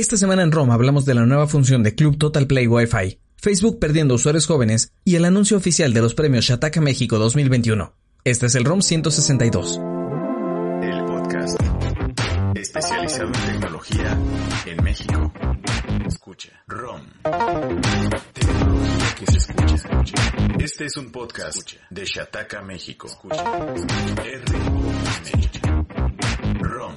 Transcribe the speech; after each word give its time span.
Esta 0.00 0.16
semana 0.16 0.42
en 0.42 0.50
Roma 0.50 0.72
hablamos 0.72 1.04
de 1.04 1.12
la 1.12 1.26
nueva 1.26 1.46
función 1.46 1.82
de 1.82 1.94
Club 1.94 2.16
Total 2.16 2.46
Play 2.46 2.66
Wi-Fi, 2.66 3.20
Facebook 3.36 3.78
perdiendo 3.78 4.14
usuarios 4.14 4.46
jóvenes 4.46 4.94
y 5.04 5.16
el 5.16 5.26
anuncio 5.26 5.58
oficial 5.58 5.92
de 5.92 6.00
los 6.00 6.14
premios 6.14 6.46
Shataka 6.46 6.80
México 6.80 7.18
2021. 7.18 7.92
Este 8.24 8.46
es 8.46 8.54
el 8.54 8.64
ROM 8.64 8.80
162. 8.80 9.78
El 10.80 11.04
podcast 11.04 11.60
especializado 12.54 13.26
en 13.26 13.32
tecnología 13.52 14.18
en 14.64 14.82
México. 14.82 15.34
Escucha. 16.06 16.64
ROM. 16.66 17.02
Tecnología 18.32 19.14
que 19.18 19.26
se 19.26 19.36
escucha, 19.36 19.74
escucha. 19.74 20.14
Este 20.60 20.84
es 20.86 20.96
un 20.96 21.12
podcast 21.12 21.72
de 21.90 22.04
Shataka 22.06 22.62
México. 22.62 23.06
Escucha. 23.06 23.44
R-O-M. 24.24 25.42
ROM. 26.58 26.96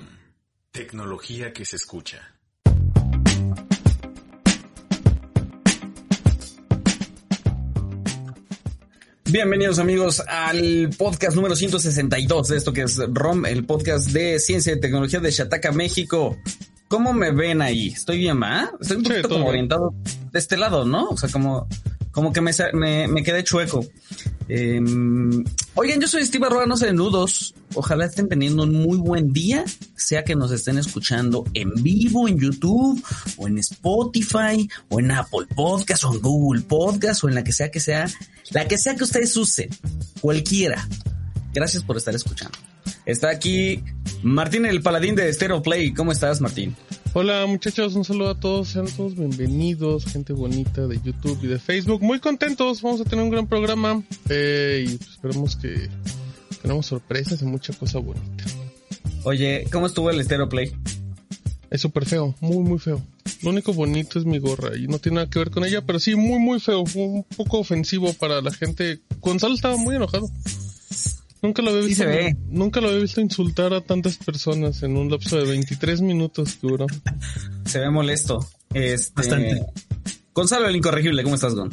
Tecnología 0.71 1.51
que 1.51 1.65
se 1.65 1.75
escucha. 1.75 2.33
Bienvenidos 9.33 9.79
amigos 9.79 10.21
al 10.27 10.91
podcast 10.95 11.35
número 11.35 11.55
162 11.55 12.49
de 12.49 12.55
esto 12.55 12.71
que 12.71 12.83
es 12.83 13.01
ROM, 13.11 13.47
el 13.47 13.65
podcast 13.65 14.11
de 14.11 14.37
ciencia 14.37 14.73
y 14.73 14.79
tecnología 14.79 15.19
de 15.21 15.31
Shataka 15.31 15.71
México. 15.71 16.37
¿Cómo 16.87 17.13
me 17.13 17.31
ven 17.31 17.63
ahí? 17.63 17.87
¿Estoy 17.87 18.19
bien, 18.19 18.39
va? 18.39 18.71
Estoy 18.79 18.97
un 18.97 19.03
poquito 19.03 19.29
como 19.29 19.47
orientado 19.47 19.95
de 20.31 20.37
este 20.37 20.55
lado, 20.55 20.85
¿no? 20.85 21.09
O 21.09 21.17
sea, 21.17 21.29
como, 21.29 21.67
como 22.11 22.31
que 22.31 22.41
me, 22.41 22.51
me, 22.73 23.07
me 23.07 23.23
quedé 23.23 23.43
chueco. 23.43 23.83
Eh, 24.55 24.79
oigan, 25.73 25.99
yo 25.99 26.07
soy 26.07 26.23
Steve 26.27 26.45
Arroba, 26.45 26.67
no 26.67 26.75
nudos. 26.93 27.55
Ojalá 27.73 28.05
estén 28.05 28.29
teniendo 28.29 28.61
un 28.61 28.73
muy 28.73 28.99
buen 28.99 29.33
día, 29.33 29.65
sea 29.95 30.23
que 30.23 30.35
nos 30.35 30.51
estén 30.51 30.77
escuchando 30.77 31.43
en 31.55 31.73
vivo 31.81 32.27
en 32.27 32.37
YouTube 32.37 33.03
o 33.37 33.47
en 33.47 33.57
Spotify 33.57 34.69
o 34.89 34.99
en 34.99 35.09
Apple 35.09 35.47
Podcast 35.55 36.03
o 36.03 36.13
en 36.13 36.21
Google 36.21 36.61
Podcast 36.61 37.23
o 37.23 37.29
en 37.29 37.33
la 37.33 37.43
que 37.43 37.51
sea 37.51 37.71
que 37.71 37.79
sea, 37.79 38.05
la 38.51 38.67
que 38.67 38.77
sea 38.77 38.95
que 38.95 39.05
ustedes 39.05 39.35
usen, 39.35 39.69
cualquiera. 40.21 40.87
Gracias 41.51 41.81
por 41.83 41.97
estar 41.97 42.13
escuchando. 42.13 42.72
Está 43.05 43.29
aquí 43.29 43.83
Martín 44.21 44.65
el 44.65 44.81
paladín 44.81 45.15
de 45.15 45.31
Stereo 45.33 45.61
Play. 45.61 45.93
¿Cómo 45.93 46.11
estás, 46.11 46.41
Martín? 46.41 46.75
Hola 47.15 47.45
muchachos, 47.45 47.93
un 47.93 48.03
saludo 48.03 48.31
a 48.31 48.39
todos, 48.39 48.69
sean 48.69 48.87
todos 48.87 49.15
bienvenidos, 49.15 50.05
gente 50.05 50.33
bonita 50.33 50.87
de 50.87 50.99
YouTube 50.99 51.37
y 51.43 51.47
de 51.47 51.59
Facebook, 51.59 52.01
muy 52.01 52.19
contentos, 52.19 52.81
vamos 52.81 53.01
a 53.01 53.03
tener 53.03 53.23
un 53.23 53.29
gran 53.29 53.45
programa 53.45 54.01
eh, 54.29 54.83
y 54.87 54.95
esperemos 54.95 55.55
que 55.55 55.91
tenemos 56.63 56.87
sorpresas 56.87 57.39
y 57.43 57.45
mucha 57.45 57.71
cosa 57.73 57.99
bonita. 57.99 58.45
Oye, 59.25 59.67
¿cómo 59.71 59.85
estuvo 59.85 60.09
el 60.09 60.23
Stereo 60.23 60.49
Play? 60.49 60.73
Es 61.69 61.81
súper 61.81 62.05
feo, 62.05 62.33
muy 62.39 62.67
muy 62.67 62.79
feo. 62.79 62.99
Lo 63.43 63.51
único 63.51 63.73
bonito 63.73 64.17
es 64.17 64.25
mi 64.25 64.39
gorra 64.39 64.75
y 64.75 64.87
no 64.87 64.97
tiene 64.97 65.17
nada 65.17 65.29
que 65.29 65.37
ver 65.37 65.51
con 65.51 65.65
ella, 65.65 65.85
pero 65.85 65.99
sí 65.99 66.15
muy 66.15 66.39
muy 66.39 66.59
feo, 66.59 66.83
un 66.95 67.25
poco 67.37 67.59
ofensivo 67.59 68.11
para 68.13 68.41
la 68.41 68.51
gente. 68.51 69.01
Gonzalo 69.19 69.53
estaba 69.53 69.77
muy 69.77 69.97
enojado. 69.97 70.27
Nunca 71.43 71.61
lo 71.61 71.71
había 71.71 71.81
Sí 71.83 71.89
visto, 71.89 72.03
se 72.05 72.09
ve. 72.09 72.37
nunca 72.47 72.79
lo 72.79 72.87
había 72.87 73.01
visto 73.01 73.19
insultar 73.19 73.73
a 73.73 73.81
tantas 73.81 74.15
personas 74.17 74.81
en 74.81 74.95
un 74.95 75.11
lapso 75.11 75.37
de 75.37 75.43
23 75.45 75.99
minutos 76.01 76.53
que 76.55 76.67
duró. 76.67 76.87
Se 77.65 77.79
ve 77.79 77.89
molesto. 77.89 78.47
Este, 78.73 79.11
Bastante. 79.13 79.65
Gonzalo 80.33 80.69
el 80.69 80.75
Incorregible, 80.77 81.21
¿cómo 81.21 81.35
estás, 81.35 81.53
Gon? 81.53 81.69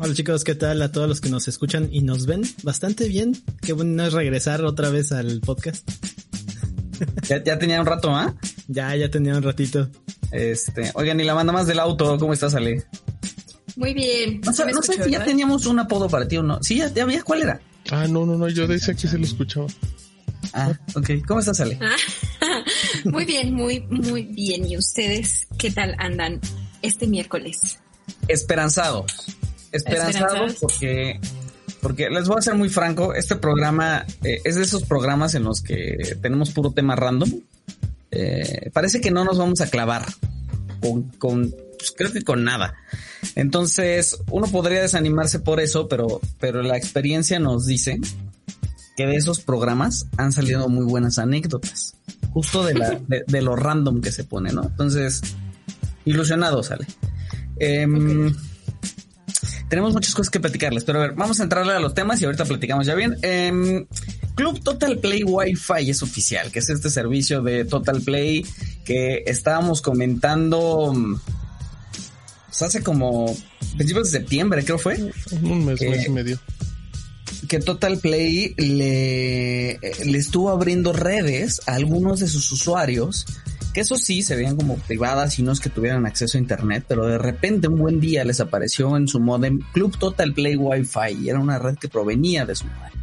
Hola 0.00 0.14
chicos, 0.14 0.44
¿qué 0.44 0.54
tal 0.54 0.80
a 0.82 0.92
todos 0.92 1.08
los 1.08 1.20
que 1.22 1.30
nos 1.30 1.48
escuchan 1.48 1.88
y 1.90 2.02
nos 2.02 2.26
ven? 2.26 2.42
Bastante 2.62 3.08
bien. 3.08 3.32
Qué 3.62 3.72
bueno 3.72 4.04
es 4.06 4.12
regresar 4.12 4.64
otra 4.64 4.90
vez 4.90 5.12
al 5.12 5.40
podcast. 5.40 5.88
Ya, 7.26 7.42
ya 7.42 7.58
tenía 7.58 7.80
un 7.80 7.86
rato, 7.86 8.10
¿ah? 8.14 8.34
Ya, 8.68 8.94
ya 8.94 9.10
tenía 9.10 9.34
un 9.34 9.42
ratito. 9.42 9.88
Este, 10.32 10.90
oigan, 10.92 11.18
y 11.18 11.24
la 11.24 11.32
banda 11.32 11.50
más 11.50 11.66
del 11.66 11.78
auto, 11.78 12.18
¿cómo 12.18 12.34
estás, 12.34 12.54
Ale? 12.54 12.84
Muy 13.76 13.94
bien. 13.94 14.42
No 14.44 14.52
sé, 14.52 14.66
¿Me 14.66 14.72
no 14.72 14.82
sé 14.82 14.92
escucho, 14.92 15.04
si 15.06 15.12
ya 15.12 15.24
teníamos 15.24 15.64
un 15.64 15.78
apodo 15.78 16.10
para 16.10 16.28
ti 16.28 16.36
o 16.36 16.42
no. 16.42 16.58
Sí, 16.62 16.76
ya, 16.76 16.92
ya 16.92 17.04
había, 17.04 17.22
¿cuál 17.22 17.40
era? 17.40 17.60
Ah, 17.90 18.06
no, 18.08 18.24
no, 18.24 18.36
no, 18.36 18.48
yo 18.48 18.66
decía 18.66 18.94
que 18.94 19.08
se 19.08 19.18
lo 19.18 19.24
escuchaba. 19.24 19.66
Ah, 20.52 20.72
ok. 20.94 21.10
¿Cómo 21.26 21.40
estás, 21.40 21.60
Ale? 21.60 21.78
Muy 23.04 23.24
bien, 23.24 23.54
muy, 23.54 23.80
muy 23.80 24.22
bien. 24.22 24.66
¿Y 24.66 24.76
ustedes 24.76 25.46
qué 25.58 25.70
tal 25.70 25.94
andan 25.98 26.40
este 26.82 27.06
miércoles? 27.06 27.78
Esperanzados. 28.28 29.26
Esperanzados 29.72 30.14
Esperanzados. 30.14 30.56
porque, 30.60 31.20
porque 31.80 32.10
les 32.10 32.26
voy 32.26 32.38
a 32.38 32.42
ser 32.42 32.54
muy 32.56 32.68
franco, 32.68 33.14
este 33.14 33.36
programa 33.36 34.04
eh, 34.24 34.40
es 34.44 34.56
de 34.56 34.62
esos 34.62 34.82
programas 34.82 35.34
en 35.34 35.44
los 35.44 35.60
que 35.62 36.16
tenemos 36.20 36.50
puro 36.50 36.72
tema 36.72 36.96
random. 36.96 37.30
Eh, 38.10 38.70
parece 38.72 39.00
que 39.00 39.10
no 39.10 39.24
nos 39.24 39.38
vamos 39.38 39.60
a 39.60 39.70
clavar 39.70 40.04
con, 40.80 41.04
con 41.18 41.54
pues, 41.78 41.92
creo 41.96 42.12
que 42.12 42.22
con 42.22 42.44
nada. 42.44 42.74
Entonces, 43.36 44.18
uno 44.30 44.46
podría 44.48 44.82
desanimarse 44.82 45.40
por 45.40 45.60
eso, 45.60 45.88
pero, 45.88 46.20
pero 46.38 46.62
la 46.62 46.76
experiencia 46.76 47.38
nos 47.38 47.66
dice 47.66 47.98
que 48.96 49.06
de 49.06 49.16
esos 49.16 49.40
programas 49.40 50.06
han 50.16 50.32
salido 50.32 50.68
muy 50.68 50.84
buenas 50.84 51.18
anécdotas. 51.18 51.94
Justo 52.32 52.64
de, 52.64 52.74
la, 52.74 52.90
de, 53.08 53.24
de 53.26 53.42
lo 53.42 53.56
random 53.56 54.00
que 54.00 54.12
se 54.12 54.24
pone, 54.24 54.52
¿no? 54.52 54.62
Entonces, 54.64 55.22
ilusionado 56.04 56.62
sale. 56.62 56.86
Em, 57.58 58.34
Tenemos 59.68 59.92
muchas 59.92 60.14
cosas 60.14 60.30
que 60.30 60.40
platicarles, 60.40 60.82
pero 60.84 60.98
a 60.98 61.02
ver, 61.02 61.12
vamos 61.12 61.38
a 61.38 61.44
entrarle 61.44 61.72
a 61.72 61.78
los 61.78 61.94
temas 61.94 62.20
y 62.20 62.24
ahorita 62.24 62.44
platicamos 62.44 62.86
ya 62.86 62.94
bien. 62.94 63.16
Em, 63.22 63.86
Club 64.40 64.62
Total 64.64 64.96
Play 64.96 65.22
Wi-Fi 65.22 65.90
es 65.90 66.02
oficial, 66.02 66.50
que 66.50 66.60
es 66.60 66.70
este 66.70 66.88
servicio 66.88 67.42
de 67.42 67.66
Total 67.66 68.00
Play 68.00 68.46
que 68.86 69.22
estábamos 69.26 69.82
comentando 69.82 70.94
mm, 70.94 71.20
pues 72.46 72.62
hace 72.62 72.82
como 72.82 73.36
principios 73.76 74.10
de 74.10 74.18
septiembre, 74.18 74.64
creo 74.64 74.78
fue, 74.78 75.12
Un 75.42 75.66
mes, 75.66 75.78
mes 75.82 76.06
y 76.06 76.08
medio. 76.08 76.40
que 77.48 77.58
Total 77.58 77.98
Play 77.98 78.54
le, 78.56 79.78
le 79.78 80.18
estuvo 80.18 80.48
abriendo 80.48 80.94
redes 80.94 81.60
a 81.66 81.74
algunos 81.74 82.20
de 82.20 82.26
sus 82.26 82.50
usuarios, 82.50 83.26
que 83.74 83.82
eso 83.82 83.98
sí 83.98 84.22
se 84.22 84.36
veían 84.36 84.56
como 84.56 84.76
privadas 84.76 85.38
y 85.38 85.42
no 85.42 85.52
es 85.52 85.60
que 85.60 85.68
tuvieran 85.68 86.06
acceso 86.06 86.38
a 86.38 86.40
internet, 86.40 86.86
pero 86.88 87.06
de 87.06 87.18
repente 87.18 87.68
un 87.68 87.76
buen 87.76 88.00
día 88.00 88.24
les 88.24 88.40
apareció 88.40 88.96
en 88.96 89.06
su 89.06 89.20
modem 89.20 89.60
Club 89.74 89.98
Total 89.98 90.32
Play 90.32 90.56
Wi-Fi 90.56 91.24
y 91.24 91.28
era 91.28 91.38
una 91.38 91.58
red 91.58 91.76
que 91.76 91.90
provenía 91.90 92.46
de 92.46 92.56
su 92.56 92.64
modem. 92.64 92.99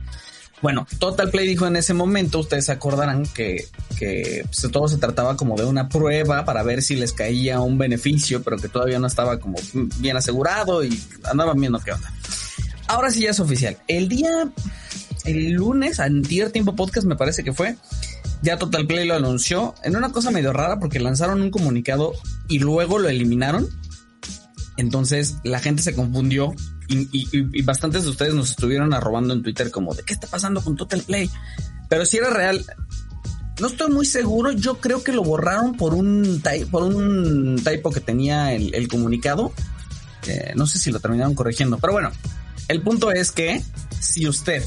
Bueno, 0.62 0.88
Total 0.97 1.29
Play 1.29 1.47
dijo 1.47 1.68
en 1.68 1.75
ese 1.75 1.94
momento, 1.94 2.40
ustedes 2.40 2.69
acordarán 2.69 3.25
que, 3.28 3.68
que 3.97 4.44
pues, 4.45 4.72
todo 4.72 4.88
se 4.88 4.97
trataba 4.97 5.38
como 5.38 5.56
de 5.56 5.66
una 5.66 5.88
prueba 5.88 6.45
para 6.45 6.63
ver 6.63 6.81
si 6.81 6.95
les 6.95 7.13
caía 7.13 7.59
un 7.59 7.78
beneficio, 7.78 8.41
pero 8.41 8.57
que 8.57 8.67
todavía 8.67 8.97
no 8.97 9.06
estaba 9.06 9.40
como 9.40 9.59
bien 10.00 10.17
asegurado 10.17 10.84
y 10.84 11.00
andaban 11.23 11.59
viendo 11.59 11.79
qué 11.79 11.91
onda. 11.91 12.12
Ahora 12.88 13.12
sí 13.12 13.22
ya 13.22 13.31
es 13.31 13.40
oficial. 13.40 13.78
El 13.88 14.09
día, 14.09 14.50
el 15.25 15.51
lunes, 15.51 16.00
antier 16.00 16.51
tiempo 16.51 16.75
podcast 16.75 17.06
me 17.06 17.16
parece 17.16 17.44
que 17.44 17.53
fue, 17.53 17.75
ya 18.41 18.57
Total 18.57 18.88
Play 18.88 19.06
lo 19.06 19.13
anunció 19.13 19.75
en 19.84 19.96
una 19.96 20.12
cosa 20.12 20.31
medio 20.31 20.53
rara 20.53 20.79
porque 20.79 21.00
lanzaron 21.00 21.41
un 21.41 21.51
comunicado 21.51 22.13
y 22.47 22.59
luego 22.59 22.97
lo 22.97 23.09
eliminaron. 23.09 23.67
Entonces 24.78 25.38
la 25.44 25.59
gente 25.59 25.84
se 25.84 25.94
confundió 25.94 26.56
y, 26.88 27.00
y- 27.12 27.28
y- 27.31 27.50
y 27.53 27.62
bastantes 27.64 28.03
de 28.03 28.09
ustedes 28.09 28.34
nos 28.34 28.50
estuvieron 28.52 28.94
arrobando 28.94 29.34
en 29.34 29.44
Twitter 29.44 29.72
como 29.72 29.94
de 29.94 30.03
qué 30.03 30.14
está 30.14 30.28
pasando 30.28 30.62
con 30.62 30.75
Total 30.75 31.02
Play. 31.02 31.30
Pero 31.90 32.06
si 32.06 32.18
era 32.18 32.30
real, 32.30 32.66
no 33.59 33.68
estoy 33.68 33.92
muy 33.92 34.06
seguro. 34.06 34.52
Yo 34.52 34.80
creo 34.80 35.03
que 35.03 35.12
lo 35.12 35.24
borraron 35.24 35.76
por 35.78 35.94
un 35.94 36.42
por 36.72 36.84
un 36.84 37.62
typo 37.64 37.92
que 37.92 38.00
tenía 38.02 38.53
el, 38.53 38.74
el 38.76 38.88
comunicado. 38.88 39.53
Eh, 40.28 40.53
no 40.56 40.68
sé 40.68 40.78
si 40.80 40.92
lo 40.92 41.00
terminaron 41.00 41.34
corrigiendo, 41.36 41.78
pero 41.80 41.94
bueno, 41.94 42.12
el 42.68 42.81
punto 42.81 43.12
es 43.12 43.31
que 43.31 43.64
si 44.02 44.28
usted, 44.28 44.62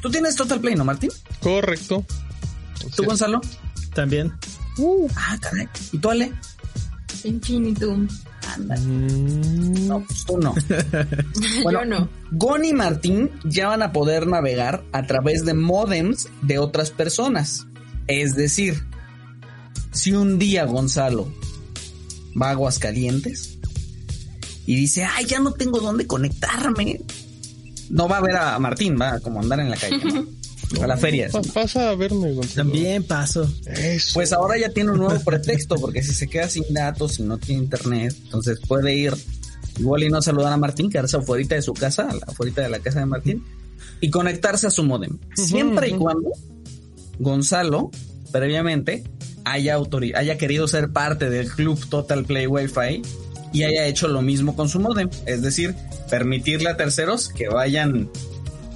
tú 0.00 0.10
tienes 0.10 0.36
Total 0.36 0.58
Play, 0.60 0.74
¿no, 0.74 0.84
Martín? 0.84 1.10
Correcto. 1.40 2.04
¿Tú, 2.96 3.04
Gonzalo? 3.04 3.40
También. 3.94 4.32
Ah, 5.14 5.36
caray. 5.40 5.68
¿Y 5.92 5.98
tú, 5.98 6.10
Ale? 6.10 6.32
Infinitum. 7.24 8.08
Anda. 8.54 8.76
Mm, 8.76 9.86
No, 9.86 10.00
pues 10.04 10.24
tú 10.24 10.38
no. 10.38 10.54
Bueno, 11.62 11.80
Yo 11.80 11.84
no. 11.86 12.08
Gon 12.32 12.64
y 12.64 12.72
Martín 12.72 13.30
ya 13.44 13.68
van 13.68 13.82
a 13.82 13.92
poder 13.92 14.26
navegar 14.26 14.84
a 14.92 15.06
través 15.06 15.44
de 15.44 15.54
modems 15.54 16.28
de 16.42 16.58
otras 16.58 16.90
personas. 16.90 17.66
Es 18.08 18.34
decir, 18.34 18.82
si 19.92 20.12
un 20.12 20.38
día 20.38 20.64
Gonzalo 20.64 21.32
va 22.40 22.48
a 22.48 22.50
Aguascalientes 22.50 23.58
y 24.66 24.74
dice, 24.76 25.04
ay, 25.04 25.26
ya 25.26 25.38
no 25.38 25.52
tengo 25.52 25.80
dónde 25.80 26.06
conectarme, 26.06 27.00
no 27.90 28.08
va 28.08 28.18
a 28.18 28.22
ver 28.22 28.36
a 28.36 28.58
Martín, 28.58 28.96
va 29.00 29.14
a 29.14 29.20
como 29.20 29.40
andar 29.40 29.60
en 29.60 29.70
la 29.70 29.76
calle, 29.76 29.98
¿no? 30.04 30.26
a 30.80 30.86
la 30.86 30.96
feria. 30.96 31.28
pa- 31.30 31.42
pasa 31.42 31.90
a 31.90 31.94
verme, 31.94 32.32
Gonzalo. 32.32 32.70
También 32.70 33.02
paso. 33.04 33.52
Eso. 33.66 34.10
Pues 34.14 34.32
ahora 34.32 34.58
ya 34.58 34.70
tiene 34.70 34.92
un 34.92 34.98
nuevo 34.98 35.20
pretexto, 35.24 35.74
porque 35.76 36.02
si 36.02 36.12
se 36.14 36.28
queda 36.28 36.48
sin 36.48 36.64
datos, 36.72 37.14
si 37.14 37.22
no 37.22 37.38
tiene 37.38 37.62
internet, 37.64 38.14
entonces 38.24 38.58
puede 38.66 38.94
ir 38.94 39.14
igual 39.78 40.02
y 40.02 40.08
no 40.10 40.20
saludar 40.22 40.52
a 40.52 40.56
Martín, 40.56 40.90
quedarse 40.90 41.16
afuera 41.16 41.46
de 41.56 41.62
su 41.62 41.72
casa, 41.74 42.08
afuera 42.26 42.62
de 42.62 42.68
la 42.68 42.78
casa 42.78 43.00
de 43.00 43.06
Martín, 43.06 43.44
y 44.00 44.10
conectarse 44.10 44.66
a 44.66 44.70
su 44.70 44.82
modem. 44.84 45.18
Siempre 45.34 45.88
y 45.88 45.92
cuando 45.92 46.30
Gonzalo, 47.18 47.90
previamente, 48.30 49.04
haya, 49.44 49.78
haya 50.14 50.38
querido 50.38 50.68
ser 50.68 50.90
parte 50.90 51.30
del 51.30 51.48
club 51.50 51.78
Total 51.88 52.24
Play 52.24 52.46
Wi-Fi 52.46 53.02
y 53.52 53.62
haya 53.64 53.86
hecho 53.86 54.08
lo 54.08 54.22
mismo 54.22 54.56
con 54.56 54.68
su 54.68 54.80
modem, 54.80 55.08
es 55.26 55.42
decir, 55.42 55.74
permitirle 56.10 56.68
a 56.70 56.76
terceros 56.76 57.28
que 57.28 57.48
vayan 57.48 58.08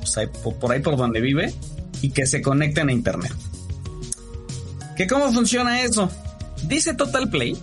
pues, 0.01 0.29
por 0.61 0.73
ahí 0.73 0.81
por 0.81 0.97
donde 0.97 1.21
vive 1.21 1.53
y 2.03 2.11
que 2.11 2.27
se 2.27 2.43
conecten 2.43 2.89
a 2.89 2.93
internet. 2.93 3.33
¿Que 4.97 5.07
cómo 5.07 5.33
funciona 5.33 5.83
eso? 5.83 6.11
Dice 6.67 6.95
Total 6.95 7.29
Play 7.29 7.57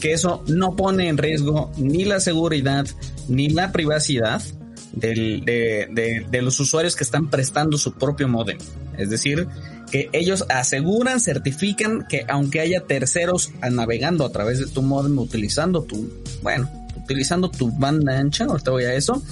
que 0.00 0.12
eso 0.12 0.42
no 0.46 0.76
pone 0.76 1.08
en 1.08 1.18
riesgo 1.18 1.70
ni 1.76 2.04
la 2.04 2.20
seguridad 2.20 2.86
ni 3.28 3.50
la 3.50 3.70
privacidad 3.70 4.42
de 4.92 6.40
los 6.42 6.58
usuarios 6.58 6.96
que 6.96 7.04
están 7.04 7.28
prestando 7.30 7.78
su 7.78 7.92
propio 7.92 8.26
modem. 8.26 8.58
Es 8.98 9.10
decir, 9.10 9.46
que 9.90 10.08
ellos 10.12 10.44
aseguran, 10.48 11.20
certifican 11.20 12.06
que 12.08 12.24
aunque 12.28 12.60
haya 12.60 12.82
terceros 12.82 13.50
navegando 13.70 14.24
a 14.24 14.32
través 14.32 14.58
de 14.58 14.66
tu 14.66 14.82
modem 14.82 15.18
utilizando 15.18 15.82
tu, 15.82 16.10
bueno, 16.42 16.70
utilizando 16.96 17.50
tu 17.50 17.70
banda 17.70 18.18
ancha, 18.18 18.44
ahorita 18.44 18.70
voy 18.70 18.84
a 18.84 18.94
eso, 18.94 19.22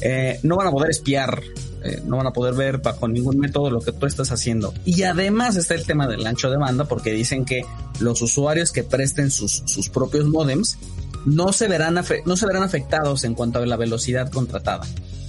eh, 0.00 0.40
no 0.42 0.56
van 0.56 0.68
a 0.68 0.70
poder 0.70 0.90
espiar, 0.90 1.42
eh, 1.82 2.02
no 2.04 2.16
van 2.16 2.26
a 2.26 2.32
poder 2.32 2.54
ver 2.54 2.78
bajo 2.78 3.08
ningún 3.08 3.38
método 3.38 3.70
lo 3.70 3.80
que 3.80 3.92
tú 3.92 4.06
estás 4.06 4.32
haciendo. 4.32 4.74
Y 4.84 5.02
además 5.02 5.56
está 5.56 5.74
el 5.74 5.84
tema 5.84 6.06
del 6.06 6.26
ancho 6.26 6.50
de 6.50 6.56
banda, 6.56 6.84
porque 6.84 7.12
dicen 7.12 7.44
que 7.44 7.64
los 8.00 8.22
usuarios 8.22 8.72
que 8.72 8.84
presten 8.84 9.30
sus, 9.30 9.62
sus 9.66 9.88
propios 9.88 10.26
modems 10.26 10.78
no 11.26 11.52
se 11.52 11.68
verán 11.68 11.98
no 12.24 12.36
se 12.36 12.46
verán 12.46 12.62
afectados 12.62 13.24
en 13.24 13.34
cuanto 13.34 13.58
a 13.58 13.66
la 13.66 13.76
velocidad 13.76 14.30
contratada. 14.30 14.86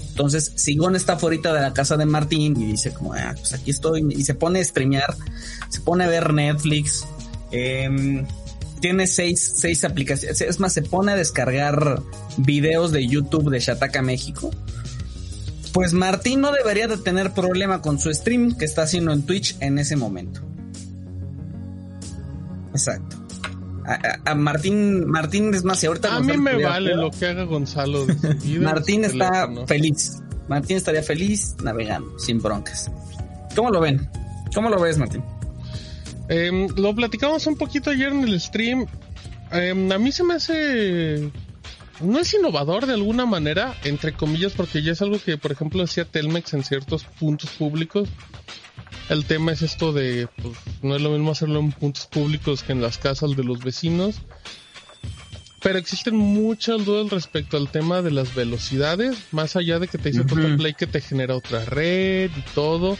Entonces, 0.09 0.51
Sigón 0.55 0.95
está 0.95 1.17
fuera 1.17 1.53
de 1.53 1.61
la 1.61 1.73
casa 1.73 1.95
de 1.95 2.05
Martín 2.05 2.59
y 2.61 2.65
dice 2.65 2.93
como, 2.93 3.13
ah, 3.13 3.33
pues 3.35 3.53
aquí 3.53 3.71
estoy, 3.71 4.05
y 4.09 4.23
se 4.23 4.35
pone 4.35 4.59
a 4.59 4.63
streamear, 4.63 5.15
se 5.69 5.79
pone 5.79 6.03
a 6.03 6.07
ver 6.07 6.33
Netflix, 6.33 7.05
em, 7.51 8.27
tiene 8.81 9.07
seis, 9.07 9.53
seis 9.55 9.85
aplicaciones, 9.85 10.41
es 10.41 10.59
más, 10.59 10.73
se 10.73 10.81
pone 10.81 11.13
a 11.13 11.15
descargar 11.15 12.01
videos 12.37 12.91
de 12.91 13.07
YouTube 13.07 13.49
de 13.49 13.59
Shataka 13.59 14.01
México. 14.01 14.51
Pues 15.73 15.93
Martín 15.93 16.41
no 16.41 16.51
debería 16.51 16.87
de 16.87 16.97
tener 16.97 17.31
problema 17.33 17.81
con 17.81 17.97
su 17.99 18.13
stream 18.13 18.57
que 18.57 18.65
está 18.65 18.83
haciendo 18.83 19.13
en 19.13 19.23
Twitch 19.23 19.55
en 19.61 19.79
ese 19.79 19.95
momento. 19.95 20.41
Exacto. 22.73 23.17
A, 23.85 23.93
a- 23.93 24.31
a 24.31 24.35
Martín, 24.35 25.07
Martín 25.07 25.53
es 25.53 25.63
más, 25.63 25.79
si 25.79 25.87
ahorita 25.87 26.15
A 26.15 26.19
mí 26.21 26.37
me 26.37 26.61
vale 26.63 26.95
lo 26.95 27.09
que 27.11 27.25
haga 27.25 27.43
Gonzalo 27.43 28.05
de 28.05 28.15
su 28.15 28.27
vida. 28.47 28.61
Martín 28.71 29.03
está 29.05 29.29
teléfono. 29.31 29.67
feliz. 29.67 30.21
Martín 30.47 30.77
estaría 30.77 31.03
feliz 31.03 31.55
navegando, 31.63 32.17
sin 32.19 32.41
broncas. 32.41 32.91
¿Cómo 33.55 33.69
lo 33.71 33.79
ven? 33.79 34.09
¿Cómo 34.53 34.69
lo 34.69 34.79
ves, 34.79 34.97
Martín? 34.97 35.23
Em, 36.29 36.67
lo 36.77 36.93
platicamos 36.95 37.47
un 37.47 37.55
poquito 37.57 37.89
ayer 37.89 38.09
en 38.11 38.23
el 38.23 38.39
stream. 38.39 38.85
Em, 39.51 39.91
a 39.91 39.97
mí 39.97 40.11
se 40.11 40.23
me 40.23 40.35
hace. 40.35 41.31
No 42.01 42.19
es 42.19 42.33
innovador 42.33 42.85
de 42.85 42.93
alguna 42.93 43.25
manera, 43.25 43.75
entre 43.83 44.13
comillas, 44.13 44.53
porque 44.53 44.81
ya 44.81 44.91
es 44.91 45.01
algo 45.01 45.19
que, 45.19 45.37
por 45.37 45.51
ejemplo, 45.51 45.83
hacía 45.83 46.05
Telmex 46.05 46.53
en 46.53 46.63
ciertos 46.63 47.03
puntos 47.03 47.49
públicos. 47.51 48.09
El 49.09 49.25
tema 49.25 49.51
es 49.51 49.61
esto 49.61 49.93
de, 49.93 50.27
pues, 50.41 50.57
no 50.81 50.95
es 50.95 51.01
lo 51.01 51.11
mismo 51.11 51.31
hacerlo 51.31 51.59
en 51.59 51.71
puntos 51.71 52.05
públicos 52.05 52.63
que 52.63 52.71
en 52.71 52.81
las 52.81 52.97
casas 52.97 53.35
de 53.35 53.43
los 53.43 53.63
vecinos. 53.63 54.21
Pero 55.61 55.77
existen 55.77 56.15
muchas 56.15 56.85
dudas 56.85 57.11
respecto 57.11 57.55
al 57.55 57.69
tema 57.69 58.01
de 58.01 58.11
las 58.11 58.33
velocidades, 58.33 59.15
más 59.31 59.55
allá 59.55 59.77
de 59.79 59.87
que 59.87 59.97
te 59.97 60.09
dice 60.09 60.21
Ujú. 60.21 60.35
Total 60.35 60.57
Play 60.57 60.73
que 60.73 60.87
te 60.87 61.01
genera 61.01 61.35
otra 61.35 61.63
red 61.65 62.31
y 62.35 62.41
todo. 62.55 62.97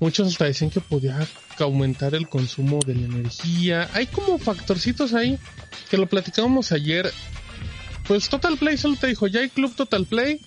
Muchos 0.00 0.28
hasta 0.28 0.44
decían 0.44 0.70
que 0.70 0.80
podía 0.80 1.26
aumentar 1.58 2.14
el 2.14 2.28
consumo 2.28 2.78
de 2.86 2.94
la 2.94 3.06
energía. 3.06 3.88
Hay 3.94 4.06
como 4.06 4.38
factorcitos 4.38 5.14
ahí 5.14 5.38
que 5.90 5.96
lo 5.96 6.06
platicábamos 6.06 6.72
ayer. 6.72 7.10
Pues 8.08 8.28
Total 8.28 8.56
Play 8.56 8.76
solo 8.78 8.96
te 8.96 9.06
dijo, 9.06 9.26
ya 9.26 9.40
hay 9.40 9.50
Club 9.50 9.74
Total 9.74 10.04
Play, 10.06 10.40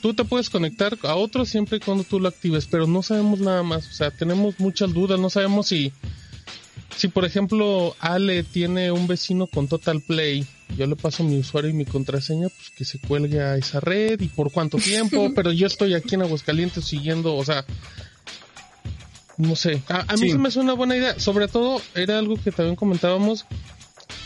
tú 0.00 0.14
te 0.14 0.24
puedes 0.24 0.48
conectar 0.50 0.96
a 1.02 1.16
otro 1.16 1.44
siempre 1.44 1.78
y 1.78 1.80
cuando 1.80 2.04
tú 2.04 2.20
lo 2.20 2.28
actives, 2.28 2.66
pero 2.70 2.86
no 2.86 3.02
sabemos 3.02 3.40
nada 3.40 3.62
más. 3.64 3.88
O 3.88 3.92
sea, 3.92 4.10
tenemos 4.12 4.58
muchas 4.60 4.94
dudas, 4.94 5.18
no 5.18 5.28
sabemos 5.28 5.66
si, 5.66 5.92
si 6.96 7.08
por 7.08 7.24
ejemplo 7.24 7.96
Ale 7.98 8.44
tiene 8.44 8.92
un 8.92 9.08
vecino 9.08 9.48
con 9.48 9.66
Total 9.66 10.00
Play, 10.00 10.46
yo 10.76 10.86
le 10.86 10.94
paso 10.94 11.24
mi 11.24 11.38
usuario 11.38 11.70
y 11.70 11.74
mi 11.74 11.84
contraseña, 11.86 12.48
pues 12.50 12.70
que 12.70 12.84
se 12.84 13.00
cuelgue 13.00 13.40
a 13.42 13.56
esa 13.56 13.80
red 13.80 14.20
y 14.20 14.28
por 14.28 14.52
cuánto 14.52 14.78
tiempo, 14.78 15.32
pero 15.34 15.50
yo 15.50 15.66
estoy 15.66 15.94
aquí 15.94 16.14
en 16.14 16.22
Aguascalientes 16.22 16.84
siguiendo, 16.84 17.34
o 17.34 17.44
sea, 17.44 17.64
no 19.38 19.56
sé, 19.56 19.82
a, 19.88 20.00
a 20.12 20.16
mí 20.16 20.26
Sí. 20.26 20.30
se 20.32 20.38
me 20.38 20.48
hace 20.48 20.60
una 20.60 20.72
buena 20.74 20.96
idea. 20.96 21.18
Sobre 21.18 21.46
todo, 21.48 21.80
era 21.94 22.18
algo 22.18 22.36
que 22.36 22.50
también 22.52 22.76
comentábamos, 22.76 23.44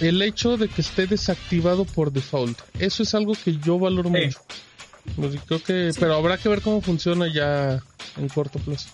el 0.00 0.20
hecho 0.22 0.56
de 0.56 0.68
que 0.68 0.80
esté 0.80 1.06
desactivado 1.06 1.84
por 1.84 2.12
default. 2.12 2.58
Eso 2.78 3.02
es 3.02 3.14
algo 3.14 3.32
que 3.34 3.56
yo 3.58 3.78
valoro 3.78 4.10
Sí. 4.10 4.26
mucho. 4.26 4.38
Pues, 5.16 5.34
creo 5.46 5.62
que, 5.62 5.90
pero 5.98 6.14
habrá 6.14 6.38
que 6.38 6.48
ver 6.48 6.60
cómo 6.60 6.80
funciona 6.80 7.26
ya 7.32 7.80
en 8.16 8.28
corto 8.28 8.58
plazo. 8.60 8.88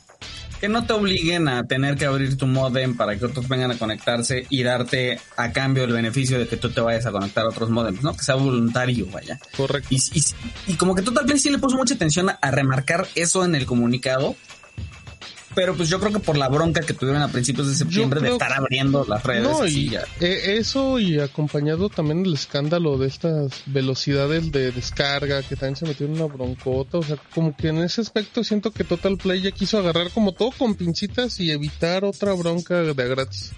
Que 0.60 0.68
no 0.68 0.84
te 0.84 0.92
obliguen 0.92 1.46
a 1.46 1.62
tener 1.64 1.96
que 1.96 2.04
abrir 2.06 2.36
tu 2.36 2.46
modem 2.48 2.96
para 2.96 3.16
que 3.16 3.24
otros 3.26 3.46
vengan 3.46 3.70
a 3.70 3.78
conectarse 3.78 4.44
y 4.50 4.64
darte 4.64 5.20
a 5.36 5.52
cambio 5.52 5.84
el 5.84 5.92
beneficio 5.92 6.36
de 6.38 6.48
que 6.48 6.56
tú 6.56 6.70
te 6.70 6.80
vayas 6.80 7.06
a 7.06 7.12
conectar 7.12 7.44
a 7.44 7.50
otros 7.50 7.70
modems, 7.70 8.02
¿no? 8.02 8.12
Que 8.16 8.24
sea 8.24 8.34
voluntario, 8.34 9.06
vaya. 9.12 9.38
Correcto. 9.56 9.86
Y, 9.90 9.98
y, 10.14 10.22
y 10.66 10.74
como 10.74 10.96
que 10.96 11.02
Total 11.02 11.26
Play 11.26 11.38
sí 11.38 11.50
le 11.50 11.58
puso 11.58 11.76
mucha 11.76 11.94
atención 11.94 12.28
a, 12.30 12.38
a 12.42 12.50
remarcar 12.50 13.06
eso 13.14 13.44
en 13.44 13.54
el 13.54 13.66
comunicado. 13.66 14.34
Pero 15.58 15.76
pues 15.76 15.88
yo 15.88 15.98
creo 15.98 16.12
que 16.12 16.20
por 16.20 16.38
la 16.38 16.48
bronca 16.48 16.82
que 16.82 16.94
tuvieron 16.94 17.20
a 17.20 17.26
principios 17.26 17.66
de 17.66 17.74
septiembre 17.74 18.20
de 18.20 18.28
estar 18.30 18.52
abriendo 18.52 19.04
las 19.08 19.24
redes. 19.24 19.42
No, 19.42 19.62
así 19.62 19.86
y 19.86 19.90
ya. 19.90 20.04
eh, 20.20 20.54
eso 20.58 21.00
y 21.00 21.18
acompañado 21.18 21.88
también 21.88 22.24
el 22.24 22.34
escándalo 22.34 22.96
de 22.96 23.08
estas 23.08 23.64
velocidades 23.66 24.52
de 24.52 24.70
descarga 24.70 25.42
que 25.42 25.56
también 25.56 25.74
se 25.74 25.84
metió 25.84 26.06
en 26.06 26.12
una 26.12 26.26
broncota, 26.26 26.98
o 26.98 27.02
sea, 27.02 27.16
como 27.34 27.56
que 27.56 27.70
en 27.70 27.78
ese 27.78 28.02
aspecto 28.02 28.44
siento 28.44 28.70
que 28.70 28.84
Total 28.84 29.16
Play 29.16 29.42
ya 29.42 29.50
quiso 29.50 29.78
agarrar 29.78 30.10
como 30.10 30.30
todo 30.30 30.52
con 30.56 30.76
pincitas 30.76 31.40
y 31.40 31.50
evitar 31.50 32.04
otra 32.04 32.34
bronca 32.34 32.76
de 32.82 33.08
gratis. 33.08 33.50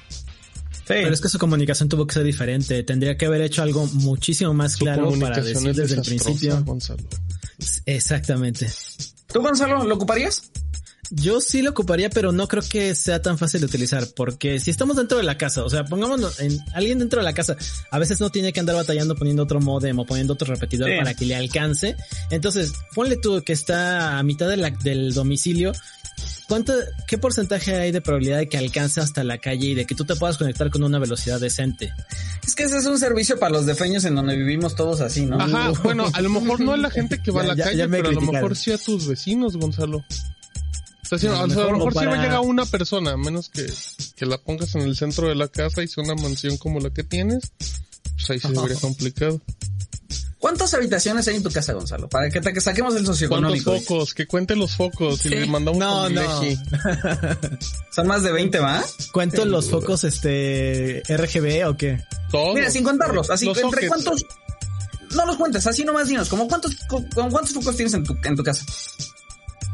Pero 0.86 1.12
es 1.12 1.20
que 1.20 1.28
su 1.28 1.38
comunicación 1.38 1.90
tuvo 1.90 2.06
que 2.06 2.14
ser 2.14 2.24
diferente. 2.24 2.82
Tendría 2.82 3.18
que 3.18 3.26
haber 3.26 3.42
hecho 3.42 3.62
algo 3.62 3.86
muchísimo 3.92 4.54
más 4.54 4.72
Su 4.72 4.86
claro 4.86 5.12
para 5.20 5.42
decir 5.42 5.68
es 5.68 5.76
desde 5.76 5.96
el 5.96 6.02
principio. 6.02 6.64
Gonzalo. 6.64 7.04
Exactamente. 7.84 8.70
¿Tú, 9.30 9.42
Gonzalo, 9.42 9.84
lo 9.84 9.94
ocuparías? 9.96 10.50
Yo 11.12 11.40
sí 11.40 11.60
lo 11.62 11.70
ocuparía, 11.70 12.08
pero 12.08 12.30
no 12.30 12.46
creo 12.46 12.62
que 12.62 12.94
sea 12.94 13.20
tan 13.20 13.36
fácil 13.36 13.60
de 13.60 13.66
utilizar, 13.66 14.06
porque 14.14 14.60
si 14.60 14.70
estamos 14.70 14.96
dentro 14.96 15.18
de 15.18 15.24
la 15.24 15.36
casa, 15.36 15.64
o 15.64 15.68
sea, 15.68 15.84
pongámonos 15.84 16.38
en 16.38 16.56
alguien 16.72 17.00
dentro 17.00 17.18
de 17.18 17.24
la 17.24 17.32
casa, 17.32 17.56
a 17.90 17.98
veces 17.98 18.20
no 18.20 18.30
tiene 18.30 18.52
que 18.52 18.60
andar 18.60 18.76
batallando 18.76 19.16
poniendo 19.16 19.42
otro 19.42 19.60
modem 19.60 19.98
o 19.98 20.06
poniendo 20.06 20.34
otro 20.34 20.46
repetidor 20.46 20.88
Sí. 20.88 20.96
para 20.98 21.14
que 21.14 21.24
le 21.26 21.34
alcance. 21.34 21.96
Entonces, 22.30 22.72
ponle 22.94 23.16
tú 23.16 23.42
que 23.44 23.52
está 23.52 24.18
a 24.18 24.22
mitad 24.22 24.48
de 24.48 24.56
la- 24.56 24.70
del 24.70 25.12
domicilio. 25.12 25.72
¿Cuánto, 26.48 26.74
qué 27.06 27.16
porcentaje 27.18 27.74
hay 27.76 27.92
de 27.92 28.00
probabilidad 28.00 28.38
de 28.38 28.48
que 28.48 28.58
alcance 28.58 29.00
hasta 29.00 29.22
la 29.24 29.38
calle 29.38 29.68
y 29.68 29.74
de 29.74 29.86
que 29.86 29.94
tú 29.94 30.04
te 30.04 30.16
puedas 30.16 30.36
conectar 30.36 30.68
con 30.70 30.82
una 30.84 30.98
velocidad 30.98 31.40
decente? 31.40 31.92
Es 32.46 32.54
que 32.54 32.64
ese 32.64 32.78
es 32.78 32.86
un 32.86 32.98
servicio 32.98 33.38
para 33.38 33.52
los 33.52 33.66
defeños 33.66 34.04
en 34.04 34.14
donde 34.16 34.36
vivimos 34.36 34.74
todos 34.76 35.00
así, 35.00 35.26
¿no? 35.26 35.40
Ajá, 35.40 35.70
bueno, 35.84 36.06
a 36.12 36.20
lo 36.20 36.28
mejor 36.30 36.60
no 36.60 36.72
a 36.72 36.76
la 36.76 36.90
gente 36.90 37.20
que 37.22 37.30
va 37.30 37.42
a 37.42 37.46
la 37.46 37.54
ya- 37.56 37.64
calle, 37.64 37.76
ya 37.78 37.88
pero 37.88 38.08
a 38.08 38.12
lo 38.12 38.20
mejor 38.20 38.56
sí 38.56 38.70
a 38.72 38.78
tus 38.78 39.06
vecinos, 39.06 39.56
Gonzalo. 39.56 40.04
A 41.16 41.16
lo 41.16 41.18
sea, 41.18 41.42
a 41.42 41.46
mejor 41.46 41.66
lo 41.72 41.78
mejor 41.78 41.92
sí 41.92 41.96
va 41.98 42.02
a 42.02 42.10
para- 42.10 42.22
llegar 42.22 42.40
una 42.40 42.66
persona, 42.66 43.12
a 43.12 43.16
menos 43.16 43.48
que, 43.48 43.66
que 44.16 44.26
la 44.26 44.38
pongas 44.38 44.74
en 44.74 44.82
el 44.82 44.96
centro 44.96 45.28
de 45.28 45.34
la 45.34 45.48
casa 45.48 45.82
y 45.82 45.88
sea 45.88 46.04
una 46.04 46.14
mansión 46.14 46.56
como 46.56 46.80
la 46.80 46.90
que 46.90 47.02
tienes, 47.04 47.52
pues 48.16 48.30
ahí 48.30 48.38
se 48.40 48.48
vería 48.48 48.76
complicado. 48.80 49.40
¿Cuántas 50.38 50.72
habitaciones 50.72 51.28
hay 51.28 51.36
en 51.36 51.42
tu 51.42 51.50
casa, 51.50 51.74
Gonzalo? 51.74 52.08
Para 52.08 52.30
que, 52.30 52.40
que 52.40 52.60
saquemos 52.62 52.94
el 52.94 53.00
¿Cuántos 53.04 53.16
socioeconómico. 53.18 53.78
focos? 53.78 54.14
Que 54.14 54.26
cuente 54.26 54.56
los 54.56 54.74
focos 54.74 55.18
y 55.26 55.28
Sí. 55.28 55.34
le 55.34 55.46
mandamos 55.46 55.78
No, 55.78 56.04
con 56.04 56.14
no. 56.14 56.40
Son 57.94 58.06
más 58.06 58.22
de 58.22 58.32
20, 58.32 58.58
¿va? 58.58 58.82
¿Cuento 59.12 59.44
los 59.44 59.68
focos 59.68 60.04
este 60.04 61.02
RGB 61.08 61.68
o 61.68 61.76
qué? 61.76 62.02
Todos. 62.30 62.54
Mira, 62.54 62.70
sin 62.70 62.84
contarlos, 62.84 63.28
así 63.28 63.44
Los 63.44 63.58
entre 63.58 63.86
sockets. 63.88 63.88
cuántos. 64.04 64.26
No 65.14 65.26
los 65.26 65.36
cuentes, 65.36 65.66
así 65.66 65.84
nomás 65.84 66.08
dinos, 66.08 66.28
como 66.30 66.48
cuántos, 66.48 66.74
con 66.88 67.04
cuántos 67.30 67.52
focos 67.52 67.76
tienes 67.76 67.92
en 67.94 68.04
tu, 68.04 68.16
en 68.24 68.36
tu 68.36 68.42
casa. 68.42 68.64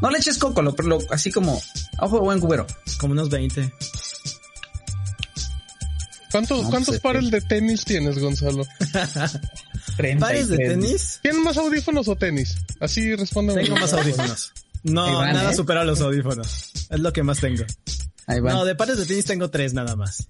No 0.03 0.11
le 0.11 0.19
eches 0.19 0.39
coco, 0.39 0.63
lo, 0.63 0.75
lo- 0.85 0.99
así 1.11 1.31
como 1.33 1.61
ojo 1.99 2.17
de 2.17 2.21
buen 2.23 2.41
cubero. 2.41 2.67
Como 2.99 3.13
unos 3.13 3.31
20. 3.31 3.73
¿Cuántos, 6.31 6.65
No, 6.65 6.71
cuántos 6.71 6.89
pues, 6.89 7.01
pares 7.01 7.31
de 7.31 7.41
tenis 7.41 7.85
tienes, 7.85 8.19
Gonzalo? 8.19 8.65
¿Pares 10.21 10.49
de 10.49 10.59
tenis? 10.59 11.21
¿Tienes 11.23 11.41
más 11.43 11.57
audífonos 11.57 12.09
o 12.09 12.17
tenis? 12.17 12.57
Así 12.81 13.15
respóndeme. 13.15 13.63
Tengo 13.65 13.79
más 13.79 13.93
audífonos. 13.93 14.53
No, 14.83 15.17
van, 15.17 15.33
nada 15.33 15.51
¿eh? 15.53 15.55
supera 15.57 15.85
los 15.85 16.01
audífonos. 16.01 16.71
Es 16.91 17.01
lo 17.01 17.13
que 17.13 17.23
más 17.23 17.39
tengo. 17.39 17.65
Ahí 18.27 18.41
van. 18.41 18.55
No, 18.55 18.65
de 18.65 18.75
pares 18.75 18.99
de 18.99 19.07
tenis 19.07 19.25
tengo 19.25 19.51
tres 19.51 19.73
nada 19.73 19.97
más. 19.97 20.29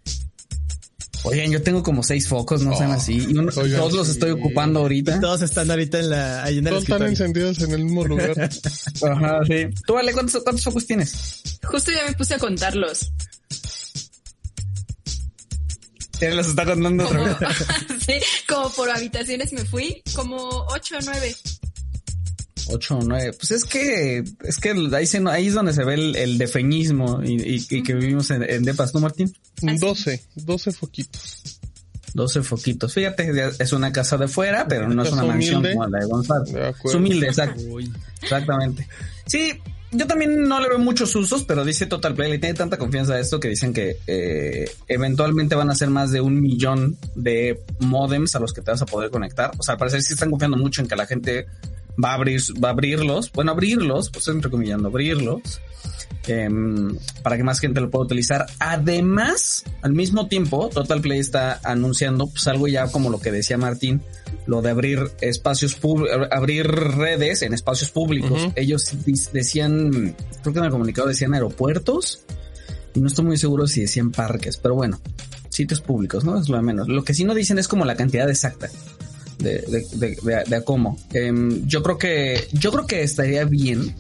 Oigan, 1.26 1.50
yo 1.50 1.62
tengo 1.62 1.82
como 1.82 2.02
seis 2.02 2.28
focos, 2.28 2.62
no 2.62 2.76
sean 2.76 2.90
Oh, 2.90 2.94
así. 2.94 3.16
Y 3.28 3.36
uno- 3.36 3.50
oigan, 3.56 3.80
dos 3.80 3.92
los 3.92 4.08
estoy 4.08 4.30
ocupando 4.30 4.80
ahorita. 4.80 5.20
Todos 5.20 5.42
están 5.42 5.70
ahorita 5.70 5.98
en 5.98 6.10
la, 6.10 6.44
ahí 6.44 6.58
en 6.58 6.66
el 6.66 6.70
Todos 6.70 6.84
están 6.84 7.02
encendidos 7.02 7.58
en 7.60 7.72
el 7.72 7.84
mismo 7.84 8.04
lugar. 8.04 8.30
Ajá, 9.10 9.40
sí. 9.46 9.66
Tú, 9.86 9.94
vale, 9.94 10.12
¿cuántos, 10.12 10.42
cuántos 10.42 10.64
focos 10.64 10.86
tienes? 10.86 11.42
Justo 11.64 11.90
ya 11.92 12.04
me 12.06 12.12
puse 12.14 12.34
a 12.34 12.38
contarlos. 12.38 13.10
Ya 16.20 16.30
las 16.30 16.46
está 16.48 16.64
contando 16.64 17.04
otra 17.04 17.18
Como, 17.18 17.38
vez. 17.38 17.58
sí, 18.06 18.14
como 18.48 18.70
por 18.70 18.88
habitaciones 18.90 19.52
me 19.52 19.64
fui, 19.64 20.02
como 20.14 20.36
ocho 20.68 20.96
o 20.96 21.00
nueve. 21.04 21.36
Ocho 22.68 22.98
o 22.98 23.02
nueve. 23.04 23.32
Pues 23.32 23.50
es 23.52 23.64
que, 23.64 24.24
es 24.42 24.56
que 24.58 24.70
ahí, 24.94 25.06
se, 25.06 25.18
ahí 25.28 25.46
es 25.48 25.54
donde 25.54 25.72
se 25.72 25.84
ve 25.84 25.94
el, 25.94 26.16
el 26.16 26.38
defeñismo 26.38 27.22
y, 27.24 27.34
y- 27.56 27.66
y 27.70 27.82
que 27.82 27.94
vivimos 27.94 28.30
en, 28.30 28.42
en 28.42 28.62
Depas, 28.64 28.92
¿no, 28.94 29.00
Martín? 29.00 29.32
Así. 29.66 29.78
12, 29.78 30.22
12 30.36 30.72
foquitos. 30.72 31.60
12 32.14 32.42
foquitos. 32.42 32.94
Fíjate, 32.94 33.30
es 33.58 33.72
una 33.72 33.92
casa 33.92 34.16
de 34.16 34.26
fuera, 34.26 34.66
pero 34.66 34.88
no 34.88 35.02
es 35.02 35.12
una 35.12 35.24
mansión 35.24 35.56
humilde. 35.58 35.74
como 35.76 35.88
la 35.88 35.98
de 36.00 36.06
Gonzalo. 36.06 36.44
De. 36.44 36.74
Es 36.84 36.94
humilde, 36.94 37.26
exacto. 37.26 37.62
Exactamente. 38.22 38.88
Sí, 39.26 39.52
yo 39.92 40.06
también 40.06 40.48
no 40.48 40.60
le 40.60 40.68
veo 40.68 40.78
muchos 40.78 41.14
usos, 41.14 41.44
pero 41.44 41.64
dice 41.64 41.86
Total 41.86 42.14
Play, 42.14 42.30
le 42.32 42.38
tiene 42.38 42.54
tanta 42.54 42.78
confianza 42.78 43.14
a 43.14 43.20
esto 43.20 43.38
que 43.38 43.48
dicen 43.48 43.72
que 43.72 43.98
eh, 44.06 44.68
eventualmente 44.88 45.54
van 45.54 45.70
a 45.70 45.74
ser 45.74 45.90
más 45.90 46.10
de 46.10 46.20
un 46.20 46.40
millón 46.40 46.96
de 47.14 47.60
modems 47.80 48.34
a 48.34 48.40
los 48.40 48.52
que 48.52 48.62
te 48.62 48.70
vas 48.70 48.82
a 48.82 48.86
poder 48.86 49.10
conectar. 49.10 49.52
O 49.58 49.62
sea, 49.62 49.72
al 49.74 49.78
parecer 49.78 50.02
sí 50.02 50.14
están 50.14 50.30
confiando 50.30 50.56
mucho 50.56 50.80
en 50.82 50.88
que 50.88 50.96
la 50.96 51.06
gente 51.06 51.46
va 52.02 52.10
a 52.10 52.14
abrir, 52.14 52.40
va 52.62 52.68
a 52.68 52.72
abrirlos, 52.72 53.32
bueno, 53.32 53.52
abrirlos, 53.52 54.10
pues 54.10 54.22
estoy 54.22 54.36
entrecomillando, 54.36 54.88
abrirlos, 54.88 55.60
em, 56.26 56.96
para 57.22 57.36
que 57.36 57.44
más 57.44 57.60
gente 57.60 57.80
lo 57.80 57.90
pueda 57.90 58.04
utilizar. 58.04 58.46
Además, 58.58 59.64
al 59.82 59.92
mismo 59.92 60.28
tiempo, 60.28 60.68
Total 60.68 61.00
Play 61.00 61.20
está 61.20 61.60
anunciando 61.64 62.26
pues 62.26 62.46
algo 62.48 62.68
ya 62.68 62.90
como 62.90 63.10
lo 63.10 63.20
que 63.20 63.32
decía 63.32 63.56
Martín, 63.56 64.02
lo 64.46 64.62
de 64.62 64.70
abrir 64.70 65.10
espacios 65.20 65.74
públicos, 65.74 66.28
abrir 66.30 66.66
redes 66.66 67.42
en 67.42 67.54
espacios 67.54 67.90
públicos. 67.90 68.48
Ellos 68.56 68.90
decían, 69.32 70.14
creo 70.42 70.52
que 70.52 70.58
en 70.58 70.64
el 70.64 70.70
comunicado 70.70 71.08
decían 71.08 71.34
aeropuertos, 71.34 72.24
y 72.94 73.00
no 73.00 73.08
estoy 73.08 73.26
muy 73.26 73.36
seguro 73.36 73.66
si 73.66 73.82
decían 73.82 74.10
parques, 74.10 74.56
pero 74.56 74.74
bueno, 74.74 74.98
sitios 75.50 75.80
públicos, 75.80 76.24
¿no? 76.24 76.38
Es 76.38 76.48
lo 76.48 76.56
de 76.56 76.62
menos. 76.62 76.88
Lo 76.88 77.04
que 77.04 77.14
sí 77.14 77.24
no 77.24 77.34
dicen 77.34 77.58
es 77.58 77.68
como 77.68 77.84
la 77.84 77.94
cantidad 77.94 78.28
exacta 78.28 78.70
de, 79.38 79.58
de, 79.62 80.16
de, 80.22 80.44
de- 80.46 80.56
a 80.56 80.60
cómo. 80.62 80.98
Em, 81.12 81.66
yo 81.66 81.82
creo 81.82 81.98
que, 81.98 82.48
yo 82.52 82.70
creo 82.72 82.86
que 82.86 83.02
estaría 83.02 83.44
bien 83.44 83.94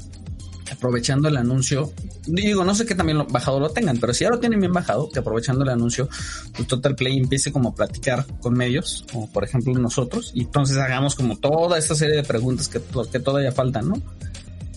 aprovechando 0.72 1.28
el 1.28 1.36
anuncio, 1.36 1.92
digo, 2.26 2.64
no 2.64 2.74
sé 2.74 2.86
qué 2.86 2.94
también 2.94 3.18
lo, 3.18 3.26
bajado 3.26 3.60
lo 3.60 3.70
tengan, 3.70 3.98
pero 3.98 4.12
si 4.12 4.24
ya 4.24 4.30
lo 4.30 4.40
tienen 4.40 4.58
bien 4.60 4.72
bajado, 4.72 5.08
que 5.08 5.20
aprovechando 5.20 5.62
el 5.62 5.70
anuncio, 5.70 6.08
pues 6.54 6.66
Total 6.66 6.96
Play 6.96 7.16
empiece 7.18 7.52
como 7.52 7.68
a 7.70 7.74
platicar 7.74 8.26
con 8.40 8.54
medios, 8.54 9.04
como 9.12 9.30
por 9.30 9.44
ejemplo 9.44 9.72
nosotros, 9.74 10.32
y 10.34 10.42
entonces 10.42 10.76
hagamos 10.76 11.14
como 11.14 11.36
toda 11.38 11.78
esta 11.78 11.94
serie 11.94 12.16
de 12.16 12.24
preguntas 12.24 12.68
que, 12.68 12.80
que 13.12 13.20
todavía 13.20 13.52
faltan, 13.52 13.88
¿no? 13.88 14.02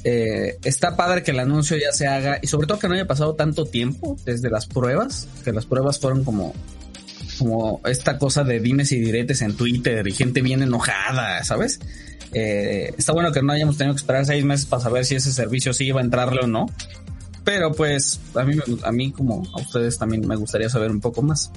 Eh, 0.06 0.58
está 0.64 0.96
padre 0.96 1.24
que 1.24 1.32
el 1.32 1.40
anuncio 1.40 1.76
ya 1.76 1.92
se 1.92 2.08
haga 2.08 2.40
y 2.42 2.48
sobre 2.48 2.68
todo 2.68 2.80
que 2.80 2.88
no 2.88 2.94
haya 2.94 3.06
pasado 3.08 3.36
tanto 3.36 3.66
tiempo 3.66 4.16
desde 4.26 4.50
las 4.50 4.66
pruebas, 4.66 5.28
que 5.44 5.52
las 5.52 5.66
pruebas 5.66 6.00
fueron 6.00 6.24
como 6.24 6.54
como 7.40 7.82
esta 7.86 8.18
cosa 8.20 8.44
de 8.44 8.60
dimes 8.60 8.92
y 8.92 9.00
diretes 9.00 9.42
en 9.42 9.56
Twitter 9.58 10.08
y 10.08 10.12
gente 10.12 10.42
bien 10.42 10.62
enojada, 10.62 11.44
¿sabes? 11.44 11.80
Eh, 12.34 12.94
está 12.98 13.14
bueno 13.14 13.32
que 13.32 13.42
no 13.42 13.54
hayamos 13.54 13.78
tenido 13.78 13.96
que 13.96 14.02
esperar 14.02 14.26
seis 14.26 14.46
meses 14.46 14.68
para 14.68 14.84
saber 14.84 15.06
si 15.06 15.16
ese 15.16 15.32
servicio 15.32 15.74
sí 15.74 15.86
iba 15.86 16.00
a 16.02 16.04
entrarle 16.04 16.42
o 16.44 16.48
no. 16.48 16.68
Pero 17.44 17.72
pues 17.72 18.20
a 18.36 18.44
mí, 18.44 18.56
me- 18.56 18.64
a 18.84 18.92
mí 18.92 19.12
como 19.12 19.44
a 19.56 19.62
ustedes 19.62 19.98
también 19.98 20.28
me 20.28 20.36
gustaría 20.36 20.70
saber 20.70 20.92
un 20.92 21.00
poco 21.00 21.22
más. 21.24 21.50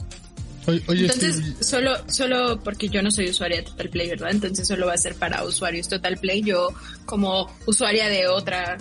Oye, 0.67 0.81
oye, 0.87 1.03
Entonces, 1.07 1.43
solo, 1.61 1.91
solo 2.07 2.61
porque 2.63 2.89
yo 2.89 3.03
no 3.03 3.11
soy 3.11 3.29
usuaria 3.31 3.57
de 3.59 3.63
Total 3.65 3.91
Play, 3.91 4.09
¿verdad? 4.11 4.31
Entonces 4.31 4.67
solo 4.69 4.87
va 4.87 4.95
a 4.95 4.97
ser 4.97 5.17
para 5.17 5.45
usuarios 5.45 5.89
Total 5.89 6.17
Play. 6.17 6.43
Yo, 6.43 6.69
como 7.05 7.51
usuaria 7.67 8.09
de 8.09 8.29
otra 8.29 8.79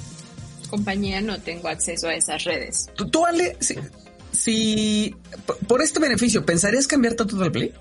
compañía, 0.69 1.19
no 1.21 1.39
tengo 1.41 1.67
acceso 1.67 2.07
a 2.07 2.13
esas 2.13 2.43
redes. 2.43 2.87
Tú, 2.95 3.09
tú, 3.09 3.25
Ale, 3.25 3.57
si, 3.59 3.75
si 4.31 5.15
por- 5.67 5.81
este 5.81 5.99
beneficio, 5.99 6.45
¿pensarías 6.45 6.87
cambiarte 6.87 7.23
a 7.23 7.27
Total 7.27 7.51
Play? 7.51 7.73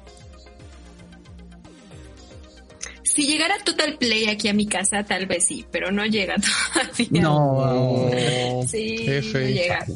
Si 3.03 3.27
llegara 3.27 3.55
Total 3.65 3.97
Play 3.99 4.29
aquí 4.29 4.49
a 4.49 4.55
mi 4.55 4.67
casa, 4.67 5.03
tal 5.05 5.27
vez 5.27 5.45
sí, 5.47 5.67
pero 5.71 5.91
no 5.91 6.07
llega 6.07 6.37
todavía. 6.75 7.23
No. 7.23 8.11
Sí, 8.69 8.97
F. 9.07 9.41
no 9.41 9.47
llega. 9.49 9.87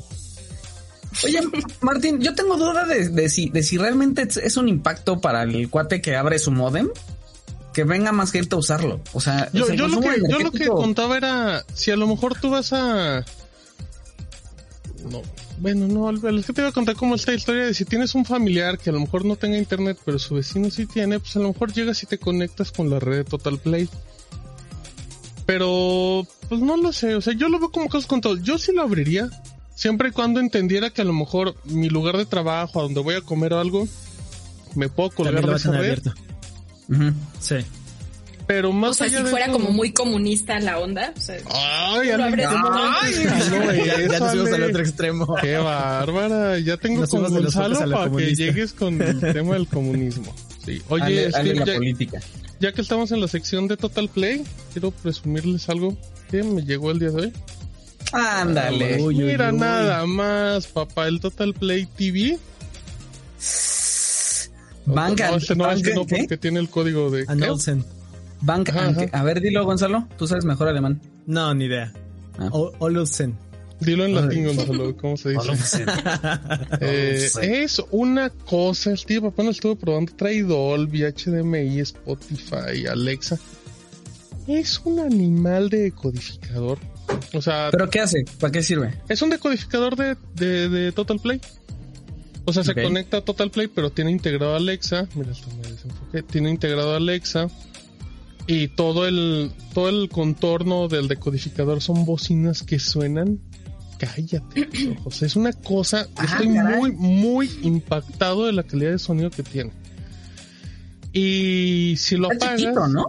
Oye, 1.24 1.40
Martín, 1.80 2.20
yo 2.20 2.34
tengo 2.34 2.56
duda 2.56 2.84
de, 2.86 3.08
de 3.10 3.28
si, 3.28 3.48
de 3.50 3.62
si 3.62 3.76
realmente 3.78 4.26
es- 4.42 4.56
un 4.56 4.68
impacto 4.68 5.20
para 5.20 5.42
el 5.44 5.70
cuate 5.70 6.00
que 6.00 6.16
abre 6.16 6.38
su 6.38 6.50
modem 6.50 6.88
que 7.72 7.84
venga 7.84 8.10
más 8.12 8.30
gente 8.32 8.54
a 8.54 8.58
usarlo. 8.58 9.00
O 9.12 9.20
sea, 9.20 9.50
yo, 9.52 9.66
lo 9.68 10.00
que, 10.00 10.20
yo 10.28 10.38
lo 10.38 10.50
que 10.52 10.66
contaba 10.66 11.16
era, 11.16 11.64
si 11.74 11.90
a 11.90 11.96
lo 11.96 12.06
mejor 12.06 12.38
tú 12.40 12.50
vas 12.50 12.72
a... 12.72 13.24
No, 15.10 15.22
bueno, 15.58 15.86
no, 15.88 16.10
es 16.10 16.46
que 16.46 16.52
te 16.52 16.60
iba 16.60 16.68
a 16.68 16.72
contar 16.72 16.96
cómo 16.96 17.14
esta 17.14 17.32
historia 17.32 17.66
de 17.66 17.74
si 17.74 17.84
tienes 17.84 18.14
un 18.14 18.24
familiar 18.24 18.78
que 18.78 18.90
a 18.90 18.92
lo 18.92 19.00
mejor 19.00 19.24
no 19.24 19.36
tenga 19.36 19.56
internet, 19.56 19.98
pero 20.04 20.18
su 20.18 20.34
vecino 20.34 20.70
sí 20.70 20.86
tiene, 20.86 21.18
pues 21.20 21.36
a 21.36 21.40
lo 21.40 21.48
mejor 21.48 21.72
llegas 21.72 22.02
y 22.02 22.06
te 22.06 22.18
conectas 22.18 22.72
con 22.72 22.90
la 22.90 22.98
red 22.98 23.18
de 23.18 23.24
Total 23.24 23.58
Play. 23.58 23.88
Pero, 25.46 26.26
pues 26.48 26.60
no 26.60 26.76
lo 26.76 26.92
sé, 26.92 27.14
o 27.14 27.20
sea, 27.20 27.34
yo 27.34 27.48
lo 27.48 27.58
veo 27.58 27.70
como 27.70 27.88
casos 27.88 28.06
con 28.06 28.20
todo. 28.20 28.36
Yo 28.38 28.58
sí 28.58 28.72
lo 28.72 28.82
abriría, 28.82 29.28
siempre 29.74 30.08
y 30.08 30.12
cuando 30.12 30.40
entendiera 30.40 30.90
que 30.90 31.02
a 31.02 31.04
lo 31.04 31.12
mejor 31.12 31.54
mi 31.64 31.88
lugar 31.88 32.16
de 32.16 32.26
trabajo, 32.26 32.80
a 32.80 32.84
donde 32.84 33.00
voy 33.00 33.14
a 33.14 33.20
comer 33.20 33.52
o 33.52 33.60
algo, 33.60 33.86
me 34.74 34.88
puedo 34.88 35.10
colgar 35.10 35.44
de 35.46 35.56
esa 35.56 35.70
red. 35.70 35.78
abierto. 35.78 36.14
Ujú. 36.88 37.12
Sí. 37.40 37.56
Pero 38.46 38.72
más 38.72 38.90
O 38.90 38.94
sea, 38.94 39.06
allá 39.06 39.18
si 39.18 39.24
de 39.24 39.30
fuera 39.30 39.46
eso- 39.46 39.54
como 39.54 39.70
muy 39.70 39.92
comunista 39.92 40.58
la 40.60 40.78
onda. 40.78 41.12
O 41.16 41.20
sea, 41.20 41.36
Ay, 41.50 42.08
Lo 42.16 42.24
Ale, 42.24 42.44
ay, 42.44 43.14
no, 43.50 43.72
ya, 43.72 43.84
ya 43.84 43.94
eso, 43.94 44.18
nos 44.18 44.30
fuimos 44.32 44.52
al 44.52 44.62
otro 44.64 44.80
extremo. 44.82 45.36
Qué 45.40 45.56
bárbara. 45.56 46.58
Ya 46.58 46.76
tengo 46.76 47.00
Nos 47.00 47.10
con 47.10 47.22
Gonzalo 47.22 47.78
para 47.90 48.10
que 48.10 48.34
llegues 48.34 48.72
con 48.74 49.00
el 49.00 49.18
tema 49.32 49.54
del 49.54 49.66
comunismo. 49.66 50.34
Sí. 50.64 50.82
Oye, 50.88 51.02
Ale- 51.04 51.20
Ale 51.26 51.30
Steve, 51.32 51.54
la 51.60 51.64
ya, 51.66 51.74
política. 51.74 52.20
ya 52.60 52.72
que 52.72 52.80
estamos 52.82 53.12
en 53.12 53.20
la 53.22 53.28
sección 53.28 53.66
de 53.68 53.76
Total 53.78 54.08
Play, 54.08 54.44
quiero 54.72 54.90
presumirles 54.90 55.68
algo 55.70 55.96
que 56.30 56.42
me 56.42 56.62
llegó 56.62 56.90
el 56.90 56.98
día 56.98 57.10
de 57.10 57.20
hoy. 57.22 57.32
Ándale. 58.12 59.02
Uy, 59.02 59.16
uy, 59.16 59.24
Mira 59.24 59.52
uy. 59.52 59.58
nada 59.58 60.04
más, 60.06 60.66
papá, 60.66 61.08
el 61.08 61.18
Total 61.20 61.54
Play 61.54 61.86
TV. 61.86 62.38
Bank 64.86 65.18
no, 65.20 65.36
este 65.36 65.54
no, 65.56 65.70
este 65.70 65.94
no, 65.94 66.06
¿qué? 66.06 66.16
porque 66.18 66.36
tiene 66.36 66.60
el 66.60 66.68
código 66.68 67.10
de... 67.10 67.24
And 67.26 67.42
Olsen. 67.42 67.84
Bank 68.44 68.68
Ajá. 68.70 68.94
A 69.12 69.22
ver, 69.22 69.40
dilo, 69.40 69.64
Gonzalo. 69.64 70.06
Tú 70.18 70.26
sabes 70.26 70.44
mejor 70.44 70.68
alemán. 70.68 71.00
No, 71.26 71.54
ni 71.54 71.64
idea. 71.66 71.92
Ah. 72.38 72.48
O- 72.52 72.72
Olsen. 72.78 73.36
Dilo 73.80 74.04
en 74.04 74.14
latín, 74.14 74.46
Gonzalo, 74.46 74.96
¿cómo 74.96 75.16
se 75.16 75.30
dice? 75.30 75.84
Eh, 76.80 77.28
No 77.34 77.40
es 77.42 77.82
una 77.90 78.30
cosa, 78.30 78.92
el 78.92 79.04
tío 79.04 79.20
papá 79.22 79.42
lo 79.42 79.50
estuvo 79.50 79.74
probando, 79.76 80.12
trae 80.14 80.42
Dolby, 80.42 81.02
HDMI, 81.02 81.80
Spotify, 81.80 82.86
Alexa. 82.90 83.38
Es 84.46 84.80
un 84.84 85.00
animal 85.00 85.68
de 85.70 85.78
decodificador. 85.84 86.78
O 87.32 87.42
sea, 87.42 87.68
¿Pero 87.72 87.90
qué 87.90 88.00
hace? 88.00 88.24
¿Para 88.38 88.52
qué 88.52 88.62
sirve? 88.62 88.94
es 89.08 89.20
un 89.22 89.30
decodificador 89.30 89.96
de, 89.96 90.16
de, 90.34 90.68
de 90.68 90.92
Total 90.92 91.18
Play. 91.18 91.40
O 92.46 92.52
sea, 92.52 92.62
se 92.62 92.74
conecta 92.74 93.18
a 93.18 93.20
Total 93.22 93.50
Play, 93.50 93.68
pero 93.68 93.90
tiene 93.90 94.10
integrado 94.10 94.54
Alexa. 94.54 95.08
Mira, 95.14 95.32
esto 95.32 95.48
me 95.56 95.68
desenfoqué. 95.70 96.22
Tiene 96.22 96.50
integrado 96.50 96.94
Alexa. 96.94 97.48
Y 98.46 98.68
todo 98.68 99.06
el, 99.06 99.52
todo 99.72 99.88
el 99.88 100.08
contorno 100.08 100.88
del 100.88 101.08
decodificador 101.08 101.80
son 101.80 102.04
bocinas 102.04 102.62
que 102.62 102.78
suenan. 102.78 103.40
Cállate, 103.98 104.68
ojos. 104.98 105.22
Es 105.22 105.36
una 105.36 105.52
cosa. 105.52 106.08
Ah, 106.16 106.24
estoy 106.24 106.52
caray. 106.54 106.78
muy, 106.78 106.92
muy 106.92 107.50
impactado 107.62 108.46
de 108.46 108.52
la 108.52 108.62
calidad 108.64 108.90
de 108.90 108.98
sonido 108.98 109.30
que 109.30 109.42
tiene. 109.42 109.72
Y 111.12 111.94
si 111.96 112.16
lo 112.16 112.30
Está 112.32 112.46
apagas. 112.46 112.60
chiquito, 112.60 112.88
¿no? 112.88 113.04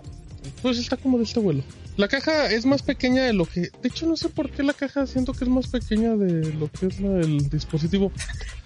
Pues 0.61 0.77
está 0.77 0.95
como 0.95 1.17
de 1.17 1.23
este 1.23 1.39
vuelo. 1.39 1.63
La 1.97 2.07
caja 2.07 2.51
es 2.51 2.65
más 2.65 2.81
pequeña 2.83 3.23
de 3.23 3.33
lo 3.33 3.45
que. 3.45 3.61
De 3.61 3.87
hecho, 3.89 4.05
no 4.05 4.15
sé 4.15 4.29
por 4.29 4.51
qué 4.51 4.63
la 4.63 4.73
caja 4.73 5.07
siento 5.07 5.33
que 5.33 5.45
es 5.45 5.49
más 5.49 5.67
pequeña 5.67 6.15
de 6.15 6.53
lo 6.53 6.69
que 6.69 6.87
es 6.87 6.99
la 6.99 7.09
del 7.09 7.49
dispositivo. 7.49 8.11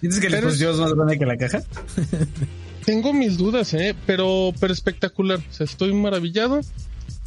¿Dices 0.02 0.20
que 0.20 0.28
el 0.28 0.34
dispositivo 0.34 0.72
es 0.72 0.78
más 0.78 0.94
grande 0.94 1.18
que 1.20 1.26
la 1.26 1.38
caja? 1.38 1.62
Tengo 2.90 3.14
mis 3.14 3.38
dudas, 3.38 3.72
¿eh? 3.76 3.96
Pero, 4.08 4.52
pero 4.60 4.74
espectacular. 4.74 5.38
O 5.38 5.54
sea, 5.54 5.66
estoy 5.66 5.94
maravillado. 5.94 6.60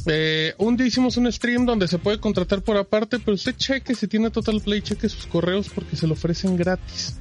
Eh, 0.07 0.53
un 0.57 0.75
día 0.75 0.87
hicimos 0.87 1.15
un 1.15 1.31
stream 1.31 1.65
donde 1.65 1.87
se 1.87 1.99
puede 1.99 2.19
contratar 2.19 2.61
por 2.63 2.75
aparte, 2.75 3.17
pero 3.19 3.35
usted 3.35 3.55
cheque 3.55 3.95
si 3.95 4.09
tiene 4.09 4.29
Total 4.29 4.59
Play, 4.59 4.81
cheque 4.81 5.07
sus 5.07 5.25
correos 5.25 5.69
porque 5.73 5.95
se 5.95 6.05
lo 6.05 6.15
ofrecen 6.15 6.57
gratis. 6.57 7.15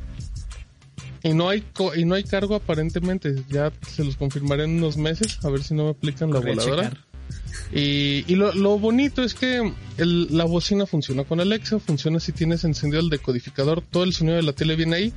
Y 1.22 1.34
no 1.34 1.48
hay 1.50 1.60
co- 1.72 1.94
y 1.94 2.04
no 2.04 2.16
hay 2.16 2.24
cargo 2.24 2.56
aparentemente. 2.56 3.44
Ya 3.48 3.70
se 3.88 4.02
los 4.02 4.16
confirmaré 4.16 4.64
en 4.64 4.70
unos 4.78 4.96
meses, 4.96 5.38
a 5.44 5.48
ver 5.48 5.62
si 5.62 5.74
no 5.74 5.84
me 5.84 5.90
aplican 5.90 6.30
la 6.32 6.40
Corre 6.40 6.54
voladora. 6.56 6.92
Y, 7.72 8.24
y 8.26 8.34
lo, 8.34 8.52
lo 8.54 8.76
bonito 8.76 9.22
es 9.22 9.34
que 9.34 9.72
el- 9.98 10.36
la 10.36 10.46
bocina 10.46 10.84
funciona 10.86 11.22
con 11.22 11.38
Alexa, 11.38 11.78
funciona 11.78 12.18
si 12.18 12.32
tienes 12.32 12.64
encendido 12.64 13.00
el 13.00 13.08
decodificador, 13.08 13.82
todo 13.88 14.02
el 14.02 14.12
sonido 14.12 14.34
de 14.34 14.42
la 14.42 14.52
tele 14.52 14.74
viene 14.74 14.96
ahí. 14.96 15.12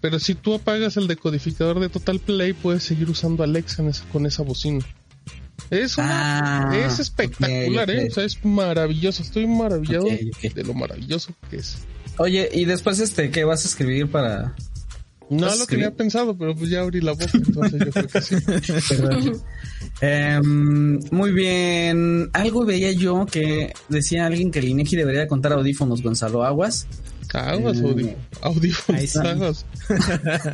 Pero 0.00 0.18
si 0.18 0.34
tú 0.34 0.54
apagas 0.54 0.96
el 0.96 1.06
decodificador 1.06 1.78
de 1.80 1.88
Total 1.88 2.18
Play, 2.18 2.52
puedes 2.54 2.82
seguir 2.82 3.10
usando 3.10 3.42
Alexa 3.42 3.82
en 3.82 3.88
esa- 3.88 4.04
con 4.06 4.24
esa 4.26 4.42
bocina. 4.42 4.84
Es, 5.70 5.98
una- 5.98 6.70
Ah, 6.70 6.76
es 6.76 6.98
espectacular. 6.98 7.90
¿eh? 7.90 8.08
O 8.10 8.14
sea, 8.14 8.24
es 8.24 8.42
maravilloso. 8.44 9.22
Estoy 9.22 9.46
maravillado 9.46 10.06
de 10.06 10.64
lo 10.64 10.74
maravilloso 10.74 11.32
que 11.50 11.56
es. 11.56 11.76
Oye, 12.16 12.48
y 12.52 12.64
después, 12.64 12.98
este, 12.98 13.30
¿qué 13.30 13.44
vas 13.44 13.64
a 13.64 13.68
escribir 13.68 14.10
para, 14.10 14.54
No 15.28 15.42
¿Vas 15.46 15.52
a 15.52 15.56
lo 15.56 15.62
escribir? 15.62 15.84
tenía 15.84 15.96
pensado, 15.96 16.36
pero 16.36 16.56
pues 16.56 16.70
ya 16.70 16.80
abrí 16.80 17.00
la 17.00 17.12
boca, 17.12 17.26
entonces 17.34 17.80
yo 17.84 17.90
creo 17.92 18.06
que 18.08 18.20
sí. 18.20 18.34
Em, 20.00 20.98
muy 21.10 21.30
bien. 21.32 22.30
Algo 22.32 22.64
veía 22.64 22.90
yo 22.92 23.26
que 23.26 23.72
decía 23.88 24.26
alguien 24.26 24.50
que 24.50 24.58
el 24.60 24.68
INEGI 24.68 24.96
debería 24.96 25.20
de 25.20 25.26
contar 25.28 25.52
audífonos, 25.52 26.02
Gonzalo 26.02 26.42
Aguas. 26.44 26.86
Aguas, 27.34 27.78
Eh, 27.78 27.82
audí- 27.82 28.16
audífonos, 28.42 29.02
está. 29.02 29.30
aguas. 29.30 29.64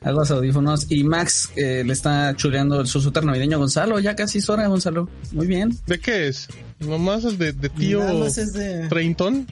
Aguas 0.00 0.30
audífonos. 0.30 0.86
Y 0.90 1.02
Max 1.04 1.50
eh, 1.56 1.82
le 1.84 1.92
está 1.92 2.34
chuleando 2.36 2.80
el 2.80 2.86
susuter 2.86 3.24
navideño 3.24 3.56
a 3.56 3.58
Gonzalo. 3.58 3.98
Ya 3.98 4.14
casi 4.14 4.38
es 4.38 4.48
hora, 4.48 4.66
Gonzalo. 4.68 5.08
Muy 5.32 5.46
bien. 5.46 5.76
¿De 5.86 5.98
qué 5.98 6.28
es? 6.28 6.48
¿Nomás 6.78 7.24
el 7.24 7.36
de, 7.36 7.52
de 7.52 7.68
tío 7.68 8.24
es 8.26 8.52
de... 8.52 8.86
treintón? 8.88 9.48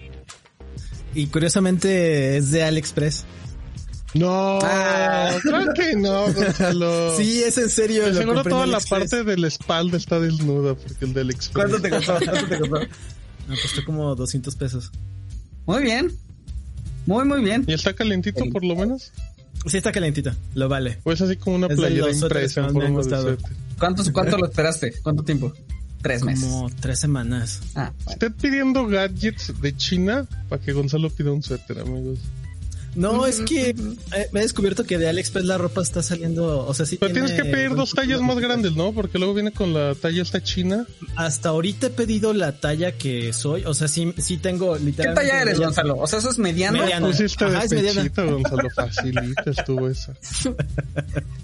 Y 1.15 1.27
curiosamente 1.27 2.37
es 2.37 2.51
de 2.53 2.63
AliExpress. 2.63 3.25
No, 4.15 4.59
Ah. 4.63 5.33
creo 5.43 5.75
que 5.75 5.97
no, 5.97 6.33
Gonzalo. 6.33 7.15
Sí, 7.17 7.43
es 7.43 7.59
en 7.59 7.69
serio. 7.69 8.07
Lo 8.09 8.15
seguro 8.15 8.45
toda 8.45 8.67
la 8.67 8.79
parte 8.81 9.25
de 9.25 9.37
la 9.37 9.49
espalda 9.49 9.97
está 9.97 10.21
desnuda, 10.21 10.75
porque 10.75 11.05
el 11.05 11.13
del 11.13 11.31
Express. 11.31 11.55
¿Cuánto 11.71 11.81
te 11.83 11.91
costó? 11.91 12.19
¿Cuánto 12.25 12.47
te 12.49 12.59
costó? 12.61 12.77
Me 13.49 13.61
costó 13.61 13.85
como 13.85 14.15
200 14.15 14.55
pesos. 14.57 14.91
Muy 15.67 15.83
bien. 15.83 16.13
Muy, 17.07 17.25
muy 17.25 17.43
bien. 17.43 17.65
¿Y 17.67 17.73
está 17.73 17.93
calentito 17.93 18.45
por 18.51 18.65
lo 18.65 18.75
menos? 18.77 19.13
Sí, 19.67 19.77
está 19.77 19.93
calentito. 19.93 20.33
Lo 20.55 20.69
vale. 20.69 20.99
¿O 21.05 21.13
es 21.13 21.21
así 21.21 21.37
como 21.37 21.57
una 21.57 21.67
Es 21.67 21.77
de 21.77 21.77
playera 21.77 22.13
impresa 22.13 22.63
que 22.63 22.67
en 22.69 22.73
forma 22.75 23.03
de? 23.03 23.39
¿Cuántos, 23.79 24.11
¿Cuánto 24.11 24.39
lo 24.39 24.47
esperaste? 24.47 24.95
¿Cuánto 25.03 25.23
tiempo? 25.25 25.53
Tres 26.03 26.23
meses. 26.23 26.49
Como 26.49 26.71
tres 26.81 27.01
semanas. 27.01 27.61
Ah, 27.75 27.93
bueno. 28.05 28.13
Usted 28.13 28.33
pidiendo 28.41 28.87
gadgets 28.87 29.61
de 29.61 29.77
China 29.77 30.27
para 30.49 30.63
que 30.63 30.73
Gonzalo 30.73 31.11
pida 31.11 31.33
un 31.33 31.43
suéter, 31.43 31.81
amigos. 31.81 32.21
No, 32.97 33.27
es 33.27 33.41
que 33.41 33.71
eh, 33.71 34.29
me 34.33 34.41
he 34.41 34.43
descubierto 34.43 34.85
que 34.85 34.97
de 34.97 35.09
AliExpress 35.09 35.45
la 35.45 35.59
ropa 35.59 35.83
está 35.83 36.03
saliendo, 36.03 36.67
o 36.67 36.75
sea, 36.75 36.87
sí 36.87 36.97
Pero 36.99 37.13
tienes 37.13 37.33
que 37.33 37.45
pedir 37.45 37.75
dos 37.75 37.93
tallas 37.93 38.21
más 38.23 38.39
grandes, 38.39 38.75
¿no? 38.75 38.93
Porque 38.93 39.19
luego 39.19 39.35
viene 39.35 39.53
con 39.53 39.75
la 39.75 39.95
talla 39.95 40.23
esta 40.23 40.43
china. 40.43 40.87
Hasta 41.15 41.51
ahorita 41.51 41.89
he 41.89 41.91
pedido 41.91 42.33
la 42.33 42.59
talla 42.59 42.93
que 42.93 43.33
soy, 43.35 43.65
o 43.67 43.75
sea, 43.75 43.87
sí, 43.89 44.15
sí 44.17 44.39
tengo 44.39 44.75
¿Qué 44.79 44.85
literalmente... 44.85 45.29
talla 45.29 45.43
eres, 45.43 45.59
Gonzalo? 45.61 45.97
O 45.99 46.07
sea, 46.07 46.19
eso 46.21 46.31
es 46.31 46.39
mediano. 46.39 46.79
Mediano. 46.79 47.09
Pusiste 47.09 47.45
Ajá, 47.45 47.61
de 47.61 47.67
es 47.67 47.73
mediana. 47.73 48.03
pechito, 48.03 48.33
Gonzalo. 48.33 48.71
Facilita 48.75 49.45
estuvo 49.51 49.89
esa. 49.89 50.15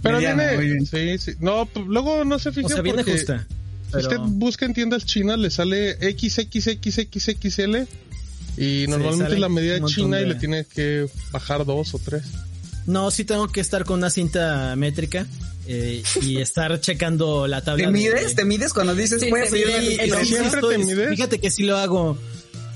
Pero 0.02 0.18
viene... 0.18 0.80
Sí, 0.86 1.18
sí. 1.18 1.32
No, 1.40 1.68
luego 1.86 2.24
no 2.24 2.38
se 2.38 2.50
fija 2.52 2.66
O 2.66 2.70
sea, 2.70 2.80
viene 2.82 2.98
porque 3.04 3.12
justa. 3.18 3.46
Si 3.90 3.96
usted 3.98 4.08
pero- 4.08 4.24
busca 4.26 4.64
en 4.64 4.72
tiendas 4.72 5.04
chinas, 5.04 5.38
le 5.38 5.50
sale 5.50 5.96
XXXXXL 6.18 7.76
y 8.56 8.86
normalmente 8.88 9.38
la 9.38 9.48
medida 9.48 9.74
montón 9.74 9.90
china 9.90 10.18
y 10.20 10.22
de- 10.24 10.28
le 10.28 10.34
tiene 10.36 10.64
que 10.64 11.06
bajar 11.32 11.64
dos 11.64 11.94
o 11.94 11.98
tres. 11.98 12.22
No, 12.86 13.10
sí 13.10 13.24
tengo 13.24 13.46
que 13.48 13.60
estar 13.60 13.84
con 13.84 13.98
una 13.98 14.10
cinta 14.10 14.74
métrica 14.76 15.26
eh, 15.66 16.02
y 16.20 16.36
estar 16.40 16.80
checando 16.80 17.46
la 17.46 17.62
tabla. 17.62 17.84
¿Te 17.84 17.92
de- 17.92 17.98
mides? 17.98 18.34
¿Te 18.34 18.44
mides 18.44 18.72
cuando 18.72 18.94
dices 18.94 19.20
Sí, 19.20 19.30
de- 19.30 19.46
Sí, 19.48 19.56
¿Y 20.04 20.10
sí, 20.10 20.26
siempre 20.26 20.60
estoy- 20.60 20.76
te 20.78 20.84
mides? 20.84 21.10
Fíjate 21.10 21.38
que 21.40 21.50
sí 21.50 21.62
lo 21.62 21.76
hago. 21.78 22.18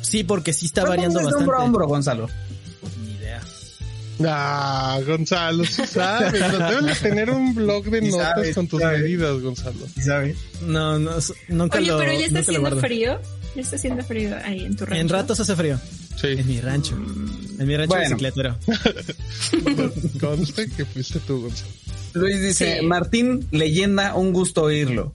Sí, 0.02 0.22
porque 0.22 0.52
sí 0.52 0.66
está 0.66 0.82
¿Cuánto 0.82 0.90
variando 0.92 1.18
de 1.18 1.24
bastante. 1.24 1.42
hombro 1.44 1.58
a 1.58 1.64
hombro, 1.64 1.86
Gonzalo? 1.88 2.30
Ni 3.04 3.14
idea. 3.14 3.42
Ah, 4.24 5.00
Gonzalo, 5.04 5.64
sí 5.64 5.82
sabes. 5.92 6.40
¿no? 6.40 6.58
Debes 6.70 7.02
de 7.02 7.08
tener 7.08 7.30
un 7.30 7.54
blog 7.54 7.84
de 7.86 8.02
notas 8.02 8.34
sabes, 8.34 8.54
con 8.54 8.68
tus 8.68 8.80
sabes. 8.80 9.00
medidas, 9.02 9.40
Gonzalo. 9.40 9.86
¿Sabes? 10.04 10.36
No, 10.62 10.98
no, 11.00 11.10
nunca 11.48 11.78
Oye, 11.78 11.88
lo 11.88 11.98
pero 11.98 12.12
ya 12.12 12.26
está 12.26 12.38
haciendo 12.38 12.80
frío. 12.80 13.20
Ya 13.56 13.62
está 13.62 13.76
haciendo 13.76 14.04
frío 14.04 14.36
ahí 14.44 14.64
en 14.64 14.76
tu 14.76 14.84
rancho. 14.86 15.00
En 15.00 15.08
ratos 15.08 15.40
hace 15.40 15.56
frío. 15.56 15.80
Sí, 16.20 16.28
En 16.28 16.46
mi 16.46 16.60
rancho. 16.60 16.94
En 17.58 17.66
mi 17.66 17.76
rancho 17.76 17.88
Bueno. 17.94 18.04
bicicletero. 18.16 18.56
conste 20.20 20.68
que 20.70 20.84
fuiste 20.84 21.18
tú, 21.20 21.42
Gonzalo. 21.42 21.70
Luis 22.14 22.40
dice, 22.40 22.78
Sí. 22.80 22.86
Martín, 22.86 23.46
leyenda, 23.50 24.14
un 24.14 24.32
gusto 24.32 24.62
oírlo. 24.62 25.14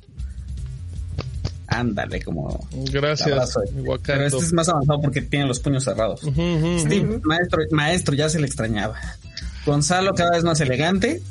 Ándale, 1.68 2.22
como... 2.22 2.68
Gracias, 2.92 3.54
Pero 4.06 4.26
este 4.26 4.40
es 4.40 4.52
más 4.54 4.68
avanzado 4.68 5.02
porque 5.02 5.22
tiene 5.22 5.46
los 5.46 5.60
puños 5.62 5.86
cerrados. 5.86 6.22
Ujú, 6.24 6.42
ujú, 6.42 6.68
ujú. 6.68 6.80
Steve, 6.80 7.20
maestro, 7.24 7.60
maestro, 7.72 8.14
ya 8.16 8.28
se 8.30 8.40
le 8.40 8.46
extrañaba. 8.48 9.00
Gonzalo 9.66 10.14
cada 10.14 10.32
vez 10.32 10.44
más 10.44 10.60
elegante. 10.60 11.22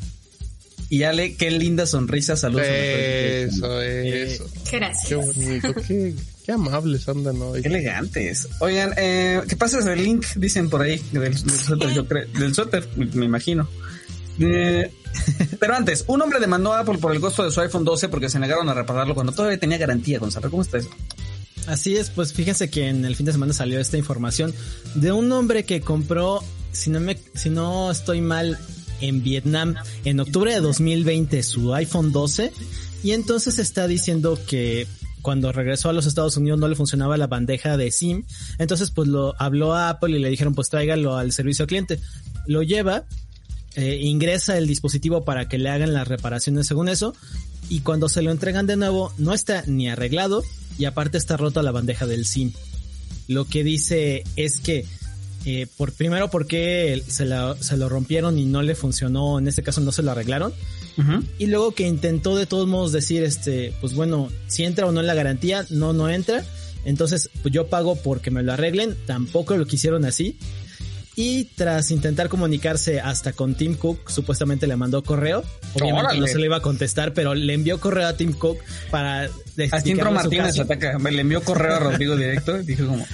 Y 0.89 1.03
Ale, 1.05 1.35
qué 1.37 1.51
linda 1.53 1.87
sonrisa, 1.87 2.37
saludos. 2.37 2.67
Eso, 2.69 3.81
eso. 3.83 4.45
Qué 4.69 4.77
Gracias. 4.79 5.11
bonito, 5.37 5.75
qué, 5.87 6.15
qué 6.45 6.53
amables 6.53 7.09
andan 7.09 7.41
hoy. 7.43 7.63
Qué 7.63 7.69
elegantes. 7.69 8.49
Oigan, 8.61 8.93
eh, 8.97 9.43
¿qué 9.49 9.57
pasa 9.57 9.79
el 9.93 10.03
link? 10.03 10.25
Dicen 10.37 10.71
por 10.71 10.83
ahí, 10.83 11.01
del, 11.13 11.35
del 11.35 11.51
suéter, 11.51 11.93
yo 11.93 12.07
creo, 12.07 12.27
del 12.39 12.55
suéter, 12.55 12.89
me 12.97 13.25
imagino. 13.25 13.69
Eh, 14.39 14.91
pero 15.59 15.75
antes, 15.75 16.05
un 16.07 16.23
hombre 16.23 16.41
demandó 16.41 16.73
a 16.73 16.81
Apple 16.81 16.99
por 16.99 17.13
el 17.13 17.21
costo 17.21 17.45
de 17.45 17.51
su 17.51 17.61
iPhone 17.61 17.85
12 17.85 18.09
porque 18.09 18.29
se 18.29 18.39
negaron 18.39 18.69
a 18.69 18.75
repararlo 18.75 19.15
cuando 19.15 19.33
todavía 19.33 19.59
tenía 19.59 19.79
garantía, 19.79 20.19
Gonzalo. 20.19 20.51
¿Cómo 20.51 20.63
está 20.63 20.79
eso? 20.79 20.91
Así 21.67 21.97
es, 21.97 22.11
pues 22.11 22.33
fíjense 22.33 22.71
que 22.71 22.89
en 22.89 23.05
el 23.05 23.17
fin 23.17 23.27
de 23.27 23.33
semana 23.33 23.53
salió 23.53 23.79
esta 23.79 23.99
información 23.99 24.55
de 24.95 25.13
un 25.13 25.31
hombre 25.31 25.65
que 25.65 25.81
compró, 25.83 26.43
si 26.73 26.91
no 26.91 27.01
me, 27.01 27.19
si 27.35 27.51
no 27.51 27.91
estoy 27.91 28.23
mal, 28.23 28.59
en 29.01 29.23
Vietnam 29.23 29.75
en 30.05 30.21
octubre 30.21 30.53
de 30.53 30.61
2020 30.61 31.43
su 31.43 31.75
iPhone 31.75 32.13
12 32.13 32.53
y 33.03 33.13
entonces 33.13 33.59
está 33.59 33.87
diciendo 33.87 34.39
que 34.47 34.87
cuando 35.23 35.53
regresó 35.53 35.89
a 35.89 35.93
los 35.93 36.07
Estados 36.07 36.37
Unidos 36.37 36.59
no 36.59 36.69
le 36.69 36.77
funcionaba 36.77 37.17
la 37.17 37.27
bandeja 37.27 37.77
de 37.77 37.91
SIM, 37.91 38.25
entonces 38.59 38.91
pues 38.91 39.09
lo 39.09 39.35
habló 39.41 39.75
a 39.75 39.91
Apple 39.91 40.17
y 40.17 40.21
le 40.21 40.31
dijeron 40.31 40.55
pues 40.55 40.69
tráigalo 40.69 41.17
al 41.17 41.33
servicio 41.33 41.65
al 41.65 41.69
cliente. 41.69 42.01
Lo 42.47 42.63
lleva, 42.63 43.05
eh, 43.77 43.99
ingresa 44.01 44.59
el 44.59 44.67
dispositivo 44.67 45.25
para 45.25 45.49
que 45.49 45.59
le 45.59 45.71
hagan 45.71 45.95
las 45.95 46.09
reparaciones 46.09 46.67
según 46.67 46.89
eso 46.89 47.15
y 47.69 47.81
cuando 47.81 48.09
se 48.09 48.23
lo 48.23 48.31
entregan 48.31 48.67
de 48.67 48.77
nuevo 48.77 49.13
no 49.19 49.33
está 49.33 49.63
ni 49.67 49.89
arreglado 49.89 50.43
y 50.79 50.87
aparte 50.87 51.19
está 51.19 51.37
rota 51.37 51.63
la 51.63 51.71
bandeja 51.71 52.07
del 52.07 52.25
SIM. 52.25 52.53
Lo 53.29 53.45
que 53.45 53.63
dice 53.63 54.25
es 54.35 54.61
que 54.61 54.87
eh, 55.47 55.67
por 55.77 55.93
primero 55.93 56.29
porque 56.31 57.03
se, 57.09 57.25
la- 57.25 57.57
se 57.61 57.77
lo 57.77 57.89
rompieron 57.89 58.39
y 58.39 58.45
no 58.45 58.63
le 58.63 58.75
funcionó, 58.75 59.39
en 59.39 59.49
este 59.49 59.63
caso 59.63 59.81
no 59.81 59.93
se 59.93 60.03
lo 60.03 60.11
arreglaron 60.11 60.53
y 61.39 61.47
luego 61.47 61.73
que 61.73 61.87
intentó 61.87 62.37
de 62.37 62.45
todos 62.45 62.69
modos 62.69 62.93
decir 62.93 63.23
este 63.23 63.73
pues 63.81 63.95
bueno 63.95 64.29
si 64.49 64.65
entra 64.65 64.85
o 64.85 64.93
no 64.93 65.01
en 65.01 65.07
la 65.07 65.15
garantía 65.15 65.65
no 65.71 65.95
no 65.95 66.11
entra. 66.11 66.45
Entonces 66.85 67.31
pues 67.43 67.55
yo 67.55 67.69
pago 67.69 67.97
porque 67.97 68.31
me 68.31 68.43
lo 68.43 68.53
arreglen. 68.53 68.95
Tampoco 69.07 69.57
lo 69.57 69.67
quisieron 69.67 70.05
así. 70.05 70.37
Y 71.17 71.45
tras 71.57 71.91
intentar 71.91 72.29
comunicarse 72.29 73.01
hasta 73.01 73.33
con 73.33 73.55
Tim 73.55 73.77
Cook 73.77 74.11
supuestamente 74.11 74.67
le 74.67 74.77
mandó 74.77 75.03
correo. 75.03 75.43
Obviamente 75.75 76.01
Órale. 76.07 76.21
no 76.21 76.27
se 76.27 76.39
le 76.39 76.45
iba 76.47 76.57
a 76.59 76.63
contestar 76.63 77.15
pero 77.15 77.35
le 77.35 77.55
envió 77.55 77.81
correo 77.81 78.07
a 78.07 78.15
Tim 78.17 78.33
Cook 78.35 78.59
para 78.91 79.29
su 79.29 80.11
Martínez 80.11 80.59
ataca. 80.59 80.99
Me 80.99 81.13
le 81.13 81.23
envió 81.23 81.43
correo 81.43 81.77
a 81.77 81.79
Rodrigo 81.79 82.15
directo. 82.15 82.61
Y 82.61 82.65
dije 82.65 82.85
como... 82.85 83.07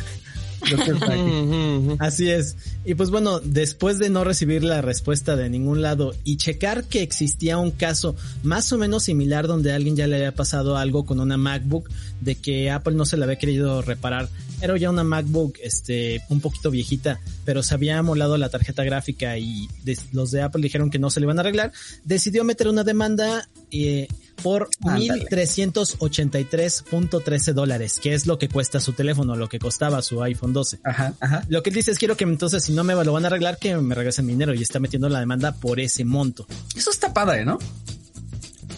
Así 1.99 2.31
es. 2.31 2.57
Y 2.85 2.95
pues 2.95 3.11
bueno, 3.11 3.41
después 3.41 3.99
de 3.99 4.11
no 4.11 4.25
recibir 4.25 4.63
la 4.65 4.81
respuesta 4.83 5.37
de 5.37 5.51
ningún 5.51 5.83
lado 5.83 6.15
y 6.25 6.37
checar 6.37 6.85
que 6.85 7.03
existía 7.03 7.59
un 7.59 7.71
caso 7.71 8.17
más 8.43 8.73
o 8.73 8.79
menos 8.79 9.05
similar 9.05 9.47
donde 9.47 9.73
a 9.73 9.77
alguien 9.77 9.97
ya 9.97 10.07
le 10.07 10.17
había 10.17 10.35
pasado 10.35 10.77
algo 10.77 11.05
con 11.05 11.21
una 11.21 11.37
MacBook 11.37 11.89
de 12.21 12.35
que 12.37 12.71
Apple 12.71 12.95
no 12.95 13.05
se 13.05 13.17
la 13.17 13.25
había 13.25 13.37
querido 13.39 13.83
reparar. 13.83 14.29
Era 14.61 14.77
ya 14.79 14.91
una 14.91 15.05
MacBook 15.05 15.59
este 15.63 16.23
un 16.31 16.41
poquito 16.41 16.71
viejita, 16.71 17.21
pero 17.45 17.63
se 17.63 17.75
había 17.75 18.03
molado 18.03 18.37
la 18.39 18.49
tarjeta 18.49 18.85
gráfica 18.85 19.37
y 19.39 19.69
de- 19.85 19.99
los 20.13 20.31
de 20.31 20.43
Apple 20.43 20.63
dijeron 20.63 20.91
que 20.91 20.99
no 20.99 21.11
se 21.11 21.21
le 21.21 21.25
iban 21.27 21.39
a 21.39 21.43
arreglar. 21.43 21.73
Decidió 22.05 22.45
meter 22.45 22.69
una 22.69 22.85
demanda 22.85 23.49
eh, 23.71 24.09
por 24.43 24.69
Ándale. 24.83 25.27
1.383.13 25.27 27.53
dólares, 27.53 28.01
que 28.01 28.15
es 28.15 28.27
lo 28.27 28.39
que 28.39 28.49
cuesta 28.49 28.81
su 28.81 28.93
teléfono, 28.93 29.37
lo 29.37 29.49
que 29.49 29.59
costaba 29.59 30.03
su 30.03 30.23
iPhone 30.23 30.53
12. 30.53 30.81
Ajá, 30.85 31.15
ajá. 31.21 31.45
Lo 31.49 31.63
que 31.63 31.71
él 31.71 31.77
dice 31.77 31.91
es 31.91 31.99
quiero 31.99 32.17
que 32.17 32.25
entonces 32.25 32.65
si 32.65 32.73
no 32.73 32.85
me 32.85 32.95
lo 32.95 33.13
van 33.13 33.25
a 33.25 33.29
arreglar 33.29 33.59
que 33.59 33.77
me 33.77 33.95
regresen 33.95 34.27
mi 34.27 34.33
dinero 34.33 34.55
y 34.55 34.63
está 34.63 34.81
metiendo 34.81 35.09
la 35.09 35.21
demanda 35.21 35.53
por 35.53 35.81
ese 35.81 36.05
monto. 36.05 36.47
Eso 36.75 36.91
está 36.91 37.13
padre, 37.13 37.45
¿no? 37.45 37.59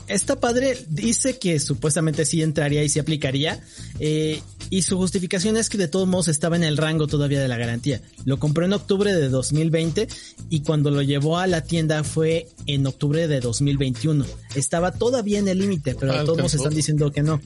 Esta 0.07 0.41
padre 0.41 0.79
dice 0.89 1.39
que 1.39 1.61
supuestamente 1.61 2.25
sí 2.25 2.43
entraría 2.43 2.83
y 2.83 2.89
sí 2.89 2.99
aplicaría 2.99 3.61
eh, 4.01 4.41
y 4.71 4.83
su 4.83 4.97
justificación 4.97 5.57
es 5.57 5.69
que 5.69 5.79
de 5.79 5.89
todos 5.89 6.09
modos 6.09 6.29
estaba 6.29 6.57
en 6.57 6.65
el 6.65 6.77
rango 6.77 7.07
todavía 7.07 7.41
de 7.41 7.49
la 7.49 7.57
garantía. 7.57 8.01
Lo 8.25 8.39
compró 8.39 8.65
en 8.65 8.73
octubre 8.73 9.15
de 9.15 9.29
2020 9.29 10.09
y 10.51 10.61
cuando 10.61 10.91
lo 10.91 11.03
llevó 11.03 11.39
a 11.39 11.47
la 11.47 11.63
tienda 11.63 12.05
fue 12.05 12.49
en 12.67 12.87
octubre 12.87 13.29
de 13.29 13.41
2021. 13.41 14.25
Estaba 14.55 14.93
todavía 14.93 15.39
en 15.39 15.49
el 15.49 15.59
límite, 15.59 15.95
pero 15.95 16.13
de 16.13 16.25
todos 16.25 16.39
modos 16.39 16.55
están 16.55 16.75
diciendo 16.75 17.11
que 17.11 17.23
no. 17.23 17.41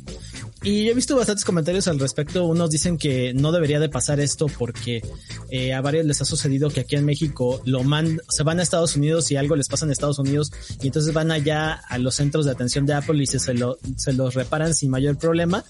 Y 0.64 0.84
yo 0.84 0.92
he 0.92 0.94
visto 0.94 1.16
bastantes 1.16 1.44
comentarios 1.44 1.88
al 1.88 1.98
respecto. 1.98 2.44
Unos 2.44 2.70
dicen 2.70 2.96
que 2.96 3.34
no 3.34 3.50
debería 3.50 3.80
de 3.80 3.88
pasar 3.88 4.20
esto 4.20 4.46
porque 4.46 5.02
eh, 5.50 5.72
a 5.74 5.80
varios 5.80 6.06
les 6.06 6.20
ha 6.22 6.24
sucedido 6.24 6.70
que 6.70 6.80
aquí 6.80 6.94
en 6.96 7.04
México 7.04 7.60
lo 7.64 7.82
man 7.82 8.20
se 8.28 8.42
van 8.44 8.60
a 8.60 8.62
Estados 8.62 8.94
Unidos 8.96 9.30
y 9.32 9.36
algo 9.36 9.56
les 9.56 9.66
pasa 9.68 9.84
en 9.86 9.90
Estados 9.90 10.18
Unidos 10.20 10.52
y 10.80 10.86
entonces 10.86 11.12
van 11.12 11.32
allá 11.32 11.72
a 11.88 11.98
los 11.98 12.14
centros 12.14 12.44
de 12.44 12.52
atención 12.52 12.86
de 12.86 12.94
Apple 12.94 13.20
y 13.22 13.26
se, 13.26 13.38
se, 13.40 13.54
lo, 13.54 13.76
se 13.96 14.12
los 14.12 14.34
reparan 14.34 14.74
sin 14.74 14.90
mayor 14.90 15.18
problema. 15.18 15.64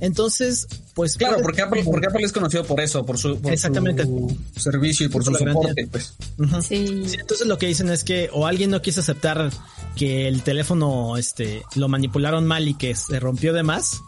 Entonces, 0.00 0.66
pues 0.94 1.16
Claro, 1.16 1.38
porque 1.42 1.62
Apple, 1.62 1.82
que- 1.82 1.90
porque 1.90 2.06
Apple 2.06 2.22
es 2.24 2.32
conocido 2.32 2.64
por 2.64 2.80
eso, 2.80 3.04
por 3.04 3.18
su, 3.18 3.38
por 3.40 3.52
Exactamente. 3.52 4.04
su 4.04 4.36
servicio 4.56 5.06
y 5.06 5.08
por 5.08 5.24
su 5.24 5.32
Por 5.32 5.40
garantía. 5.40 5.70
soporte, 5.70 5.88
pues. 5.90 6.14
Ujú. 6.38 6.62
Sí. 6.62 7.02
Sí, 7.08 7.16
entonces 7.18 7.46
lo 7.46 7.58
que 7.58 7.66
dicen 7.66 7.88
es 7.88 8.04
que 8.04 8.28
o 8.32 8.46
alguien 8.46 8.70
no 8.70 8.82
quiso 8.82 9.00
aceptar 9.00 9.50
que 9.96 10.28
el 10.28 10.42
teléfono 10.42 11.16
este 11.16 11.62
lo 11.74 11.88
manipularon 11.88 12.46
mal 12.46 12.68
y 12.68 12.74
que 12.74 12.94
se 12.94 13.18
rompió 13.18 13.52
de 13.54 13.62
más 13.62 14.00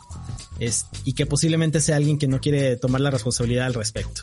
es, 0.58 0.86
y 1.04 1.12
que 1.14 1.26
posiblemente 1.26 1.80
sea 1.80 1.96
alguien 1.96 2.18
que 2.18 2.28
no 2.28 2.40
quiere 2.40 2.76
tomar 2.76 3.00
la 3.00 3.10
responsabilidad 3.10 3.66
al 3.66 3.74
respecto. 3.74 4.22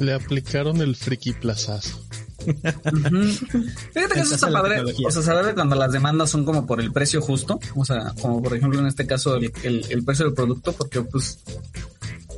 Le 0.00 0.12
aplicaron 0.12 0.80
el 0.80 0.94
friki 0.96 1.32
plazazo. 1.32 2.02
Fíjate 2.46 4.14
que 4.14 4.20
eso 4.20 4.34
está 4.34 4.50
padre. 4.52 4.76
tecnología. 4.76 5.08
O 5.08 5.10
sea, 5.10 5.22
saber 5.22 5.54
cuando 5.54 5.74
las 5.76 5.90
demandas 5.92 6.30
son 6.30 6.44
como 6.44 6.66
por 6.66 6.80
el 6.80 6.92
precio 6.92 7.20
justo. 7.20 7.58
O 7.74 7.84
sea, 7.84 8.12
como 8.20 8.42
por 8.42 8.56
ejemplo 8.56 8.78
en 8.78 8.86
este 8.86 9.06
caso 9.06 9.36
el, 9.36 9.52
el- 9.62 9.84
el 9.90 10.04
precio 10.04 10.26
del 10.26 10.34
producto, 10.34 10.72
porque 10.72 11.02
pues. 11.02 11.40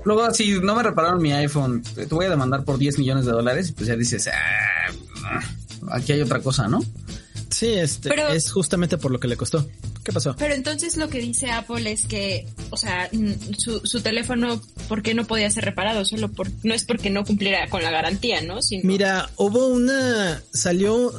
Luego, 0.05 0.33
si 0.33 0.59
no 0.61 0.75
me 0.77 0.83
repararon 0.85 1.21
mi 1.21 1.33
iPhone, 1.33 1.83
te 1.83 2.07
voy 2.07 2.27
a 2.27 2.31
demandar 2.31 2.65
por 2.65 2.79
10 2.79 2.99
millones 2.99 3.27
de 3.27 3.33
dólares 3.33 3.69
y 3.71 3.73
pues 3.73 3.89
ya 3.89 3.97
dices, 3.97 4.29
"Ah, 4.29 5.41
aquí 5.91 6.13
hay 6.13 6.21
otra 6.23 6.41
cosa, 6.41 6.69
¿no? 6.69 6.81
Sí, 7.51 7.67
este 7.69 8.09
Pero- 8.09 8.29
es 8.29 8.51
justamente 8.53 8.99
por 8.99 9.11
lo 9.11 9.19
que 9.21 9.29
le 9.29 9.37
costó. 9.37 9.69
¿Qué 10.05 10.13
pasó? 10.13 10.35
Pero 10.39 10.55
entonces 10.55 10.97
lo 10.97 11.09
que 11.09 11.19
dice 11.21 11.51
Apple 11.51 11.91
es 11.91 12.07
que, 12.07 12.47
o 12.71 12.77
sea, 12.77 13.11
su, 13.59 13.81
su 13.85 14.01
teléfono, 14.01 14.61
¿por 14.89 15.03
qué 15.03 15.15
no 15.15 15.27
podía 15.27 15.51
ser 15.51 15.65
reparado? 15.65 16.05
Solo 16.05 16.31
por, 16.31 16.49
no 16.63 16.75
es 16.75 16.85
porque 16.85 17.11
no 17.11 17.25
cumpliera 17.25 17.69
con 17.69 17.83
la 17.83 17.91
garantía, 17.91 18.41
¿no? 18.43 18.63
Sino- 18.63 18.83
Mira, 18.85 19.31
hubo 19.37 19.67
una 19.67 20.43
salió 20.53 21.13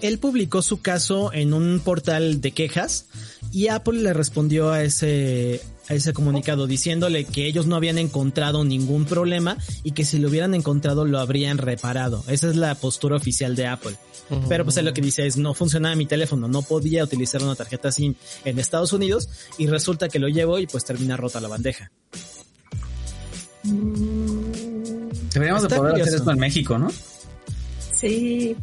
él 0.00 0.18
publicó 0.18 0.62
su 0.62 0.80
caso 0.80 1.32
en 1.32 1.52
un 1.52 1.80
portal 1.80 2.40
de 2.40 2.50
quejas 2.50 3.06
y 3.52 3.68
Apple 3.68 4.00
le 4.02 4.12
respondió 4.12 4.70
a 4.70 4.82
ese 4.82 5.60
ese 5.88 6.12
comunicado 6.12 6.66
diciéndole 6.66 7.24
que 7.24 7.46
ellos 7.46 7.66
no 7.66 7.76
habían 7.76 7.98
encontrado 7.98 8.64
ningún 8.64 9.04
problema 9.04 9.56
y 9.82 9.92
que 9.92 10.04
si 10.04 10.18
lo 10.18 10.28
hubieran 10.28 10.54
encontrado 10.54 11.04
lo 11.04 11.18
habrían 11.18 11.58
reparado. 11.58 12.24
Esa 12.28 12.48
es 12.48 12.56
la 12.56 12.74
postura 12.74 13.16
oficial 13.16 13.56
de 13.56 13.66
Apple. 13.66 13.96
Pero 14.48 14.64
pues 14.64 14.76
él 14.76 14.84
lo 14.84 14.92
que 14.92 15.00
dice 15.00 15.26
es 15.26 15.36
no 15.36 15.54
funcionaba 15.54 15.94
mi 15.94 16.06
teléfono, 16.06 16.48
no 16.48 16.62
podía 16.62 17.04
utilizar 17.04 17.42
una 17.42 17.54
tarjeta 17.54 17.92
SIM 17.92 18.14
en 18.44 18.58
Estados 18.58 18.92
Unidos 18.92 19.28
y 19.56 19.68
resulta 19.68 20.08
que 20.08 20.18
lo 20.18 20.28
llevo 20.28 20.58
y 20.58 20.66
pues 20.66 20.84
termina 20.84 21.16
rota 21.16 21.40
la 21.40 21.48
bandeja. 21.48 21.92
Deberíamos 25.32 25.62
de 25.62 25.68
poder 25.68 26.02
hacer 26.02 26.14
esto 26.14 26.30
en 26.30 26.38
México, 26.38 26.78
¿no? 26.78 26.88
Sí. 27.92 28.56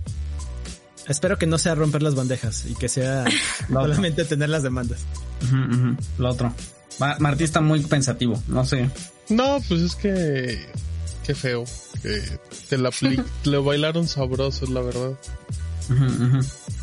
Espero 1.08 1.38
que 1.38 1.46
no 1.46 1.58
sea 1.58 1.76
romper 1.76 2.02
las 2.02 2.16
bandejas 2.16 2.66
y 2.66 2.76
que 2.76 2.90
sea 2.90 3.26
solamente 3.70 4.26
tener 4.26 4.50
las 4.50 4.64
demandas. 4.64 5.00
Lo 6.18 6.30
otro. 6.30 6.54
Ma- 7.00 7.18
Martí 7.20 7.44
está 7.44 7.62
muy 7.62 7.80
pensativo, 7.82 8.42
no 8.48 8.66
sé. 8.66 8.90
No, 9.30 9.60
pues 9.68 9.82
es 9.82 9.96
que. 9.96 10.66
Qué 11.26 11.34
feo. 11.36 11.64
Que 12.02 12.22
te 12.70 12.78
la 12.78 12.92
le 13.46 13.58
bailaron 13.58 14.08
sabrosos, 14.08 14.70
la 14.70 14.82
verdad. 14.82 15.12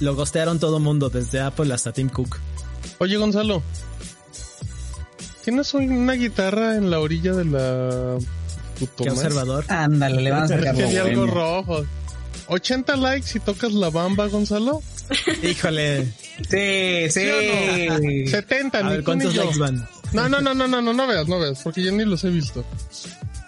Lo 0.01 0.15
gostearon 0.15 0.59
todo 0.59 0.79
mundo, 0.81 1.11
desde 1.11 1.41
Apple 1.41 1.73
hasta 1.73 1.93
Tim 1.93 2.09
Cook. 2.09 2.39
Oye, 2.99 3.17
Gonzalo. 3.17 3.63
¿Tienes 5.45 5.73
una 5.75 6.13
guitarra 6.15 6.77
en 6.77 6.91
la 6.91 7.01
orilla 7.01 7.33
de 7.33 7.45
la. 7.47 8.19
tu 8.79 8.87
Qué 8.87 8.87
toma? 9.05 9.13
observador. 9.13 9.65
Ándale, 9.69 10.21
le 10.23 10.31
van 10.31 10.43
a 10.43 10.45
Es 10.45 10.51
sacar 10.51 10.75
que 10.77 10.99
algo 10.99 11.27
rojo. 11.27 11.85
80 12.49 12.97
likes 12.97 13.27
si 13.29 13.41
tocas 13.41 13.73
la 13.73 13.91
bamba, 13.91 14.27
Gonzalo. 14.27 14.83
Híjole. 15.43 16.13
Sí, 16.49 17.11
sí. 17.11 18.27
70, 18.27 18.79
A 18.79 18.83
ni 18.83 18.89
ver, 18.91 18.99
tú 19.01 19.05
¿cuántos 19.05 19.33
ni 19.33 19.37
yo. 19.39 19.45
likes 19.45 19.59
van? 19.59 19.89
No, 20.13 20.29
no, 20.29 20.41
no, 20.41 20.55
no, 20.55 20.67
no, 20.67 20.81
no, 20.83 20.93
no 20.93 21.07
veas, 21.07 21.29
no 21.29 21.39
veas, 21.39 21.61
porque 21.63 21.83
yo 21.83 21.93
ni 21.93 22.05
los 22.05 22.25
he 22.25 22.31
visto. 22.31 22.65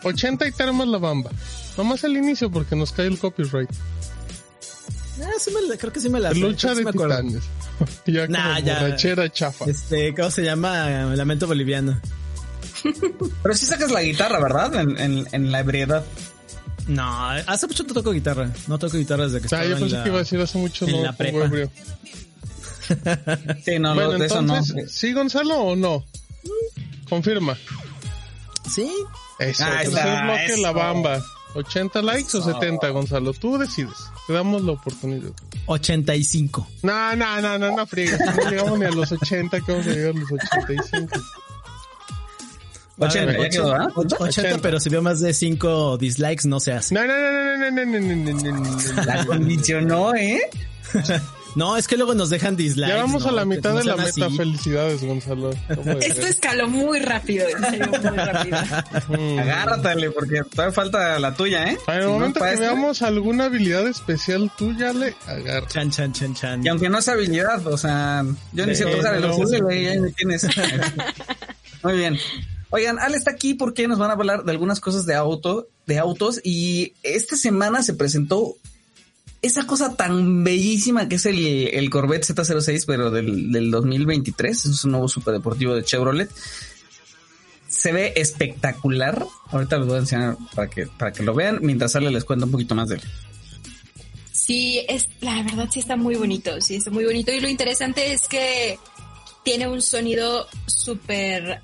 80 0.05 0.47
y 0.49 0.53
tenemos 0.53 0.87
la 0.89 0.99
bamba. 0.99 1.31
Nomás 1.77 2.05
el 2.05 2.17
inicio 2.17 2.51
porque 2.51 2.77
nos 2.77 2.93
cae 2.93 3.07
el 3.07 3.19
copyright. 3.19 3.71
Ah, 5.23 5.31
sí 5.39 5.51
me 5.53 5.77
creo 5.77 5.93
que 5.93 6.01
sí 6.01 6.09
me 6.09 6.19
la 6.21 6.31
sé, 6.33 6.37
Lucha 6.41 6.75
sí 6.75 6.83
de 6.83 6.91
acuerdo. 6.91 7.17
titanes. 7.23 7.43
ya 8.07 8.27
Nah, 8.29 8.55
como 8.57 8.67
ya. 8.67 8.81
borrachera 8.81 9.29
chafa. 9.31 9.65
Este, 9.67 10.15
¿cómo 10.15 10.31
se 10.31 10.43
llama? 10.43 11.15
Lamento 11.15 11.47
boliviano. 11.47 12.01
Pero 13.43 13.55
sí 13.55 13.67
sacas 13.67 13.91
la 13.93 14.03
guitarra, 14.03 14.41
¿verdad? 14.41 14.75
En, 14.81 14.99
en, 14.99 15.29
en 15.33 15.53
la 15.53 15.61
ebriedad. 15.61 16.05
No, 16.89 17.29
hace 17.29 17.67
mucho 17.69 17.85
no 17.85 17.95
toco 17.95 18.11
guitarra. 18.13 18.51
No 18.67 18.79
toco 18.79 18.97
guitarra 18.97 19.25
desde 19.27 19.41
que 19.41 19.47
O 19.47 19.49
sea, 19.49 19.63
estaba 19.63 19.71
yo 19.71 19.77
en 19.77 19.81
pensé 19.83 19.97
la- 19.97 20.03
que 20.03 20.09
iba 20.09 20.19
a 20.19 20.23
decir 20.23 20.41
hace 20.41 20.59
mucho 20.59 20.85
en 20.87 20.93
no 20.93 21.03
la 21.03 21.13
prepa. 21.17 21.45
ebrio. 21.45 21.71
Sí, 23.65 23.79
no, 23.79 23.95
bueno, 23.95 24.13
lo- 24.13 24.19
de 24.19 24.27
eso 24.27 24.43
no. 24.43 24.57
entonces, 24.57 24.91
¿sí 24.93 25.13
Gonzalo 25.13 25.57
o 25.61 25.77
no? 25.77 26.05
Confirma. 27.09 27.57
Sí, 28.71 28.91
Eso, 29.39 29.65
Ah, 29.67 29.83
está, 29.83 30.45
es 30.45 30.51
lo 30.51 30.55
que 30.57 30.63
la 30.63 30.73
bamba. 30.73 31.23
80 31.55 32.01
likes 32.03 32.37
o 32.37 32.41
Eso. 32.41 32.53
70, 32.55 32.89
Gonzalo. 32.91 33.33
Tú 33.35 33.59
decides. 33.59 33.93
Te 34.27 34.33
damos 34.33 34.63
la 34.63 34.73
oportunidad. 34.73 35.31
85. 35.67 36.67
No, 36.83 37.15
no, 37.17 37.41
no, 37.43 37.59
no, 37.59 37.77
no 37.77 37.87
friegues. 37.87 38.19
No 38.21 38.51
llegamos 38.51 38.79
ni 38.79 38.87
a 38.87 38.91
los 38.91 39.13
80, 39.13 39.61
que 39.61 39.73
vamos 39.73 39.87
a 39.87 39.91
llegar 39.91 40.15
a 40.17 40.19
los 40.19 40.33
85. 40.33 41.21
80, 42.99 43.33
ya 43.33 43.49
quedó, 43.49 43.71
¿verdad? 43.73 43.89
80, 44.19 44.59
pero 44.59 44.79
si 44.79 44.89
veo 44.89 45.03
más 45.03 45.21
de 45.21 45.35
5 45.35 45.99
dislikes 45.99 46.47
no 46.47 46.61
se 46.61 46.73
hace. 46.73 46.95
No, 46.95 47.05
no, 47.07 47.15
no, 47.15 47.33
no, 47.33 47.71
no, 47.71 47.85
no, 47.85 48.01
no, 48.01 48.01
no, 48.01 48.33
no, 48.33 48.61
no, 48.61 48.95
no. 48.95 49.03
La 49.05 49.27
condicionó, 49.27 50.15
¿eh? 50.15 50.41
No, 51.55 51.77
es 51.77 51.87
que 51.87 51.97
luego 51.97 52.15
nos 52.15 52.31
dejan 52.31 52.57
dislikes. 52.57 52.91
Ya 52.93 52.97
vamos 53.03 53.25
no, 53.25 53.29
a 53.29 53.33
la 53.33 53.45
mitad 53.45 53.73
no 53.73 53.79
de 53.79 53.85
la 53.85 53.97
meta. 53.97 54.27
así. 54.27 54.37
Felicidades, 54.37 55.03
Gonzalo. 55.05 55.51
No 55.85 55.93
Esto 56.01 56.27
escaló 56.27 56.69
muy 56.69 57.01
rápido, 57.01 57.47
en 57.49 57.63
serio, 57.65 57.87
muy 57.91 58.17
rápido. 58.17 58.59
Agárratale, 59.41 60.11
porque 60.11 60.43
todavía 60.45 60.73
falta 60.75 61.19
la 61.19 61.35
tuya, 61.35 61.71
¿eh? 61.71 61.79
En 61.89 61.95
el 61.95 62.01
Si 62.03 62.07
no, 62.07 62.13
momento 62.13 62.41
para 62.41 62.55
que 62.55 62.61
veamos 62.61 63.03
alguna 63.03 63.45
habilidad 63.47 63.87
especial 63.87 64.51
tuya, 64.57 64.93
le 64.93 65.15
agarra. 65.27 65.67
Chan, 65.69 65.91
chan, 65.91 66.13
chan, 66.13 66.35
chan. 66.35 66.65
Y 66.65 66.69
aunque 66.69 66.89
no 66.89 66.99
es 66.99 67.09
habilidad, 67.09 67.67
o 67.67 67.77
sea, 67.77 68.25
yo 68.53 68.67
ni 68.67 68.75
sé 68.75 68.85
Eh, 68.85 68.97
tocar 68.97 69.15
el 69.17 69.23
no. 69.23 69.35
ukulele, 69.37 69.61
güey, 69.63 69.87
ahí 69.89 70.01
me 70.01 70.11
tienes. 70.11 70.47
Muy 71.83 71.97
bien. 71.97 72.19
Oigan, 72.71 72.99
Ale 72.99 73.17
está 73.19 73.31
aquí 73.33 73.55
porque 73.55 73.87
nos 73.87 73.99
van 73.99 74.11
a 74.11 74.15
hablar 74.15 74.45
de 74.45 74.51
algunas 74.53 74.81
cosas 74.81 75.05
de 75.05 75.15
auto, 75.15 75.69
de 75.87 75.99
autos 75.99 76.41
y 76.43 76.95
esta 77.03 77.37
semana 77.37 77.83
se 77.83 77.93
presentó 77.93 78.55
esa 79.43 79.67
cosa 79.67 79.97
tan 79.97 80.45
bellísima 80.45 81.09
que 81.09 81.17
es 81.17 81.27
el, 81.27 81.45
el 81.45 81.91
Corvette 81.91 82.25
Z06, 82.25 82.85
pero 82.87 83.11
del, 83.11 83.51
del 83.51 83.71
2023. 83.71 84.67
Es 84.67 84.85
un 84.85 84.93
nuevo 84.93 85.09
superdeportivo 85.09 85.75
de 85.75 85.83
Chevrolet. 85.83 86.31
Se 87.69 87.93
ve 87.93 88.13
espectacular. 88.17 89.27
Ahorita 89.51 89.79
les 89.79 89.87
voy 89.87 89.97
a 89.97 90.01
enseñar 90.01 90.37
para 90.55 90.71
que, 90.71 90.87
para 90.87 91.13
que 91.13 91.25
lo 91.25 91.35
vean. 91.35 91.59
Mientras 91.61 91.97
Ale 91.97 92.11
les 92.11 92.25
cuento 92.25 92.47
un 92.47 92.53
poquito 92.53 92.77
más 92.77 92.89
de 92.89 92.97
él. 92.97 93.03
Sí, 94.31 94.85
es, 94.89 95.09
la 95.21 95.43
verdad 95.43 95.69
sí 95.71 95.81
está 95.81 95.97
muy 95.97 96.15
bonito, 96.15 96.61
sí 96.61 96.77
está 96.77 96.91
muy 96.91 97.05
bonito. 97.05 97.33
Y 97.33 97.41
lo 97.41 97.49
interesante 97.49 98.13
es 98.13 98.29
que 98.29 98.79
tiene 99.43 99.67
un 99.69 99.83
sonido 99.83 100.47
súper, 100.67 101.61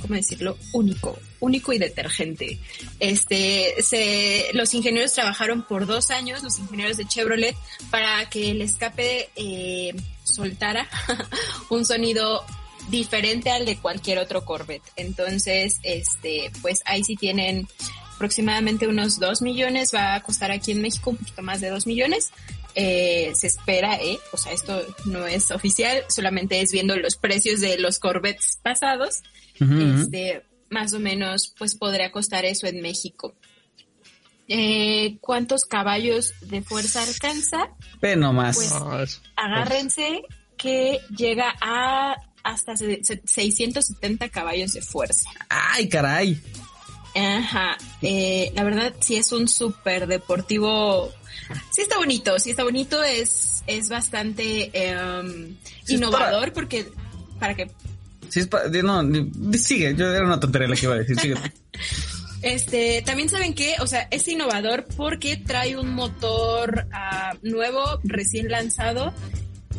¿cómo 0.00 0.14
decirlo? 0.14 0.58
Único, 0.72 1.18
único 1.42 1.72
y 1.72 1.78
detergente. 1.78 2.58
Este, 3.00 3.74
se, 3.82 4.46
los 4.54 4.72
ingenieros 4.74 5.12
trabajaron 5.12 5.62
por 5.62 5.86
dos 5.86 6.10
años, 6.10 6.42
los 6.42 6.58
ingenieros 6.58 6.96
de 6.96 7.04
Chevrolet, 7.04 7.56
para 7.90 8.30
que 8.30 8.52
el 8.52 8.62
escape 8.62 9.28
eh, 9.34 9.92
soltara 10.22 10.88
un 11.68 11.84
sonido 11.84 12.44
diferente 12.88 13.50
al 13.50 13.66
de 13.66 13.76
cualquier 13.76 14.18
otro 14.18 14.44
Corvette. 14.44 14.84
Entonces, 14.94 15.80
este, 15.82 16.52
pues 16.62 16.80
ahí 16.84 17.02
sí 17.02 17.16
tienen 17.16 17.66
aproximadamente 18.14 18.86
unos 18.86 19.18
2 19.18 19.42
millones, 19.42 19.90
va 19.92 20.14
a 20.14 20.22
costar 20.22 20.52
aquí 20.52 20.70
en 20.70 20.80
México 20.80 21.10
un 21.10 21.16
poquito 21.16 21.42
más 21.42 21.60
de 21.60 21.70
2 21.70 21.88
millones. 21.88 22.30
Eh, 22.76 23.32
se 23.34 23.48
espera, 23.48 23.96
¿eh? 23.96 24.18
O 24.32 24.36
sea, 24.36 24.52
esto 24.52 24.80
no 25.06 25.26
es 25.26 25.50
oficial, 25.50 26.04
solamente 26.08 26.60
es 26.60 26.70
viendo 26.70 26.96
los 26.96 27.16
precios 27.16 27.60
de 27.60 27.78
los 27.78 27.98
Corvettes 27.98 28.60
pasados. 28.62 29.22
Este, 29.60 30.42
más 30.72 30.92
o 30.94 30.98
menos, 30.98 31.54
pues 31.58 31.74
podría 31.76 32.10
costar 32.10 32.44
eso 32.44 32.66
en 32.66 32.80
México. 32.80 33.34
Eh, 34.48 35.18
¿Cuántos 35.20 35.64
caballos 35.64 36.34
de 36.42 36.62
fuerza 36.62 37.02
alcanza? 37.02 37.68
Ve 38.00 38.16
nomás. 38.16 38.56
Pues- 38.56 38.72
Ah, 38.72 39.00
eso. 39.02 39.20
Agárrense 39.36 40.22
que 40.56 41.00
llega 41.16 41.54
a 41.60 42.16
hasta 42.44 42.76
se- 42.76 43.04
se- 43.04 43.22
670 43.24 44.28
caballos 44.28 44.72
de 44.72 44.82
fuerza. 44.82 45.30
Ay, 45.48 45.88
caray. 45.88 46.40
Ajá, 47.14 47.76
eh, 48.00 48.50
la 48.54 48.64
verdad 48.64 48.94
sí 49.00 49.16
es 49.16 49.30
un 49.32 49.46
súper 49.46 50.06
deportivo. 50.06 51.12
Sí 51.70 51.82
está 51.82 51.98
bonito, 51.98 52.38
sí 52.38 52.50
está 52.50 52.64
bonito, 52.64 53.02
es, 53.04 53.62
es 53.66 53.88
bastante 53.88 54.70
em, 54.72 55.56
Sí, 55.62 55.82
es 55.84 55.90
innovador 55.90 56.52
porque 56.52 56.90
para 57.38 57.54
que 57.54 57.70
Sí, 58.32 58.40
es 58.40 58.46
pa- 58.46 58.62
no, 58.66 59.02
sigue, 59.58 59.94
yo 59.94 60.08
era 60.08 60.24
una 60.24 60.40
tontería 60.40 60.66
la 60.66 60.74
que 60.74 60.86
iba 60.86 60.94
a 60.94 60.98
decir, 60.98 61.20
sigue. 61.20 61.34
este 62.42 63.02
también 63.04 63.28
saben 63.28 63.52
que, 63.52 63.74
o 63.80 63.86
sea, 63.86 64.08
es 64.10 64.26
innovador 64.26 64.86
porque 64.96 65.36
trae 65.36 65.76
un 65.76 65.92
motor 65.92 66.86
ah, 66.92 67.36
nuevo, 67.42 68.00
recién 68.04 68.48
lanzado 68.48 69.12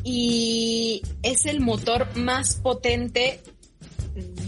y 0.03 1.01
es 1.23 1.47
el 1.47 1.61
motor 1.61 2.15
más 2.15 2.57
potente 2.57 3.39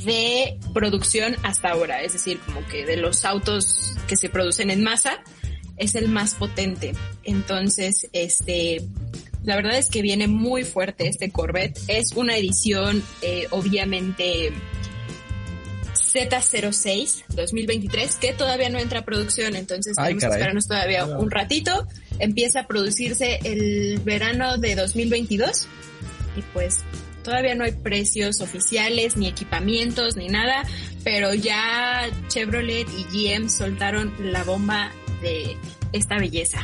de 0.05 0.59
producción 0.71 1.35
hasta 1.41 1.69
ahora, 1.69 2.03
es 2.03 2.13
decir, 2.13 2.37
como 2.45 2.63
que 2.67 2.85
de 2.85 2.97
los 2.97 3.25
autos 3.25 3.95
que 4.07 4.17
se 4.17 4.29
producen 4.29 4.69
en 4.69 4.83
masa, 4.83 5.23
es 5.77 5.95
el 5.95 6.09
más 6.09 6.35
potente. 6.35 6.93
Entonces, 7.23 8.07
este, 8.13 8.87
la 9.45 9.55
verdad 9.55 9.77
es 9.77 9.89
que 9.89 10.01
viene 10.01 10.27
muy 10.27 10.63
fuerte 10.63 11.08
este 11.08 11.31
Corvette. 11.31 11.79
Es 11.88 12.13
una 12.15 12.36
edición, 12.36 13.03
eh, 13.21 13.47
obviamente, 13.51 14.51
Z06 15.93 17.25
2023, 17.29 18.15
que 18.15 18.34
todavía 18.34 18.69
no 18.69 18.79
entra 18.79 18.99
a 18.99 19.05
producción, 19.05 19.55
entonces 19.55 19.93
Ay, 19.97 20.05
tenemos 20.05 20.23
que 20.23 20.29
esperarnos 20.29 20.67
todavía 20.67 21.05
un 21.05 21.29
ratito. 21.29 21.88
Empieza 22.19 22.62
a 22.62 22.67
producirse 22.67 23.39
el 23.43 23.99
verano 23.99 24.58
de 24.58 24.75
2022 24.75 25.67
y 26.38 26.41
pues 26.53 26.79
todavía 27.23 27.55
no 27.55 27.65
hay 27.65 27.73
precios 27.73 28.41
oficiales, 28.41 29.17
ni 29.17 29.27
equipamientos, 29.27 30.15
ni 30.15 30.27
nada, 30.27 30.63
pero 31.03 31.34
ya 31.34 32.10
Chevrolet 32.29 32.88
y 32.89 33.03
GM 33.34 33.49
soltaron 33.49 34.13
la 34.31 34.43
bomba 34.43 34.91
de 35.21 35.58
esta 35.91 36.17
belleza. 36.17 36.62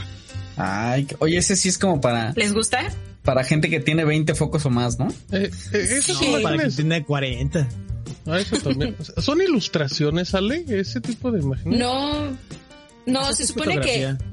Ay, 0.63 1.07
oye, 1.19 1.37
ese 1.37 1.55
sí 1.55 1.69
es 1.69 1.77
como 1.77 1.99
para, 2.01 2.33
¿Les 2.35 2.53
gusta? 2.53 2.79
para 3.23 3.43
gente 3.43 3.69
que 3.69 3.79
tiene 3.79 4.03
20 4.05 4.35
focos 4.35 4.65
o 4.65 4.69
más, 4.69 4.99
¿no? 4.99 5.07
Eh, 5.31 5.49
eh, 5.73 5.87
esas 5.97 6.17
Sí. 6.17 6.33
Para 6.43 6.57
que 6.57 6.69
tiene 6.69 7.03
40. 7.03 7.67
Ah, 8.27 8.39
eso 8.39 8.55
también. 8.57 8.95
O 8.99 9.03
sea, 9.03 9.21
¿Son 9.21 9.41
ilustraciones, 9.41 10.35
Ale? 10.35 10.65
Ese 10.67 11.01
tipo 11.01 11.31
de 11.31 11.39
imágenes. 11.41 11.79
No, 11.79 12.37
no, 13.05 13.33
se 13.33 13.47
supone 13.47 13.75
fotografía. 13.75 14.17
que 14.17 14.25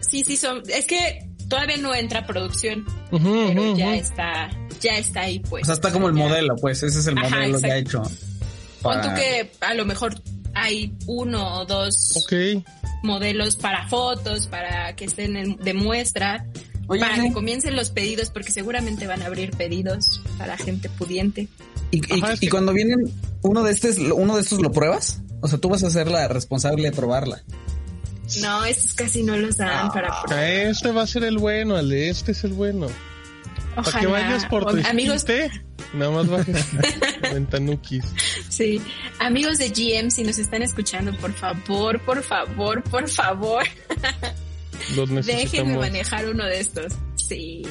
sí, 0.00 0.22
sí 0.24 0.36
son, 0.36 0.62
es 0.68 0.84
que 0.86 1.26
todavía 1.48 1.76
no 1.78 1.94
entra 1.94 2.20
a 2.20 2.26
producción, 2.26 2.84
pero 3.10 3.76
ya 3.76 3.94
está, 3.96 4.50
ya 4.80 4.98
está 4.98 5.22
ahí 5.22 5.38
pues. 5.40 5.62
O 5.62 5.66
sea, 5.66 5.74
está 5.74 5.90
como 5.92 6.08
el 6.08 6.14
modelo, 6.14 6.56
pues, 6.56 6.82
ese 6.82 6.98
es 7.00 7.06
el 7.06 7.18
Ajá, 7.18 7.30
modelo 7.36 7.58
ya 7.60 7.76
hecho. 7.76 8.02
Pon 8.82 8.94
para- 8.94 9.02
tú 9.02 9.20
que 9.20 9.50
a 9.60 9.74
lo 9.74 9.84
mejor 9.84 10.14
hay 10.54 10.92
uno 11.06 11.60
o 11.60 11.64
dos 11.66 12.12
Ok. 12.16 12.62
Modelos 13.02 13.56
para 13.56 13.88
fotos, 13.88 14.46
para 14.46 14.94
que 14.96 15.04
estén 15.06 15.36
en- 15.36 15.56
de 15.56 15.74
muestra, 15.74 16.46
Oye, 16.86 17.00
para 17.00 17.22
que 17.22 17.32
comiencen 17.32 17.76
los 17.76 17.90
pedidos, 17.90 18.30
porque 18.30 18.50
seguramente 18.52 19.06
van 19.06 19.22
a 19.22 19.26
abrir 19.26 19.50
pedidos 19.52 20.20
para 20.38 20.56
gente 20.56 20.88
pudiente. 20.88 21.48
Y, 21.90 21.98
y- 21.98 22.20
Ajá, 22.22 22.32
es 22.34 22.42
y 22.42 22.46
que- 22.46 22.50
cuando 22.50 22.72
vienen 22.72 22.98
uno 23.42 23.62
de 23.62 23.72
estos, 23.72 23.98
uno 23.98 24.36
de 24.36 24.42
estos 24.42 24.60
lo 24.60 24.70
pruebas, 24.72 25.22
o 25.40 25.48
sea, 25.48 25.58
tú 25.58 25.68
vas 25.68 25.82
a 25.84 25.90
ser 25.90 26.10
la 26.10 26.26
responsable 26.28 26.82
de 26.90 26.92
probarla. 26.92 27.42
No, 28.42 28.64
estos 28.64 28.94
casi 28.94 29.22
no 29.24 29.36
los 29.36 29.56
dan 29.56 29.86
Ah. 29.88 29.90
para 29.92 30.08
Ah, 30.30 30.48
Este 30.48 30.92
va 30.92 31.02
a 31.02 31.06
ser 31.06 31.24
el 31.24 31.38
bueno, 31.38 31.74
Ale. 31.76 32.08
Este 32.10 32.30
es 32.32 32.44
el 32.44 32.52
bueno. 32.52 32.86
Para 33.74 33.80
Ojalá. 33.88 34.00
que 34.00 34.06
vayas 34.06 34.44
por 34.46 34.66
tu 34.66 34.76
O- 34.80 34.86
amigos, 34.88 35.24
nada 35.94 36.10
más 36.10 36.28
bajes 36.28 36.66
ventanuquis. 37.32 38.04
sí, 38.48 38.80
amigos 39.18 39.58
de 39.58 39.68
GM, 39.70 40.10
si 40.10 40.22
nos 40.22 40.38
están 40.38 40.62
escuchando, 40.62 41.16
por 41.18 41.32
favor, 41.32 42.00
por 42.00 42.22
favor, 42.22 42.82
por 42.84 43.08
favor, 43.08 43.64
Los 44.96 45.26
déjenme 45.26 45.76
manejar 45.76 46.26
uno 46.28 46.44
de 46.46 46.60
estos. 46.60 46.94
Sí. 47.16 47.62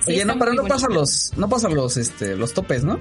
Sí, 0.00 0.12
Oye, 0.12 0.24
no, 0.24 0.38
pero 0.38 0.54
no 0.54 0.62
pasa 0.64 0.86
bonito. 0.86 1.00
los, 1.00 1.32
no 1.36 1.48
pasa 1.48 1.68
los, 1.68 1.96
este, 1.96 2.34
los 2.36 2.52
topes, 2.54 2.82
¿no? 2.84 2.98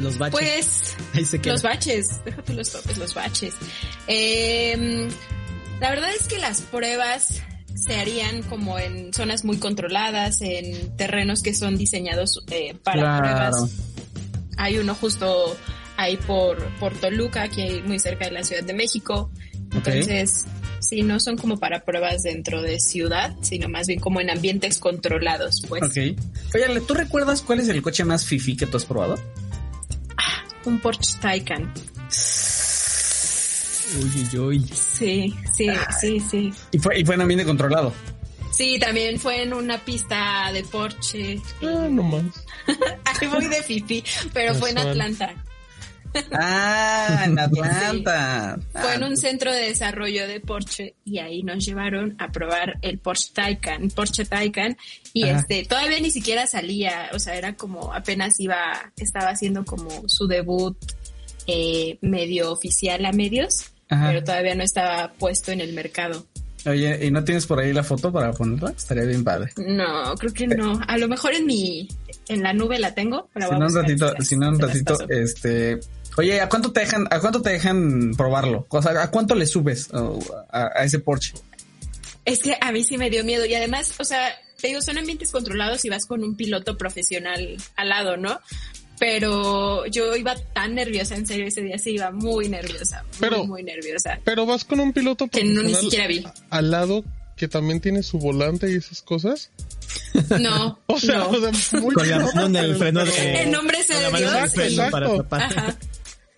Los 0.00 0.18
baches. 0.18 0.32
Pues 0.32 0.96
Ahí 1.14 1.24
se 1.24 1.40
queda. 1.40 1.52
Los 1.52 1.62
baches, 1.62 2.24
déjate 2.24 2.54
los 2.54 2.70
topes, 2.70 2.98
los 2.98 3.14
baches. 3.14 3.54
Eh, 4.06 5.08
la 5.80 5.90
verdad 5.90 6.10
es 6.18 6.26
que 6.26 6.38
las 6.38 6.62
pruebas 6.62 7.42
se 7.84 7.96
harían 7.96 8.42
como 8.44 8.78
en 8.78 9.12
zonas 9.12 9.44
muy 9.44 9.58
controladas, 9.58 10.40
en 10.40 10.96
terrenos 10.96 11.42
que 11.42 11.54
son 11.54 11.76
diseñados 11.76 12.42
eh, 12.50 12.74
para 12.82 13.00
Claro. 13.00 13.22
pruebas. 13.22 13.70
Hay 14.56 14.78
uno 14.78 14.94
justo 14.94 15.56
ahí 15.96 16.16
por, 16.16 16.58
por 16.78 16.94
Toluca, 16.98 17.42
aquí 17.42 17.82
muy 17.86 17.98
cerca 17.98 18.24
de 18.26 18.30
la 18.32 18.44
Ciudad 18.44 18.62
de 18.64 18.72
México. 18.74 19.30
Entonces, 19.72 20.44
sí, 20.80 21.02
no 21.02 21.18
son 21.20 21.36
como 21.36 21.58
para 21.58 21.84
pruebas 21.84 22.22
dentro 22.22 22.62
de 22.62 22.78
ciudad, 22.80 23.34
sino 23.42 23.68
más 23.68 23.86
bien 23.88 23.98
como 24.00 24.20
en 24.20 24.30
ambientes 24.30 24.78
controlados, 24.78 25.62
pues. 25.68 25.82
Ok. 25.82 25.96
Oye, 26.54 26.80
¿tú 26.86 26.94
recuerdas 26.94 27.42
cuál 27.42 27.60
es 27.60 27.68
el 27.68 27.82
coche 27.82 28.04
más 28.04 28.24
fifi 28.24 28.56
que 28.56 28.66
tú 28.66 28.76
has 28.76 28.84
probado? 28.84 29.18
Un 30.64 30.80
Porsche 30.80 31.18
Taycan. 31.20 31.72
Uy, 33.98 34.10
uy, 34.32 34.38
uy. 34.38 34.66
Sí, 34.72 35.34
sí, 35.56 35.68
sí, 36.00 36.20
sí. 36.20 36.52
Y 36.72 36.78
fue, 36.78 37.00
y 37.00 37.04
fue 37.04 37.14
en 37.14 37.20
ambiente 37.22 37.44
controlado. 37.44 37.92
Sí, 38.52 38.78
también 38.78 39.18
fue 39.18 39.42
en 39.42 39.52
una 39.52 39.78
pista 39.84 40.50
de 40.52 40.62
Porsche. 40.64 41.40
Ah, 41.62 41.88
no 41.90 42.02
más. 42.04 42.22
Ahí 43.20 43.26
voy 43.28 43.46
de 43.46 43.62
fifi, 43.62 44.04
pero 44.32 44.54
fue 44.54 44.70
en. 44.70 44.78
Atlanta. 44.78 45.34
Ah, 46.32 47.22
en 47.26 47.38
Atlanta. 47.38 48.58
Fue 48.72 48.94
en 48.94 49.02
Ah, 49.02 49.06
un 49.08 49.16
centro 49.16 49.52
de 49.52 49.60
desarrollo 49.68 50.28
de 50.28 50.38
Porsche 50.40 50.94
y 51.04 51.18
ahí 51.18 51.42
nos 51.42 51.64
llevaron 51.66 52.14
a 52.20 52.30
probar 52.30 52.78
el 52.82 52.98
Porsche 52.98 53.32
Taycan, 53.34 53.88
Porsche 53.90 54.24
Taycan 54.24 54.76
y 55.12 55.24
Ajá. 55.24 55.40
este 55.40 55.64
todavía 55.64 55.98
ni 56.00 56.12
siquiera 56.12 56.46
salía, 56.46 57.10
o 57.12 57.18
sea, 57.18 57.34
era 57.34 57.56
como 57.56 57.92
apenas 57.92 58.38
iba, 58.38 58.92
estaba 58.96 59.30
haciendo 59.30 59.64
como 59.64 59.90
su 60.06 60.28
debut 60.28 60.76
eh, 61.48 61.98
medio 62.00 62.52
oficial 62.52 63.04
a 63.04 63.12
medios, 63.12 63.72
Ajá. 63.88 64.08
pero 64.08 64.24
todavía 64.24 64.54
no 64.54 64.62
estaba 64.64 65.12
puesto 65.12 65.52
en 65.52 65.60
el 65.60 65.72
mercado. 65.72 66.24
Oye, 66.66 67.04
¿y 67.06 67.10
no 67.10 67.22
tienes 67.24 67.46
por 67.46 67.60
ahí 67.60 67.72
la 67.74 67.82
foto 67.84 68.10
para 68.10 68.32
ponerla? 68.32 68.70
Estaría 68.74 69.04
bien 69.04 69.22
padre. 69.22 69.52
No, 69.58 70.14
creo 70.14 70.32
que 70.32 70.46
no. 70.46 70.80
A 70.88 70.96
lo 70.96 71.08
mejor 71.08 71.34
en 71.34 71.44
mi, 71.44 71.88
en 72.28 72.42
la 72.42 72.54
nube 72.54 72.78
la 72.78 72.94
tengo. 72.94 73.28
la 73.34 73.48
Si 73.48 73.52
no 73.54 73.66
un 73.66 73.74
ratito, 73.74 74.12
las- 74.14 74.26
si 74.26 74.36
no 74.38 74.48
un 74.48 74.58
ratito, 74.58 74.96
este, 75.10 75.78
oye, 76.16 76.40
¿a 76.40 76.48
cuánto 76.48 76.72
te 76.72 76.80
dejan, 76.80 77.06
a 77.10 77.20
cuánto 77.20 77.42
te 77.42 77.50
dejan 77.50 78.12
probarlo? 78.16 78.66
O 78.70 78.80
sea, 78.82 79.02
¿a 79.02 79.10
cuánto 79.10 79.34
le 79.34 79.44
subes 79.46 79.90
oh, 79.92 80.18
a, 80.50 80.70
a 80.74 80.84
ese 80.84 81.00
Porsche? 81.00 81.34
Es 82.24 82.40
que 82.40 82.56
a 82.58 82.72
mí 82.72 82.82
sí 82.82 82.96
me 82.96 83.10
dio 83.10 83.22
miedo 83.24 83.44
y 83.44 83.54
además, 83.54 83.92
o 84.00 84.04
sea, 84.04 84.28
te 84.58 84.68
digo, 84.68 84.80
son 84.80 84.96
ambientes 84.96 85.30
controlados 85.30 85.84
y 85.84 85.90
vas 85.90 86.06
con 86.06 86.24
un 86.24 86.34
piloto 86.34 86.78
profesional 86.78 87.58
al 87.76 87.88
lado, 87.90 88.16
¿no? 88.16 88.40
Pero 88.98 89.86
yo 89.86 90.14
iba 90.16 90.34
tan 90.54 90.74
nerviosa, 90.74 91.16
en 91.16 91.26
serio, 91.26 91.46
ese 91.46 91.62
día 91.62 91.78
sí 91.78 91.90
iba 91.92 92.10
muy 92.10 92.48
nerviosa, 92.48 93.02
muy, 93.02 93.18
Pero- 93.20 93.44
muy 93.46 93.62
nerviosa. 93.62 94.20
Pero 94.24 94.46
vas 94.46 94.64
con 94.64 94.80
un 94.80 94.92
piloto 94.92 95.28
Que 95.28 95.44
no 95.44 95.62
ni 95.62 95.74
siquiera 95.74 96.06
vi. 96.06 96.24
al 96.50 96.70
lado 96.70 97.04
que 97.36 97.48
también 97.48 97.80
tiene 97.80 98.02
su 98.04 98.18
volante 98.18 98.70
y 98.70 98.76
esas 98.76 99.02
cosas. 99.02 99.50
No, 100.40 100.78
O 100.86 101.00
sea, 101.00 101.18
no. 101.18 101.30
o 101.30 101.40
sea, 101.52 101.80
muy 101.80 101.92
Con 101.94 102.08
la 102.08 102.18
mano 102.34 102.58
el 102.60 102.76
freno 102.76 103.04
de... 103.04 103.42
En 103.42 103.50
nombre 103.50 103.78
la 103.88 103.96
de 103.98 104.06
el 104.06 104.16
Dios. 104.16 104.58
Exacto. 104.58 104.90
para 104.92 105.16
tapar. 105.16 105.42
Ajá. 105.42 105.78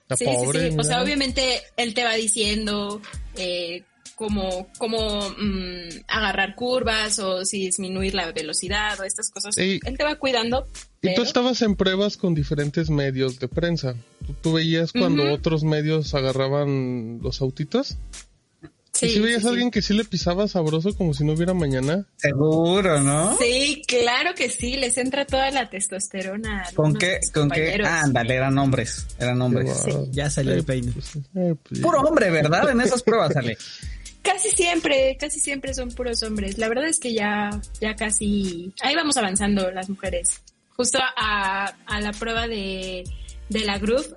La 0.09 0.17
Sí, 0.17 0.25
pobre. 0.25 0.61
sí, 0.67 0.71
sí. 0.73 0.77
O 0.79 0.85
sea, 0.85 1.03
obviamente 1.03 1.63
él 1.77 1.93
te 1.93 2.05
va 2.05 2.15
diciendo 2.15 3.03
eh, 3.37 3.83
cómo, 4.17 4.67
cómo 4.79 5.21
mm, 5.39 6.05
agarrar 6.09 6.57
curvas 6.57 7.21
o 7.21 7.45
si 7.45 7.67
disminuir 7.67 8.15
la 8.15 8.33
velocidad 8.33 8.99
o 8.99 9.05
estas 9.05 9.31
cosas. 9.31 9.57
Él 9.57 9.81
te 9.97 10.03
va 10.03 10.17
cuidando. 10.17 10.67
Y 11.03 11.09
tú 11.09 11.13
pero- 11.17 11.23
estabas 11.23 11.63
en 11.63 11.77
pruebas 11.77 12.17
con 12.17 12.35
diferentes 12.35 12.91
medios 12.91 13.39
de 13.39 13.47
prensa. 13.47 13.95
Tú, 14.27 14.35
tú 14.43 14.53
veías 14.55 14.91
cuando 14.91 15.33
otros 15.33 15.63
medios 15.63 16.15
agarraban 16.15 17.21
los 17.23 17.41
autitos. 17.41 17.97
Sí, 18.93 19.07
y 19.07 19.09
si 19.11 19.21
veías 19.21 19.43
sí, 19.43 19.49
a 19.49 19.51
sí. 19.51 19.53
alguien 19.53 19.71
que 19.71 19.83
sí 19.83 19.93
le 19.93 20.07
pisaba 20.07 20.49
sabroso 20.49 20.97
como 20.97 21.13
si 21.13 21.23
no 21.23 21.35
hubiera 21.35 21.53
mañana. 21.53 22.07
Seguro, 22.17 23.03
¿no? 23.03 23.37
Sí, 23.37 23.83
claro 23.87 24.35
que 24.35 24.49
sí, 24.49 24.77
les 24.77 24.97
entra 24.97 25.27
toda 25.27 25.51
la 25.51 25.69
testosterona. 25.69 26.65
¿Con 26.75 26.95
qué, 26.95 27.21
con 27.35 27.51
qué? 27.51 27.79
Ándale, 27.85 28.35
eran 28.37 28.57
hombres, 28.57 29.07
eran 29.19 29.43
hombres. 29.43 29.85
Ya 30.13 30.31
salió 30.31 30.55
el 30.55 30.65
peine. 30.65 30.93
Pues, 30.93 31.15
eh, 31.17 31.55
pues, 31.63 31.81
Puro 31.83 32.01
hombre, 32.01 32.31
¿verdad? 32.31 32.71
En 32.71 32.81
esas 32.81 33.03
pruebas, 33.03 33.37
Ale. 33.37 33.59
Casi 34.27 34.51
siempre, 34.51 35.17
casi 35.19 35.39
siempre 35.41 35.73
son 35.73 35.91
puros 35.91 36.23
hombres. 36.23 36.59
La 36.59 36.69
verdad 36.69 36.87
es 36.89 36.99
que 36.99 37.15
ya, 37.15 37.51
ya 37.81 37.95
casi, 37.95 38.73
ahí 38.83 38.95
vamos 38.95 39.17
avanzando 39.17 39.71
las 39.71 39.89
mujeres. 39.89 40.41
Justo 40.77 40.99
a, 41.17 41.67
a 41.87 42.01
la 42.01 42.13
prueba 42.13 42.47
de, 42.49 43.05
de 43.49 43.61
la 43.65 43.79
Groove, 43.79 44.17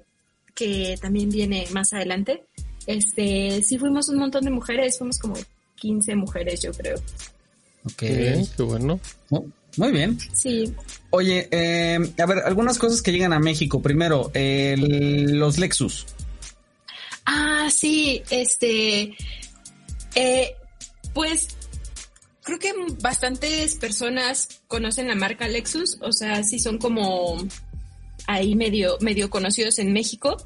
que 0.55 0.97
también 1.01 1.29
viene 1.29 1.67
más 1.71 1.93
adelante. 1.93 2.43
Este, 2.87 3.61
sí 3.63 3.77
fuimos 3.77 4.09
un 4.09 4.17
montón 4.17 4.43
de 4.45 4.51
mujeres, 4.51 4.97
fuimos 4.97 5.19
como 5.19 5.35
15 5.75 6.15
mujeres, 6.15 6.61
yo 6.61 6.71
creo. 6.71 6.97
Ok. 7.85 8.01
Bien, 8.01 8.45
qué 8.57 8.63
bueno. 8.63 8.99
Mu- 9.29 9.47
Muy 9.77 9.91
bien. 9.91 10.17
Sí, 10.33 10.73
Oye, 11.11 11.47
eh, 11.51 11.97
a 12.19 12.25
ver, 12.25 12.39
algunas 12.39 12.77
cosas 12.77 13.01
que 13.01 13.11
llegan 13.11 13.33
a 13.33 13.39
México. 13.39 13.81
Primero, 13.81 14.29
el- 14.33 15.37
los 15.39 15.57
Lexus. 15.57 16.05
Ah, 17.25 17.69
sí, 17.71 18.21
este, 18.29 19.13
eh, 20.15 20.55
pues 21.13 21.47
creo 22.43 22.59
que 22.59 22.73
bastantes 23.01 23.75
personas 23.75 24.47
conocen 24.67 25.07
la 25.07 25.15
marca 25.15 25.47
Lexus, 25.47 25.97
o 26.01 26.11
sea, 26.11 26.43
sí 26.43 26.59
son 26.59 26.77
como 26.77 27.37
ahí 28.27 28.55
medio, 28.55 28.97
medio 29.01 29.29
conocidos 29.29 29.79
en 29.79 29.93
México. 29.93 30.37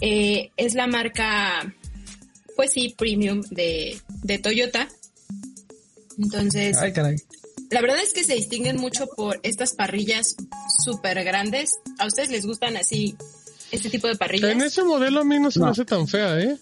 Eh, 0.00 0.50
es 0.56 0.74
la 0.74 0.86
marca, 0.86 1.74
pues 2.56 2.72
sí, 2.72 2.94
premium 2.96 3.42
de, 3.50 4.00
de 4.22 4.38
Toyota. 4.38 4.88
Entonces, 6.18 6.76
Ay, 6.78 6.92
caray. 6.92 7.16
la 7.70 7.80
verdad 7.80 8.00
es 8.02 8.12
que 8.12 8.24
se 8.24 8.34
distinguen 8.34 8.76
mucho 8.76 9.06
por 9.16 9.40
estas 9.42 9.74
parrillas 9.74 10.36
súper 10.84 11.22
grandes. 11.24 11.78
¿A 11.98 12.06
ustedes 12.06 12.30
les 12.30 12.46
gustan 12.46 12.76
así 12.76 13.16
este 13.72 13.88
tipo 13.88 14.06
de 14.06 14.16
parrillas. 14.16 14.50
En 14.50 14.62
ese 14.62 14.84
modelo 14.84 15.20
a 15.20 15.24
mí 15.24 15.38
no 15.40 15.50
se 15.50 15.58
me 15.58 15.68
hace 15.68 15.84
tan 15.84 16.06
fea, 16.06 16.38
¿eh? 16.38 16.58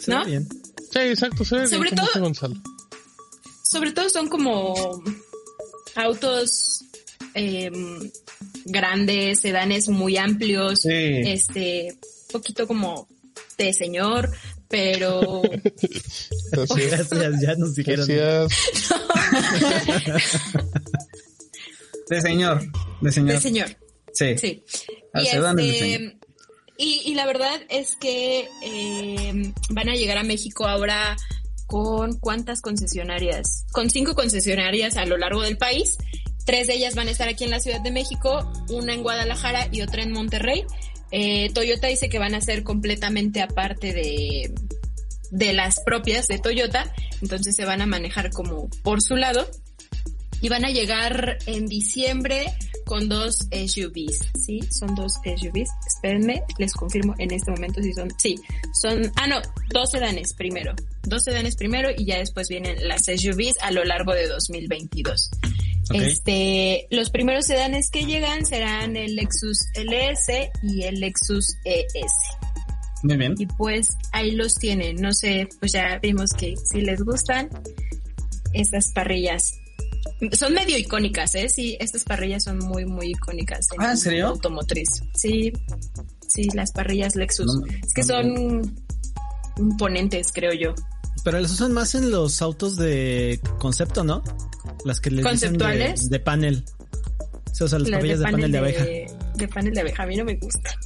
Se 0.00 0.10
ve 0.10 0.16
¿No? 0.18 0.24
bien. 0.24 0.48
Sí, 0.94 1.00
exacto, 1.00 1.44
se 1.44 1.56
ve 1.56 1.60
bien 1.62 1.70
Sobre 1.70 1.90
como 1.90 2.06
todo- 2.08 2.22
Gonzalo. 2.22 2.54
Sobre 3.62 3.92
todo 3.92 4.08
son 4.08 4.28
como 4.28 5.02
autos 5.96 6.84
em, 7.34 8.10
grandes, 8.64 9.40
sedanes 9.40 9.88
muy 9.88 10.16
amplios, 10.16 10.80
Sí. 10.82 10.88
este, 11.26 11.98
poquito 12.32 12.66
como 12.68 13.08
de 13.58 13.72
señor, 13.72 14.30
pero. 14.68 15.42
Gracias, 16.52 17.40
ya 17.42 17.54
nos 17.56 17.74
dijeron. 17.74 18.06
Decías, 18.06 18.48
De 22.08 22.20
señor, 22.20 22.60
de 23.00 23.12
señor. 23.12 23.34
de 23.34 23.40
señor. 23.40 23.68
Sí. 24.12 24.38
Sí. 24.38 24.62
Y, 25.14 25.18
de 25.18 25.22
este, 25.24 25.78
señor. 25.78 26.14
Y, 26.84 27.14
la 27.14 27.26
verdad 27.26 27.60
es 27.68 27.96
que 27.96 28.48
eh, 28.62 29.52
van 29.70 29.88
a 29.88 29.94
llegar 29.94 30.18
a 30.18 30.22
México 30.22 30.66
ahora 30.66 31.16
con 31.66 32.18
cuántas 32.18 32.60
concesionarias? 32.60 33.66
Con 33.72 33.90
cinco 33.90 34.14
concesionarias 34.14 34.96
a 34.96 35.06
lo 35.06 35.16
largo 35.16 35.42
del 35.42 35.56
país. 35.56 35.96
Tres 36.44 36.66
de 36.66 36.74
ellas 36.74 36.94
van 36.94 37.08
a 37.08 37.10
estar 37.10 37.28
aquí 37.28 37.44
en 37.44 37.50
la 37.50 37.60
Ciudad 37.60 37.80
de 37.80 37.90
México, 37.90 38.52
una 38.68 38.92
en 38.92 39.02
Guadalajara 39.02 39.68
y 39.72 39.80
otra 39.80 40.02
en 40.02 40.12
Monterrey. 40.12 40.64
Eh, 41.10 41.50
Toyota 41.54 41.86
dice 41.86 42.08
que 42.08 42.18
van 42.18 42.34
a 42.34 42.40
ser 42.40 42.64
completamente 42.64 43.40
aparte 43.40 43.92
de, 43.92 44.52
de 45.30 45.52
las 45.52 45.80
propias 45.80 46.28
de 46.28 46.38
Toyota, 46.38 46.92
entonces 47.22 47.56
se 47.56 47.64
van 47.64 47.80
a 47.80 47.86
manejar 47.86 48.30
como 48.30 48.68
por 48.82 49.00
su 49.00 49.16
lado 49.16 49.46
y 50.44 50.48
van 50.50 50.66
a 50.66 50.68
llegar 50.68 51.38
en 51.46 51.64
diciembre 51.64 52.52
con 52.84 53.08
dos 53.08 53.48
SUVs, 53.50 54.18
¿sí? 54.44 54.60
Son 54.70 54.94
dos 54.94 55.14
SUVs. 55.24 55.70
Espérenme, 55.86 56.42
les 56.58 56.74
confirmo 56.74 57.14
en 57.16 57.32
este 57.32 57.50
momento 57.50 57.82
si 57.82 57.94
son, 57.94 58.12
sí, 58.18 58.34
son, 58.74 59.10
ah 59.16 59.26
no, 59.26 59.40
dos 59.72 59.90
sedanes 59.90 60.34
primero, 60.34 60.74
dos 61.02 61.24
sedanes 61.24 61.56
primero 61.56 61.88
y 61.96 62.04
ya 62.04 62.18
después 62.18 62.48
vienen 62.50 62.76
las 62.86 63.04
SUVs 63.06 63.54
a 63.62 63.70
lo 63.70 63.84
largo 63.84 64.12
de 64.12 64.28
2022. 64.28 65.30
Ok. 65.88 65.96
Este, 65.96 66.88
los 66.90 67.08
primeros 67.08 67.46
sedanes 67.46 67.88
que 67.90 68.04
llegan 68.04 68.44
serán 68.44 68.98
el 68.98 69.16
Lexus 69.16 69.60
LS 69.76 70.50
y 70.62 70.82
el 70.82 71.00
Lexus 71.00 71.56
ES. 71.64 72.12
Muy 73.02 73.16
bien. 73.16 73.34
Y 73.38 73.46
pues 73.46 73.88
ahí 74.12 74.32
los 74.32 74.56
tienen. 74.56 74.96
No 74.96 75.14
sé, 75.14 75.48
pues 75.58 75.72
ya 75.72 75.98
vimos 76.02 76.32
que 76.34 76.54
si 76.70 76.82
les 76.82 77.00
gustan 77.00 77.48
estas 78.52 78.92
parrillas. 78.92 79.63
Son 80.32 80.52
medio 80.54 80.78
icónicas, 80.78 81.34
¿eh? 81.34 81.48
Sí, 81.48 81.76
estas 81.80 82.04
parrillas 82.04 82.44
son 82.44 82.58
muy, 82.58 82.84
muy 82.84 83.10
icónicas. 83.10 83.66
Ah, 83.78 83.92
¿en 83.92 83.98
serio? 83.98 84.28
Automotriz. 84.28 84.88
Sí, 85.14 85.52
sí, 86.28 86.48
las 86.54 86.72
parrillas 86.72 87.16
Lexus. 87.16 87.46
No, 87.46 87.66
es 87.66 87.92
que 87.92 88.02
no, 88.02 88.08
son 88.08 88.76
imponentes, 89.58 90.32
creo 90.32 90.52
yo. 90.52 90.74
Pero 91.24 91.40
las 91.40 91.50
usan 91.52 91.72
más 91.72 91.94
en 91.94 92.10
los 92.10 92.42
autos 92.42 92.76
de 92.76 93.40
concepto, 93.58 94.04
¿no? 94.04 94.22
Las 94.84 95.00
que 95.00 95.10
les 95.10 95.24
dicen 95.24 95.52
de, 95.52 95.58
¿Conceptuales? 95.58 96.10
de 96.10 96.20
panel. 96.20 96.64
Sí, 97.52 97.64
o 97.64 97.68
sea, 97.68 97.78
las 97.78 97.88
Las 97.88 97.98
parrillas 97.98 98.18
de, 98.18 98.24
panel 98.24 98.52
de 98.52 98.58
abeja. 98.58 98.84
De 98.84 99.48
panel 99.48 99.74
de 99.74 99.80
abeja, 99.80 100.02
a 100.02 100.06
mí 100.06 100.16
no 100.16 100.24
me 100.24 100.36
gusta. 100.36 100.70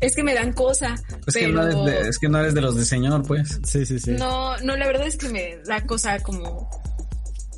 Es 0.00 0.14
que 0.14 0.22
me 0.22 0.34
dan 0.34 0.52
cosa. 0.52 0.96
Es, 1.26 1.34
que 1.34 1.48
no 1.48 1.62
eres 1.62 1.76
de, 1.82 2.08
es 2.10 2.18
que 2.18 2.28
no 2.28 2.38
eres 2.38 2.52
de 2.52 2.60
los 2.60 2.76
de 2.76 2.84
señor, 2.84 3.26
pues. 3.26 3.58
Sí, 3.64 3.86
sí, 3.86 3.98
sí. 3.98 4.10
No, 4.10 4.54
no, 4.58 4.76
la 4.76 4.86
verdad 4.86 5.06
es 5.06 5.16
que 5.16 5.30
me 5.30 5.56
da 5.64 5.80
cosa 5.86 6.18
como 6.18 6.68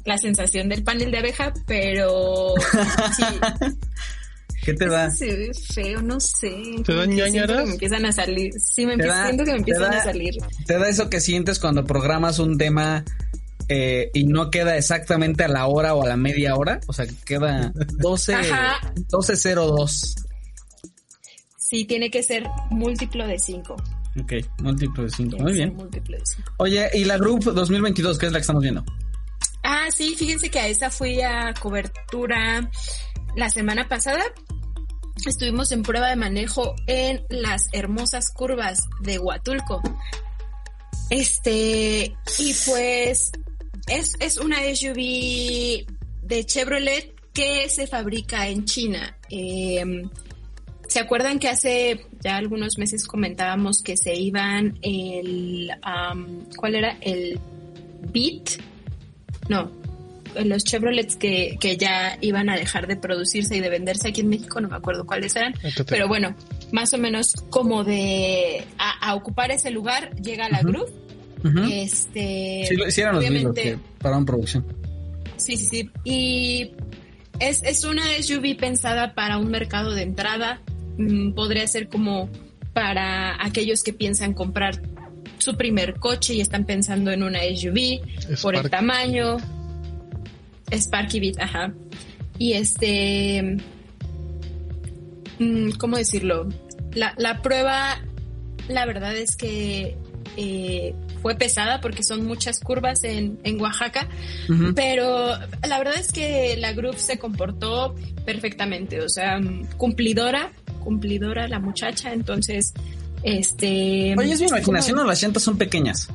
la 0.06 0.16
sensación 0.18 0.68
del 0.68 0.82
panel 0.84 1.10
de 1.10 1.18
abeja, 1.18 1.52
pero 1.66 2.54
sí, 3.16 3.22
¿Qué 4.64 4.72
te 4.74 4.88
da? 4.88 5.10
se 5.10 5.26
ve 5.36 5.50
feo, 5.74 6.00
no 6.02 6.18
sé. 6.18 6.48
¿Te 6.84 6.92
siento 6.92 7.06
ñañaras? 7.06 7.58
que 7.60 7.64
me 7.66 7.72
empiezan 7.72 8.06
a 8.06 8.12
salir. 8.12 8.52
Sí, 8.58 8.86
me 8.86 8.96
¿Te 8.96 9.04
empie- 9.04 9.08
da- 9.08 9.24
siento 9.26 9.44
que 9.44 9.52
me 9.52 9.58
empiezan 9.58 9.90
da- 9.90 9.98
a 9.98 10.04
salir. 10.04 10.34
Te 10.66 10.78
da 10.78 10.88
eso 10.88 11.10
que 11.10 11.20
sientes 11.20 11.58
cuando 11.58 11.84
programas 11.84 12.38
un 12.38 12.56
tema 12.58 13.04
eh, 13.68 14.10
y 14.14 14.24
no 14.24 14.50
queda 14.50 14.76
exactamente 14.76 15.44
a 15.44 15.48
la 15.48 15.66
hora 15.66 15.94
o 15.94 16.02
a 16.04 16.08
la 16.08 16.16
media 16.16 16.56
hora. 16.56 16.80
O 16.88 16.92
sea, 16.92 17.06
que 17.06 17.14
queda 17.24 17.72
12, 17.98 18.34
Ajá. 18.36 18.92
12.02. 19.10 20.14
Sí, 21.58 21.84
tiene 21.84 22.10
que 22.10 22.22
ser 22.22 22.44
múltiplo 22.70 23.26
de 23.26 23.38
5. 23.38 23.74
Ok, 24.20 24.32
múltiplo 24.62 25.04
de 25.04 25.10
5. 25.10 25.36
Muy 25.38 25.52
bien. 25.52 25.74
Múltiplo 25.74 26.16
de 26.16 26.22
cinco. 26.24 26.52
Oye, 26.58 26.88
¿y 26.94 27.04
la 27.04 27.18
Group 27.18 27.44
2022 27.52 28.18
qué 28.18 28.26
es 28.26 28.32
la 28.32 28.38
que 28.38 28.42
estamos 28.42 28.62
viendo? 28.62 28.84
Ah, 29.68 29.88
sí, 29.90 30.14
fíjense 30.14 30.48
que 30.48 30.60
a 30.60 30.68
esa 30.68 30.92
fui 30.92 31.20
a 31.22 31.52
cobertura 31.60 32.70
la 33.34 33.50
semana 33.50 33.88
pasada. 33.88 34.22
Estuvimos 35.26 35.72
en 35.72 35.82
prueba 35.82 36.08
de 36.08 36.14
manejo 36.14 36.76
en 36.86 37.24
las 37.30 37.62
hermosas 37.72 38.30
curvas 38.32 38.78
de 39.00 39.18
Huatulco. 39.18 39.82
Este, 41.10 42.16
y 42.38 42.54
pues 42.64 43.32
es, 43.88 44.12
es 44.20 44.38
una 44.38 44.58
SUV 44.72 45.84
de 46.22 46.44
Chevrolet 46.46 47.16
que 47.32 47.68
se 47.68 47.88
fabrica 47.88 48.46
en 48.46 48.66
China. 48.66 49.18
Eh, 49.30 49.82
¿Se 50.86 51.00
acuerdan 51.00 51.40
que 51.40 51.48
hace 51.48 52.06
ya 52.20 52.36
algunos 52.36 52.78
meses 52.78 53.04
comentábamos 53.04 53.82
que 53.82 53.96
se 53.96 54.14
iban 54.14 54.78
el, 54.82 55.72
¿cuál 56.56 56.76
era? 56.76 56.98
El 57.00 57.40
Beat 58.12 58.60
no, 59.48 59.70
los 60.44 60.64
Chevrolets 60.64 61.16
que, 61.16 61.56
que 61.60 61.76
ya 61.76 62.18
iban 62.20 62.48
a 62.50 62.56
dejar 62.56 62.86
de 62.86 62.96
producirse 62.96 63.56
y 63.56 63.60
de 63.60 63.70
venderse 63.70 64.08
aquí 64.08 64.20
en 64.20 64.28
México, 64.28 64.60
no 64.60 64.68
me 64.68 64.76
acuerdo 64.76 65.06
cuáles 65.06 65.34
eran, 65.36 65.54
te- 65.54 65.84
pero 65.84 66.08
bueno, 66.08 66.34
más 66.72 66.92
o 66.92 66.98
menos 66.98 67.32
como 67.50 67.84
de 67.84 68.64
a, 68.78 69.08
a 69.10 69.14
ocupar 69.14 69.50
ese 69.50 69.70
lugar 69.70 70.14
llega 70.16 70.48
la. 70.48 70.60
Groove. 70.62 70.90
Ujú. 71.44 71.60
Este, 71.70 72.64
Sí, 72.68 72.74
hicieron 72.88 73.14
los 73.16 73.54
que 73.54 73.78
pararon 73.98 74.24
producción. 74.26 74.64
sí, 75.36 75.56
sí, 75.56 75.64
sí. 75.66 75.90
Y 76.04 76.72
es, 77.38 77.62
es 77.62 77.84
una 77.84 78.02
SUV 78.20 78.56
pensada 78.56 79.14
para 79.14 79.38
un 79.38 79.50
mercado 79.50 79.92
de 79.92 80.02
entrada. 80.02 80.60
Mm, 80.98 81.32
podría 81.34 81.66
ser 81.68 81.88
como 81.88 82.28
para 82.72 83.42
aquellos 83.44 83.82
que 83.82 83.92
piensan 83.92 84.32
comprar 84.34 84.82
su 85.38 85.56
primer 85.56 85.94
coche 85.94 86.34
y 86.34 86.40
están 86.40 86.64
pensando 86.64 87.10
en 87.10 87.22
una 87.22 87.40
SUV 87.40 88.00
por 88.42 88.56
el 88.56 88.70
tamaño. 88.70 89.36
Sparky 90.72 91.20
Beat, 91.20 91.40
ajá. 91.40 91.72
Y 92.38 92.52
este. 92.54 93.58
mm, 95.38 95.70
¿Cómo 95.78 95.96
decirlo? 95.96 96.48
La, 96.92 97.14
la 97.18 97.42
prueba, 97.42 98.00
la 98.68 98.86
verdad 98.86 99.16
es 99.16 99.36
que 99.36 99.96
eh, 100.36 100.94
fue 101.22 101.34
pesada 101.34 101.80
porque 101.80 102.02
son 102.02 102.26
muchas 102.26 102.60
curvas 102.60 103.02
en, 103.04 103.38
en 103.42 103.60
Oaxaca, 103.60 104.08
pero 104.74 105.30
la 105.66 105.78
verdad 105.78 105.94
es 105.98 106.12
que 106.12 106.56
la 106.58 106.72
Group 106.72 106.98
se 106.98 107.18
comportó 107.18 107.94
perfectamente, 108.24 109.00
o 109.00 109.08
sea, 109.08 109.38
mm, 109.38 109.66
cumplidora, 109.76 110.52
cumplidora 110.84 111.48
la 111.48 111.58
muchacha, 111.58 112.12
entonces, 112.12 112.74
este. 113.26 114.14
Oye, 114.16 114.32
es 114.32 114.40
mi 114.40 114.46
imaginación, 114.46 115.06
las 115.06 115.22
llantas 115.22 115.42
son 115.42 115.58
pequeñas. 115.58 116.08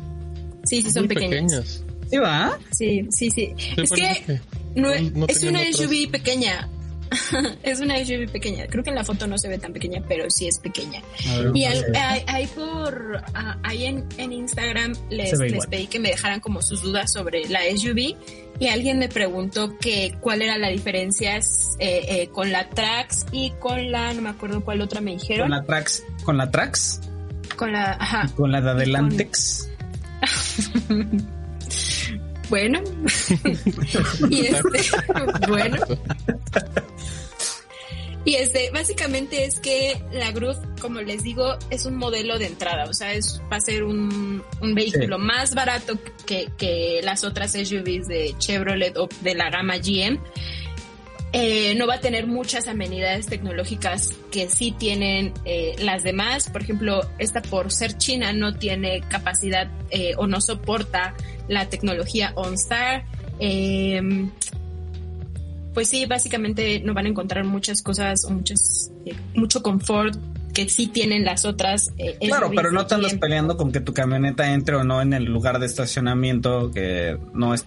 Sí, 0.63 0.81
sí, 0.81 0.91
son 0.91 1.05
Muy 1.07 1.15
pequeñas. 1.15 1.83
¿Sí 2.09 2.17
va? 2.17 2.57
Sí, 2.71 3.07
sí, 3.11 3.29
sí. 3.31 3.53
Es 3.77 3.91
que 3.91 4.39
no, 4.75 4.89
no- 4.89 5.09
no 5.19 5.25
es 5.27 5.43
una. 5.43 5.59
SUV 5.71 6.09
pequeña. 6.11 6.67
es 7.63 7.79
una 7.79 7.97
SUV 8.03 8.31
pequeña. 8.31 8.67
Creo 8.67 8.83
que 8.83 8.89
en 8.89 8.95
la 8.95 9.03
foto 9.03 9.27
no 9.27 9.37
se 9.37 9.49
ve 9.49 9.57
tan 9.57 9.73
pequeña, 9.73 10.01
pero 10.07 10.29
sí 10.29 10.47
es 10.47 10.59
pequeña. 10.59 11.01
Ver, 11.25 11.51
Y 11.53 11.65
al- 11.65 11.81
ver. 11.83 11.97
ahí 11.97 12.23
ahí 12.27 12.47
por 12.47 13.21
ah, 13.33 13.57
ahí 13.63 13.85
en, 13.85 14.05
en 14.17 14.31
Instagram 14.31 14.93
les, 15.09 15.37
pedí 15.69 15.87
que 15.87 15.99
me 15.99 16.09
dejaran 16.09 16.39
como 16.39 16.61
sus 16.61 16.81
dudas 16.81 17.11
sobre 17.11 17.47
la 17.49 17.61
SUV 17.75 18.15
y 18.59 18.67
alguien 18.67 18.99
me 18.99 19.09
preguntó 19.09 19.77
que 19.77 20.15
cuál 20.21 20.41
era 20.41 20.57
la 20.57 20.69
diferencia 20.69 21.37
eh, 21.37 21.41
eh, 21.79 22.29
con 22.31 22.51
la 22.51 22.69
Trax 22.69 23.25
y 23.31 23.51
con 23.59 23.91
la 23.91 24.13
no 24.13 24.21
me 24.21 24.29
acuerdo 24.29 24.63
cuál 24.63 24.81
otra 24.81 25.01
me 25.01 25.11
dijeron 25.11 25.49
Con 25.49 25.57
la 25.57 25.63
Trax, 25.63 26.03
con 26.23 26.37
la 26.37 26.51
Trax, 26.51 27.01
con 27.55 27.71
la 27.71 27.91
ajá 27.93 28.29
con 28.35 28.51
la 28.51 28.61
de 28.61 28.69
Adelantex. 28.71 29.69
Bueno. 32.51 32.81
y 34.29 34.45
este, 34.45 34.97
bueno. 35.47 35.77
Y 38.25 38.35
este, 38.35 38.69
básicamente 38.71 39.45
es 39.45 39.61
que 39.61 40.03
la 40.11 40.31
Groove, 40.31 40.59
como 40.81 40.99
les 40.99 41.23
digo, 41.23 41.57
es 41.69 41.85
un 41.85 41.95
modelo 41.95 42.37
de 42.37 42.47
entrada, 42.47 42.83
o 42.89 42.93
sea, 42.93 43.13
es, 43.13 43.41
va 43.49 43.55
a 43.55 43.61
ser 43.61 43.83
un, 43.83 44.43
un 44.61 44.75
vehículo 44.75 45.17
más 45.17 45.55
barato 45.55 45.97
que, 46.25 46.49
que 46.57 46.99
las 47.03 47.23
otras 47.23 47.53
SUVs 47.53 48.09
de 48.09 48.35
Chevrolet 48.37 48.97
o 48.97 49.07
de 49.21 49.33
la 49.33 49.49
gama 49.49 49.77
GM. 49.77 50.19
Eh, 51.33 51.75
no 51.75 51.87
va 51.87 51.95
a 51.95 51.99
tener 52.01 52.27
muchas 52.27 52.67
amenidades 52.67 53.27
tecnológicas 53.27 54.09
que 54.31 54.49
sí 54.49 54.75
tienen 54.77 55.33
eh, 55.45 55.75
las 55.79 56.03
demás. 56.03 56.49
Por 56.49 56.61
ejemplo, 56.61 57.01
esta 57.19 57.41
por 57.41 57.71
ser 57.71 57.97
china 57.97 58.33
no 58.33 58.53
tiene 58.53 59.01
capacidad 59.07 59.69
eh, 59.91 60.11
o 60.17 60.27
no 60.27 60.41
soporta 60.41 61.13
la 61.47 61.69
tecnología 61.69 62.33
OnStar. 62.35 63.05
Eh, 63.39 64.27
pues 65.73 65.87
sí, 65.87 66.05
básicamente 66.05 66.81
no 66.81 66.93
van 66.93 67.05
a 67.05 67.09
encontrar 67.09 67.45
muchas 67.45 67.81
cosas 67.81 68.25
o 68.25 68.31
muchas, 68.31 68.91
eh, 69.05 69.15
mucho 69.33 69.63
confort 69.63 70.17
que 70.53 70.67
sí 70.67 70.87
tienen 70.87 71.23
las 71.23 71.45
otras. 71.45 71.91
eh, 71.97 72.17
Claro, 72.27 72.47
SUVs 72.47 72.55
pero 72.57 72.71
no 72.71 72.85
te 72.85 72.95
andas 72.95 73.13
peleando 73.15 73.55
con 73.55 73.71
que 73.71 73.79
tu 73.79 73.93
camioneta 73.93 74.51
entre 74.53 74.75
o 74.75 74.83
no 74.83 75.01
en 75.01 75.13
el 75.13 75.23
lugar 75.23 75.59
de 75.59 75.65
estacionamiento 75.65 76.71
que 76.71 77.17
no 77.33 77.53
es 77.53 77.65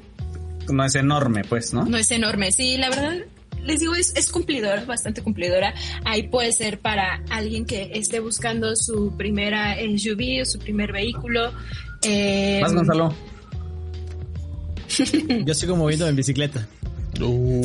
no 0.71 0.85
es 0.85 0.95
enorme, 0.95 1.45
pues, 1.45 1.75
¿no? 1.75 1.85
No 1.85 1.99
es 1.99 2.11
enorme, 2.11 2.51
sí, 2.51 2.79
la 2.79 2.89
verdad. 2.89 3.17
Les 3.65 3.81
digo, 3.81 3.95
es, 3.95 4.13
es 4.17 4.31
cumplidora, 4.31 4.85
bastante 4.85 5.23
cumplidora. 5.23 5.73
Ahí 6.05 6.25
puede 6.29 6.53
ser 6.53 6.81
para 6.81 7.23
alguien 7.31 7.65
que 7.65 7.91
esté 7.95 8.21
buscando 8.21 8.77
su 8.77 9.17
primera 9.17 9.77
SUV 9.77 10.43
o 10.43 10.45
su 10.45 10.59
primer 10.59 10.93
vehículo. 10.93 11.53
Eh, 12.03 12.59
Más 12.61 12.75
Gonzalo. 12.75 13.15
Yo 15.45 15.55
sigo 15.55 15.77
moviendo 15.77 16.07
en 16.07 16.17
bicicleta. 16.17 16.67
Uh, 17.21 17.63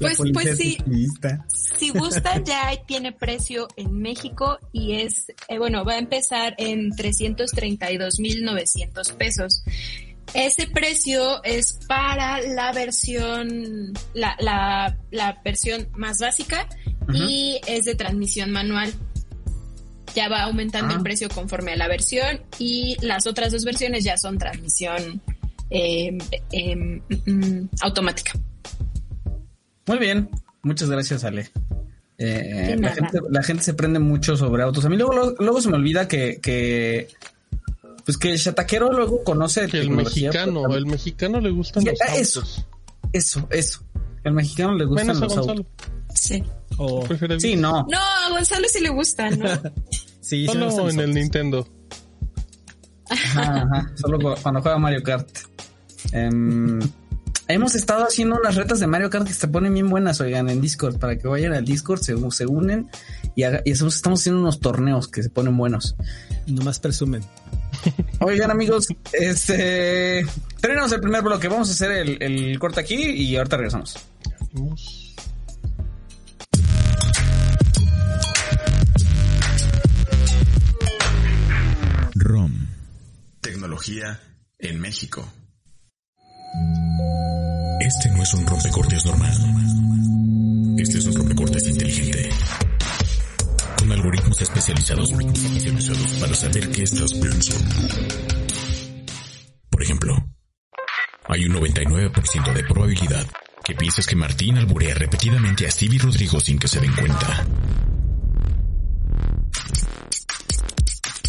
Pues- 0.01 0.19
pues 0.33 0.57
sí. 0.57 0.75
ciclista. 0.77 1.45
Si 1.49 1.91
gusta, 1.91 2.41
ya 2.45 2.71
tiene 2.87 3.11
precio 3.13 3.67
en 3.77 3.99
México 3.99 4.59
y 4.73 4.93
es, 5.01 5.27
eh, 5.49 5.59
bueno, 5.59 5.85
va 5.85 5.95
a 5.95 5.99
empezar 5.99 6.55
en 6.59 6.91
332.900 6.93 9.13
pesos. 9.15 9.65
Ese 10.35 10.67
precio 10.67 11.43
es 11.45 11.79
para 11.89 12.41
la 12.43 12.73
versión, 12.73 13.93
la, 14.15 14.37
la, 14.41 14.97
la 15.11 15.41
versión 15.45 15.89
más 15.95 16.19
básica 16.21 16.69
y 17.13 17.61
es 17.67 17.85
de 17.87 17.95
transmisión 17.95 18.51
manual. 18.51 18.93
Ya 20.15 20.29
va 20.29 20.43
aumentando 20.43 20.95
Ah. 20.95 20.97
el 20.99 21.03
precio 21.03 21.29
conforme 21.29 21.73
a 21.73 21.77
la 21.77 21.89
versión 21.89 22.41
y 22.59 22.97
las 23.01 23.27
otras 23.27 23.53
dos 23.53 23.65
versiones 23.65 24.05
ya 24.05 24.17
son 24.17 24.39
transmisión 24.39 25.21
eh, 25.71 26.17
em, 26.53 27.01
mm, 27.27 27.69
automática. 27.83 28.33
Muy 29.87 29.99
bien. 29.99 30.29
Muchas 30.63 30.91
gracias, 30.91 31.25
Ale. 31.25 31.51
Eh, 32.19 32.77
la, 32.79 32.91
gente, 32.91 33.19
la 33.31 33.43
gente 33.43 33.63
se 33.63 33.75
prende 33.75 33.99
mucho 34.01 34.37
sobre 34.37 34.63
autos. 34.63 34.85
A 34.85 34.89
mí 34.89 34.97
luego, 34.97 35.13
luego, 35.15 35.35
luego 35.39 35.61
se 35.61 35.69
me 35.69 35.77
olvida 35.77 36.09
que, 36.09 36.41
que 36.43 37.09
pues 38.09 38.17
que 38.17 38.33
el 38.33 38.41
chataquero 38.41 38.91
luego 38.91 39.23
conoce 39.23 39.67
que 39.67 39.81
el 39.81 39.89
tecnología, 39.89 40.31
mexicano, 40.31 40.75
el 40.75 40.87
mexicano 40.87 41.41
le 41.43 41.51
gustan 41.51 41.85
los 41.85 41.93
eso. 42.17 42.41
autos. 42.41 42.67
Eso, 43.13 43.47
eso. 43.51 43.81
El 44.25 44.33
mexicano 44.33 44.75
le 44.77 44.87
gustan 44.87 45.09
Menos 45.09 45.21
a 45.21 45.25
los 45.27 45.35
Gonzalo. 45.37 45.59
autos. 45.59 45.87
Sí. 46.15 46.43
O, 46.79 47.05
Prefiere 47.05 47.39
Sí, 47.39 47.55
no. 47.55 47.87
No, 47.91 47.99
a 47.99 48.31
Gonzalo 48.31 48.67
sí 48.67 48.81
le 48.81 48.89
gusta, 48.89 49.29
¿no? 49.29 49.47
sí, 49.47 49.61
sí 50.23 50.47
Solo 50.47 50.65
gustan 50.69 50.85
los 50.87 50.95
en 50.95 51.01
el. 51.01 51.15
Nintendo. 51.15 51.69
Ajá, 53.11 53.63
ajá. 53.63 53.93
Solo 53.95 54.19
cu- 54.19 54.41
cuando 54.43 54.63
juega 54.63 54.79
Mario 54.79 55.03
Kart. 55.03 55.29
Em, 56.13 56.81
hemos 57.47 57.75
estado 57.75 58.05
haciendo 58.05 58.37
unas 58.37 58.55
retas 58.55 58.81
de 58.81 58.87
Mario 58.87 59.11
Kart 59.11 59.27
que 59.27 59.35
se 59.35 59.49
ponen 59.49 59.75
bien 59.75 59.91
buenas, 59.91 60.19
oigan, 60.23 60.49
en 60.49 60.63
Discord. 60.63 60.99
Para 60.99 61.19
que 61.19 61.29
vayan 61.29 61.53
al 61.53 61.67
Discord, 61.67 62.01
se, 62.01 62.15
se 62.31 62.47
unen 62.47 62.89
y, 63.35 63.43
haga- 63.43 63.61
y 63.67 63.73
hacemos- 63.73 63.97
estamos 63.97 64.21
haciendo 64.21 64.41
unos 64.41 64.61
torneos 64.61 65.09
que 65.09 65.23
se 65.23 65.29
ponen 65.29 65.57
buenos. 65.59 65.95
Nomás 66.47 66.79
presumen. 66.81 67.23
Oigan, 68.21 68.51
amigos, 68.51 68.87
este. 69.13 70.27
Tenemos 70.61 70.93
el 70.93 71.01
primer 71.01 71.23
bloque. 71.23 71.49
Vamos 71.49 71.69
a 71.69 71.73
hacer 71.73 71.93
el, 71.93 72.23
el 72.23 72.59
corte 72.59 72.81
aquí 72.81 72.97
y 72.97 73.37
ahorita 73.37 73.57
regresamos. 73.57 73.97
ROM. 82.15 82.53
Tecnología 83.41 84.21
en 84.59 84.81
México. 84.81 85.27
Este 87.81 88.11
no 88.11 88.23
es 88.23 88.35
un 88.35 88.47
rompecortes 88.47 89.07
normal. 89.07 89.33
Este 90.79 90.99
es 90.99 91.07
un 91.07 91.15
rompecortes 91.15 91.67
inteligente. 91.69 92.31
Algoritmos 93.91 94.41
especializados 94.43 95.13
para 96.21 96.35
saber 96.35 96.71
qué 96.71 96.83
estás 96.83 97.13
pensando. 97.15 97.75
Por 99.71 99.83
ejemplo, 99.83 100.15
hay 101.27 101.47
un 101.47 101.55
99% 101.55 102.53
de 102.53 102.65
probabilidad 102.65 103.27
que 103.65 103.75
pienses 103.75 104.07
que 104.07 104.17
Martín 104.17 104.59
alburea 104.59 104.95
repetidamente 104.95 105.67
a 105.67 105.71
Stevie 105.71 105.99
Rodrigo 105.99 106.39
sin 106.39 106.59
que 106.59 106.69
se 106.69 106.81
den 106.81 106.93
cuenta. 106.95 107.47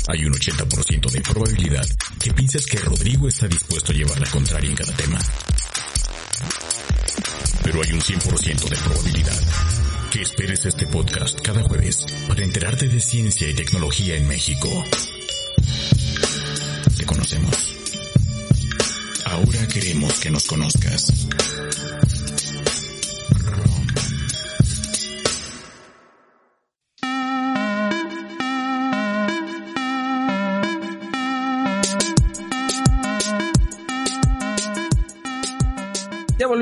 Hay 0.09 0.25
un 0.25 0.33
80% 0.33 1.11
de 1.11 1.21
probabilidad 1.21 1.85
que 2.21 2.33
pienses 2.33 2.65
que 2.65 2.79
Rodrigo 2.79 3.27
está 3.27 3.47
dispuesto 3.47 3.91
a 3.91 3.95
llevar 3.95 4.19
la 4.19 4.29
contraria 4.29 4.69
en 4.69 4.75
cada 4.75 4.93
tema. 4.93 5.19
Pero 7.63 7.81
hay 7.83 7.91
un 7.93 8.01
100% 8.01 8.69
de 8.69 8.77
probabilidad 8.77 9.78
que 10.09 10.21
esperes 10.23 10.65
este 10.65 10.87
podcast 10.87 11.39
cada 11.41 11.61
jueves 11.63 12.05
para 12.27 12.43
enterarte 12.43 12.87
de 12.87 12.99
ciencia 12.99 13.47
y 13.47 13.53
tecnología 13.53 14.15
en 14.15 14.27
México. 14.27 14.67
Te 16.97 17.05
conocemos. 17.05 17.75
Ahora 19.25 19.67
queremos 19.67 20.19
que 20.19 20.31
nos 20.31 20.47
conozcas. 20.47 21.27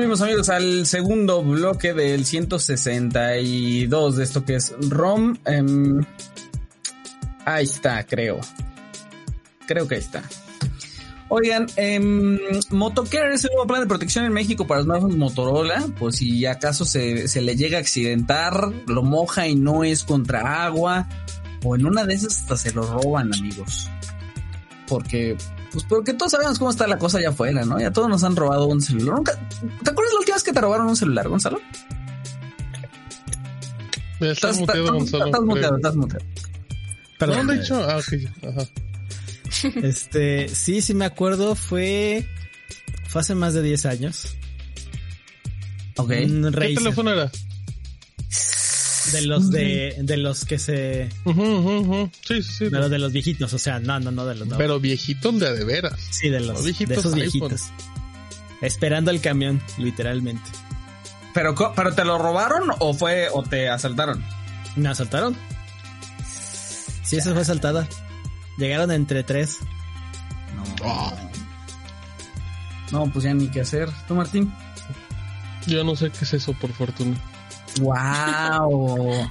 Volvimos, 0.08 0.22
amigos, 0.22 0.48
al 0.48 0.86
segundo 0.86 1.42
bloque 1.42 1.92
del 1.92 2.24
162 2.24 4.16
de 4.16 4.24
esto 4.24 4.42
que 4.42 4.54
es 4.54 4.74
ROM. 4.88 5.36
Em, 5.44 6.02
ahí 7.44 7.64
está, 7.64 8.06
creo. 8.06 8.40
Creo 9.66 9.86
que 9.86 9.96
ahí 9.96 10.00
está. 10.00 10.22
Oigan, 11.28 11.66
eh, 11.76 12.00
Motocare 12.70 13.34
es 13.34 13.44
el 13.44 13.50
nuevo 13.50 13.66
plan 13.66 13.82
de 13.82 13.86
protección 13.86 14.24
en 14.24 14.32
México 14.32 14.66
para 14.66 14.82
nuevos 14.82 15.14
Motorola. 15.14 15.84
Pues 15.98 16.16
si 16.16 16.46
acaso 16.46 16.86
se, 16.86 17.28
se 17.28 17.42
le 17.42 17.54
llega 17.54 17.76
a 17.76 17.82
accidentar, 17.82 18.72
lo 18.86 19.02
moja 19.02 19.46
y 19.46 19.56
no 19.56 19.84
es 19.84 20.04
contra 20.04 20.64
agua. 20.64 21.06
O 21.62 21.76
en 21.76 21.84
una 21.84 22.06
de 22.06 22.14
esas 22.14 22.38
hasta 22.38 22.56
se 22.56 22.72
lo 22.72 22.80
roban, 22.82 23.34
amigos. 23.34 23.90
Porque, 24.86 25.36
pues 25.72 25.84
porque 25.84 26.14
todos 26.14 26.32
sabemos 26.32 26.58
cómo 26.58 26.70
está 26.70 26.86
la 26.86 26.98
cosa 26.98 27.18
allá 27.18 27.30
afuera, 27.30 27.64
¿no? 27.64 27.78
Ya 27.78 27.90
todos 27.92 28.08
nos 28.08 28.24
han 28.24 28.36
robado 28.36 28.66
un 28.66 28.80
celular. 28.80 29.16
Nunca, 29.16 29.32
¿Te 29.82 29.90
acuerdas 29.90 30.12
la 30.14 30.18
última 30.20 30.36
vez 30.36 30.42
que 30.44 30.52
te 30.52 30.60
robaron 30.60 30.86
un 30.88 30.96
celular, 30.96 31.28
Gonzalo? 31.28 31.60
Estás 34.20 34.58
muteado, 34.58 34.92
Gonzalo. 34.92 35.26
Estás 35.26 35.40
creo. 35.40 35.46
muteado, 35.46 35.76
estás 35.76 35.96
muteado. 35.96 36.24
Perdón. 37.18 37.36
¿Dónde 37.38 37.54
he 37.54 37.58
dicho? 37.60 37.86
Ah, 37.88 37.96
ok. 37.98 38.48
Ajá. 38.48 38.68
Este, 39.82 40.48
sí, 40.50 40.82
sí 40.82 40.92
me 40.94 41.06
acuerdo, 41.06 41.54
fue, 41.54 42.28
fue 43.08 43.22
hace 43.22 43.34
más 43.34 43.54
de 43.54 43.62
10 43.62 43.86
años. 43.86 44.36
Ok. 45.96 46.10
Un 46.26 46.42
¿Qué 46.42 46.50
Razer. 46.50 46.74
teléfono 46.76 47.10
era? 47.10 47.30
De 49.12 49.22
los 49.22 49.50
de, 49.50 49.96
de 50.00 50.16
los 50.16 50.44
que 50.44 50.58
se, 50.58 51.08
sí, 52.26 52.42
sí. 52.42 52.64
de 52.64 52.70
los 52.78 52.90
de 52.90 52.98
los 52.98 53.12
viejitos, 53.12 53.52
o 53.52 53.58
sea, 53.58 53.78
no, 53.80 53.98
no, 54.00 54.10
no 54.10 54.24
de 54.26 54.34
los 54.34 54.46
nuevos. 54.48 54.58
Pero 54.62 54.80
viejitos 54.80 55.38
de 55.40 55.52
de 55.54 55.64
veras. 55.64 55.98
sí, 56.10 56.28
de 56.28 56.40
los, 56.40 56.56
los 56.56 56.64
viejitos 56.64 56.88
de 56.88 57.00
esos 57.00 57.14
iPhone. 57.14 57.48
viejitos. 57.48 57.62
Esperando 58.60 59.10
el 59.10 59.20
camión, 59.20 59.62
literalmente. 59.78 60.48
Pero, 61.34 61.54
co- 61.54 61.72
pero 61.76 61.94
te 61.94 62.04
lo 62.04 62.18
robaron 62.18 62.70
o 62.80 62.92
fue 62.94 63.28
o 63.32 63.42
te 63.42 63.68
asaltaron. 63.68 64.24
¿Me 64.76 64.88
asaltaron? 64.88 65.36
Sí, 67.04 67.16
esa 67.16 67.32
fue 67.32 67.42
asaltada. 67.42 67.88
Llegaron 68.58 68.90
entre 68.90 69.22
tres. 69.22 69.58
Ah, 70.84 71.14
No, 72.92 73.06
pues 73.12 73.24
ya 73.24 73.34
ni 73.34 73.48
qué 73.48 73.60
hacer. 73.60 73.88
¿Tú, 74.06 74.14
Martín? 74.14 74.52
yo 75.66 75.84
no 75.84 75.94
sé 75.96 76.10
qué 76.10 76.24
es 76.24 76.32
eso, 76.34 76.54
por 76.54 76.72
fortuna. 76.72 77.16
¡Wow! 77.80 79.30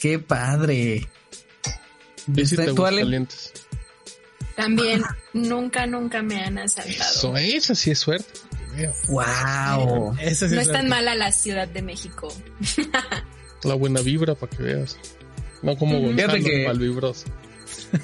¡Qué 0.00 0.18
padre! 0.18 1.08
Visita. 2.26 2.64
También 4.56 5.02
nunca, 5.32 5.86
nunca 5.86 6.22
me 6.22 6.42
han 6.42 6.58
asaltado. 6.58 6.98
Eso, 6.98 7.36
esa 7.36 7.74
sí 7.74 7.90
es 7.92 7.98
suerte. 7.98 8.26
¡Wow! 9.08 10.14
Sí 10.18 10.24
No 10.24 10.28
es 10.28 10.42
es 10.42 10.50
tan 10.50 10.64
suerte. 10.64 10.82
mala 10.88 11.14
la 11.14 11.32
Ciudad 11.32 11.68
de 11.68 11.82
México. 11.82 12.28
La 13.64 13.74
buena 13.74 14.00
vibra 14.02 14.34
para 14.36 14.56
que 14.56 14.62
veas. 14.62 14.96
No 15.62 15.76
como. 15.76 15.98
Gonzalo, 16.00 16.32
que-. 16.44 16.64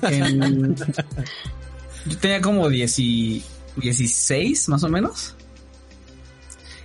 En- 0.02 0.74
Yo 2.06 2.18
tenía 2.18 2.40
como 2.40 2.68
10 2.68 2.98
y- 2.98 3.44
16 3.76 4.68
más 4.68 4.82
o 4.82 4.88
menos. 4.88 5.33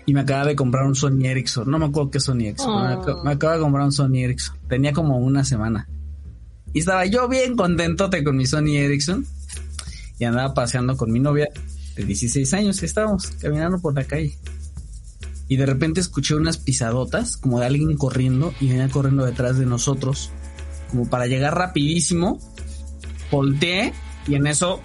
Y 0.10 0.14
me 0.16 0.22
acaba 0.22 0.44
de 0.46 0.56
comprar 0.56 0.88
un 0.88 0.96
Sony 0.96 1.24
Ericsson. 1.26 1.70
No 1.70 1.78
me 1.78 1.86
acuerdo 1.86 2.10
qué 2.10 2.20
Sony 2.20 2.46
Ericsson. 2.48 2.84
Me, 2.84 2.96
Oh. 3.12 3.24
me 3.24 3.32
acaba 3.34 3.54
de 3.58 3.60
comprar 3.60 3.86
un 3.86 3.92
Sony 3.92 4.16
Ericsson. 4.24 4.58
Tenía 4.68 4.92
como 4.92 5.20
una 5.20 5.44
semana. 5.44 5.88
Y 6.74 6.80
estaba 6.80 7.06
yo 7.06 7.28
bien 7.30 7.56
contentote 7.56 8.24
con 8.24 8.36
mi 8.36 8.48
Sony 8.48 8.76
Ericsson. 8.78 9.24
Y 10.18 10.26
andaba 10.26 10.56
paseando 10.56 10.98
con 10.98 11.12
mi 11.12 11.20
novia 11.20 11.48
de 11.96 12.06
16 12.06 12.52
años, 12.56 12.82
estábamos 12.82 13.28
caminando 13.40 13.78
por 13.80 13.94
la 13.94 14.04
calle. 14.06 14.36
Y 15.48 15.58
de 15.58 15.68
repente 15.68 16.00
escuché 16.00 16.34
unas 16.34 16.58
pisadotas, 16.58 17.38
como 17.38 17.60
de 17.60 17.68
alguien 17.68 17.96
corriendo, 17.96 18.52
y 18.60 18.68
venía 18.70 18.90
corriendo 18.90 19.26
detrás 19.26 19.60
de 19.60 19.68
nosotros, 19.68 20.32
como 20.90 21.08
para 21.08 21.28
llegar 21.28 21.54
rapidísimo. 21.56 22.40
Volteé, 23.30 23.94
y 24.30 24.36
en 24.36 24.46
eso 24.46 24.80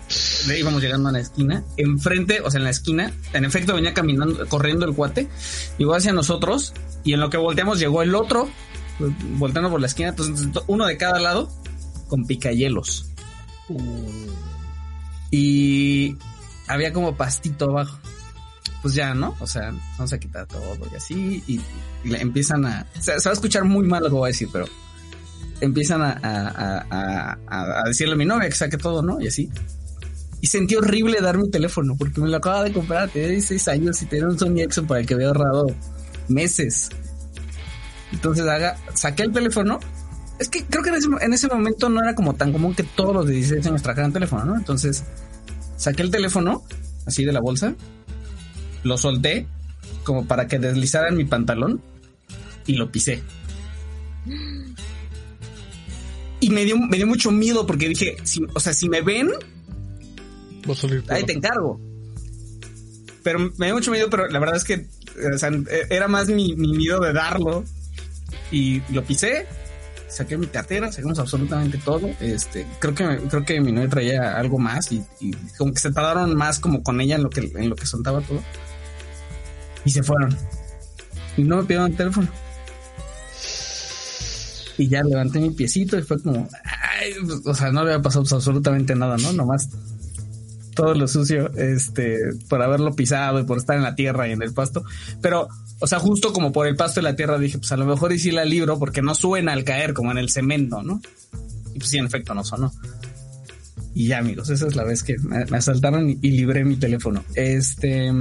le 0.48 0.58
íbamos 0.58 0.82
llegando 0.82 1.10
a 1.10 1.12
la 1.12 1.20
esquina. 1.20 1.62
Enfrente, 1.76 2.40
o 2.40 2.50
sea, 2.50 2.58
en 2.58 2.64
la 2.64 2.70
esquina, 2.70 3.12
en 3.34 3.44
efecto 3.44 3.74
venía 3.74 3.92
caminando, 3.92 4.48
corriendo 4.48 4.86
el 4.86 4.94
cuate, 4.94 5.28
llegó 5.76 5.94
hacia 5.94 6.12
nosotros, 6.12 6.72
y 7.04 7.12
en 7.12 7.20
lo 7.20 7.28
que 7.28 7.36
volteamos 7.36 7.78
llegó 7.78 8.02
el 8.02 8.14
otro, 8.14 8.48
volteando 9.38 9.70
por 9.70 9.80
la 9.80 9.86
esquina, 9.86 10.08
entonces 10.10 10.48
uno 10.66 10.86
de 10.86 10.96
cada 10.96 11.20
lado, 11.20 11.50
con 12.08 12.26
picayelos. 12.26 13.10
Y 15.30 16.16
había 16.66 16.92
como 16.92 17.16
pastito 17.16 17.66
abajo. 17.66 17.98
Pues 18.80 18.94
ya, 18.94 19.14
¿no? 19.14 19.34
O 19.40 19.46
sea, 19.46 19.74
vamos 19.96 20.12
a 20.12 20.18
quitar 20.18 20.46
todo 20.46 20.76
y 20.92 20.94
así. 20.94 21.42
Y, 21.46 21.60
y 22.04 22.08
le 22.08 22.20
empiezan 22.20 22.66
a. 22.66 22.86
Se, 23.00 23.18
se 23.18 23.28
va 23.28 23.30
a 23.30 23.32
escuchar 23.32 23.64
muy 23.64 23.86
mal 23.86 24.02
lo 24.02 24.10
que 24.10 24.14
voy 24.14 24.26
a 24.26 24.32
decir, 24.32 24.48
pero 24.52 24.66
empiezan 25.64 26.02
a, 26.02 27.38
decirle 27.86 28.14
a 28.14 28.16
mi 28.16 28.24
novia 28.24 28.48
que 28.48 28.54
saque 28.54 28.76
todo, 28.76 29.02
¿no? 29.02 29.20
Y 29.20 29.28
así. 29.28 29.50
Y 30.40 30.46
sentí 30.46 30.76
horrible 30.76 31.20
dar 31.20 31.38
mi 31.38 31.50
teléfono 31.50 31.96
porque 31.96 32.20
me 32.20 32.28
lo 32.28 32.36
acaba 32.36 32.64
de 32.64 32.72
comprar. 32.72 33.08
Tenía 33.08 33.28
16 33.28 33.68
años 33.68 34.02
y 34.02 34.06
tenía 34.06 34.26
un 34.26 34.38
Sony 34.38 34.58
Ericsson 34.58 34.86
para 34.86 35.00
el 35.00 35.06
que 35.06 35.14
había 35.14 35.28
ahorrado 35.28 35.66
meses. 36.28 36.90
Entonces 38.12 38.46
haga, 38.46 38.76
saqué 38.94 39.22
el 39.22 39.32
teléfono. 39.32 39.80
Es 40.38 40.48
que 40.48 40.64
creo 40.64 40.82
que 40.82 40.90
en 40.90 40.96
ese, 40.96 41.08
en 41.20 41.32
ese 41.32 41.48
momento 41.48 41.88
no 41.88 42.02
era 42.02 42.14
como 42.14 42.34
tan 42.34 42.52
común 42.52 42.74
que 42.74 42.82
todos 42.82 43.14
los 43.14 43.26
de 43.26 43.32
16 43.34 43.66
años 43.66 43.82
trajeran 43.82 44.12
teléfono, 44.12 44.44
¿no? 44.44 44.56
Entonces 44.56 45.04
saqué 45.76 46.02
el 46.02 46.10
teléfono 46.10 46.62
así 47.06 47.24
de 47.24 47.32
la 47.32 47.40
bolsa, 47.40 47.74
lo 48.82 48.98
solté 48.98 49.46
como 50.02 50.26
para 50.26 50.46
que 50.46 50.58
deslizara 50.58 51.08
en 51.08 51.16
mi 51.16 51.24
pantalón 51.24 51.80
y 52.66 52.74
lo 52.74 52.90
pisé. 52.90 53.22
Y 56.44 56.50
me 56.50 56.66
dio, 56.66 56.76
me 56.76 56.98
dio 56.98 57.06
mucho 57.06 57.30
miedo 57.30 57.66
porque 57.66 57.88
dije, 57.88 58.18
si, 58.24 58.44
o 58.52 58.60
sea, 58.60 58.74
si 58.74 58.86
me 58.86 59.00
ven, 59.00 59.30
Va 60.68 60.74
a 60.74 60.76
salir 60.76 61.02
ahí 61.08 61.24
te 61.24 61.32
encargo. 61.32 61.80
Pero 63.22 63.50
me 63.56 63.64
dio 63.64 63.76
mucho 63.76 63.90
miedo, 63.90 64.10
pero 64.10 64.26
la 64.28 64.38
verdad 64.38 64.56
es 64.56 64.64
que 64.64 64.86
o 65.34 65.38
sea, 65.38 65.50
era 65.88 66.06
más 66.06 66.28
mi, 66.28 66.54
mi 66.54 66.76
miedo 66.76 67.00
de 67.00 67.14
darlo. 67.14 67.64
Y 68.50 68.82
lo 68.92 69.02
pisé, 69.04 69.46
saqué 70.06 70.36
mi 70.36 70.46
cartera, 70.48 70.92
sacamos 70.92 71.18
absolutamente 71.18 71.78
todo. 71.78 72.10
Este, 72.20 72.66
creo 72.78 72.94
que 72.94 73.20
creo 73.30 73.44
que 73.46 73.58
mi 73.62 73.72
novia 73.72 73.88
traía 73.88 74.36
algo 74.36 74.58
más 74.58 74.92
y, 74.92 75.02
y 75.20 75.32
como 75.56 75.72
que 75.72 75.80
se 75.80 75.92
tardaron 75.92 76.36
más 76.36 76.60
como 76.60 76.82
con 76.82 77.00
ella 77.00 77.16
en 77.16 77.22
lo 77.22 77.30
que 77.30 77.40
en 77.54 77.70
lo 77.70 77.74
que 77.74 77.86
soltaba 77.86 78.20
todo. 78.20 78.42
Y 79.86 79.90
se 79.92 80.02
fueron. 80.02 80.36
Y 81.38 81.44
no 81.44 81.56
me 81.56 81.62
pidieron 81.62 81.90
el 81.90 81.96
teléfono. 81.96 82.28
Y 84.76 84.88
ya 84.88 85.02
levanté 85.02 85.40
mi 85.40 85.50
piecito 85.50 85.98
y 85.98 86.02
fue 86.02 86.20
como, 86.20 86.48
ay, 86.64 87.12
o 87.44 87.54
sea, 87.54 87.70
no 87.70 87.80
había 87.80 88.02
pasado 88.02 88.24
absolutamente 88.30 88.94
nada, 88.94 89.16
¿no? 89.18 89.32
Nomás 89.32 89.68
todo 90.74 90.94
lo 90.94 91.08
sucio, 91.08 91.50
este, 91.56 92.18
por 92.48 92.60
haberlo 92.60 92.94
pisado 92.94 93.40
y 93.40 93.44
por 93.44 93.58
estar 93.58 93.76
en 93.76 93.82
la 93.82 93.94
tierra 93.94 94.28
y 94.28 94.32
en 94.32 94.42
el 94.42 94.52
pasto. 94.52 94.84
Pero, 95.22 95.48
o 95.80 95.86
sea, 95.86 96.00
justo 96.00 96.32
como 96.32 96.52
por 96.52 96.66
el 96.66 96.76
pasto 96.76 97.00
y 97.00 97.04
la 97.04 97.16
tierra 97.16 97.38
dije, 97.38 97.58
pues 97.58 97.72
a 97.72 97.76
lo 97.76 97.86
mejor 97.86 98.12
y 98.12 98.18
sí 98.18 98.30
la 98.30 98.44
libro 98.44 98.78
porque 98.78 99.00
no 99.00 99.14
suena 99.14 99.52
al 99.52 99.64
caer 99.64 99.94
como 99.94 100.10
en 100.10 100.18
el 100.18 100.30
cemento, 100.30 100.82
¿no? 100.82 101.00
Y 101.74 101.78
pues 101.78 101.90
sí, 101.90 101.98
en 101.98 102.06
efecto 102.06 102.34
no 102.34 102.44
sonó. 102.44 102.72
Y 103.94 104.08
ya, 104.08 104.18
amigos, 104.18 104.50
esa 104.50 104.66
es 104.66 104.74
la 104.74 104.84
vez 104.84 105.02
que 105.02 105.16
me, 105.18 105.56
asaltaron 105.56 106.10
y, 106.10 106.30
libré 106.30 106.64
mi 106.64 106.76
teléfono. 106.76 107.24
Este. 107.34 108.12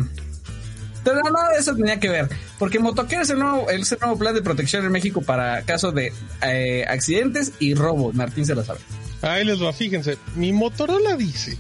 Pero 1.04 1.22
nada 1.22 1.49
de 1.49 1.60
eso 1.60 1.76
tenía 1.76 1.99
que 1.99 2.10
ver, 2.10 2.30
porque 2.58 2.80
Motoquero 2.80 3.22
es 3.24 3.30
el 3.30 3.39
nuevo, 3.39 3.70
es 3.70 3.91
el 3.91 3.99
nuevo 3.99 4.18
plan 4.18 4.34
de 4.34 4.41
protección 4.41 4.86
en 4.86 4.91
México 4.91 5.22
para 5.22 5.62
caso 5.64 5.91
de 5.91 6.14
eh, 6.41 6.86
accidentes 6.88 7.54
y 7.60 7.74
robo. 7.74 8.14
Martín 8.14 8.45
se 8.45 8.56
lo 8.56 8.64
sabe. 8.64 8.80
Ahí 9.22 9.45
les 9.45 9.62
va, 9.62 9.72
fíjense. 9.74 10.18
Mi 10.36 10.54
Motorola 10.54 11.16
dice 11.16 11.58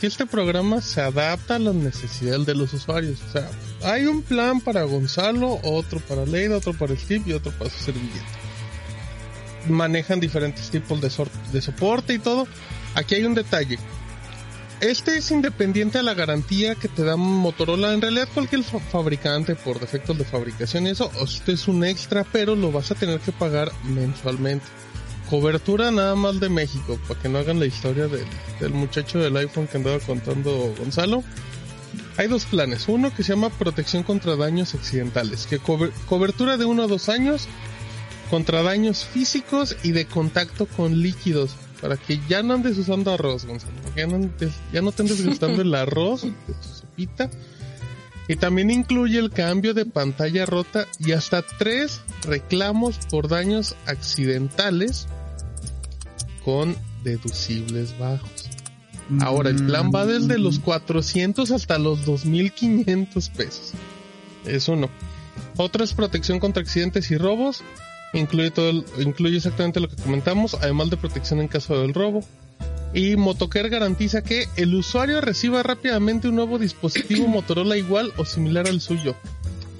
que 0.00 0.06
este 0.06 0.26
programa 0.26 0.80
se 0.80 1.00
adapta 1.00 1.56
a 1.56 1.58
las 1.58 1.74
necesidades 1.74 2.46
de 2.46 2.54
los 2.54 2.72
usuarios. 2.72 3.18
O 3.28 3.32
sea, 3.32 3.50
hay 3.84 4.06
un 4.06 4.22
plan 4.22 4.60
para 4.60 4.82
Gonzalo, 4.84 5.58
otro 5.62 6.00
para 6.00 6.24
Leida, 6.26 6.56
otro 6.56 6.74
para 6.74 6.96
Steve 6.96 7.24
y 7.26 7.32
otro 7.32 7.52
para 7.52 7.70
su 7.70 7.78
servilleta. 7.84 8.24
Manejan 9.68 10.20
diferentes 10.20 10.70
tipos 10.70 11.00
de, 11.00 11.10
so 11.10 11.26
de 11.52 11.60
soporte 11.60 12.14
y 12.14 12.18
todo. 12.18 12.46
Aquí 12.94 13.14
hay 13.14 13.24
un 13.24 13.34
detalle. 13.34 13.78
Este 14.80 15.16
es 15.16 15.30
independiente 15.30 15.98
a 15.98 16.02
la 16.02 16.12
garantía 16.12 16.74
que 16.74 16.88
te 16.88 17.02
da 17.02 17.16
Motorola. 17.16 17.94
En 17.94 18.02
realidad 18.02 18.28
cualquier 18.34 18.62
fa 18.62 18.78
fabricante 18.78 19.54
por 19.54 19.80
defectos 19.80 20.18
de 20.18 20.26
fabricación 20.26 20.86
y 20.86 20.90
eso, 20.90 21.10
este 21.22 21.52
es 21.52 21.66
un 21.66 21.82
extra, 21.82 22.24
pero 22.24 22.54
lo 22.54 22.70
vas 22.70 22.90
a 22.90 22.94
tener 22.94 23.20
que 23.20 23.32
pagar 23.32 23.72
mensualmente. 23.84 24.66
Cobertura 25.30 25.90
nada 25.90 26.14
más 26.14 26.40
de 26.40 26.50
México, 26.50 27.00
para 27.08 27.18
que 27.18 27.28
no 27.30 27.38
hagan 27.38 27.58
la 27.58 27.64
historia 27.64 28.06
del, 28.06 28.26
del 28.60 28.72
muchacho 28.74 29.18
del 29.18 29.36
iPhone 29.38 29.66
que 29.66 29.78
andaba 29.78 29.98
contando 29.98 30.74
Gonzalo. 30.78 31.24
Hay 32.18 32.28
dos 32.28 32.44
planes. 32.44 32.86
Uno 32.86 33.14
que 33.14 33.22
se 33.22 33.32
llama 33.32 33.48
protección 33.48 34.02
contra 34.02 34.36
daños 34.36 34.74
accidentales, 34.74 35.46
que 35.46 35.58
cober 35.58 35.90
cobertura 36.06 36.58
de 36.58 36.66
uno 36.66 36.82
a 36.82 36.86
dos 36.86 37.08
años 37.08 37.48
contra 38.28 38.62
daños 38.62 39.06
físicos 39.06 39.74
y 39.82 39.92
de 39.92 40.04
contacto 40.04 40.66
con 40.66 41.00
líquidos 41.00 41.56
para 41.80 41.96
que 41.96 42.20
ya 42.28 42.42
no 42.42 42.54
andes 42.54 42.78
usando 42.78 43.12
arroz, 43.12 43.44
Gonzalo. 43.44 43.74
Ya 43.96 44.06
no, 44.06 44.16
andes, 44.16 44.54
ya 44.72 44.82
no 44.82 44.92
te 44.92 45.02
andes 45.02 45.24
gastando 45.24 45.62
el 45.62 45.74
arroz 45.74 46.22
de 46.22 46.30
tu 46.30 46.68
sopita. 46.68 47.30
Y 48.28 48.36
también 48.36 48.70
incluye 48.70 49.18
el 49.18 49.30
cambio 49.30 49.72
de 49.72 49.86
pantalla 49.86 50.46
rota 50.46 50.86
y 50.98 51.12
hasta 51.12 51.42
tres 51.42 52.00
reclamos 52.24 52.98
por 53.08 53.28
daños 53.28 53.76
accidentales 53.86 55.06
con 56.44 56.76
deducibles 57.04 57.96
bajos. 57.98 58.50
Ahora, 59.20 59.50
el 59.50 59.64
plan 59.64 59.92
va 59.94 60.04
desde 60.04 60.38
los 60.38 60.58
400 60.58 61.52
hasta 61.52 61.78
los 61.78 62.04
2500 62.04 63.28
pesos. 63.30 63.72
Es 64.44 64.66
uno. 64.68 64.90
Otro 65.56 65.84
es 65.84 65.94
protección 65.94 66.40
contra 66.40 66.62
accidentes 66.62 67.10
y 67.12 67.16
robos. 67.16 67.62
Incluye, 68.16 68.50
todo 68.50 68.70
el, 68.70 68.84
incluye 68.98 69.36
exactamente 69.36 69.78
lo 69.78 69.88
que 69.88 69.96
comentamos, 69.96 70.54
además 70.54 70.88
de 70.90 70.96
protección 70.96 71.40
en 71.40 71.48
caso 71.48 71.80
del 71.80 71.92
robo. 71.92 72.24
Y 72.94 73.16
Motocare 73.16 73.68
garantiza 73.68 74.22
que 74.22 74.48
el 74.56 74.74
usuario 74.74 75.20
reciba 75.20 75.62
rápidamente 75.62 76.28
un 76.28 76.36
nuevo 76.36 76.58
dispositivo 76.58 77.28
Motorola 77.28 77.76
igual 77.76 78.12
o 78.16 78.24
similar 78.24 78.66
al 78.66 78.80
suyo. 78.80 79.14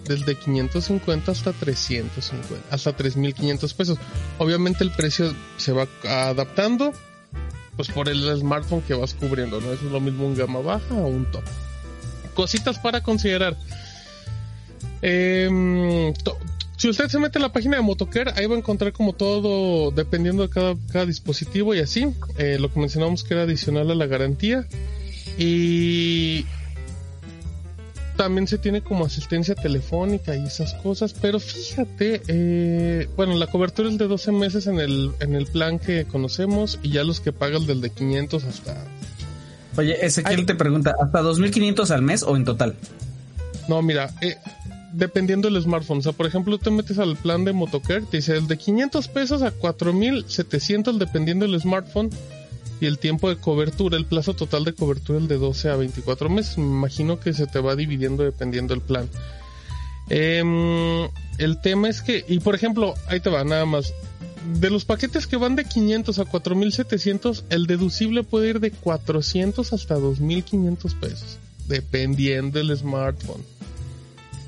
Desde 0.06 0.36
550 0.36 1.32
hasta 1.32 1.52
350, 1.52 2.68
hasta 2.70 2.94
3500 2.94 3.74
pesos. 3.74 3.98
Obviamente 4.38 4.84
el 4.84 4.92
precio 4.92 5.34
se 5.56 5.72
va 5.72 5.88
adaptando, 6.04 6.92
pues 7.74 7.88
por 7.88 8.08
el 8.08 8.38
smartphone 8.38 8.82
que 8.82 8.94
vas 8.94 9.14
cubriendo, 9.14 9.60
¿no? 9.60 9.72
Eso 9.72 9.86
es 9.86 9.92
lo 9.92 10.00
mismo 10.00 10.26
un 10.26 10.36
gama 10.36 10.60
baja 10.60 10.94
o 10.94 11.08
un 11.08 11.24
top. 11.32 11.42
Cositas 12.34 12.78
para 12.78 13.02
considerar. 13.02 13.56
Eh, 15.02 16.12
si 16.76 16.88
usted 16.88 17.08
se 17.08 17.18
mete 17.18 17.38
en 17.38 17.42
la 17.42 17.52
página 17.52 17.76
de 17.76 17.82
Motocare, 17.82 18.32
ahí 18.36 18.46
va 18.46 18.54
a 18.54 18.58
encontrar 18.58 18.92
como 18.92 19.14
todo, 19.14 19.90
dependiendo 19.90 20.42
de 20.42 20.50
cada, 20.50 20.74
cada 20.92 21.06
dispositivo 21.06 21.74
y 21.74 21.80
así. 21.80 22.12
Eh, 22.36 22.58
lo 22.60 22.72
que 22.72 22.80
mencionamos 22.80 23.24
que 23.24 23.34
era 23.34 23.44
adicional 23.44 23.90
a 23.90 23.94
la 23.94 24.06
garantía. 24.06 24.66
Y 25.38 26.44
también 28.16 28.46
se 28.46 28.58
tiene 28.58 28.82
como 28.82 29.04
asistencia 29.04 29.54
telefónica 29.54 30.36
y 30.36 30.44
esas 30.44 30.74
cosas. 30.74 31.14
Pero 31.14 31.38
fíjate, 31.40 32.22
eh, 32.28 33.08
bueno, 33.16 33.34
la 33.36 33.46
cobertura 33.46 33.88
es 33.88 33.98
de 33.98 34.06
12 34.06 34.32
meses 34.32 34.66
en 34.66 34.78
el, 34.78 35.12
en 35.20 35.34
el 35.34 35.46
plan 35.46 35.78
que 35.78 36.04
conocemos 36.04 36.78
y 36.82 36.90
ya 36.90 37.04
los 37.04 37.20
que 37.20 37.32
pagan 37.32 37.66
del 37.66 37.80
de 37.80 37.90
500 37.90 38.44
hasta... 38.44 38.84
Oye, 39.76 40.04
Ezequiel 40.04 40.40
Ay. 40.40 40.46
te 40.46 40.54
pregunta, 40.54 40.94
¿hasta 40.98 41.22
2.500 41.22 41.90
al 41.90 42.02
mes 42.02 42.22
o 42.22 42.34
en 42.34 42.44
total? 42.44 42.76
No, 43.68 43.82
mira, 43.82 44.10
eh, 44.22 44.36
dependiendo 44.92 45.50
del 45.50 45.62
smartphone. 45.62 45.98
O 45.98 46.02
sea, 46.02 46.12
por 46.12 46.26
ejemplo, 46.26 46.58
te 46.58 46.70
metes 46.70 46.98
al 46.98 47.16
plan 47.16 47.44
de 47.44 47.52
Motocare, 47.52 48.02
te 48.02 48.18
dice 48.18 48.36
el 48.36 48.46
de 48.46 48.56
500 48.56 49.08
pesos 49.08 49.42
a 49.42 49.50
4700 49.50 50.98
dependiendo 50.98 51.46
del 51.46 51.60
smartphone 51.60 52.10
y 52.80 52.86
el 52.86 52.98
tiempo 52.98 53.28
de 53.28 53.36
cobertura, 53.36 53.96
el 53.96 54.04
plazo 54.04 54.34
total 54.34 54.64
de 54.64 54.74
cobertura 54.74 55.18
el 55.18 55.28
de 55.28 55.38
12 55.38 55.70
a 55.70 55.76
24 55.76 56.28
meses. 56.28 56.58
Me 56.58 56.64
imagino 56.64 57.18
que 57.20 57.32
se 57.32 57.46
te 57.46 57.60
va 57.60 57.76
dividiendo 57.76 58.22
dependiendo 58.22 58.74
del 58.74 58.82
plan. 58.82 59.08
Eh, 60.08 61.08
el 61.38 61.60
tema 61.60 61.88
es 61.88 62.02
que, 62.02 62.24
y 62.28 62.38
por 62.40 62.54
ejemplo, 62.54 62.94
ahí 63.08 63.20
te 63.20 63.30
va 63.30 63.44
nada 63.44 63.64
más. 63.64 63.92
De 64.60 64.70
los 64.70 64.84
paquetes 64.84 65.26
que 65.26 65.36
van 65.36 65.56
de 65.56 65.64
500 65.64 66.20
a 66.20 66.24
4700, 66.24 67.46
el 67.50 67.66
deducible 67.66 68.22
puede 68.22 68.50
ir 68.50 68.60
de 68.60 68.70
400 68.70 69.72
hasta 69.72 69.94
2500 69.94 70.94
pesos, 70.94 71.38
dependiendo 71.66 72.60
del 72.60 72.76
smartphone 72.76 73.55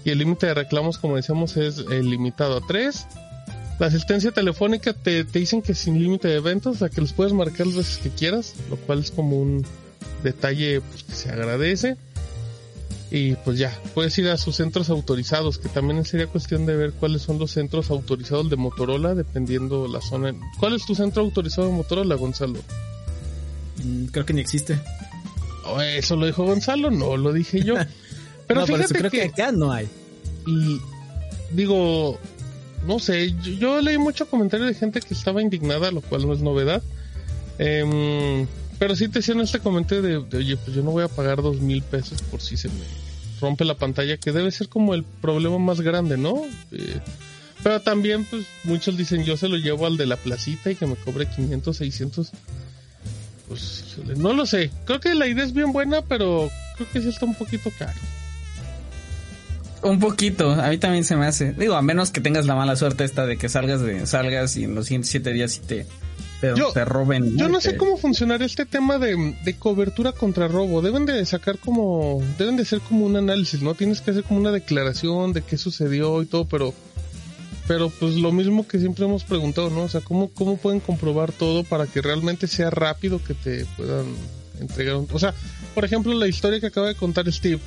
y 0.09 0.11
el 0.11 0.19
límite 0.21 0.47
de 0.47 0.55
reclamos, 0.55 0.97
como 0.97 1.17
decíamos, 1.17 1.59
es 1.59 1.85
eh, 1.91 2.03
limitado 2.03 2.57
a 2.57 2.67
3. 2.67 3.07
La 3.79 3.89
asistencia 3.89 4.33
telefónica 4.33 4.95
te, 4.95 5.23
te 5.25 5.39
dicen 5.39 5.61
que 5.61 5.75
sin 5.75 6.03
límite 6.03 6.29
de 6.29 6.37
eventos, 6.37 6.77
o 6.77 6.79
sea 6.79 6.89
que 6.89 7.03
los 7.03 7.13
puedes 7.13 7.35
marcar 7.35 7.67
las 7.67 7.77
veces 7.77 7.99
que 7.99 8.09
quieras, 8.09 8.55
lo 8.71 8.77
cual 8.77 9.01
es 9.01 9.11
como 9.11 9.39
un 9.39 9.67
detalle 10.23 10.81
pues, 10.81 11.03
que 11.03 11.13
se 11.13 11.31
agradece. 11.31 11.99
Y 13.11 13.35
pues 13.35 13.59
ya, 13.59 13.71
puedes 13.93 14.17
ir 14.17 14.29
a 14.29 14.39
sus 14.39 14.57
centros 14.57 14.89
autorizados, 14.89 15.59
que 15.59 15.69
también 15.69 16.03
sería 16.07 16.27
cuestión 16.27 16.65
de 16.65 16.75
ver 16.75 16.93
cuáles 16.93 17.21
son 17.21 17.39
los 17.39 17.51
centros 17.51 17.91
autorizados 17.91 18.49
de 18.49 18.57
Motorola, 18.57 19.15
dependiendo 19.15 19.89
la 19.89 20.01
zona. 20.01 20.35
¿Cuál 20.59 20.75
es 20.75 20.87
tu 20.87 20.95
centro 20.95 21.23
autorizado 21.23 21.69
de 21.69 21.75
Motorola, 21.75 22.15
Gonzalo? 22.15 22.61
Mm, 23.85 24.07
creo 24.07 24.25
que 24.25 24.33
ni 24.33 24.41
existe. 24.41 24.81
Oh, 25.67 25.83
eso 25.83 26.17
lo 26.17 26.25
dijo 26.25 26.45
Gonzalo, 26.45 26.91
no 26.91 27.19
lo 27.19 27.31
dije 27.35 27.63
yo. 27.63 27.75
Pero 28.49 28.61
no, 28.61 28.67
fíjate 28.67 28.95
creo 28.95 29.11
que... 29.11 29.19
que, 29.19 29.25
acá 29.27 29.53
no 29.53 29.71
hay. 29.71 29.89
y 30.47 30.81
digo, 31.53 32.19
no 32.87 32.99
sé, 32.99 33.33
yo, 33.43 33.53
yo 33.53 33.81
leí 33.81 33.99
mucho 33.99 34.29
comentario 34.29 34.67
de 34.67 34.75
gente 34.75 35.01
que 35.01 35.15
estaba 35.15 35.41
indignada, 35.43 35.91
lo 35.91 36.01
cual 36.01 36.27
no 36.27 36.33
es 36.33 36.41
novedad. 36.41 36.83
Em, 37.59 38.47
pero 38.79 38.97
sí 38.97 39.09
te 39.09 39.19
hacían 39.21 39.41
este 39.41 39.59
comentario 39.59 40.03
de, 40.03 40.29
de, 40.29 40.37
oye, 40.39 40.57
pues 40.57 40.77
yo 40.77 40.83
no 40.83 40.91
voy 40.91 41.05
a 41.05 41.09
pagar 41.09 41.43
dos 41.43 41.61
mil 41.61 41.83
pesos 41.83 42.23
por 42.23 42.41
si 42.41 42.57
se 42.57 42.69
me 42.69 42.85
rompe 43.41 43.65
la 43.65 43.75
pantalla, 43.75 44.17
que 44.17 44.33
debe 44.33 44.51
ser 44.51 44.69
como 44.69 44.95
el 44.95 45.05
problema 45.05 45.59
más 45.59 45.81
grande, 45.81 46.17
¿no? 46.17 46.45
Eh, 46.73 47.01
pero 47.63 47.81
también, 47.81 48.25
pues 48.25 48.47
muchos 48.65 48.97
dicen, 48.97 49.25
yo 49.25 49.37
se 49.37 49.49
lo 49.49 49.57
llevo 49.57 49.87
al 49.87 49.97
de 49.97 50.07
la 50.07 50.17
placita 50.17 50.71
y 50.71 50.77
que 50.77 50.87
me 50.87 50.97
cobre 50.97 51.27
500, 51.27 51.77
600. 51.77 52.31
Pues, 53.49 53.97
no 54.17 54.33
lo 54.33 54.47
sé. 54.47 54.71
Creo 54.85 55.01
que 55.01 55.15
la 55.15 55.27
idea 55.27 55.45
es 55.45 55.53
bien 55.53 55.73
buena, 55.73 56.03
pero 56.03 56.51
creo 56.77 56.89
que 56.93 57.01
sí 57.01 57.09
está 57.09 57.27
un 57.27 57.35
poquito 57.35 57.71
caro. 57.79 57.99
Un 59.83 60.01
poquito, 60.01 60.51
a 60.51 60.69
mí 60.69 60.79
también 60.79 61.05
se 61.05 61.15
me 61.17 61.27
hace. 61.27 61.53
Digo, 61.53 61.75
a 61.75 61.83
menos 61.83 62.11
que 62.11 62.21
tengas 62.21 62.47
la 62.47 62.55
mala 62.55 62.75
suerte 62.77 63.05
esta 63.05 63.27
de 63.27 63.37
que 63.37 63.49
salgas 63.49 63.81
de 63.81 64.07
salgas 64.07 64.57
y 64.57 64.65
en 64.65 64.75
los 64.75 64.87
siguientes 64.87 65.11
siete 65.11 65.33
días 65.33 65.53
sí 65.53 65.61
te, 65.67 65.87
te, 66.41 66.55
Yo- 66.57 66.73
te 66.73 66.85
roben. 66.85 67.37
Yo 67.37 67.49
no 67.49 67.59
Te- 67.59 67.71
sé 67.71 67.77
cómo 67.77 67.97
funcionará 67.97 68.45
este 68.45 68.67
tema 68.67 68.99
de, 68.99 69.37
de 69.45 69.57
cobertura 69.57 70.13
contra 70.13 70.49
robo. 70.49 70.83
Deben 70.83 71.07
de 71.07 71.25
sacar 71.27 71.59
como, 71.59 72.23
deben 72.39 72.57
de 72.57 72.65
ser 72.65 72.81
como 72.81 73.07
un 73.07 73.17
análisis, 73.17 73.63
¿no? 73.63 73.75
Tienes 73.75 74.01
que 74.01 74.11
hacer 74.11 74.25
como 74.25 74.41
una 74.41 74.51
declaración 74.51 75.33
de 75.33 75.43
qué 75.43 75.57
sucedió 75.57 76.21
y 76.23 76.27
todo, 76.27 76.45
pero, 76.47 76.75
pero 77.69 77.89
pues 77.91 78.15
lo 78.17 78.33
mismo 78.33 78.67
que 78.67 78.79
siempre 78.81 79.05
hemos 79.05 79.23
preguntado, 79.25 79.71
¿no? 79.71 79.83
O 79.83 79.89
sea, 79.89 80.01
¿cómo, 80.01 80.29
cómo 80.31 80.57
pueden 80.57 80.81
comprobar 80.81 81.31
todo 81.33 81.63
para 81.63 81.87
que 81.87 82.03
realmente 82.03 82.49
sea 82.49 82.71
rápido 82.71 83.23
que 83.23 83.35
te 83.35 83.65
puedan 83.77 84.07
entregar 84.61 84.97
un... 84.97 85.07
O 85.13 85.19
sea, 85.21 85.35
por 85.75 85.85
ejemplo, 85.85 86.13
la 86.15 86.27
historia 86.27 86.59
que 86.59 86.67
acaba 86.67 86.89
de 86.89 86.95
contar 86.97 87.31
Steve, 87.33 87.61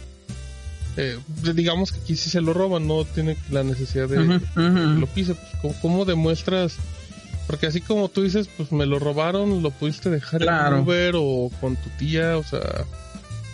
eh, 0.97 1.17
digamos 1.53 1.91
que 1.91 1.99
aquí 1.99 2.15
sí 2.15 2.29
se 2.29 2.41
lo 2.41 2.53
roban, 2.53 2.87
no 2.87 3.05
tiene 3.05 3.37
la 3.49 3.63
necesidad 3.63 4.07
de, 4.09 4.17
que 4.17 4.61
lo 4.61 5.07
pise. 5.07 5.35
Pues, 5.35 5.47
¿cómo, 5.61 5.75
cómo 5.81 6.05
demuestras? 6.05 6.75
Porque 7.47 7.67
así 7.67 7.81
como 7.81 8.07
tú 8.09 8.23
dices, 8.23 8.47
pues 8.55 8.71
me 8.71 8.85
lo 8.85 8.99
robaron, 8.99 9.61
lo 9.63 9.71
pudiste 9.71 10.09
dejar 10.09 10.41
Claro. 10.41 10.77
en 10.77 10.83
Uber 10.83 11.13
o 11.17 11.51
con 11.59 11.75
tu 11.75 11.89
tía, 11.97 12.37
o 12.37 12.43
sea, 12.43 12.85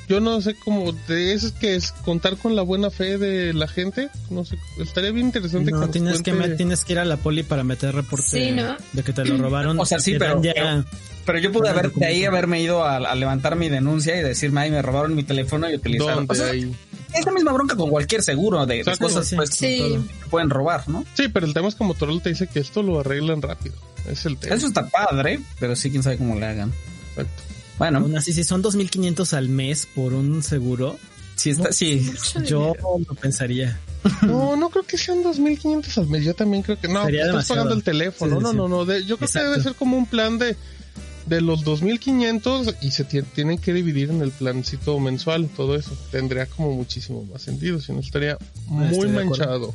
yo 0.07 0.19
no 0.19 0.39
sé 0.39 0.55
cómo, 0.63 0.93
de 1.07 1.33
eso 1.33 1.47
es 1.47 1.53
que 1.53 1.75
es 1.75 1.91
contar 1.91 2.37
con 2.37 2.55
la 2.55 2.61
buena 2.61 2.91
fe 2.91 3.17
de 3.17 3.53
la 3.53 3.67
gente, 3.67 4.09
no 4.29 4.45
sé, 4.45 4.55
estaría 4.79 5.11
bien 5.11 5.27
interesante 5.27 5.71
No, 5.71 5.79
nos 5.81 5.91
tienes 5.91 6.21
que, 6.21 6.31
cuente- 6.31 6.55
tienes 6.57 6.85
que 6.85 6.93
ir 6.93 6.99
a 6.99 7.05
la 7.05 7.17
poli 7.17 7.43
para 7.43 7.63
meter 7.63 7.93
reporte 7.95 8.25
Sí, 8.29 8.51
¿no? 8.51 8.75
de 8.93 9.03
que 9.03 9.13
te 9.13 9.25
lo 9.25 9.37
robaron. 9.37 9.79
O 9.79 9.85
sea, 9.85 9.99
sí, 9.99 10.15
pero- 10.19 10.41
ya- 10.43 10.85
Pero 11.25 11.39
yo 11.39 11.51
pude 11.51 11.67
haber, 11.69 11.91
de 11.91 12.05
ahí 12.05 12.23
haberme 12.23 12.61
ido 12.61 12.85
a, 12.85 12.97
a 12.97 13.15
levantar 13.15 13.55
mi 13.57 13.67
denuncia 13.67 14.15
y 14.17 14.23
decirme, 14.23 14.61
ay, 14.61 14.71
me 14.71 14.81
robaron 14.81 15.13
mi 15.15 15.23
teléfono 15.23 15.69
y 15.69 15.75
utilizaron. 15.75 16.25
Es 17.13 17.25
la 17.25 17.31
misma 17.31 17.51
bronca 17.53 17.75
con 17.75 17.89
cualquier 17.89 18.21
seguro 18.23 18.65
de, 18.65 18.83
de 18.83 18.97
cosas 18.97 19.27
Sí, 19.27 19.35
pues, 19.35 19.49
sí. 19.51 19.65
que 19.67 19.99
pueden 20.29 20.49
robar, 20.49 20.87
¿no? 20.89 21.05
Sí, 21.13 21.27
pero 21.29 21.45
el 21.45 21.53
tema 21.53 21.67
es 21.67 21.75
que 21.75 21.83
Motorola 21.83 22.21
te 22.21 22.29
dice 22.29 22.47
que 22.47 22.59
esto 22.59 22.83
lo 22.83 22.99
arreglan 22.99 23.41
rápido, 23.41 23.75
es 24.09 24.25
el 24.25 24.37
tema. 24.37 24.55
Eso 24.55 24.67
está 24.67 24.87
padre, 24.89 25.39
pero 25.59 25.75
sí, 25.75 25.89
quién 25.91 26.03
sabe 26.03 26.17
cómo 26.17 26.35
le 26.39 26.45
hagan. 26.45 26.73
Exacto. 27.09 27.43
Bueno, 27.77 27.99
Aún 27.99 28.17
así, 28.17 28.33
si 28.33 28.43
son 28.43 28.63
2.500 28.63 29.33
al 29.33 29.49
mes 29.49 29.87
por 29.93 30.13
un 30.13 30.41
seguro, 30.41 30.97
sí, 31.35 31.51
está, 31.51 31.71
sí, 31.71 32.11
Mucho 32.11 32.43
yo 32.43 32.73
lo 33.07 33.15
pensaría. 33.15 33.79
No, 34.23 34.55
no 34.55 34.69
creo 34.69 34.83
que 34.83 34.97
sean 34.97 35.23
2.500 35.23 35.97
al 35.97 36.07
mes. 36.07 36.23
Yo 36.23 36.33
también 36.33 36.63
creo 36.63 36.79
que 36.79 36.87
no. 36.87 37.03
Sería 37.05 37.21
estás 37.21 37.33
demasiado. 37.33 37.61
pagando 37.61 37.75
el 37.75 37.83
teléfono. 37.83 38.37
Sí, 38.37 38.43
no, 38.43 38.51
sí. 38.51 38.57
no, 38.57 38.67
no. 38.67 38.85
de- 38.85 39.05
yo 39.05 39.17
creo 39.17 39.27
Exacto. 39.27 39.45
que 39.47 39.51
debe 39.51 39.63
ser 39.63 39.75
como 39.75 39.97
un 39.97 40.05
plan 40.07 40.37
de, 40.39 40.55
de 41.27 41.41
los 41.41 41.63
2.500 41.65 42.75
y 42.81 42.91
se 42.91 43.07
tie- 43.07 43.25
tienen 43.35 43.57
que 43.57 43.73
dividir 43.73 44.09
en 44.09 44.21
el 44.21 44.31
plancito 44.31 44.99
mensual. 44.99 45.49
Todo 45.55 45.75
eso 45.75 45.91
tendría 46.11 46.45
como 46.45 46.73
muchísimo 46.73 47.23
más 47.25 47.41
sentido. 47.41 47.79
Si 47.79 47.91
no 47.91 47.99
estaría 47.99 48.37
muy 48.67 48.85
estoy 48.87 49.11
de 49.11 49.19
acuerdo. 49.23 49.25
manchado. 49.45 49.73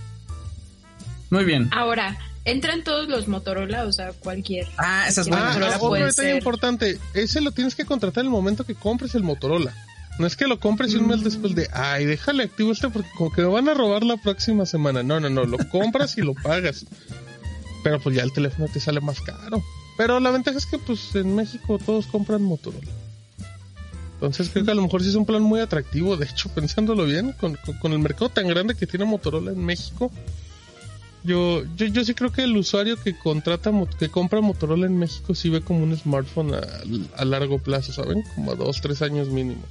muy 1.30 1.44
bien. 1.44 1.68
Ahora, 1.72 2.18
¿entran 2.44 2.84
todos 2.84 3.08
los 3.08 3.28
Motorola? 3.28 3.84
O 3.84 3.92
sea, 3.92 4.12
cualquier. 4.12 4.66
Ah, 4.78 5.06
esa 5.08 5.22
es 5.22 5.28
Ah. 5.30 5.34
Ah, 5.36 5.46
Motorola 5.48 5.76
otro 5.76 5.92
detalle 5.94 6.12
ser. 6.28 6.36
importante. 6.36 6.98
Ese 7.14 7.40
lo 7.40 7.52
tienes 7.52 7.74
que 7.74 7.84
contratar 7.84 8.22
en 8.22 8.26
el 8.26 8.32
momento 8.32 8.64
que 8.64 8.74
compres 8.74 9.14
el 9.14 9.22
Motorola. 9.22 9.74
No 10.18 10.26
es 10.26 10.36
que 10.36 10.46
lo 10.46 10.60
compres 10.60 10.92
y 10.92 10.96
un 10.96 11.06
Mm. 11.06 11.08
mes 11.08 11.24
después 11.24 11.54
de, 11.54 11.68
ay, 11.72 12.04
déjale 12.04 12.42
activo 12.44 12.70
este 12.72 12.90
porque 12.90 13.08
como 13.16 13.32
que 13.32 13.40
me 13.42 13.48
van 13.48 13.68
a 13.68 13.74
robar 13.74 14.02
la 14.04 14.18
próxima 14.18 14.66
semana. 14.66 15.02
No, 15.02 15.20
no, 15.20 15.30
no, 15.30 15.44
lo 15.44 15.56
compras 15.70 16.18
y 16.18 16.20
lo 16.20 16.34
pagas. 16.34 16.84
Pero 17.82 17.98
pues 17.98 18.14
ya 18.14 18.22
el 18.22 18.32
teléfono 18.32 18.68
te 18.72 18.78
sale 18.78 19.00
más 19.00 19.20
caro. 19.22 19.62
Pero 20.02 20.18
la 20.18 20.32
ventaja 20.32 20.58
es 20.58 20.66
que 20.66 20.78
pues 20.78 21.14
en 21.14 21.32
México 21.36 21.78
todos 21.78 22.06
compran 22.08 22.42
Motorola. 22.42 22.90
Entonces 24.14 24.48
creo 24.50 24.64
que 24.64 24.72
a 24.72 24.74
lo 24.74 24.82
mejor 24.82 25.00
sí 25.00 25.10
es 25.10 25.14
un 25.14 25.24
plan 25.24 25.42
muy 25.42 25.60
atractivo. 25.60 26.16
De 26.16 26.26
hecho, 26.26 26.48
pensándolo 26.54 27.04
bien, 27.04 27.32
con, 27.40 27.56
con- 27.80 27.92
el 27.92 28.00
mercado 28.00 28.28
tan 28.28 28.48
grande 28.48 28.74
que 28.74 28.86
tiene 28.88 29.04
Motorola 29.04 29.52
en 29.52 29.64
México, 29.64 30.10
yo, 31.22 31.62
yo, 31.76 31.86
yo 31.86 32.04
sí 32.04 32.14
creo 32.14 32.32
que 32.32 32.42
el 32.42 32.56
usuario 32.56 32.96
que 33.00 33.16
contrata, 33.16 33.70
que 33.96 34.08
compra 34.08 34.40
Motorola 34.40 34.86
en 34.86 34.98
México 34.98 35.36
sí 35.36 35.50
ve 35.50 35.60
como 35.60 35.84
un 35.84 35.96
smartphone 35.96 36.52
a 37.16 37.24
largo 37.24 37.60
plazo, 37.60 37.92
¿saben? 37.92 38.24
Como 38.34 38.50
a 38.50 38.54
dos, 38.56 38.80
tres 38.80 39.02
años 39.02 39.28
mínimo. 39.28 39.62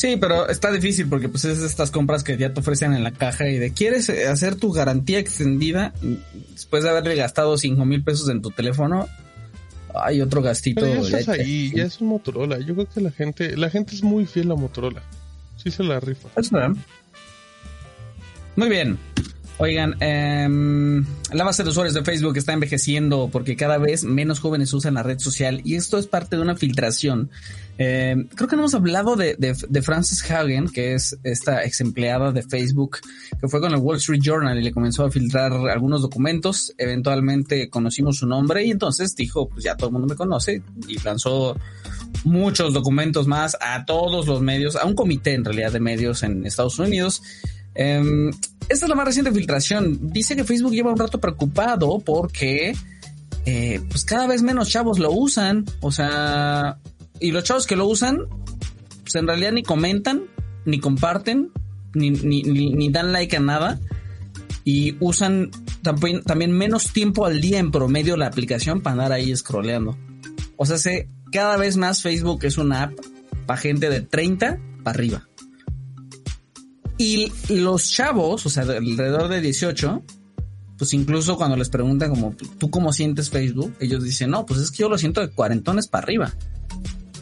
Sí, 0.00 0.16
pero 0.16 0.48
está 0.48 0.72
difícil 0.72 1.10
porque 1.10 1.28
pues 1.28 1.44
es 1.44 1.58
estas 1.58 1.90
compras 1.90 2.24
que 2.24 2.38
ya 2.38 2.54
te 2.54 2.60
ofrecen 2.60 2.94
en 2.94 3.04
la 3.04 3.10
caja 3.10 3.50
y 3.50 3.58
de 3.58 3.74
quieres 3.74 4.08
eh, 4.08 4.28
hacer 4.28 4.56
tu 4.56 4.72
garantía 4.72 5.18
extendida 5.18 5.92
después 6.52 6.84
de 6.84 6.88
haberle 6.88 7.16
gastado 7.16 7.58
cinco 7.58 7.84
mil 7.84 8.02
pesos 8.02 8.30
en 8.30 8.40
tu 8.40 8.50
teléfono. 8.50 9.06
Hay 9.94 10.22
otro 10.22 10.40
gastito. 10.40 10.80
Pero 10.80 11.06
ya 11.06 11.18
estás 11.18 11.38
ahí, 11.38 11.70
ya 11.76 11.84
es 11.84 12.00
un 12.00 12.08
Motorola. 12.08 12.58
Yo 12.60 12.72
creo 12.72 12.88
que 12.88 13.02
la 13.02 13.10
gente, 13.10 13.54
la 13.58 13.68
gente 13.68 13.94
es 13.94 14.02
muy 14.02 14.24
fiel 14.24 14.50
a 14.50 14.54
Motorola. 14.54 15.02
Sí 15.62 15.70
se 15.70 15.84
la 15.84 16.00
rifa. 16.00 16.30
¿verdad? 16.34 16.70
Muy 18.56 18.70
bien. 18.70 18.98
Oigan, 19.62 19.94
em, 20.00 21.04
la 21.34 21.44
base 21.44 21.62
de 21.62 21.68
usuarios 21.68 21.92
de 21.92 22.02
Facebook 22.02 22.34
está 22.38 22.54
envejeciendo 22.54 23.28
porque 23.30 23.56
cada 23.56 23.76
vez 23.76 24.04
menos 24.04 24.40
jóvenes 24.40 24.72
usan 24.72 24.94
la 24.94 25.02
red 25.02 25.18
social 25.18 25.60
y 25.64 25.74
esto 25.74 25.98
es 25.98 26.06
parte 26.06 26.36
de 26.36 26.42
una 26.42 26.56
filtración. 26.56 27.28
Em, 27.76 28.26
creo 28.28 28.48
que 28.48 28.56
no 28.56 28.62
hemos 28.62 28.74
hablado 28.74 29.16
de, 29.16 29.36
de, 29.36 29.54
de 29.68 29.82
Frances 29.82 30.22
Hagen, 30.30 30.68
que 30.68 30.94
es 30.94 31.18
esta 31.24 31.62
ex 31.62 31.82
empleada 31.82 32.32
de 32.32 32.42
Facebook, 32.42 33.00
que 33.38 33.48
fue 33.48 33.60
con 33.60 33.72
el 33.72 33.80
Wall 33.80 33.98
Street 33.98 34.22
Journal 34.22 34.58
y 34.58 34.62
le 34.62 34.72
comenzó 34.72 35.04
a 35.04 35.10
filtrar 35.10 35.52
algunos 35.52 36.00
documentos. 36.00 36.72
Eventualmente 36.78 37.68
conocimos 37.68 38.16
su 38.16 38.26
nombre 38.26 38.64
y 38.64 38.70
entonces 38.70 39.14
dijo, 39.14 39.46
pues 39.46 39.62
ya 39.62 39.76
todo 39.76 39.88
el 39.88 39.92
mundo 39.92 40.08
me 40.08 40.16
conoce 40.16 40.62
y 40.88 40.98
lanzó 41.04 41.54
muchos 42.24 42.72
documentos 42.72 43.26
más 43.26 43.58
a 43.60 43.84
todos 43.84 44.26
los 44.26 44.40
medios, 44.40 44.76
a 44.76 44.86
un 44.86 44.94
comité 44.94 45.34
en 45.34 45.44
realidad 45.44 45.70
de 45.70 45.80
medios 45.80 46.22
en 46.22 46.46
Estados 46.46 46.78
Unidos. 46.78 47.22
Em, 47.74 48.30
esta 48.68 48.86
es 48.86 48.88
la 48.88 48.94
más 48.94 49.06
reciente 49.06 49.32
filtración. 49.32 50.12
Dice 50.12 50.36
que 50.36 50.44
Facebook 50.44 50.72
lleva 50.72 50.92
un 50.92 50.98
rato 50.98 51.20
preocupado 51.20 51.98
porque 52.00 52.74
eh, 53.46 53.80
pues 53.88 54.04
cada 54.04 54.26
vez 54.26 54.42
menos 54.42 54.68
chavos 54.68 54.98
lo 54.98 55.10
usan. 55.12 55.64
O 55.80 55.92
sea, 55.92 56.78
y 57.18 57.32
los 57.32 57.44
chavos 57.44 57.66
que 57.66 57.76
lo 57.76 57.86
usan, 57.86 58.20
pues 59.02 59.14
en 59.14 59.26
realidad 59.26 59.52
ni 59.52 59.62
comentan, 59.62 60.22
ni 60.64 60.78
comparten, 60.78 61.50
ni, 61.94 62.88
dan 62.90 63.12
like 63.12 63.36
a 63.36 63.40
nada. 63.40 63.80
Y 64.64 64.96
usan 65.00 65.50
también, 65.82 66.22
también 66.22 66.52
menos 66.52 66.92
tiempo 66.92 67.24
al 67.24 67.40
día 67.40 67.58
en 67.58 67.70
promedio 67.70 68.16
la 68.16 68.26
aplicación 68.26 68.82
para 68.82 68.92
andar 68.92 69.12
ahí 69.12 69.34
scrolleando. 69.34 69.96
O 70.56 70.66
sea, 70.66 70.76
se, 70.78 71.08
cada 71.32 71.56
vez 71.56 71.76
más 71.76 72.02
Facebook 72.02 72.44
es 72.44 72.58
una 72.58 72.84
app 72.84 72.92
para 73.46 73.60
gente 73.60 73.88
de 73.88 74.02
30 74.02 74.60
para 74.84 74.94
arriba. 74.94 75.29
Y 77.00 77.32
los 77.48 77.90
chavos, 77.90 78.44
o 78.44 78.50
sea, 78.50 78.66
de 78.66 78.76
alrededor 78.76 79.28
de 79.28 79.40
18, 79.40 80.02
pues 80.76 80.92
incluso 80.92 81.38
cuando 81.38 81.56
les 81.56 81.70
preguntan 81.70 82.10
como, 82.10 82.36
¿tú 82.58 82.68
cómo 82.70 82.92
sientes 82.92 83.30
Facebook? 83.30 83.74
Ellos 83.80 84.04
dicen, 84.04 84.28
no, 84.28 84.44
pues 84.44 84.60
es 84.60 84.70
que 84.70 84.82
yo 84.82 84.90
lo 84.90 84.98
siento 84.98 85.22
de 85.22 85.30
cuarentones 85.30 85.88
para 85.88 86.02
arriba. 86.04 86.34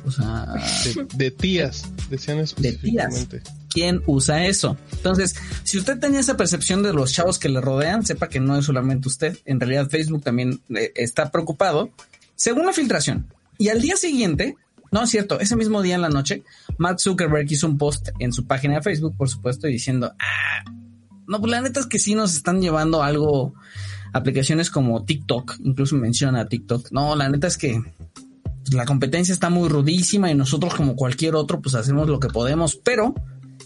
O 0.04 0.10
sea, 0.10 0.46
De, 0.82 1.06
de 1.14 1.30
tías, 1.30 1.84
decían 2.10 2.40
específicamente. 2.40 3.40
¿quién 3.70 4.02
usa 4.06 4.46
eso? 4.46 4.76
Entonces, 4.90 5.36
si 5.62 5.78
usted 5.78 6.00
tenía 6.00 6.18
esa 6.18 6.36
percepción 6.36 6.82
de 6.82 6.92
los 6.92 7.12
chavos 7.12 7.38
que 7.38 7.48
le 7.48 7.60
rodean, 7.60 8.04
sepa 8.04 8.28
que 8.28 8.40
no 8.40 8.58
es 8.58 8.64
solamente 8.64 9.06
usted. 9.06 9.38
En 9.44 9.60
realidad, 9.60 9.88
Facebook 9.88 10.24
también 10.24 10.60
eh, 10.74 10.90
está 10.96 11.30
preocupado, 11.30 11.90
según 12.34 12.66
la 12.66 12.72
filtración. 12.72 13.32
Y 13.58 13.68
al 13.68 13.80
día 13.80 13.94
siguiente, 13.94 14.56
no 14.91 15.03
es 15.03 15.11
cierto, 15.11 15.41
ese 15.41 15.57
mismo 15.57 15.82
día 15.82 15.95
en 15.95 16.03
la 16.03 16.09
noche, 16.09 16.43
Mark 16.78 17.01
Zuckerberg 17.01 17.51
hizo 17.51 17.66
un 17.66 17.78
post 17.78 18.09
en 18.18 18.32
su 18.32 18.47
página 18.47 18.76
de 18.76 18.82
Facebook, 18.82 19.16
por 19.16 19.28
supuesto, 19.28 19.66
diciendo, 19.66 20.12
ah, 20.18 20.70
no, 21.26 21.41
pues 21.41 21.51
la 21.51 21.61
neta 21.61 21.80
es 21.80 21.86
que 21.86 21.99
sí 21.99 22.14
nos 22.14 22.34
están 22.34 22.61
llevando 22.61 23.03
algo, 23.03 23.55
aplicaciones 24.12 24.70
como 24.70 25.05
TikTok, 25.05 25.57
incluso 25.62 25.97
menciona 25.97 26.49
TikTok. 26.49 26.91
No, 26.91 27.14
la 27.16 27.28
neta 27.28 27.47
es 27.47 27.59
que 27.59 27.82
la 28.72 28.84
competencia 28.84 29.32
está 29.32 29.51
muy 29.51 29.68
rudísima 29.68 30.30
y 30.30 30.34
nosotros 30.34 30.74
como 30.74 30.97
cualquier 30.97 31.34
otro 31.34 31.61
pues 31.61 31.74
hacemos 31.74 32.09
lo 32.09 32.20
que 32.20 32.28
podemos, 32.28 32.76
pero 32.76 33.14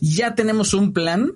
ya 0.01 0.35
tenemos 0.35 0.75
un 0.75 0.93
plan 0.93 1.33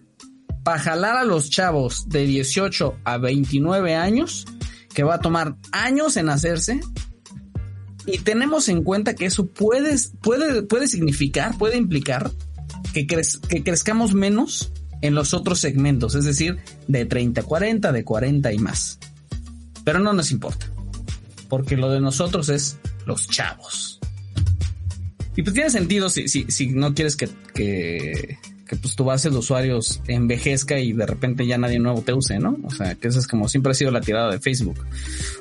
para 0.65 0.81
jalar 0.81 1.17
a 1.17 1.25
los 1.25 1.49
chavos 1.49 2.09
de 2.09 2.27
18 2.27 2.97
a 3.05 3.19
29 3.19 3.95
años, 3.95 4.47
que 4.93 5.05
va 5.05 5.15
a 5.15 5.21
tomar 5.21 5.57
años 5.71 6.17
en 6.17 6.29
hacerse. 6.29 6.81
Y 8.07 8.19
tenemos 8.19 8.69
en 8.69 8.83
cuenta 8.83 9.15
que 9.15 9.27
eso 9.27 9.47
puede, 9.47 9.97
puede, 10.23 10.63
puede 10.63 10.87
significar, 10.87 11.59
puede 11.59 11.77
implicar 11.77 12.31
que, 12.93 13.07
que 13.07 13.63
crezcamos 13.63 14.15
menos 14.15 14.73
en 15.03 15.15
los 15.15 15.35
otros 15.35 15.61
segmentos, 15.61 16.15
es 16.15 16.25
decir, 16.25 16.59
de 16.89 17.05
30 17.05 17.41
a 17.41 17.45
40, 17.45 17.93
de 17.93 18.05
40 18.05 18.53
y 18.53 18.59
más. 18.59 18.99
Pero 19.85 19.99
no 19.99 20.13
nos 20.13 20.31
importa, 20.31 20.67
porque 21.49 21.77
lo 21.77 21.91
de 21.91 22.01
nosotros 22.01 22.49
es 22.49 22.79
los 23.07 23.29
chavos. 23.29 24.01
Y 25.37 25.43
pues 25.43 25.55
tiene 25.55 25.71
sentido 25.71 26.09
si, 26.09 26.29
si, 26.29 26.47
si 26.49 26.69
no 26.69 26.95
quieres 26.95 27.15
que, 27.15 27.29
que, 27.55 28.39
que, 28.67 28.77
pues 28.77 28.97
tu 28.97 29.05
base 29.05 29.29
de 29.29 29.37
usuarios 29.37 30.01
envejezca 30.09 30.79
y 30.79 30.95
de 30.95 31.05
repente 31.05 31.47
ya 31.47 31.59
nadie 31.59 31.79
nuevo 31.79 32.01
te 32.01 32.15
use, 32.15 32.39
¿no? 32.39 32.57
O 32.65 32.71
sea, 32.71 32.95
que 32.95 33.09
eso 33.09 33.19
es 33.19 33.27
como 33.27 33.49
siempre 33.49 33.73
ha 33.73 33.75
sido 33.75 33.91
la 33.91 34.01
tirada 34.01 34.31
de 34.31 34.41
Facebook. 34.41 34.83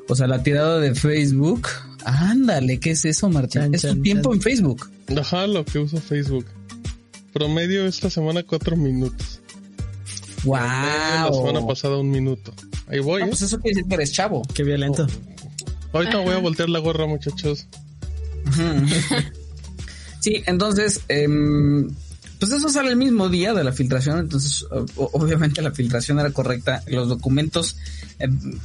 O 0.09 0.15
sea, 0.15 0.27
la 0.27 0.43
tirada 0.43 0.79
de 0.79 0.93
Facebook. 0.93 1.69
Ándale, 2.05 2.79
¿qué 2.79 2.91
es 2.91 3.03
eso, 3.05 3.29
Martín? 3.29 3.61
Chan, 3.61 3.73
es 3.75 3.81
tu 3.81 3.87
chan, 3.89 4.01
tiempo 4.01 4.29
chan. 4.29 4.35
en 4.37 4.41
Facebook. 4.41 4.89
Ajá, 5.19 5.47
lo 5.47 5.65
que 5.65 5.79
usa 5.79 5.99
Facebook. 5.99 6.45
Promedio 7.33 7.85
esta 7.85 8.09
semana 8.09 8.43
cuatro 8.43 8.77
minutos. 8.77 9.41
Wow. 10.43 10.55
La 10.57 11.29
semana 11.33 11.65
pasada 11.67 11.97
un 11.97 12.11
minuto. 12.11 12.53
Ahí 12.87 12.99
voy, 12.99 13.21
No, 13.21 13.25
¿eh? 13.25 13.29
pues 13.29 13.41
eso 13.41 13.59
quiere 13.59 13.75
decir 13.75 13.89
que 13.89 13.95
eres 13.95 14.11
chavo. 14.13 14.43
Qué 14.53 14.63
violento. 14.63 15.07
Ahorita 15.91 16.19
voy 16.19 16.33
a 16.33 16.37
voltear 16.37 16.69
la 16.69 16.79
gorra, 16.79 17.05
muchachos. 17.07 17.67
Sí, 20.21 20.41
entonces, 20.47 21.01
em, 21.07 21.87
pues 22.39 22.51
eso 22.51 22.69
sale 22.69 22.89
el 22.89 22.97
mismo 22.97 23.29
día 23.29 23.53
de 23.53 23.63
la 23.63 23.71
filtración, 23.71 24.19
entonces 24.19 24.65
obviamente 24.95 25.61
la 25.61 25.71
filtración 25.71 26.19
era 26.19 26.31
correcta. 26.31 26.83
Los 26.87 27.07
documentos 27.07 27.77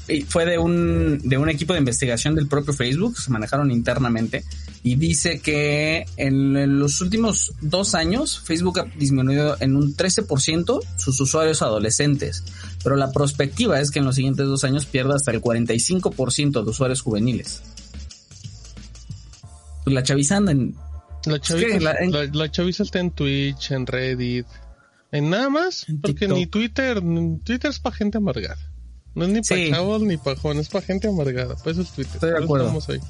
y 0.09 0.23
fue 0.23 0.45
de 0.45 0.59
un, 0.59 1.21
de 1.23 1.39
un 1.39 1.49
equipo 1.49 1.73
de 1.73 1.79
investigación 1.79 2.35
del 2.35 2.47
propio 2.47 2.73
Facebook, 2.73 3.19
se 3.19 3.31
manejaron 3.31 3.71
internamente, 3.71 4.45
y 4.83 4.97
dice 4.97 5.41
que 5.41 6.07
en, 6.17 6.57
en 6.57 6.79
los 6.79 7.01
últimos 7.01 7.53
dos 7.61 7.95
años 7.95 8.41
Facebook 8.41 8.81
ha 8.81 8.85
disminuido 8.97 9.57
en 9.61 9.77
un 9.77 9.95
13% 9.95 10.81
sus 10.97 11.21
usuarios 11.21 11.63
adolescentes, 11.63 12.45
pero 12.83 12.97
la 12.97 13.13
perspectiva 13.13 13.81
es 13.81 13.91
que 13.91 13.99
en 13.99 14.07
los 14.07 14.17
siguientes 14.17 14.47
dos 14.47 14.65
años 14.65 14.87
pierda 14.87 15.17
hasta 15.17 15.31
el 15.31 15.41
45% 15.41 16.65
de 16.65 16.71
usuarios 16.71 17.03
juveniles. 17.03 17.63
Pues 19.85 19.95
la 19.95 20.03
chaviza 20.03 20.37
anda 20.37 20.53
en 20.53 20.75
La 21.27 21.39
chaviza, 21.41 21.67
que 21.69 21.81
la- 21.81 21.97
en- 21.99 22.71
está 22.71 22.99
en 23.01 23.11
Twitch, 23.11 23.71
en 23.73 23.87
Reddit, 23.87 24.47
en 25.13 25.31
nada 25.31 25.49
más, 25.51 25.89
En 25.89 26.01
porque 26.01 26.21
TikTok. 26.21 26.39
ni 26.39 26.47
Twitter, 26.47 27.03
ni- 27.03 27.39
Twitter 27.41 27.71
es 27.71 27.79
para 27.79 27.95
gente 27.97 28.19
amargada. 28.19 28.57
No 29.15 29.25
es 29.25 29.31
ni 29.31 29.41
para 29.43 29.61
Sí. 29.61 29.71
chavos 29.71 30.03
ni 30.03 30.17
para 30.17 30.37
jóvenes, 30.37 30.67
es 30.67 30.73
para 30.73 30.87
gente 30.87 31.09
amargada. 31.09 31.57
Pues 31.63 31.77
eso 31.77 31.83
es 31.83 31.91
Twitter. 31.91 32.15
Estoy 32.15 32.31
de 32.31 32.39
acuerdo. 32.45 32.67
estamos 32.67 32.89
ahí. 32.89 33.01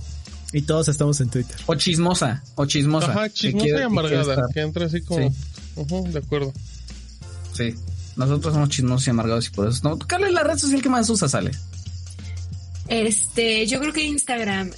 Y 0.52 0.62
todos 0.62 0.88
estamos 0.88 1.20
en 1.20 1.28
Twitter. 1.30 1.56
O 1.66 1.74
chismosa, 1.76 2.42
o 2.56 2.66
chismosa. 2.66 3.10
Ajá, 3.12 3.28
chismosa 3.30 3.64
quiere- 3.64 3.80
y 3.80 3.84
amargada, 3.84 4.46
que 4.52 4.60
entra 4.60 4.86
así 4.86 5.02
como... 5.02 5.30
Sí. 5.30 6.10
De 6.10 6.18
acuerdo. 6.18 6.52
Sí. 7.54 7.74
Nosotros 8.16 8.52
somos 8.54 8.68
chismosos 8.70 9.06
y 9.06 9.10
amargados 9.10 9.46
y 9.46 9.50
por 9.50 9.68
eso 9.68 9.80
no. 9.88 9.98
¿Cuál 9.98 10.24
es 10.24 10.32
la 10.32 10.42
red 10.42 10.58
social 10.58 10.82
que 10.82 10.88
más 10.88 11.08
usa, 11.08 11.28
sale? 11.28 11.52
Este, 12.88 13.66
yo 13.66 13.78
creo 13.78 13.92
que 13.92 14.04
Instagram, 14.04 14.70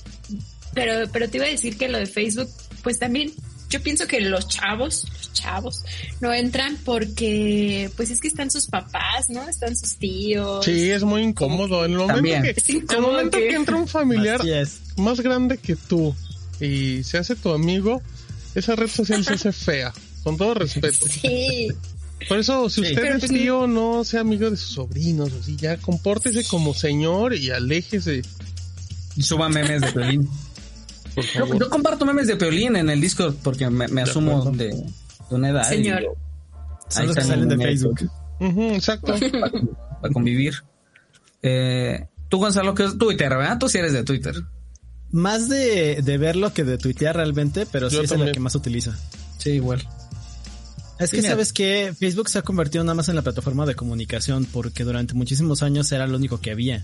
pero, 0.74 1.08
pero 1.10 1.28
te 1.30 1.38
iba 1.38 1.46
a 1.46 1.50
decir 1.50 1.78
que 1.78 1.88
lo 1.88 1.98
de 1.98 2.06
Facebook, 2.06 2.48
pues 2.82 2.98
también, 2.98 3.32
yo 3.70 3.82
pienso 3.82 4.06
que 4.06 4.20
los 4.20 4.48
chavos, 4.48 5.06
los 5.10 5.32
chavos, 5.32 5.84
no 6.20 6.32
entran 6.32 6.76
porque, 6.84 7.90
pues 7.96 8.10
es 8.10 8.20
que 8.20 8.28
están 8.28 8.50
sus 8.50 8.66
papás, 8.66 9.30
¿no? 9.30 9.48
Están 9.48 9.76
sus 9.76 9.96
tíos. 9.96 10.64
Sí, 10.64 10.90
es 10.90 11.02
muy 11.04 11.22
incómodo. 11.22 11.84
En 11.84 11.92
el 11.92 11.98
momento, 11.98 12.14
También. 12.16 12.42
que, 12.42 12.50
el 12.68 12.76
incómodo 12.76 13.12
momento 13.12 13.38
que- 13.38 13.48
que 13.48 13.54
entra 13.54 13.76
un 13.76 13.88
familiar 13.88 14.40
más 14.96 15.20
grande 15.20 15.58
que 15.58 15.76
tú 15.76 16.14
y 16.60 17.02
se 17.02 17.18
hace 17.18 17.34
tu 17.36 17.50
amigo, 17.50 18.02
esa 18.54 18.76
red 18.76 18.88
social 18.88 19.24
se 19.24 19.34
hace 19.34 19.52
fea. 19.52 19.92
Con 20.22 20.36
todo 20.36 20.54
respeto. 20.54 21.06
Sí, 21.08 21.68
Por 22.28 22.38
eso, 22.38 22.70
si 22.70 22.82
Sí. 22.82 22.88
usted 22.90 23.02
Pero 23.02 23.14
es 23.16 23.20
pues, 23.26 23.32
tío, 23.32 23.66
no 23.66 24.04
sea 24.04 24.20
amigo 24.20 24.48
de 24.48 24.56
sus 24.56 24.74
sobrinos, 24.74 25.32
así 25.40 25.56
ya 25.56 25.76
compórtese 25.78 26.44
como 26.44 26.72
señor 26.72 27.34
y 27.34 27.50
aléjese, 27.50 28.22
Suba 29.18 29.48
memes 29.48 29.80
de 29.80 29.90
Peolín. 29.92 30.28
Por 31.14 31.24
Yo, 31.24 31.46
favor. 31.46 31.58
yo 31.58 31.70
comparto 31.70 32.06
memes 32.06 32.26
de 32.26 32.36
Peolín 32.36 32.76
en 32.76 32.90
el 32.90 33.00
Discord 33.00 33.34
porque 33.42 33.68
me, 33.70 34.02
asumo 34.02 34.50
de, 34.50 34.68
de 34.68 35.34
una 35.34 35.50
edad. 35.50 35.68
Señor. 35.68 36.02
ahí 36.94 37.06
los 37.06 37.16
que 37.16 37.22
salen 37.22 37.48
de 37.48 37.56
Facebook. 37.56 38.10
Exacto. 38.40 39.14
Para 40.00 40.12
convivir. 40.12 40.54
Eh, 41.42 42.06
tú, 42.28 42.38
Gonzalo, 42.38 42.74
que 42.74 42.84
es 42.84 42.98
Twitter, 42.98 43.28
¿verdad? 43.30 43.58
Tú 43.58 43.68
sí 43.68 43.78
eres 43.78 43.92
de 43.92 44.04
Twitter. 44.04 44.34
Más 45.10 45.48
de, 45.48 46.00
de 46.02 46.18
verlo 46.18 46.54
que 46.54 46.64
de 46.64 46.78
tuitear 46.78 47.16
realmente, 47.16 47.66
pero 47.70 47.90
sí 47.90 47.98
es 47.98 48.10
el 48.12 48.32
que 48.32 48.40
más 48.40 48.54
utiliza. 48.54 48.96
Sí, 49.38 49.50
igual. 49.50 49.86
Es 50.98 51.10
que 51.10 51.22
sabes 51.22 51.52
que 51.52 51.92
Facebook 51.98 52.28
se 52.28 52.38
ha 52.38 52.42
convertido 52.42 52.84
nada 52.84 52.94
más 52.94 53.08
en 53.08 53.16
la 53.16 53.22
plataforma 53.22 53.66
de 53.66 53.74
comunicación 53.74 54.44
porque 54.44 54.84
durante 54.84 55.14
muchísimos 55.14 55.62
años 55.62 55.90
era 55.90 56.06
lo 56.06 56.16
único 56.16 56.40
que 56.40 56.52
había. 56.52 56.82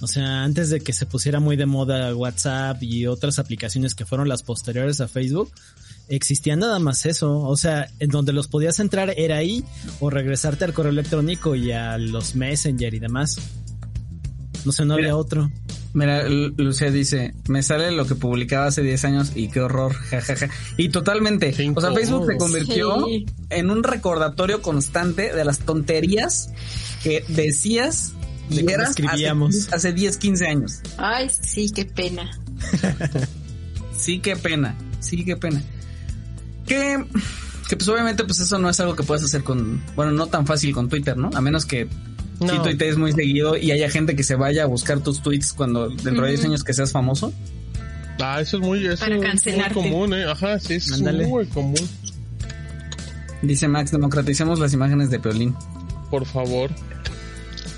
O 0.00 0.06
sea, 0.06 0.42
antes 0.44 0.70
de 0.70 0.80
que 0.80 0.92
se 0.92 1.06
pusiera 1.06 1.40
muy 1.40 1.56
de 1.56 1.66
moda 1.66 2.14
WhatsApp 2.14 2.82
y 2.82 3.06
otras 3.06 3.38
aplicaciones 3.38 3.94
que 3.94 4.04
fueron 4.04 4.28
las 4.28 4.42
posteriores 4.42 5.00
a 5.00 5.08
Facebook, 5.08 5.50
existía 6.08 6.56
nada 6.56 6.78
más 6.78 7.06
eso. 7.06 7.38
O 7.40 7.56
sea, 7.56 7.88
en 8.00 8.10
donde 8.10 8.32
los 8.32 8.48
podías 8.48 8.80
entrar 8.80 9.14
era 9.16 9.36
ahí 9.36 9.64
o 10.00 10.10
regresarte 10.10 10.64
al 10.64 10.72
correo 10.74 10.92
electrónico 10.92 11.54
y 11.54 11.72
a 11.72 11.96
los 11.96 12.34
Messenger 12.34 12.92
y 12.92 12.98
demás. 12.98 13.38
No 14.64 14.72
sé, 14.72 14.84
no 14.84 14.96
Mira. 14.96 15.08
había 15.08 15.16
otro. 15.16 15.50
Mira, 15.92 16.28
Lu- 16.28 16.52
Lucía 16.56 16.90
dice, 16.90 17.34
me 17.48 17.62
sale 17.62 17.92
lo 17.92 18.04
que 18.06 18.16
publicaba 18.16 18.66
hace 18.66 18.82
10 18.82 19.04
años 19.04 19.32
y 19.36 19.48
qué 19.48 19.60
horror, 19.60 19.92
jajaja. 20.10 20.48
Y 20.76 20.88
totalmente, 20.88 21.54
o 21.74 21.80
sea, 21.80 21.92
Facebook 21.92 22.26
se 22.26 22.36
convirtió 22.36 23.06
Sí. 23.06 23.26
en 23.50 23.70
un 23.70 23.82
recordatorio 23.84 24.60
constante 24.60 25.32
de 25.32 25.44
las 25.44 25.60
tonterías 25.60 26.50
que 27.04 27.24
decías 27.28 28.12
De 28.50 28.64
cómo 28.64 28.82
escribíamos. 28.82 29.56
hace, 29.66 29.74
hace 29.76 29.92
10, 29.92 30.16
15 30.18 30.46
años. 30.46 30.80
ay, 30.98 31.28
sí, 31.30 31.70
qué 31.70 31.84
pena. 31.84 32.30
Sí, 33.96 34.18
qué 34.18 34.36
pena, 34.36 34.76
sí, 35.00 35.24
qué 35.24 35.36
pena. 35.36 35.62
Que, 36.66 37.02
que 37.68 37.76
pues 37.76 37.88
obviamente 37.88 38.24
pues 38.24 38.38
eso 38.40 38.58
no 38.58 38.68
es 38.68 38.78
algo 38.80 38.96
que 38.96 39.02
puedas 39.02 39.22
hacer 39.24 39.44
con, 39.44 39.82
bueno, 39.96 40.12
no 40.12 40.26
tan 40.26 40.46
fácil 40.46 40.74
con 40.74 40.88
Twitter, 40.88 41.16
¿no? 41.16 41.30
A 41.34 41.40
menos 41.40 41.64
que 41.64 41.84
sí 42.40 42.44
No. 42.44 42.60
tuitees 42.62 42.98
muy 42.98 43.12
seguido 43.12 43.56
y 43.56 43.70
haya 43.70 43.88
gente 43.88 44.16
que 44.16 44.22
se 44.24 44.34
vaya 44.34 44.64
a 44.64 44.66
buscar 44.66 45.00
tus 45.00 45.22
tweets 45.22 45.52
cuando 45.52 45.88
dentro 45.88 46.24
de 46.24 46.30
10 46.30 46.40
Ujú. 46.40 46.48
años 46.50 46.64
que 46.64 46.74
seas 46.74 46.92
famoso. 46.92 47.32
Ah, 48.20 48.40
eso 48.40 48.58
es 48.58 48.62
muy, 48.62 48.84
eso 48.86 48.98
Para 49.04 49.16
muy 49.16 49.72
común, 49.72 50.12
¿eh? 50.12 50.24
Ajá, 50.24 50.58
sí, 50.58 50.74
es 50.74 51.00
muy 51.00 51.46
común. 51.46 51.88
Dice 53.42 53.68
Max, 53.68 53.90
democraticemos 53.90 54.58
las 54.58 54.72
imágenes 54.72 55.08
de 55.10 55.18
Peolín. 55.20 55.54
Por 56.10 56.26
favor. 56.26 56.70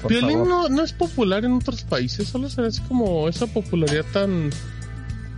Por 0.06 0.12
Violín 0.12 0.38
favor. 0.38 0.48
no, 0.48 0.68
no 0.68 0.82
es 0.82 0.92
popular 0.92 1.44
en 1.44 1.52
otros 1.52 1.82
países, 1.82 2.28
solo 2.28 2.48
se 2.48 2.62
hace 2.62 2.82
como 2.88 3.28
esa 3.28 3.46
popularidad 3.46 4.04
tan 4.12 4.50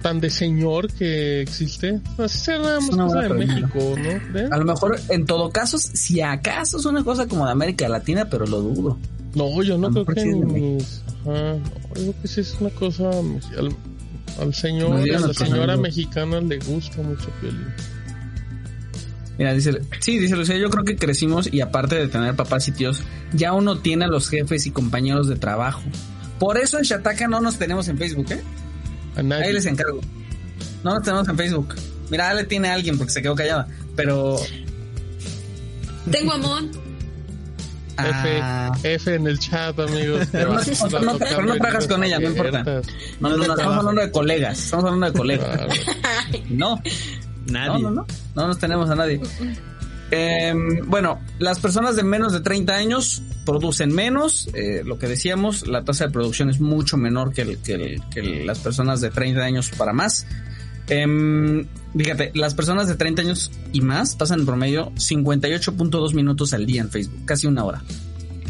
tan 0.02 0.20
de 0.20 0.30
señor 0.30 0.92
que 0.92 1.40
existe. 1.40 2.00
Así 2.18 2.38
será 2.38 2.58
nada 2.58 2.80
más 2.80 2.90
cosa 2.90 3.20
de. 3.20 3.28
México, 3.30 3.78
¿no? 3.96 4.54
A 4.54 4.58
lo 4.58 4.64
mejor, 4.64 5.00
en 5.08 5.26
todo 5.26 5.50
caso, 5.50 5.78
si 5.78 6.20
acaso 6.20 6.78
es 6.78 6.84
una 6.84 7.02
cosa 7.04 7.26
como 7.26 7.46
de 7.46 7.52
América 7.52 7.88
Latina, 7.88 8.28
pero 8.30 8.46
lo 8.46 8.60
dudo. 8.60 8.98
No, 9.34 9.62
yo 9.62 9.76
no 9.76 9.90
creo 9.90 10.06
que 10.06 10.20
sí 10.20 10.28
mis... 10.28 11.02
Ajá, 11.22 11.54
no, 11.54 11.92
creo 11.92 12.14
que 12.22 12.28
sí 12.28 12.40
es 12.40 12.56
una 12.60 12.70
cosa... 12.70 13.10
Al, 13.10 13.76
al 14.40 14.54
señor, 14.54 15.00
a 15.00 15.20
la 15.20 15.34
señora 15.34 15.76
mexicana 15.76 16.40
le 16.40 16.58
gusta 16.58 17.02
mucho 17.02 17.28
Piolín. 17.40 17.66
Mira, 19.38 19.54
dice, 19.54 19.80
sí, 20.00 20.18
dice 20.18 20.34
Lucía, 20.36 20.56
yo 20.58 20.68
creo 20.68 20.84
que 20.84 20.96
crecimos 20.96 21.48
y 21.52 21.60
aparte 21.60 21.94
de 21.94 22.08
tener 22.08 22.34
papás 22.34 22.66
y 22.68 22.72
tíos, 22.72 23.02
ya 23.32 23.52
uno 23.52 23.78
tiene 23.78 24.04
a 24.04 24.08
los 24.08 24.28
jefes 24.28 24.66
y 24.66 24.72
compañeros 24.72 25.28
de 25.28 25.36
trabajo. 25.36 25.80
Por 26.40 26.58
eso 26.58 26.76
en 26.78 26.84
Shataka 26.84 27.28
no 27.28 27.40
nos 27.40 27.56
tenemos 27.58 27.86
en 27.88 27.98
Facebook, 27.98 28.26
¿eh? 28.32 28.42
A 29.16 29.22
nadie. 29.22 29.44
Ahí 29.46 29.52
les 29.52 29.66
encargo. 29.66 30.00
No 30.84 30.94
nos 30.94 31.02
tenemos 31.04 31.28
en 31.28 31.36
Facebook. 31.36 31.74
Mira, 32.10 32.30
Ale 32.30 32.44
tiene 32.44 32.68
a 32.68 32.74
alguien 32.74 32.98
porque 32.98 33.12
se 33.12 33.22
quedó 33.22 33.34
callada, 33.36 33.68
pero... 33.94 34.36
Tengo 36.10 36.32
amón. 36.32 36.70
F, 37.98 38.38
Ah, 38.40 38.72
F 38.84 39.14
en 39.14 39.26
el 39.26 39.38
chat, 39.40 39.78
amigos. 39.78 40.28
Pero 40.30 40.52
no- 40.54 40.58
a 40.60 41.00
no- 41.00 41.18
pero 41.18 41.42
no 41.44 41.54
trabajas 41.56 41.86
con 41.88 42.04
ella, 42.04 42.18
no 42.20 42.28
importa. 42.28 42.62
no, 43.20 43.28
no, 43.30 43.36
no, 43.38 43.42
estamos 43.42 43.76
hablando 43.78 44.00
de 44.02 44.10
colegas, 44.12 44.58
estamos 44.58 44.84
hablando 44.84 45.06
de 45.06 45.12
colegas. 45.12 45.56
Claro. 45.56 45.72
No, 46.48 46.80
Nadie. 47.48 47.82
No, 47.82 47.90
no, 47.90 48.02
no. 48.02 48.06
No 48.34 48.46
nos 48.46 48.58
tenemos 48.58 48.88
a 48.90 48.94
nadie. 48.94 49.20
Eh, 50.10 50.54
bueno, 50.86 51.20
las 51.38 51.58
personas 51.58 51.96
de 51.96 52.02
menos 52.02 52.32
de 52.32 52.40
30 52.40 52.74
años 52.74 53.22
producen 53.44 53.94
menos. 53.94 54.48
eh, 54.54 54.82
lo 54.84 54.98
que 54.98 55.06
decíamos, 55.06 55.66
la 55.66 55.84
tasa 55.84 56.06
de 56.06 56.10
producción 56.12 56.48
es 56.50 56.60
mucho 56.60 56.96
menor 56.96 57.32
que, 57.32 57.42
el- 57.42 57.58
que, 57.58 57.74
el- 57.74 58.02
que 58.10 58.44
las 58.44 58.58
personas 58.60 59.00
de 59.00 59.10
30 59.10 59.42
años 59.42 59.70
para 59.76 59.92
más. 59.92 60.26
Em, 60.90 61.66
fíjate, 61.96 62.30
las 62.34 62.54
personas 62.54 62.88
de 62.88 62.94
30 62.94 63.20
años 63.22 63.50
y 63.72 63.82
más 63.82 64.16
pasan 64.16 64.40
en 64.40 64.46
promedio 64.46 64.90
58.2 64.96 66.14
minutos 66.14 66.54
al 66.54 66.64
día 66.64 66.80
en 66.80 66.90
Facebook, 66.90 67.24
casi 67.26 67.46
una 67.46 67.64
hora. 67.64 67.82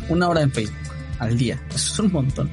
Una 0.09 0.29
hora 0.29 0.43
en 0.43 0.53
Facebook 0.53 0.77
al 1.19 1.37
día. 1.37 1.61
Eso 1.75 1.93
es 1.95 1.99
un 1.99 2.13
montón. 2.13 2.51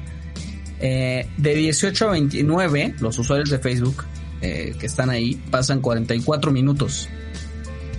Eh, 0.80 1.28
de 1.38 1.54
18 1.54 2.08
a 2.08 2.12
29, 2.12 2.96
los 3.00 3.18
usuarios 3.18 3.48
de 3.50 3.58
Facebook 3.60 4.04
eh, 4.40 4.74
que 4.78 4.86
están 4.86 5.10
ahí 5.10 5.34
pasan 5.50 5.80
44 5.80 6.50
minutos 6.52 7.08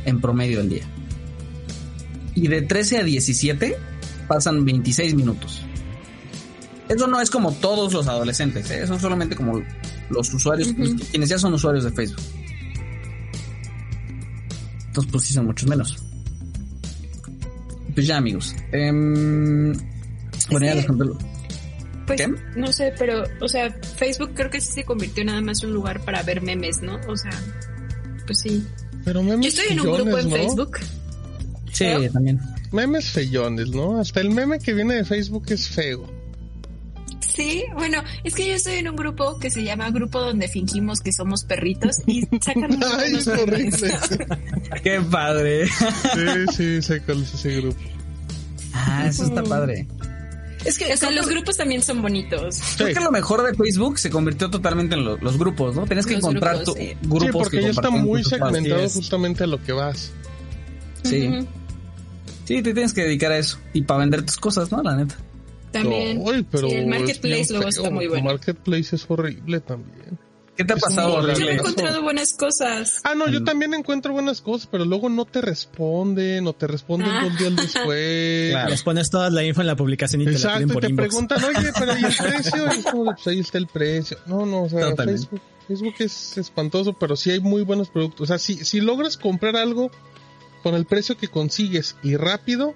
en 0.06 0.22
promedio 0.22 0.60
al 0.60 0.70
día. 0.70 0.84
Y 2.36 2.48
de 2.48 2.62
13 2.62 2.98
a 2.98 3.04
17 3.04 3.78
pasan 4.28 4.64
26 4.64 5.16
minutos. 5.16 5.64
Eso 6.90 7.08
no 7.08 7.20
es 7.20 7.30
como 7.30 7.52
todos 7.54 7.92
los 7.94 8.08
adolescentes, 8.08 8.70
¿eh? 8.72 8.84
es 8.84 9.02
solamente 9.02 9.36
como 9.36 9.62
los 10.10 10.34
usuarios, 10.34 10.74
quienes 11.12 11.30
ya 11.30 11.38
son 11.38 11.54
usuarios 11.54 11.84
de 11.84 11.92
Facebook. 11.92 12.22
Entonces, 14.88 15.12
pues 15.12 15.24
sí 15.26 15.34
son 15.34 15.46
muchos 15.48 15.68
menos. 15.68 15.98
Pues 17.94 18.08
ya, 18.08 18.18
amigos. 18.18 18.56
Em, 18.72 19.74
bueno, 20.50 20.66
ya 20.66 20.76
les 20.76 20.86
conté 20.86 21.04
pues 22.08 22.22
no 22.55 22.72
sé, 22.72 22.93
pero, 22.97 23.24
o 23.41 23.47
sea, 23.47 23.70
Facebook 23.70 24.32
creo 24.34 24.49
que 24.49 24.62
sí 24.62 24.72
se 24.72 24.84
convirtió 24.86 25.26
nada 25.26 25.41
más 25.41 25.62
en 25.62 25.70
un 25.70 25.76
lugar 25.76 26.03
para 26.05 26.24
ver 26.24 26.41
memes, 26.41 26.82
¿no? 26.82 26.97
O 27.08 27.18
sea, 27.18 27.32
pues 28.26 28.39
sí. 28.39 28.66
Pero 29.03 29.22
memes 29.22 29.41
Yo 29.41 29.49
estoy 29.49 29.74
en 29.74 29.82
un 29.82 29.93
grupo 29.93 30.18
en 30.18 30.32
Facebook. 30.32 30.78
Sí, 31.74 31.86
también. 32.12 32.39
Memes 32.72 33.12
feyones, 33.12 33.70
¿no? 33.70 33.99
Hasta 33.99 34.22
el 34.22 34.32
meme 34.32 34.60
que 34.60 34.74
viene 34.74 34.95
de 34.95 35.05
Facebook 35.05 35.45
es 35.49 35.68
feo. 35.68 36.10
Sí, 37.36 37.66
bueno, 37.76 38.01
es 38.24 38.34
que 38.34 38.47
yo 38.47 38.55
estoy 38.55 38.76
en 38.76 38.88
un 38.88 38.95
grupo 38.95 39.38
que 39.38 39.51
se 39.51 39.64
llama 39.64 39.91
Grupo 39.91 40.20
donde 40.20 40.47
fingimos 40.47 41.01
que 41.01 41.14
somos 41.14 41.43
perritos 41.43 41.97
y 42.08 42.24
sacan 42.41 42.80
Ay, 42.99 43.16
es 43.16 43.28
horrible. 43.28 43.91
Qué 44.84 44.99
padre. 45.01 45.68
Sí, 45.68 46.45
sí, 46.55 46.82
sé 46.82 47.01
cuál 47.01 47.22
es 47.22 47.36
ese 47.36 47.58
grupo. 47.58 47.80
Ah, 48.74 49.05
eso 49.08 49.26
está 49.26 49.43
padre. 49.43 49.88
Es 50.66 50.78
que, 50.78 50.91
o 50.91 50.97
sea, 50.97 51.12
los 51.12 51.28
grupos 51.28 51.55
también 51.58 51.82
son 51.82 52.01
bonitos. 52.01 52.60
Creo 52.78 52.93
que 52.93 52.99
lo 52.99 53.12
mejor 53.12 53.43
de 53.43 53.53
Facebook 53.55 53.99
se 53.99 54.10
convirtió 54.10 54.49
totalmente 54.49 54.95
en 54.95 55.05
los 55.05 55.38
grupos, 55.38 55.76
¿no? 55.76 55.86
Tienes 55.86 56.05
que 56.05 56.16
encontrar 56.16 56.64
tu 56.64 56.74
Sí, 56.74 56.93
grupos 57.03 57.43
porque 57.43 57.58
que 57.58 57.64
ya 57.64 57.70
está 57.70 57.89
muy 57.89 58.24
segmentado 58.24 58.89
justamente 58.89 59.43
a 59.43 59.47
lo 59.47 59.62
que 59.64 59.72
vas. 59.72 60.12
Sí. 61.03 61.30
Sí, 62.45 62.62
te 62.62 62.74
tienes 62.74 62.93
que 62.93 63.03
dedicar 63.03 63.32
a 63.32 63.38
eso. 63.38 63.60
Y 63.74 63.82
para 63.82 63.99
vender 64.01 64.24
tus 64.24 64.38
cosas, 64.38 64.72
¿no? 64.72 64.82
La 64.82 64.95
neta. 64.95 65.16
También. 65.72 66.24
Ay, 66.26 66.45
pero 66.49 66.70
sí, 66.70 66.76
el 66.76 66.88
marketplace 66.88 67.47
luego 67.49 67.62
feo. 67.64 67.70
está 67.70 67.89
muy 67.89 68.05
El 68.05 68.10
bueno. 68.10 68.26
marketplace 68.26 68.95
es 68.95 69.05
horrible 69.08 69.60
también. 69.60 70.18
¿Qué 70.58 70.66
te 70.66 70.74
ha 70.74 70.76
Es 70.76 70.82
pasado, 70.82 71.34
Yo 71.36 71.45
he 71.47 71.53
encontrado 71.53 72.01
buenas 72.01 72.34
cosas. 72.34 73.01
Ah, 73.03 73.14
no, 73.16 73.30
yo 73.30 73.41
Mm. 73.41 73.45
también 73.45 73.74
encuentro 73.76 74.12
buenas 74.12 74.41
cosas, 74.41 74.68
pero 74.72 74.84
luego 74.86 75.08
no 75.08 75.26
te 75.26 75.39
responden 75.41 76.47
o 76.47 76.53
te 76.53 76.66
responden 76.68 77.10
Ah. 77.10 77.24
dos 77.30 77.38
días 77.38 77.55
después. 77.55 78.51
Claro. 78.51 78.70
Les 78.72 78.82
pones 78.84 79.10
toda 79.12 79.30
la 79.30 79.43
info 79.43 79.62
en 79.62 79.68
la 79.68 79.76
publicación 79.76 80.22
y 80.22 80.26
te 80.26 80.32
la 80.32 80.38
Exacto, 80.38 80.58
piden 80.58 80.70
y 80.70 80.74
por 80.74 80.82
te 80.84 80.89
inbox. 80.89 81.08
preguntan, 81.08 81.43
oye, 81.43 81.72
pero 81.80 81.97
¿y 81.97 82.03
el 82.05 82.16
precio? 82.16 82.66
Y 82.66 82.80
es 82.80 82.86
como, 82.86 83.05
pues 83.14 83.28
ahí 83.28 83.39
está 83.39 83.58
el 83.60 83.68
precio. 83.68 84.18
No, 84.26 84.45
no, 84.45 84.64
o 84.64 84.70
sea, 84.70 84.89
Totalmente. 84.89 85.22
Facebook, 85.22 85.41
Facebook 85.68 85.95
es 85.99 86.38
espantoso, 86.39 86.93
pero 86.93 87.16
sí 87.16 87.30
hay 87.32 87.39
muy 87.39 87.62
buenos 87.62 87.89
productos. 87.89 88.22
O 88.22 88.26
sea, 88.26 88.39
si, 88.39 88.55
si 88.66 88.82
logras 88.82 89.16
comprar 89.18 89.55
algo 89.55 89.91
con 90.64 90.74
el 90.74 90.86
precio 90.86 91.16
que 91.18 91.28
consigues 91.28 91.95
y 92.01 92.16
rápido, 92.16 92.74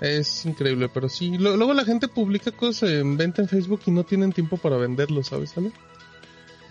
es 0.00 0.44
increíble, 0.46 0.88
pero 0.88 1.08
sí. 1.08 1.36
Lo- 1.38 1.56
luego 1.56 1.74
la 1.74 1.84
gente 1.84 2.08
publica 2.08 2.50
cosas 2.50 2.90
en 2.90 3.16
venta 3.16 3.42
en 3.42 3.48
Facebook 3.48 3.82
y 3.86 3.90
no 3.90 4.04
tienen 4.04 4.32
tiempo 4.32 4.56
para 4.56 4.76
venderlo, 4.78 5.22
¿sabes? 5.22 5.50
¿Sale? 5.50 5.70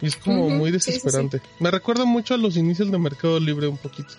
Y 0.01 0.07
es 0.07 0.15
como 0.15 0.49
muy 0.49 0.71
sí, 0.71 0.79
sí, 0.79 0.85
sí. 0.85 0.91
desesperante. 0.97 1.41
Me 1.59 1.71
recuerda 1.71 2.05
mucho 2.05 2.33
a 2.33 2.37
los 2.37 2.57
inicios 2.57 2.91
de 2.91 2.97
Mercado 2.97 3.39
Libre 3.39 3.67
un 3.67 3.77
poquito. 3.77 4.13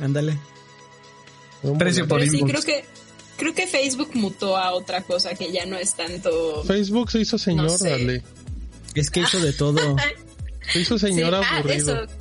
Ándale. 0.00 0.38
Precio 1.78 2.06
por 2.06 2.18
Pero 2.20 2.30
sí, 2.30 2.42
creo 2.42 2.62
que 2.62 2.84
creo 3.36 3.54
que 3.54 3.66
Facebook 3.66 4.10
mutó 4.14 4.56
a 4.56 4.72
otra 4.72 5.02
cosa 5.02 5.34
que 5.34 5.50
ya 5.52 5.66
no 5.66 5.76
es 5.76 5.94
tanto. 5.94 6.62
Facebook 6.64 7.10
se 7.10 7.20
hizo 7.20 7.38
señor, 7.38 7.70
sé. 7.70 7.90
dale. 7.90 8.22
Es 8.94 9.10
que 9.10 9.20
hizo 9.20 9.40
de 9.40 9.52
todo. 9.52 9.96
Se 10.72 10.80
hizo 10.80 10.98
Sí, 10.98 11.06
señor 11.08 11.32
ah, 11.32 11.42
aburrido. 11.58 12.02
eso. 12.04 12.12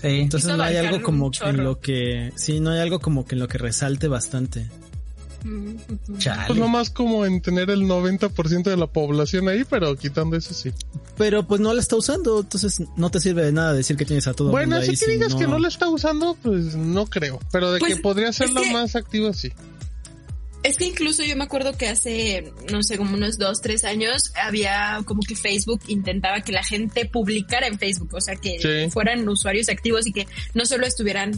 Sí. 0.00 0.08
Entonces 0.08 0.48
Hizo 0.48 0.56
no 0.56 0.62
hay 0.62 0.76
algo 0.76 1.02
como 1.02 1.30
que 1.30 1.44
en 1.44 1.62
lo 1.62 1.80
que... 1.80 2.32
Sí, 2.34 2.60
no 2.60 2.70
hay 2.70 2.80
algo 2.80 2.98
como 3.00 3.26
que 3.26 3.34
en 3.34 3.40
lo 3.40 3.48
que 3.48 3.58
resalte 3.58 4.08
bastante. 4.08 4.70
Chale. 6.18 6.42
Pues 6.46 6.58
nomás 6.58 6.90
como 6.90 7.26
en 7.26 7.40
tener 7.40 7.70
el 7.70 7.82
90% 7.82 8.62
de 8.64 8.76
la 8.76 8.86
población 8.86 9.48
ahí, 9.48 9.64
pero 9.68 9.96
quitando 9.96 10.36
eso 10.36 10.54
sí. 10.54 10.72
Pero 11.16 11.46
pues 11.46 11.60
no 11.60 11.72
la 11.74 11.80
está 11.80 11.96
usando, 11.96 12.40
entonces 12.40 12.82
no 12.96 13.10
te 13.10 13.20
sirve 13.20 13.44
de 13.44 13.52
nada 13.52 13.72
decir 13.72 13.96
que 13.96 14.04
tienes 14.04 14.26
a 14.26 14.34
todo 14.34 14.48
el 14.48 14.52
Bueno, 14.52 14.76
mundo 14.76 14.80
así 14.82 14.90
ahí 14.90 14.96
que 14.96 15.04
si 15.04 15.10
digas 15.12 15.34
que 15.34 15.46
no 15.46 15.58
la 15.58 15.68
está 15.68 15.88
usando, 15.88 16.36
pues 16.42 16.74
no 16.76 17.06
creo. 17.06 17.40
Pero 17.50 17.72
de 17.72 17.80
Pues, 17.80 17.94
que 17.96 18.00
podría 18.00 18.32
serlo 18.32 18.60
es 18.60 18.66
que- 18.68 18.72
más 18.72 18.96
activo, 18.96 19.32
sí. 19.32 19.50
Es 20.62 20.76
que 20.76 20.84
incluso 20.86 21.24
yo 21.24 21.34
me 21.36 21.42
acuerdo 21.42 21.76
que 21.76 21.88
hace, 21.88 22.52
no 22.70 22.84
sé, 22.84 22.96
como 22.96 23.14
unos 23.14 23.36
dos, 23.36 23.60
tres 23.60 23.82
años, 23.82 24.32
había 24.40 25.02
como 25.06 25.20
que 25.22 25.34
Facebook 25.34 25.80
intentaba 25.88 26.40
que 26.42 26.52
la 26.52 26.62
gente 26.62 27.04
publicara 27.04 27.66
en 27.66 27.80
Facebook, 27.80 28.10
o 28.14 28.20
sea, 28.20 28.36
que 28.36 28.60
Sí. 28.60 28.88
fueran 28.92 29.28
usuarios 29.28 29.68
activos 29.68 30.06
y 30.06 30.12
que 30.12 30.28
no 30.54 30.64
solo 30.64 30.86
estuvieran 30.86 31.32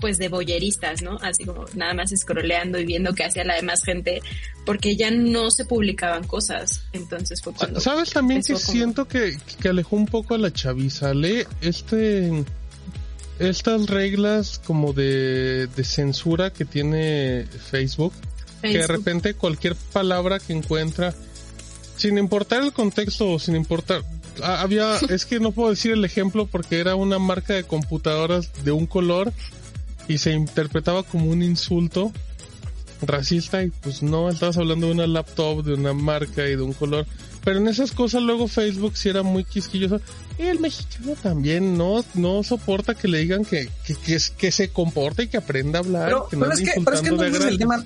pues 0.00 0.18
de 0.18 0.28
boyeristas, 0.28 1.02
¿no? 1.02 1.18
Así 1.22 1.44
como 1.44 1.64
nada 1.74 1.94
más 1.94 2.10
scrolleando 2.16 2.78
y 2.78 2.84
viendo 2.84 3.14
qué 3.14 3.24
hacía 3.24 3.44
la 3.44 3.54
demás 3.54 3.82
gente, 3.84 4.20
porque 4.64 4.96
ya 4.96 5.10
no 5.10 5.50
se 5.50 5.64
publicaban 5.64 6.26
cosas. 6.26 6.82
Entonces 6.92 7.40
fue 7.42 7.52
cuando... 7.52 7.80
¿Sabes 7.80 8.10
también 8.10 8.42
que 8.42 8.54
como- 8.54 8.64
siento 8.64 9.06
que, 9.06 9.38
que 9.60 9.68
alejó 9.68 9.96
un 9.96 10.06
poco 10.06 10.34
a 10.34 10.38
la 10.38 10.52
chaviza? 10.52 11.14
Lee 11.14 11.44
este 11.60 12.44
estas 13.38 13.86
reglas 13.86 14.60
como 14.64 14.92
de, 14.92 15.66
de 15.68 15.84
censura 15.84 16.52
que 16.52 16.64
tiene 16.66 17.46
Facebook, 17.70 18.12
que 18.60 18.78
de 18.78 18.86
repente 18.86 19.32
cualquier 19.34 19.74
palabra 19.74 20.38
que 20.38 20.52
encuentra, 20.52 21.14
sin 21.96 22.18
importar 22.18 22.62
el 22.62 22.72
contexto 22.74 23.30
o 23.30 23.38
sin 23.38 23.56
importar, 23.56 24.02
había, 24.42 24.96
es 25.08 25.24
que 25.24 25.40
no 25.40 25.52
puedo 25.52 25.70
decir 25.70 25.92
el 25.92 26.04
ejemplo 26.04 26.46
porque 26.46 26.80
era 26.80 26.94
una 26.96 27.18
marca 27.18 27.54
de 27.54 27.64
computadoras 27.64 28.50
de 28.62 28.72
un 28.72 28.86
color 28.86 29.32
y 30.08 30.18
se 30.18 30.32
interpretaba 30.32 31.02
como 31.02 31.26
un 31.26 31.42
insulto 31.42 32.12
racista 33.02 33.62
y 33.62 33.70
pues 33.70 34.02
no, 34.02 34.28
estabas 34.28 34.58
hablando 34.58 34.86
de 34.88 34.92
una 34.92 35.06
laptop, 35.06 35.64
de 35.64 35.74
una 35.74 35.92
marca 35.94 36.46
y 36.46 36.56
de 36.56 36.62
un 36.62 36.72
color. 36.74 37.06
Pero 37.42 37.58
en 37.58 37.68
esas 37.68 37.92
cosas 37.92 38.22
luego 38.22 38.46
Facebook 38.48 38.96
sí 38.96 39.08
era 39.08 39.22
muy 39.22 39.44
quisquilloso. 39.44 40.00
Y 40.38 40.42
el 40.42 40.60
mexicano 40.60 41.14
también 41.22 41.78
no, 41.78 42.04
no 42.14 42.42
soporta 42.42 42.94
que 42.94 43.08
le 43.08 43.18
digan 43.20 43.44
que, 43.46 43.70
que, 43.86 43.94
que, 43.94 44.14
es- 44.16 44.30
que 44.30 44.52
se 44.52 44.68
comporte 44.68 45.22
y 45.22 45.28
que 45.28 45.38
aprenda 45.38 45.78
a 45.78 45.82
hablar. 45.82 46.04
Pero, 46.06 46.28
que 46.28 46.36
no 46.36 46.40
pero 46.42 46.52
es 46.52 46.60
que, 46.60 46.80
pero 46.84 46.96
es 46.96 47.02
que 47.02 47.08
entonces 47.08 47.44
el 47.46 47.58
tema, 47.58 47.84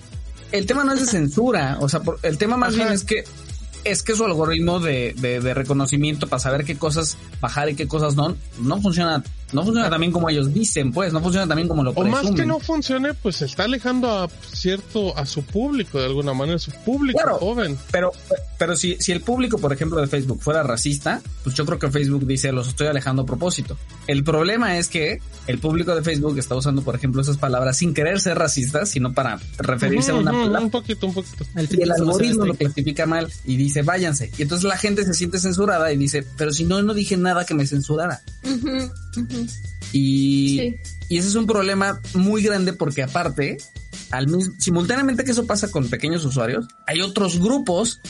el 0.50 0.66
tema 0.66 0.82
no 0.84 0.92
es 0.94 1.00
de 1.00 1.06
censura, 1.06 1.78
o 1.80 1.88
sea, 1.88 2.00
por- 2.00 2.18
el 2.24 2.36
tema 2.36 2.56
más 2.56 2.74
Ajá. 2.74 2.82
bien 2.84 2.92
es 2.94 3.04
que 3.04 3.24
es 3.84 4.02
que 4.02 4.16
su 4.16 4.24
algoritmo 4.24 4.80
de, 4.80 5.14
de, 5.18 5.40
de 5.40 5.52
reconocimiento 5.54 6.26
para 6.26 6.40
saber 6.40 6.64
qué 6.64 6.76
cosas 6.76 7.18
bajar 7.42 7.68
y 7.68 7.74
qué 7.76 7.86
cosas 7.86 8.16
no, 8.16 8.34
no 8.60 8.80
funciona, 8.80 9.22
no 9.52 9.64
funciona 9.64 9.88
también 9.90 10.12
como 10.12 10.28
ellos 10.28 10.52
dicen, 10.52 10.92
pues, 10.92 11.12
no 11.12 11.20
funciona 11.20 11.46
también 11.46 11.68
como 11.68 11.82
lo 11.84 11.90
O 11.90 11.94
presumen. 11.94 12.12
más 12.24 12.34
que 12.34 12.46
no 12.46 12.58
funcione, 12.60 13.14
pues 13.14 13.36
se 13.36 13.44
está 13.46 13.64
alejando 13.64 14.10
a 14.10 14.28
cierto, 14.52 15.16
a 15.16 15.26
su 15.26 15.42
público 15.44 15.98
de 15.98 16.06
alguna 16.06 16.32
manera, 16.34 16.58
su 16.58 16.70
público 16.84 17.18
Claro. 17.22 17.38
joven. 17.38 17.78
Pero, 17.90 18.12
pero 18.58 18.76
si, 18.76 18.96
si 19.00 19.12
el 19.12 19.20
público, 19.20 19.58
por 19.58 19.72
ejemplo, 19.72 20.00
de 20.00 20.06
Facebook 20.06 20.40
fuera 20.42 20.62
racista, 20.62 21.20
pues 21.42 21.54
yo 21.54 21.64
creo 21.66 21.78
que 21.78 21.90
Facebook 21.90 22.26
dice, 22.26 22.50
los 22.52 22.68
estoy 22.68 22.86
alejando 22.88 23.22
a 23.22 23.26
propósito. 23.26 23.76
El 24.06 24.24
problema 24.24 24.78
es 24.78 24.88
que 24.88 25.20
el 25.46 25.58
público 25.58 25.94
de 25.94 26.02
Facebook 26.02 26.38
está 26.38 26.54
usando, 26.54 26.82
por 26.82 26.94
ejemplo, 26.96 27.20
esas 27.22 27.36
palabras 27.36 27.76
sin 27.76 27.94
querer 27.94 28.20
ser 28.20 28.38
racistas, 28.38 28.88
sino 28.90 29.12
para 29.12 29.38
referirse 29.58 30.10
a 30.10 30.14
una 30.14 30.32
palabra. 30.32 30.60
Un 30.60 30.70
poquito, 30.70 31.06
un 31.06 31.14
poquito. 31.14 31.44
El 31.56 31.68
Y 31.78 31.82
el 31.82 31.92
algoritmo 31.92 32.46
lo 32.46 32.52
este. 32.52 32.64
clasifica 32.66 33.06
mal 33.06 33.30
y 33.44 33.56
dice, 33.56 33.82
váyanse. 33.82 34.30
Y 34.38 34.42
entonces 34.42 34.64
la 34.68 34.76
gente 34.78 35.04
se 35.04 35.14
siente 35.14 35.38
censurada 35.38 35.92
y 35.92 35.96
dice, 35.96 36.24
pero 36.36 36.52
si 36.52 36.64
no, 36.64 36.82
no 36.82 36.94
dije 36.94 37.16
nada 37.16 37.44
que 37.46 37.54
me 37.54 37.66
censurara. 37.66 38.20
Y, 39.92 40.58
Sí. 40.58 40.76
y 41.08 41.18
ese 41.18 41.28
es 41.28 41.34
un 41.34 41.46
problema 41.46 42.00
muy 42.14 42.42
grande 42.42 42.72
porque 42.72 43.02
aparte, 43.02 43.58
al 44.10 44.26
mismo, 44.28 44.54
simultáneamente 44.58 45.24
que 45.24 45.30
eso 45.32 45.46
pasa 45.46 45.70
con 45.70 45.88
pequeños 45.88 46.24
usuarios, 46.24 46.66
hay 46.86 47.00
otros 47.00 47.38
grupos 47.40 48.00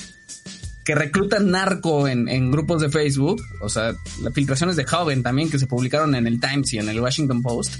que 0.85 0.95
reclutan 0.95 1.51
narco 1.51 2.09
en, 2.09 2.29
en 2.29 2.51
grupos 2.51 2.83
de 2.83 2.91
Facebook, 2.91 3.43
o 3.63 3.69
sea, 3.69 3.95
las 4.23 4.35
filtraciones 4.35 4.77
de 4.77 4.85
Joven 4.85 5.23
también 5.23 5.51
que 5.51 5.59
se 5.59 5.67
publicaron 5.67 6.15
en 6.15 6.27
el 6.27 6.41
Times 6.41 6.73
y 6.75 6.79
en 6.79 6.89
el 6.89 7.01
Washington 7.01 7.43
Post, 7.43 7.75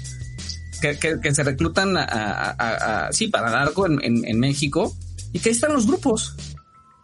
que, 0.81 0.97
que- 0.97 1.19
que 1.21 1.33
se 1.35 1.43
reclutan 1.43 1.97
a, 1.97 2.03
a- 2.03 2.49
a- 2.57 3.07
a- 3.07 3.13
sí, 3.13 3.27
para 3.27 3.49
narco 3.51 3.85
en, 3.85 3.99
en- 4.03 4.25
en 4.25 4.39
México, 4.39 4.95
y 5.33 5.39
que 5.39 5.49
ahí 5.49 5.55
están 5.55 5.73
los 5.73 5.85
grupos. 5.87 6.35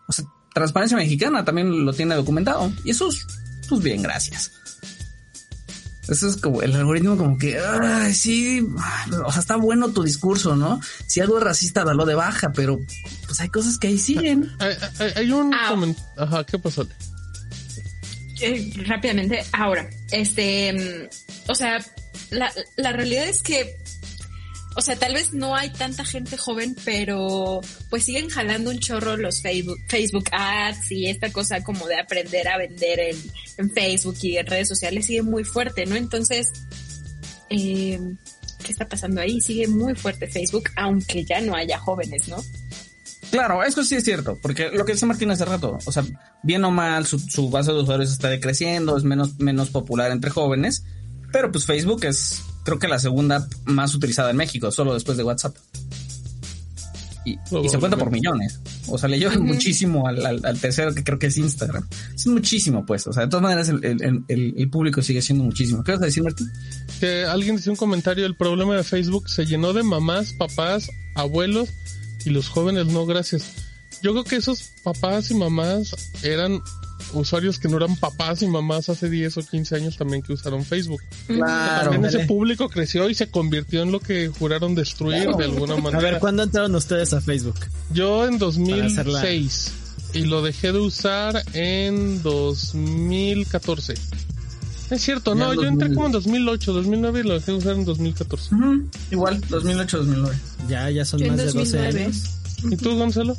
O 0.07 0.11
sea, 0.13 0.25
Transparencia 0.53 0.97
Mexicana 0.97 1.45
también 1.45 1.85
lo 1.85 1.93
tiene 1.93 2.15
documentado. 2.15 2.71
Y 2.83 2.89
eso 2.91 3.07
es, 3.09 3.25
pues 3.69 3.81
bien, 3.81 4.01
gracias. 4.01 4.51
Eso 6.07 6.27
es 6.27 6.37
como 6.37 6.61
el 6.63 6.75
algoritmo 6.75 7.15
como 7.15 7.37
que, 7.37 7.59
ay, 7.59 8.13
sí, 8.13 8.65
o 9.23 9.31
sea, 9.31 9.39
está 9.39 9.55
bueno 9.55 9.89
tu 9.91 10.01
discurso, 10.03 10.55
¿no? 10.55 10.81
Si 11.05 11.19
algo 11.19 11.37
es 11.37 11.43
racista, 11.43 11.83
dalo 11.83 12.05
de 12.05 12.15
baja, 12.15 12.51
pero 12.53 12.79
pues 13.27 13.39
hay 13.39 13.49
cosas 13.49 13.77
que 13.77 13.87
ahí 13.87 13.97
siguen. 13.99 14.51
Hay, 14.59 14.73
hay- 14.99 15.11
hay 15.15 15.31
un 15.31 15.53
Ah. 15.53 15.69
comen- 15.69 15.95
Ajá, 16.17 16.43
¿qué 16.45 16.57
pasó? 16.57 16.87
eh, 18.41 18.73
rápidamente, 18.87 19.43
ahora, 19.53 19.87
este, 20.11 20.73
mm, 20.73 21.51
o 21.51 21.55
sea, 21.55 21.83
la, 22.31 22.51
la 22.75 22.91
realidad 22.91 23.25
es 23.27 23.43
que 23.43 23.77
o 24.75 24.81
sea, 24.81 24.95
tal 24.95 25.13
vez 25.13 25.33
no 25.33 25.55
hay 25.55 25.69
tanta 25.69 26.05
gente 26.05 26.37
joven, 26.37 26.75
pero 26.85 27.59
pues 27.89 28.05
siguen 28.05 28.29
jalando 28.29 28.69
un 28.69 28.79
chorro 28.79 29.17
los 29.17 29.41
Facebook, 29.41 29.79
Facebook 29.87 30.29
ads 30.31 30.91
y 30.91 31.07
esta 31.07 31.31
cosa 31.31 31.61
como 31.61 31.87
de 31.87 31.99
aprender 31.99 32.47
a 32.47 32.57
vender 32.57 32.99
en, 32.99 33.17
en 33.57 33.71
Facebook 33.71 34.15
y 34.21 34.37
en 34.37 34.47
redes 34.47 34.69
sociales 34.69 35.05
sigue 35.05 35.23
muy 35.23 35.43
fuerte, 35.43 35.85
¿no? 35.85 35.95
Entonces, 35.95 36.51
eh, 37.49 37.99
¿qué 38.63 38.71
está 38.71 38.87
pasando 38.87 39.19
ahí? 39.19 39.41
Sigue 39.41 39.67
muy 39.67 39.93
fuerte 39.93 40.27
Facebook, 40.27 40.69
aunque 40.77 41.25
ya 41.25 41.41
no 41.41 41.53
haya 41.53 41.77
jóvenes, 41.77 42.29
¿no? 42.29 42.37
Claro, 43.29 43.63
eso 43.63 43.83
sí 43.83 43.95
es 43.95 44.03
cierto, 44.03 44.37
porque 44.41 44.71
lo 44.71 44.85
que 44.85 44.93
dice 44.93 45.05
Martín 45.05 45.31
hace 45.31 45.45
rato, 45.45 45.79
o 45.85 45.91
sea, 45.91 46.03
bien 46.43 46.63
o 46.65 46.71
mal, 46.71 47.05
su, 47.05 47.17
su 47.19 47.49
base 47.49 47.71
de 47.71 47.79
usuarios 47.79 48.11
está 48.11 48.29
decreciendo, 48.29 48.97
es 48.97 49.03
menos, 49.03 49.39
menos 49.39 49.69
popular 49.69 50.11
entre 50.11 50.31
jóvenes, 50.31 50.83
pero 51.31 51.49
pues 51.49 51.65
Facebook 51.65 52.03
es 52.03 52.41
creo 52.63 52.79
que 52.79 52.87
la 52.87 52.99
segunda 52.99 53.47
más 53.65 53.93
utilizada 53.95 54.31
en 54.31 54.37
México, 54.37 54.71
solo 54.71 54.93
después 54.93 55.17
de 55.17 55.23
WhatsApp. 55.23 55.55
Y, 57.23 57.33
y 57.33 57.69
se 57.69 57.77
cuenta 57.77 57.97
por 57.97 58.09
millones. 58.09 58.59
O 58.87 58.97
sea, 58.97 59.07
le 59.07 59.19
lleva 59.19 59.37
muchísimo 59.37 60.07
al, 60.07 60.25
al, 60.25 60.43
al, 60.43 60.59
tercero 60.59 60.93
que 60.95 61.03
creo 61.03 61.19
que 61.19 61.27
es 61.27 61.37
Instagram. 61.37 61.87
Es 62.15 62.25
muchísimo, 62.25 62.83
pues. 62.83 63.05
O 63.05 63.13
sea, 63.13 63.23
de 63.23 63.29
todas 63.29 63.43
maneras, 63.43 63.69
el, 63.69 63.85
el, 63.85 64.23
el, 64.27 64.55
el 64.57 64.69
público 64.71 65.03
sigue 65.03 65.21
siendo 65.21 65.43
muchísimo. 65.43 65.83
¿Qué 65.83 65.91
vas 65.91 66.01
a 66.01 66.05
decir, 66.05 66.23
Martín? 66.23 66.51
Que 66.99 67.25
alguien 67.25 67.57
decía 67.57 67.71
un 67.71 67.77
comentario, 67.77 68.25
el 68.25 68.35
problema 68.35 68.75
de 68.75 68.83
Facebook 68.83 69.29
se 69.29 69.45
llenó 69.45 69.71
de 69.73 69.83
mamás, 69.83 70.33
papás, 70.33 70.89
abuelos 71.13 71.69
y 72.25 72.31
los 72.31 72.49
jóvenes 72.49 72.87
no, 72.87 73.05
gracias. 73.05 73.53
Yo 74.01 74.13
creo 74.13 74.23
que 74.23 74.37
esos 74.37 74.71
papás 74.83 75.29
y 75.29 75.35
mamás 75.35 75.95
eran 76.23 76.59
usuarios 77.13 77.59
que 77.59 77.67
no 77.67 77.77
eran 77.77 77.95
papás 77.95 78.41
y 78.41 78.47
mamás 78.47 78.89
hace 78.89 79.09
10 79.09 79.37
o 79.37 79.41
15 79.41 79.75
años 79.75 79.97
también 79.97 80.21
que 80.21 80.33
usaron 80.33 80.63
Facebook. 80.65 81.01
Claro. 81.27 81.91
También 81.91 82.05
ese 82.05 82.25
público 82.25 82.69
creció 82.69 83.09
y 83.09 83.15
se 83.15 83.29
convirtió 83.29 83.83
en 83.83 83.91
lo 83.91 83.99
que 83.99 84.29
juraron 84.29 84.75
destruir 84.75 85.23
claro. 85.23 85.37
de 85.37 85.45
alguna 85.45 85.75
manera. 85.77 85.97
A 85.97 86.11
ver, 86.11 86.19
¿cuándo 86.19 86.43
entraron 86.43 86.75
ustedes 86.75 87.13
a 87.13 87.21
Facebook? 87.21 87.59
Yo 87.93 88.25
en 88.27 88.37
2006 88.37 89.71
y 90.13 90.25
lo 90.25 90.41
dejé 90.41 90.71
de 90.71 90.79
usar 90.79 91.41
en 91.53 92.21
2014. 92.21 93.93
Es 94.89 95.01
cierto, 95.01 95.35
no, 95.35 95.53
yo 95.53 95.63
entré 95.63 95.93
como 95.93 96.07
en 96.07 96.11
2008, 96.11 96.73
2009 96.73 97.19
y 97.21 97.23
lo 97.23 97.33
dejé 97.35 97.51
de 97.53 97.57
usar 97.57 97.75
en 97.75 97.85
2014. 97.85 98.53
Uh 98.53 98.57
-huh. 98.57 98.87
Igual, 99.11 99.41
2008, 99.49 99.97
2009. 99.99 100.37
Ya, 100.67 100.89
ya 100.89 101.05
son 101.05 101.21
yo 101.21 101.27
más 101.27 101.37
de 101.37 101.51
12 101.51 101.79
años. 101.79 102.23
¿Y 102.69 102.75
tú, 102.75 102.95
Gonzalo? 102.97 103.37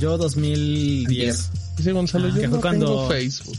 Yo 0.00 0.16
2010. 0.16 1.50
Dice 1.76 1.92
Gonzalo, 1.92 2.28
Ah, 2.28 2.30
yo 2.34 2.40
que 2.40 2.46
no 2.48 2.52
fue 2.54 2.60
cuando- 2.60 2.86
tengo 2.86 3.08
Facebook. 3.08 3.56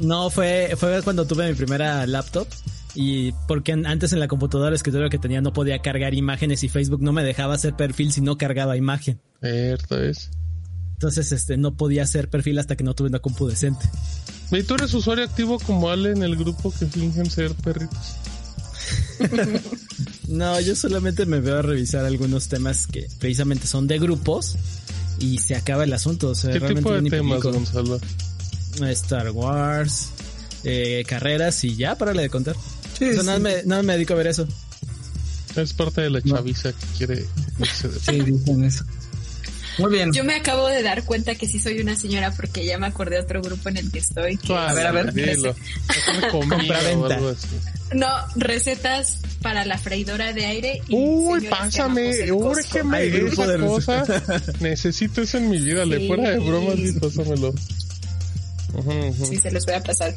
No, 0.00 0.30
fue, 0.30 0.74
fue 0.76 1.02
cuando 1.02 1.26
tuve 1.26 1.48
mi 1.48 1.54
primera 1.54 2.06
laptop. 2.06 2.46
Y 2.94 3.32
porque 3.46 3.72
antes 3.72 4.12
en 4.12 4.18
la 4.20 4.26
computadora 4.28 4.68
el 4.70 4.74
escritorio 4.74 5.08
que 5.10 5.18
tenía 5.18 5.40
no 5.40 5.52
podía 5.52 5.80
cargar 5.80 6.14
imágenes 6.14 6.64
y 6.64 6.68
Facebook 6.68 7.00
no 7.02 7.12
me 7.12 7.22
dejaba 7.22 7.54
hacer 7.54 7.74
perfil 7.74 8.12
si 8.12 8.20
no 8.20 8.36
cargaba 8.38 8.76
imagen. 8.76 9.20
Cierto 9.40 10.02
es. 10.02 10.30
Entonces, 10.94 11.30
este, 11.30 11.56
no 11.56 11.76
podía 11.76 12.02
hacer 12.02 12.28
perfil 12.28 12.58
hasta 12.58 12.74
que 12.74 12.82
no 12.82 12.94
tuve 12.94 13.08
una 13.08 13.20
compu 13.20 13.46
decente. 13.46 13.88
¿Y 14.50 14.62
tú 14.64 14.74
eres 14.74 14.92
usuario 14.94 15.24
activo 15.24 15.58
como 15.60 15.90
Ale 15.90 16.10
en 16.10 16.22
el 16.24 16.34
grupo 16.36 16.72
que 16.76 16.86
fingen 16.86 17.30
ser 17.30 17.52
perritos? 17.54 18.16
No, 20.28 20.60
yo 20.60 20.76
solamente 20.76 21.24
me 21.26 21.40
veo 21.40 21.58
a 21.58 21.62
revisar 21.62 22.04
algunos 22.04 22.48
temas 22.48 22.86
que 22.86 23.06
precisamente 23.18 23.66
son 23.66 23.86
de 23.86 23.98
grupos 23.98 24.56
y 25.20 25.38
se 25.38 25.54
acaba 25.56 25.84
el 25.84 25.92
asunto. 25.92 26.30
O 26.30 26.34
sea, 26.34 26.52
¿Qué 26.52 26.58
realmente 26.58 26.82
tipo 26.82 26.94
de 27.02 27.10
temas. 27.10 27.42
Gonzalo? 27.42 28.00
Star 28.90 29.30
Wars, 29.30 30.10
eh, 30.64 31.04
carreras 31.06 31.64
y 31.64 31.74
ya, 31.76 31.96
párale 31.96 32.22
de 32.22 32.30
contar. 32.30 32.54
Sí, 32.98 33.04
O 33.10 33.12
sea, 33.12 33.20
sí. 33.20 33.26
nada, 33.26 33.38
me, 33.38 33.62
nada 33.64 33.82
me 33.82 33.94
dedico 33.94 34.14
a 34.14 34.16
ver 34.16 34.28
eso. 34.28 34.46
Es 35.56 35.72
parte 35.72 36.02
de 36.02 36.10
la 36.10 36.22
chaviza 36.22 36.72
que 36.72 36.86
quiere 36.96 37.26
Sí, 38.06 38.20
dicen 38.20 38.64
eso. 38.64 38.84
Muy 39.78 39.92
bien. 39.92 40.12
Yo 40.12 40.24
me 40.24 40.34
acabo 40.34 40.66
de 40.68 40.82
dar 40.82 41.04
cuenta 41.04 41.34
que 41.36 41.46
sí 41.46 41.58
soy 41.60 41.80
una 41.80 41.94
señora 41.96 42.32
porque 42.32 42.64
ya 42.64 42.78
me 42.78 42.86
acordé 42.86 43.16
de 43.16 43.22
otro 43.22 43.40
grupo 43.42 43.68
en 43.68 43.76
el 43.76 43.90
que 43.92 43.98
estoy. 44.00 44.36
que 44.36 44.54
A 44.54 44.72
ver, 44.74 44.86
a 44.86 44.92
ver. 44.92 45.06
Comida 45.12 45.50
o 46.32 46.38
Compraventa. 46.48 47.20
No, 47.94 48.08
recetas 48.36 49.18
para 49.40 49.64
la 49.64 49.78
freidora 49.78 50.32
de 50.32 50.44
aire. 50.46 50.82
Y 50.88 50.94
Uy, 50.96 51.46
pásame, 51.48 52.30
úrgeme 52.32 53.06
esa 53.06 53.46
de 53.46 53.58
cosa. 53.58 54.04
Necesito 54.60 55.22
eso 55.22 55.38
en 55.38 55.48
mi 55.48 55.58
vida, 55.58 55.84
le 55.86 55.98
Sí. 55.98 56.06
fuera 56.08 56.30
de 56.30 56.38
bromas 56.38 56.78
y 56.78 56.92
pásamelo. 56.92 57.54
Sí, 59.28 59.36
se 59.38 59.50
los 59.50 59.64
voy 59.64 59.74
a 59.74 59.82
pasar. 59.82 60.14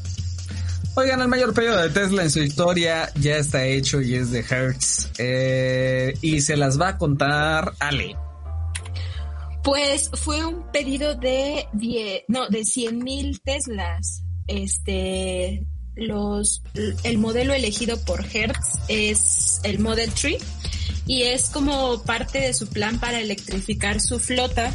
Oigan, 0.95 1.21
el 1.21 1.29
mayor 1.29 1.53
pedido 1.53 1.77
de 1.81 1.89
Tesla 1.89 2.23
en 2.23 2.29
su 2.31 2.39
historia 2.41 3.09
ya 3.15 3.37
está 3.37 3.63
hecho 3.65 4.01
y 4.01 4.15
es 4.15 4.31
de 4.31 4.39
Hertz. 4.41 5.07
Eh, 5.19 6.13
y 6.21 6.41
se 6.41 6.57
las 6.57 6.79
va 6.79 6.89
a 6.89 6.97
contar 6.97 7.71
Ale. 7.79 8.15
Pues 9.63 10.09
fue 10.13 10.43
un 10.45 10.71
pedido 10.71 11.15
de 11.15 11.67
10, 11.73 12.23
no, 12.27 12.47
de 12.49 12.65
100 12.65 12.97
mil 12.97 13.41
Teslas. 13.41 14.23
Este, 14.47 15.65
los, 15.95 16.63
el 17.03 17.17
modelo 17.17 17.53
elegido 17.53 17.99
por 18.05 18.25
Hertz 18.25 18.79
es 18.87 19.61
el 19.63 19.79
Model 19.79 20.11
3 20.11 20.41
y 21.05 21.23
es 21.23 21.49
como 21.49 22.01
parte 22.03 22.39
de 22.39 22.53
su 22.53 22.67
plan 22.67 22.99
para 22.99 23.19
electrificar 23.19 23.99
su 23.99 24.19
flota 24.19 24.71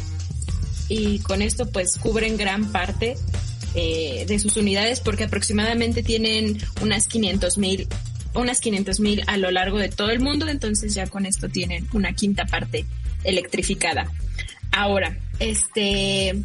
y 0.89 1.19
con 1.19 1.41
esto 1.41 1.69
pues 1.69 1.97
cubren 1.97 2.37
gran 2.37 2.71
parte 2.71 3.15
eh, 3.75 4.25
de 4.27 4.39
sus 4.39 4.57
unidades 4.57 4.99
porque 4.99 5.25
aproximadamente 5.25 6.03
tienen 6.03 6.57
unas 6.81 7.07
500 7.07 7.57
mil 7.57 7.87
unas 8.33 8.61
500 8.61 8.99
mil 8.99 9.23
a 9.27 9.37
lo 9.37 9.51
largo 9.51 9.79
de 9.79 9.89
todo 9.89 10.11
el 10.11 10.19
mundo 10.19 10.47
entonces 10.47 10.93
ya 10.93 11.07
con 11.07 11.25
esto 11.25 11.49
tienen 11.49 11.87
una 11.93 12.13
quinta 12.13 12.45
parte 12.45 12.85
electrificada 13.23 14.11
ahora 14.71 15.17
este 15.39 16.35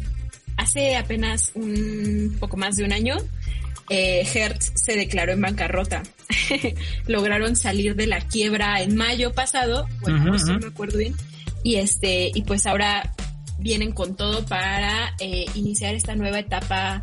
hace 0.57 0.95
apenas 0.95 1.51
un 1.55 2.37
poco 2.39 2.57
más 2.57 2.75
de 2.75 2.83
un 2.83 2.93
año 2.93 3.17
eh, 3.89 4.27
Hertz 4.33 4.71
se 4.75 4.95
declaró 4.95 5.33
en 5.33 5.41
bancarrota. 5.41 6.03
Lograron 7.07 7.55
salir 7.55 7.95
de 7.95 8.07
la 8.07 8.21
quiebra 8.21 8.81
en 8.81 8.95
mayo 8.95 9.33
pasado, 9.33 9.87
bueno, 10.01 10.33
ujú. 10.33 10.45
no 10.47 10.59
me 10.59 10.67
acuerdo 10.67 10.97
bien, 10.97 11.15
y 11.63 11.75
este, 11.75 12.31
y 12.33 12.43
pues 12.43 12.65
ahora 12.65 13.13
vienen 13.59 13.91
con 13.91 14.15
todo 14.15 14.45
para 14.45 15.13
eh, 15.19 15.45
iniciar 15.55 15.95
esta 15.95 16.15
nueva 16.15 16.39
etapa 16.39 17.01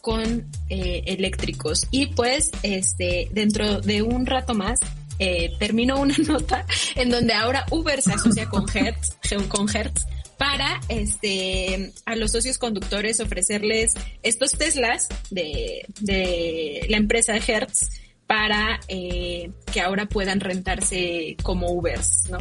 con 0.00 0.46
eh, 0.68 1.02
eléctricos. 1.06 1.86
Y 1.90 2.06
pues, 2.06 2.50
este, 2.62 3.28
dentro 3.32 3.80
de 3.80 4.02
un 4.02 4.26
rato 4.26 4.54
más, 4.54 4.78
eh, 5.18 5.52
terminó 5.58 6.00
una 6.00 6.16
nota 6.26 6.66
en 6.96 7.10
donde 7.10 7.32
ahora 7.32 7.64
Uber 7.70 8.00
se 8.02 8.12
asocia 8.12 8.48
con 8.48 8.66
Hertz, 8.74 9.16
con 9.48 9.74
Hertz 9.74 10.06
para 10.42 10.80
este 10.88 11.92
a 12.04 12.16
los 12.16 12.32
socios 12.32 12.58
conductores 12.58 13.20
ofrecerles 13.20 13.94
estos 14.24 14.50
Teslas 14.50 15.06
de, 15.30 15.86
de 16.00 16.84
la 16.88 16.96
empresa 16.96 17.36
Hertz 17.36 17.90
para 18.26 18.80
eh, 18.88 19.52
que 19.72 19.80
ahora 19.80 20.06
puedan 20.06 20.40
rentarse 20.40 21.36
como 21.44 21.70
Ubers, 21.70 22.28
¿no? 22.28 22.38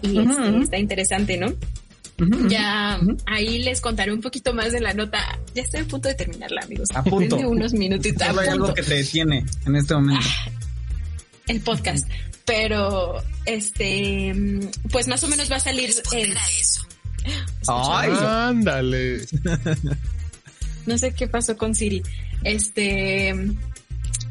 Y 0.00 0.18
este, 0.18 0.58
está 0.62 0.78
interesante, 0.78 1.36
¿no? 1.36 1.52
Ya 2.48 2.98
ahí 3.26 3.58
les 3.62 3.82
contaré 3.82 4.14
un 4.14 4.22
poquito 4.22 4.54
más 4.54 4.72
de 4.72 4.80
la 4.80 4.94
nota. 4.94 5.38
Ya 5.54 5.60
estoy 5.60 5.80
a 5.80 5.84
punto 5.84 6.08
de 6.08 6.14
terminarla, 6.14 6.62
amigos. 6.64 6.88
A 6.94 7.04
punto. 7.04 7.36
Denme 7.36 7.50
unos 7.50 7.74
minutitos. 7.74 8.22
a 8.22 8.28
Solo 8.28 8.40
hay 8.40 8.48
algo 8.48 8.72
que 8.72 8.82
te 8.82 8.94
detiene 8.94 9.44
en 9.66 9.76
este 9.76 9.94
momento. 9.94 10.26
el 11.48 11.60
podcast. 11.60 12.08
Pero, 12.46 13.22
este, 13.44 14.32
mm, 14.32 14.88
pues 14.90 15.06
más 15.06 15.22
o 15.24 15.28
menos 15.28 15.52
va 15.52 15.56
a 15.56 15.60
salir 15.60 15.92
el... 16.12 16.34
Ay, 17.68 18.10
Ándale. 18.20 19.26
No 20.86 20.96
sé 20.98 21.14
qué 21.14 21.26
pasó 21.26 21.56
con 21.56 21.74
Siri. 21.74 22.02
Este, 22.44 23.34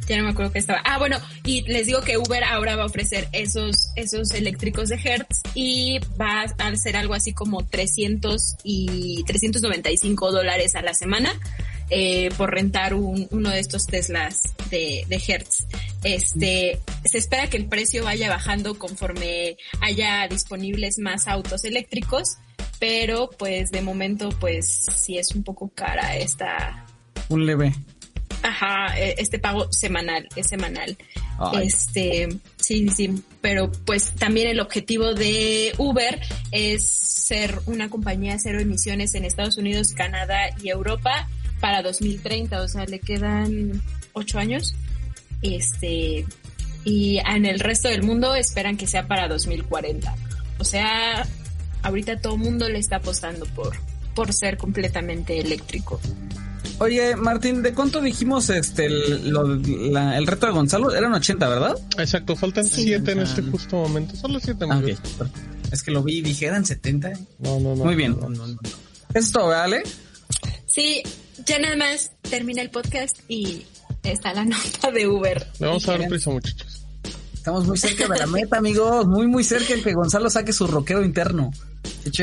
ya 0.08 0.18
no 0.18 0.24
me 0.24 0.30
acuerdo 0.30 0.52
qué 0.54 0.60
estaba. 0.60 0.82
Ah, 0.86 0.98
bueno, 1.00 1.18
y 1.44 1.62
les 1.64 1.88
digo 1.88 2.02
que 2.02 2.18
Uber 2.18 2.44
ahora 2.46 2.76
va 2.76 2.84
a 2.84 2.86
ofrecer 2.86 3.28
esos, 3.34 3.76
esos 3.96 4.32
eléctricos 4.32 4.90
de 4.90 4.96
Hertz 4.96 5.42
y 5.54 6.00
va 6.20 6.44
a 6.44 6.76
ser 6.76 6.96
algo 6.96 7.14
así 7.14 7.34
como 7.34 7.66
300 7.66 8.56
y 8.64 9.24
395 9.26 10.32
dólares 10.32 10.76
a 10.76 10.82
la 10.82 10.94
semana. 10.94 11.34
eh, 11.92 12.30
por 12.36 12.50
rentar 12.50 12.96
un- 12.96 13.28
uno 13.30 13.52
de 13.52 13.60
estos 13.60 13.86
Teslas 13.86 14.42
de, 14.72 15.06
de 15.08 15.22
Hertz. 15.28 15.68
Este, 16.04 16.80
se 17.04 17.20
espera 17.20 17.48
que 17.48 17.58
el 17.58 17.68
precio 17.68 18.04
vaya 18.04 18.28
bajando 18.28 18.80
conforme 18.80 19.56
haya 19.82 20.28
disponibles 20.28 20.98
más 20.98 21.28
autos 21.28 21.64
eléctricos, 21.64 22.38
pero 22.86 23.32
pues 23.32 23.72
de 23.72 23.82
momento 23.82 24.30
pues 24.40 24.86
sí 24.96 25.18
es 25.18 25.34
un 25.34 25.44
poco 25.44 25.72
cara 25.74 26.16
esta, 26.18 26.86
un 27.30 27.44
leve. 27.44 27.74
Ajá, 28.44 28.96
eh, 29.00 29.16
este 29.18 29.40
pago 29.40 29.72
semanal, 29.74 30.30
es 30.36 30.48
semanal. 30.50 30.96
Ay. 31.40 31.66
Este, 31.66 32.30
sí, 32.58 32.88
sí, 32.90 33.24
pero 33.42 33.72
pues 33.72 34.12
también 34.12 34.50
el 34.50 34.60
objetivo 34.60 35.16
de 35.16 35.74
Uber 35.80 36.22
es 36.52 36.88
ser 36.88 37.60
una 37.66 37.90
compañía 37.90 38.38
cero 38.38 38.60
emisiones 38.60 39.16
en 39.16 39.26
Estados 39.26 39.58
Unidos, 39.58 39.94
Canadá 39.94 40.50
y 40.62 40.70
Europa 40.70 41.28
para 41.60 41.82
2030, 41.82 42.62
o 42.62 42.68
sea, 42.68 42.86
le 42.86 43.00
quedan 43.00 43.82
ocho 44.14 44.38
años. 44.38 44.76
Este, 45.42 46.24
y 46.84 47.18
en 47.18 47.48
el 47.48 47.60
resto 47.60 47.90
del 47.90 48.04
mundo 48.04 48.36
esperan 48.36 48.78
que 48.78 48.86
sea 48.86 49.08
para 49.08 49.28
2040. 49.28 50.16
O 50.60 50.64
sea, 50.64 51.26
ahorita 51.86 52.20
todo 52.20 52.36
el 52.36 52.40
mundo 52.42 52.68
le 52.70 52.80
está 52.80 52.98
apostando 52.98 53.46
por, 53.48 53.76
por 54.14 54.34
ser 54.34 54.58
completamente 54.58 55.40
eléctrico. 55.40 56.00
Oye, 56.80 57.16
Martín, 57.16 57.62
¿de 57.62 57.74
cuánto 57.74 58.02
dijimos 58.02 58.50
este 58.50 58.88
el, 58.88 59.30
lo- 59.30 59.56
la- 59.56 60.18
el 60.18 60.28
reto 60.28 60.48
de 60.48 60.52
Gonzalo? 60.52 60.94
Eran 60.94 61.14
80, 61.14 61.48
¿verdad? 61.48 61.76
Exacto, 61.98 62.36
faltan 62.36 62.66
Sí. 62.66 62.84
siete 62.84 63.14
en 63.14 63.20
este 63.22 63.42
justo 63.44 63.78
momento. 63.78 64.14
Solo 64.18 64.40
siete, 64.42 64.66
Ah, 64.70 64.74
amigos. 64.74 65.00
ok. 65.20 65.28
Es 65.72 65.84
que 65.84 65.92
lo 65.92 66.04
vi 66.04 66.18
y 66.18 66.22
dije, 66.22 66.48
eran 66.48 66.66
70. 66.66 67.14
No, 67.40 67.60
no, 67.62 67.76
no. 67.76 67.86
Muy 67.86 67.96
bien. 67.96 68.18
No, 68.20 68.30
no, 68.30 68.46
no. 68.48 68.54
Eso 69.14 69.20
es 69.20 69.32
todo, 69.32 69.48
¿vale? 69.48 69.84
Sí, 70.68 71.02
ya 71.46 71.60
nada 71.60 71.76
más 71.78 72.12
termina 72.30 72.62
el 72.62 72.70
podcast 72.70 73.18
y 73.30 73.66
está 74.04 74.34
la 74.34 74.44
nota 74.46 74.92
de 74.92 75.08
Uber. 75.08 75.48
Le 75.60 75.68
vamos 75.68 75.88
a 75.88 75.98
dar 75.98 76.08
prisa, 76.10 76.30
muchachos. 76.30 76.82
Estamos 77.36 77.66
muy 77.68 77.78
cerca 77.78 78.08
de 78.08 78.20
la 78.20 78.28
meta, 78.28 78.58
amigos. 78.58 79.06
Muy, 79.08 79.28
muy 79.28 79.44
cerca 79.44 79.76
de 79.76 79.82
que 79.82 79.94
Gonzalo 79.94 80.30
saque 80.30 80.52
su 80.52 80.68
rockero 80.68 81.06
interno. 81.06 81.52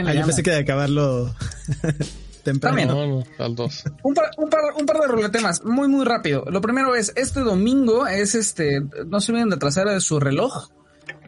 Ah, 0.07 0.15
yo 0.15 0.25
pensé 0.27 0.43
que 0.43 0.51
de 0.51 0.59
acabarlo 0.59 1.35
temprano. 2.43 2.77
También. 2.77 2.89
No, 2.89 3.07
no, 3.07 3.25
al 3.39 3.55
dos. 3.55 3.85
Un 4.03 4.15
par, 4.15 4.31
un 4.37 4.49
par, 4.49 4.61
un 4.79 4.87
par 4.87 5.01
de 5.01 5.09
ruletemas, 5.09 5.65
muy, 5.65 5.89
muy 5.89 6.05
rápido. 6.05 6.45
Lo 6.51 6.61
primero 6.61 6.95
es, 6.95 7.13
este 7.17 7.41
domingo 7.41 8.07
es 8.07 8.35
este, 8.35 8.81
no 9.07 9.21
se 9.21 9.33
olviden 9.33 9.51
de 9.51 9.57
trazar 9.57 10.01
su 10.01 10.21
reloj. 10.21 10.69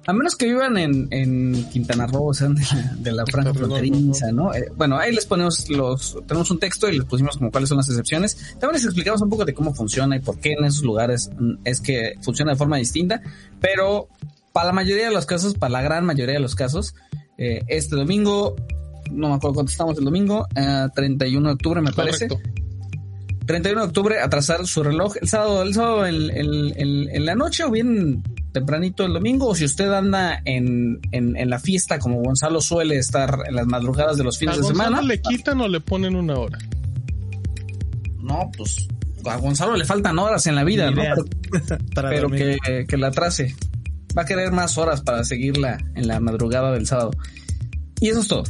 A 0.07 0.13
menos 0.13 0.37
que 0.37 0.45
vivan 0.45 0.77
en, 0.77 1.09
en 1.11 1.65
Quintana 1.71 2.07
Roo, 2.07 2.27
o 2.27 2.35
sean 2.35 2.55
de 2.55 2.63
la, 2.63 2.95
de 2.99 3.13
la 3.13 3.25
franja 3.25 3.55
fronteriza, 3.55 4.33
¿no? 4.33 4.53
Eh, 4.53 4.71
bueno, 4.77 4.99
ahí 4.99 5.15
les 5.15 5.25
ponemos 5.25 5.71
los, 5.71 6.19
tenemos 6.27 6.51
un 6.51 6.59
texto 6.59 6.91
y 6.91 6.99
les 6.99 7.07
pusimos 7.07 7.39
como 7.39 7.51
cuáles 7.51 7.71
son 7.71 7.79
las 7.79 7.89
excepciones. 7.89 8.37
También 8.61 8.73
les 8.75 8.85
explicamos 8.85 9.23
un 9.23 9.31
poco 9.31 9.47
de 9.47 9.55
cómo 9.55 9.75
funciona 9.75 10.17
y 10.17 10.21
por 10.21 10.39
qué 10.41 10.53
en 10.59 10.67
esos 10.67 10.83
lugares 10.83 11.31
mm, 11.39 11.55
es 11.65 11.81
que 11.81 12.17
funciona 12.21 12.53
de 12.53 12.59
forma 12.59 12.77
distinta. 12.77 13.23
Pero 13.63 14.09
para 14.53 14.67
la 14.67 14.73
mayoría 14.73 15.07
de 15.07 15.15
los 15.15 15.25
casos, 15.25 15.55
para 15.55 15.73
la 15.73 15.83
gran 15.83 16.05
mayoría 16.05 16.35
de 16.35 16.41
los 16.41 16.55
casos, 16.55 16.95
eh, 17.39 17.63
este 17.69 17.97
domingo, 17.97 18.55
no 19.11 19.29
me 19.29 19.35
acuerdo 19.35 19.55
cuánto 19.55 19.73
estamos 19.73 19.99
el 19.99 20.05
domingo, 20.05 20.47
eh, 20.55 20.87
31 20.95 21.49
de 21.49 21.55
octubre 21.55 21.81
me 21.81 21.93
parece. 21.93 22.29
Correcto. 22.29 22.51
31 23.47 23.81
de 23.83 23.87
octubre, 23.89 24.21
atrasar 24.21 24.67
su 24.67 24.83
reloj 24.83 25.17
el 25.21 25.29
sábado, 25.29 25.63
el 25.63 25.75
sábado 25.75 26.07
en, 26.07 26.31
en- 26.31 26.73
en- 26.81 27.11
en 27.11 27.25
la 27.27 27.35
noche 27.35 27.63
o 27.65 27.71
bien 27.71 28.23
tempranito 28.53 29.05
el 29.05 29.13
domingo, 29.13 29.49
o 29.49 29.55
si 29.55 29.65
usted 29.67 29.93
anda 29.93 30.41
en, 30.47 30.99
en, 31.13 31.37
en 31.37 31.51
la 31.51 31.59
fiesta 31.59 31.99
como 31.99 32.23
Gonzalo 32.23 32.61
suele 32.63 32.97
estar 32.97 33.41
en 33.47 33.55
las 33.57 33.67
madrugadas 33.67 34.17
de 34.17 34.25
los 34.25 34.37
¿A 34.37 34.39
fines 34.39 34.57
de 34.57 34.63
Gonzalo 34.63 34.89
semana. 34.97 35.07
le 35.07 35.21
quitan 35.21 35.61
o 35.61 35.69
le 35.69 35.81
ponen 35.81 36.17
una 36.17 36.39
hora? 36.39 36.59
No, 38.21 38.51
pues 38.57 38.89
a 39.27 39.37
Gonzalo 39.37 39.77
le 39.77 39.85
faltan 39.85 40.19
horas 40.19 40.47
en 40.47 40.55
la 40.55 40.65
vida, 40.65 40.91
¿no? 40.91 41.03
Pero, 41.03 41.79
Para 41.95 42.09
pero 42.11 42.31
que, 42.31 42.59
que 42.89 42.97
la 42.97 43.09
atrase. 43.09 43.55
Va 44.17 44.23
a 44.23 44.25
querer 44.25 44.53
más 44.53 44.79
horas 44.79 45.01
para 45.03 45.25
seguirla 45.25 45.79
en 45.95 46.07
la 46.09 46.21
madrugada 46.21 46.73
del 46.73 46.87
sábado. 46.87 47.11
Y 48.01 48.09
eso 48.09 48.21
es 48.21 48.29
todo. 48.29 48.45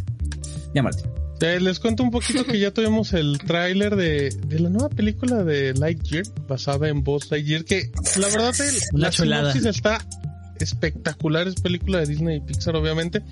Ya, 0.74 0.82
Martín. 0.82 1.06
Eh, 1.40 1.60
les 1.60 1.78
cuento 1.78 2.02
un 2.02 2.10
poquito 2.10 2.44
que 2.44 2.58
ya 2.58 2.70
tuvimos 2.72 3.12
el 3.12 3.38
tráiler 3.38 3.96
de, 3.96 4.30
de 4.46 4.60
la 4.60 4.70
nueva 4.70 4.88
película 4.88 5.44
de 5.44 5.74
Lightyear, 5.74 6.24
basada 6.48 6.88
en 6.88 7.02
Buzz 7.02 7.30
Lightyear, 7.30 7.64
que 7.64 7.90
la 8.18 8.28
verdad 8.28 8.54
el- 8.60 8.74
Una 8.92 9.06
la 9.06 9.10
chulada. 9.10 9.52
sinopsis 9.52 9.76
está 9.76 9.98
espectacular, 10.58 11.48
es 11.48 11.56
película 11.56 11.98
de 12.00 12.06
Disney 12.06 12.36
y 12.38 12.40
Pixar 12.40 12.76
obviamente, 12.76 13.22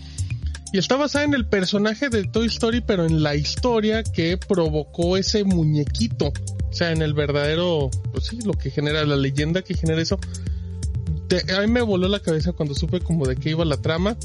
y 0.72 0.78
está 0.78 0.96
basada 0.96 1.24
en 1.24 1.34
el 1.34 1.46
personaje 1.46 2.08
de 2.08 2.24
Toy 2.24 2.46
Story, 2.48 2.82
pero 2.82 3.04
en 3.06 3.22
la 3.22 3.34
historia 3.34 4.02
que 4.02 4.36
provocó 4.36 5.16
ese 5.16 5.44
muñequito, 5.44 6.26
o 6.70 6.72
sea, 6.72 6.92
en 6.92 7.02
el 7.02 7.14
verdadero, 7.14 7.90
pues 8.12 8.26
sí, 8.26 8.38
lo 8.44 8.52
que 8.54 8.70
genera, 8.70 9.04
la 9.04 9.16
leyenda 9.16 9.62
que 9.62 9.74
genera 9.74 10.02
eso. 10.02 10.18
Te- 11.40 11.52
a 11.54 11.60
mí 11.62 11.66
me 11.66 11.80
voló 11.82 12.08
la 12.08 12.20
cabeza 12.20 12.52
cuando 12.52 12.74
supe 12.74 13.00
como 13.00 13.26
de 13.26 13.36
qué 13.36 13.50
iba 13.50 13.64
la 13.64 13.76
trama. 13.78 14.16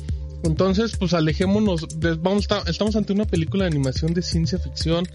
Entonces, 0.43 0.97
pues 0.97 1.14
alejémonos, 1.14 1.88
de- 1.99 2.16
vamos, 2.16 2.47
ta- 2.47 2.64
estamos 2.68 2.95
ante 2.95 3.14
una 3.14 3.26
película 3.26 3.64
de 3.64 3.70
animación 3.72 4.14
de 4.14 4.22
ciencia 4.22 4.60
ficción. 4.60 5.08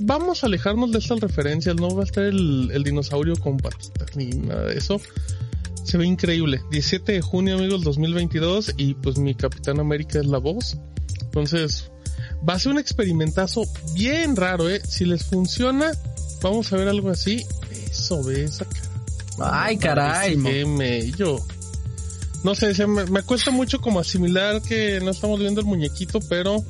Vamos 0.00 0.42
a 0.42 0.46
alejarnos 0.46 0.92
de 0.92 0.98
estas 0.98 1.20
referencias, 1.20 1.74
no 1.76 1.94
va 1.94 2.02
a 2.02 2.04
estar 2.06 2.24
el, 2.24 2.70
el 2.72 2.84
dinosaurio 2.84 3.34
con 3.36 3.56
patitas 3.56 4.14
ni 4.16 4.26
nada 4.26 4.66
de 4.66 4.76
eso. 4.78 5.00
Se 5.84 5.98
ve 5.98 6.06
increíble. 6.06 6.60
17 6.70 7.12
de 7.12 7.20
junio, 7.22 7.56
amigos, 7.56 7.82
2022 7.82 8.74
y 8.76 8.94
pues 8.94 9.18
mi 9.18 9.34
Capitán 9.34 9.80
América 9.80 10.18
es 10.20 10.26
la 10.26 10.38
voz. 10.38 10.76
Entonces, 11.22 11.90
va 12.48 12.54
a 12.54 12.58
ser 12.58 12.72
un 12.72 12.78
experimentazo 12.78 13.62
bien 13.94 14.36
raro, 14.36 14.68
¿eh? 14.68 14.80
Si 14.86 15.04
les 15.04 15.24
funciona, 15.24 15.92
vamos 16.42 16.72
a 16.72 16.76
ver 16.76 16.88
algo 16.88 17.10
así. 17.10 17.44
Eso, 17.90 18.22
ve 18.24 18.44
esa 18.44 18.64
cara. 18.64 18.90
Ay, 19.40 19.76
caray. 19.78 20.36
Qué 20.42 20.64
mello. 20.64 21.38
No 22.44 22.54
sé, 22.54 22.74
se 22.74 22.86
me, 22.86 23.04
me 23.06 23.22
cuesta 23.22 23.50
mucho 23.50 23.80
como 23.80 23.98
asimilar 24.00 24.62
que 24.62 25.00
no 25.00 25.10
estamos 25.10 25.40
viendo 25.40 25.60
el 25.60 25.66
muñequito, 25.66 26.20
pero 26.28 26.64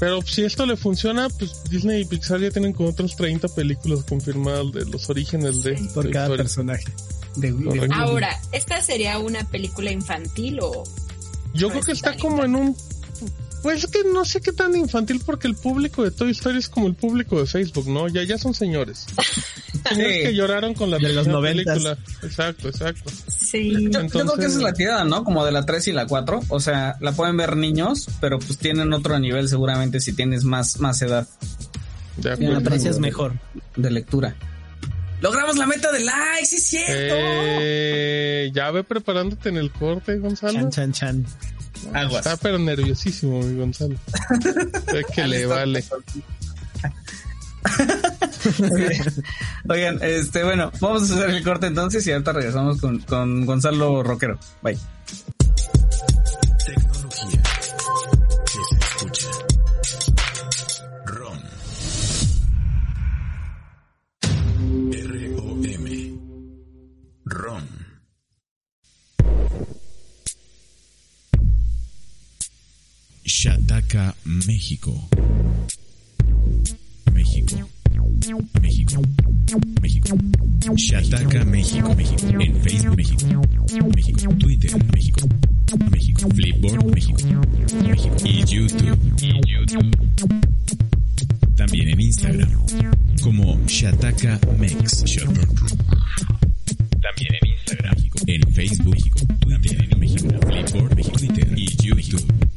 pero 0.00 0.22
si 0.22 0.42
esto 0.42 0.66
le 0.66 0.76
funciona, 0.76 1.28
pues 1.28 1.62
Disney 1.70 2.02
y 2.02 2.04
Pixar 2.04 2.40
ya 2.40 2.50
tienen 2.50 2.72
como 2.72 2.90
otros 2.90 3.14
30 3.16 3.48
películas 3.48 4.04
confirmadas 4.04 4.72
de 4.72 4.84
los 4.86 5.08
orígenes 5.08 5.62
de 5.62 5.74
Por 5.94 6.04
Toy 6.04 6.12
cada 6.12 6.36
personaje. 6.36 6.84
De- 7.36 7.52
de- 7.52 7.64
Correcto. 7.64 7.94
Ahora, 7.94 8.40
¿esta 8.52 8.80
sería 8.82 9.18
una 9.18 9.44
película 9.48 9.90
infantil 9.92 10.58
o...? 10.60 10.84
Yo 11.54 11.68
creo 11.70 11.82
que 11.82 11.92
es 11.92 11.98
está 11.98 12.16
como 12.16 12.44
en 12.44 12.56
un 12.56 12.76
pues 13.64 13.82
es 13.82 13.90
que 13.90 14.04
no 14.04 14.24
sé 14.24 14.40
qué 14.40 14.52
tan 14.52 14.76
infantil 14.76 15.20
porque 15.26 15.48
el 15.48 15.56
público 15.56 16.04
de 16.04 16.12
Toy 16.12 16.30
Story 16.30 16.58
es 16.58 16.68
como 16.68 16.86
el 16.86 16.94
público 16.94 17.40
de 17.40 17.46
Facebook, 17.46 17.88
¿no? 17.88 18.06
Ya 18.06 18.22
ya 18.22 18.38
son 18.38 18.54
señores. 18.54 19.06
Señores 19.88 20.16
Sí. 20.18 20.22
que 20.22 20.34
lloraron 20.34 20.72
con 20.74 20.90
la 20.90 20.98
De 20.98 21.08
los 21.12 21.24
primera 21.24 21.32
noventas. 21.32 21.74
película. 21.82 21.98
Exacto, 22.22 22.68
exacto. 22.68 23.10
Sí. 23.28 23.72
Yo, 23.90 24.00
yo 24.02 24.08
creo 24.08 24.34
que 24.36 24.44
esa 24.46 24.56
es 24.58 24.62
la 24.62 24.72
tirada, 24.72 25.04
¿no? 25.04 25.24
Como 25.24 25.44
de 25.44 25.50
la 25.52 25.66
3 25.66 25.88
y 25.88 25.92
la 25.92 26.06
4. 26.06 26.40
O 26.48 26.60
sea, 26.60 26.96
la 27.00 27.12
pueden 27.12 27.36
ver 27.36 27.56
niños, 27.56 28.06
pero 28.20 28.38
pues 28.38 28.56
tienen 28.58 28.92
otro 28.92 29.18
nivel 29.18 29.48
seguramente 29.48 30.00
si 30.00 30.12
tienes 30.14 30.44
más, 30.44 30.78
más 30.80 31.02
edad 31.02 31.26
acuerdo. 32.18 32.52
La 32.52 32.58
aprecias 32.58 32.98
mejor. 32.98 33.32
de 33.76 33.90
lectura. 33.90 34.36
Logramos 35.20 35.56
la 35.56 35.66
meta 35.66 35.90
de 35.90 36.00
likes, 36.00 36.46
sí 36.46 36.56
es 36.56 36.66
cierto. 36.66 36.92
Eh, 37.18 38.50
ya 38.54 38.70
ve 38.70 38.84
preparándote 38.84 39.48
en 39.48 39.56
el 39.56 39.70
corte, 39.70 40.18
Gonzalo. 40.18 40.52
Chan, 40.52 40.70
chan, 40.70 40.92
chan. 40.92 41.26
Aguas. 41.92 42.26
Está 42.26 42.36
pero 42.36 42.58
nerviosísimo, 42.58 43.40
mi 43.40 43.58
Gonzalo. 43.58 43.96
Es 44.94 45.06
que 45.14 45.26
le 45.26 45.46
vale. 45.46 45.84
Oigan, 49.68 49.98
este, 50.02 50.44
bueno, 50.44 50.70
vamos 50.80 51.10
a 51.10 51.14
hacer 51.14 51.30
el 51.30 51.42
corte 51.42 51.66
entonces 51.66 52.06
y 52.06 52.12
ahorita 52.12 52.32
regresamos 52.32 52.80
con, 52.80 52.98
con 53.00 53.46
Gonzalo 53.46 54.02
Roquero. 54.02 54.38
Bye. 54.62 54.78
Shataka, 73.36 74.14
México. 74.46 74.94
México. 77.12 77.56
México. 78.62 79.02
México. 79.82 80.16
Shataka, 80.76 81.44
México, 81.44 81.94
México. 81.96 82.40
En 82.40 82.54
Facebook, 82.62 82.96
México. 82.96 83.42
México. 83.96 84.34
Twitter, 84.38 84.70
México. 84.94 85.28
México. 85.90 86.28
Flipboard, 86.32 86.94
México. 86.94 87.18
México. 87.82 88.16
Y 88.24 88.44
YouTube. 88.44 88.98
También 91.56 91.88
en 91.88 92.00
Instagram. 92.00 92.48
Como 93.20 93.60
Shataka 93.66 94.38
Mex. 94.60 95.04
También 97.02 97.34
en 97.42 97.48
Instagram. 97.50 97.96
En 98.28 98.54
Facebook, 98.54 98.94
México. 98.94 99.18
Twitter, 99.40 99.88
en 99.90 99.98
México. 99.98 100.28
Flipboard. 100.46 100.94
Twitter 101.18 101.52
y 101.56 101.66
YouTube. 101.82 102.53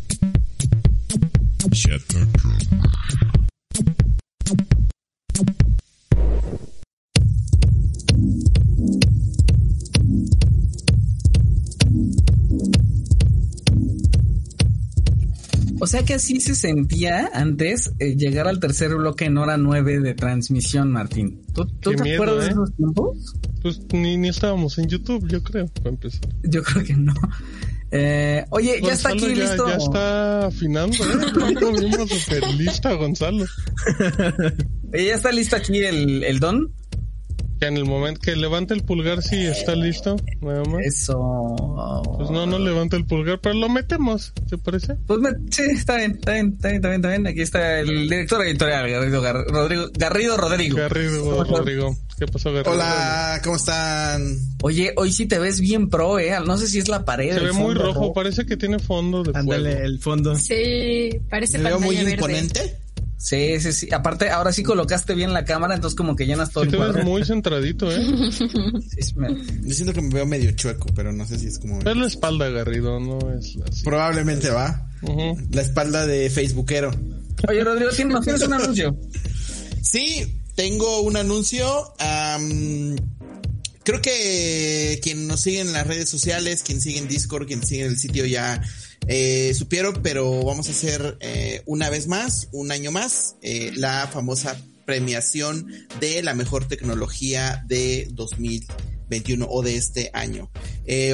O 15.79 15.85
sea 15.85 16.03
que 16.03 16.15
así 16.15 16.41
se 16.41 16.55
sentía 16.55 17.29
antes 17.33 17.93
eh, 17.99 18.15
llegar 18.15 18.47
al 18.47 18.59
tercer 18.59 18.95
bloque 18.95 19.25
en 19.25 19.37
hora 19.37 19.57
9 19.57 19.99
de 19.99 20.13
transmisión, 20.15 20.91
Martín. 20.91 21.43
¿Tú, 21.53 21.65
te 21.65 21.95
miedo, 22.01 22.23
acuerdas 22.23 22.45
de 22.45 22.49
¿eh? 22.49 22.51
esos 22.51 22.75
tiempos? 22.75 23.35
Pues 23.61 23.81
ni, 23.93 24.17
ni 24.17 24.29
estábamos 24.29 24.77
en 24.79 24.87
YouTube, 24.87 25.27
yo 25.27 25.43
creo, 25.43 25.67
para 25.67 25.89
empezar. 25.89 26.27
Yo 26.43 26.63
creo 26.63 26.83
que 26.83 26.95
no. 26.95 27.13
Eh, 27.91 28.43
oye, 28.49 28.81
ya 28.83 28.93
está 28.93 29.09
aquí 29.09 29.27
ya, 29.29 29.43
listo. 29.43 29.67
Ya 29.67 29.75
está 29.77 30.45
afinando, 30.47 30.95
¿eh? 30.95 32.07
Super 32.19 32.47
lista, 32.55 32.93
Gonzalo. 32.93 33.45
ya 34.93 35.15
está 35.15 35.31
listo 35.31 35.55
aquí 35.55 35.77
el, 35.79 36.23
el 36.23 36.39
don. 36.39 36.73
Que 37.59 37.65
en 37.65 37.77
el 37.77 37.85
momento 37.85 38.21
que 38.21 38.35
levante 38.35 38.75
el 38.75 38.83
pulgar 38.83 39.23
si 39.23 39.47
está 39.47 39.75
listo, 39.75 40.15
nada 40.41 40.63
más. 40.65 40.85
Eso. 40.85 41.55
Pues 42.17 42.29
no, 42.29 42.45
no 42.45 42.59
levanta 42.59 42.95
el 42.97 43.05
pulgar, 43.07 43.39
pero 43.41 43.55
lo 43.55 43.67
metemos, 43.67 44.31
¿te 44.47 44.59
parece? 44.59 44.93
Pues 45.07 45.19
me- 45.19 45.31
sí, 45.49 45.63
está 45.71 45.97
bien, 45.97 46.11
está 46.19 46.33
bien, 46.33 46.53
está 46.53 46.67
bien, 46.69 46.75
está 46.75 46.89
bien, 46.89 46.99
está 47.01 47.09
bien. 47.09 47.27
Aquí 47.27 47.41
está 47.41 47.79
el 47.79 48.09
director 48.09 48.45
editorial, 48.45 48.87
Garrido, 48.87 49.43
Rodrigo, 49.47 49.85
Garrido 49.97 50.37
Rodrigo. 50.37 50.77
Garrido, 50.77 51.43
Rodrigo. 51.45 51.97
¿Qué 52.17 52.25
pasó, 52.25 52.51
Garrido? 52.51 52.71
Hola, 52.71 53.39
¿cómo 53.43 53.57
están? 53.57 54.23
Oye, 54.63 54.91
hoy 54.97 55.11
sí 55.11 55.27
te 55.27 55.37
ves 55.37 55.59
bien 55.59 55.87
pro, 55.89 56.17
eh. 56.17 56.31
No 56.45 56.57
sé 56.57 56.67
si 56.67 56.79
es 56.79 56.87
la 56.87 57.05
pared. 57.05 57.33
Se 57.35 57.39
ve 57.39 57.51
muy 57.51 57.75
rojo, 57.75 58.11
parece 58.13 58.45
que 58.45 58.57
tiene 58.57 58.79
fondo 58.79 59.21
de 59.23 59.31
Ándale, 59.37 59.71
fuego. 59.73 59.85
el 59.85 59.99
fondo. 59.99 60.35
Sí, 60.35 61.09
parece 61.29 61.59
Me 61.59 61.65
veo 61.69 61.79
muy 61.79 61.95
verde. 61.95 62.11
imponente. 62.13 62.77
Sí, 63.19 63.59
sí, 63.59 63.71
sí. 63.71 63.89
Aparte, 63.91 64.29
ahora 64.29 64.51
sí 64.51 64.63
colocaste 64.63 65.13
bien 65.13 65.31
la 65.33 65.43
cámara, 65.45 65.75
entonces 65.75 65.95
como 65.95 66.15
que 66.15 66.25
llenas 66.25 66.51
todo 66.51 66.63
Sí 66.63 66.69
el 66.71 66.77
te 66.77 66.83
ves 66.93 67.05
muy 67.05 67.23
centradito, 67.23 67.91
¿eh? 67.91 67.99
Sí, 68.89 69.01
sí, 69.01 69.13
me- 69.15 69.35
Yo 69.63 69.73
siento 69.73 69.93
que 69.93 70.01
me 70.01 70.09
veo 70.09 70.25
medio 70.25 70.51
chueco, 70.51 70.87
pero 70.95 71.11
no 71.11 71.25
sé 71.27 71.37
si 71.37 71.47
es 71.47 71.57
como... 71.59 71.79
Es 71.79 71.97
la 71.97 72.05
espalda, 72.07 72.49
Garrido, 72.49 72.99
no 72.99 73.19
es 73.33 73.57
así. 73.67 73.83
Probablemente 73.83 74.49
va. 74.49 74.87
Ujú. 75.03 75.35
La 75.51 75.61
espalda 75.61 76.05
de 76.07 76.29
Facebookero. 76.31 76.91
Oye, 77.47 77.63
Rodrigo, 77.63 77.91
¿tienes, 77.91 78.13
nos 78.15 78.23
tienes 78.25 78.43
un 78.43 78.53
anuncio? 78.53 78.97
Sí, 79.81 80.39
tengo 80.57 81.01
un 81.01 81.15
anuncio. 81.15 81.93
creo 83.83 84.01
que 84.01 84.99
quien 85.03 85.27
nos 85.27 85.41
sigue 85.41 85.61
en 85.61 85.71
las 85.71 85.85
redes 85.85 86.09
sociales, 86.09 86.63
quien 86.63 86.81
sigue 86.81 86.97
en 86.97 87.07
Discord, 87.07 87.45
quien 87.45 87.65
sigue 87.65 87.83
en 87.85 87.91
el 87.91 87.97
sitio 87.97 88.25
ya 88.25 88.61
eh, 89.07 89.53
supieron, 89.53 90.01
pero 90.01 90.43
vamos 90.43 90.67
a 90.67 90.71
hacer 90.71 91.17
eh, 91.21 91.61
una 91.67 91.91
vez 91.91 92.07
más, 92.07 92.49
un 92.51 92.71
año 92.71 92.91
más, 92.91 93.35
eh, 93.43 93.71
la 93.75 94.09
famosa 94.11 94.59
premiación 94.85 95.71
de 95.99 96.23
la 96.23 96.33
mejor 96.33 96.67
tecnología 96.67 97.63
de 97.67 98.07
2021 98.13 99.45
o 99.47 99.61
de 99.61 99.75
este 99.75 100.09
año. 100.13 100.49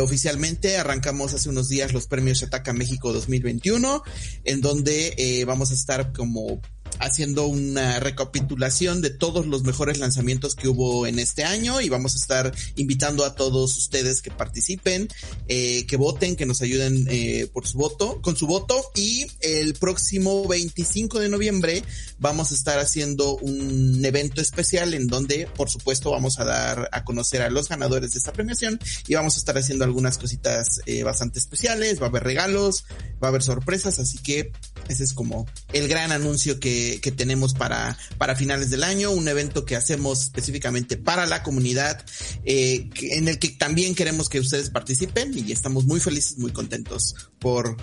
Oficialmente 0.02 0.78
arrancamos 0.78 1.34
hace 1.34 1.49
unos 1.49 1.68
días 1.68 1.91
los 1.91 2.07
premios 2.07 2.40
Shataka 2.40 2.72
México 2.72 3.11
2021, 3.11 4.03
en 4.45 4.61
donde 4.61 5.44
vamos 5.45 5.72
a 5.72 5.74
estar 5.74 6.14
como 6.14 6.61
haciendo 7.03 7.47
una 7.47 7.99
recapitulación 7.99 9.01
de 9.01 9.09
todos 9.09 9.45
los 9.45 9.63
mejores 9.63 9.97
lanzamientos 9.97 10.55
que 10.55 10.67
hubo 10.67 11.05
en 11.05 11.19
este 11.19 11.43
año 11.43 11.81
y 11.81 11.89
vamos 11.89 12.15
a 12.15 12.17
estar 12.17 12.55
invitando 12.75 13.25
a 13.25 13.35
todos 13.35 13.77
ustedes 13.77 14.21
que 14.21 14.31
participen, 14.31 15.09
eh, 15.47 15.85
que 15.85 15.97
voten, 15.97 16.35
que 16.35 16.45
nos 16.45 16.61
ayuden 16.61 17.05
eh, 17.09 17.47
por 17.53 17.67
su 17.67 17.77
voto, 17.77 18.21
con 18.21 18.35
su 18.35 18.47
voto. 18.47 18.81
Y 18.95 19.27
el 19.41 19.73
próximo 19.73 20.47
25 20.47 21.19
de 21.19 21.30
noviembre 21.30 21.84
vamos 22.19 22.51
a 22.51 22.55
estar 22.55 22.80
haciendo 22.80 23.35
un 23.38 24.03
evento 24.03 24.41
especial 24.41 24.93
en 24.93 25.07
donde 25.07 25.47
por 25.55 25.69
supuesto 25.69 26.11
vamos 26.11 26.39
a 26.39 26.45
dar 26.45 26.89
a 26.91 27.03
conocer 27.03 27.41
a 27.41 27.49
los 27.49 27.69
ganadores 27.69 28.13
de 28.13 28.19
esta 28.19 28.31
premiación 28.31 28.80
y 29.07 29.15
vamos 29.15 29.35
a 29.35 29.39
estar 29.39 29.57
haciendo 29.57 29.84
algunas 29.84 30.17
cositas 30.17 30.81
eh, 30.85 31.03
bastante 31.03 31.39
especiales, 31.39 32.01
va 32.01 32.05
a 32.05 32.09
haber 32.09 32.23
regalos, 32.23 32.85
va 33.21 33.27
a 33.27 33.30
haber 33.30 33.43
sorpresas, 33.43 33.99
así 33.99 34.17
que 34.19 34.51
ese 34.88 35.03
es 35.03 35.13
como 35.13 35.45
el 35.71 35.88
gran 35.88 36.11
anuncio 36.11 36.59
que, 36.59 36.93
que 36.99 37.11
tenemos 37.11 37.53
para, 37.53 37.98
para 38.18 38.36
finales 38.36 38.70
del 38.70 38.84
año, 38.84 39.11
un 39.11 39.28
evento 39.28 39.65
que 39.65 39.76
hacemos 39.76 40.24
específicamente 40.24 40.98
para 40.98 41.26
la 41.26 41.44
comunidad, 41.44 42.06
eh, 42.45 42.90
en 43.02 43.28
el 43.28 43.40
que 43.40 43.49
también 43.49 43.95
queremos 43.95 44.30
que 44.30 44.40
ustedes 44.40 44.70
participen 44.70 45.38
y 45.38 45.52
estamos 45.52 45.86
muy 45.86 45.99
felices, 45.99 46.38
muy 46.38 46.52
contentos 46.52 47.15
por 47.40 47.78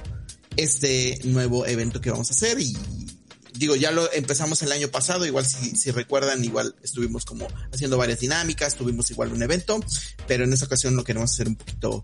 este 0.57 1.19
nuevo 1.25 1.67
evento 1.67 2.01
que 2.01 2.11
vamos 2.11 2.31
a 2.31 2.35
hacer 2.35 2.61
y 2.61 2.77
digo, 3.55 3.77
ya 3.77 3.91
lo 3.91 4.11
empezamos 4.13 4.63
el 4.63 4.73
año 4.73 4.89
pasado, 4.89 5.27
igual 5.27 5.45
si, 5.45 5.77
si 5.77 5.91
recuerdan, 5.91 6.45
igual 6.45 6.75
estuvimos 6.83 7.25
como 7.25 7.47
haciendo 7.73 7.99
varias 7.99 8.21
dinámicas, 8.21 8.77
tuvimos 8.77 9.11
igual 9.11 9.33
un 9.33 9.43
evento, 9.43 9.81
pero 10.27 10.45
en 10.45 10.53
esta 10.53 10.67
ocasión 10.67 10.97
lo 10.97 11.05
queremos 11.05 11.33
hacer 11.33 11.49
un 11.49 11.57
poquito 11.57 12.03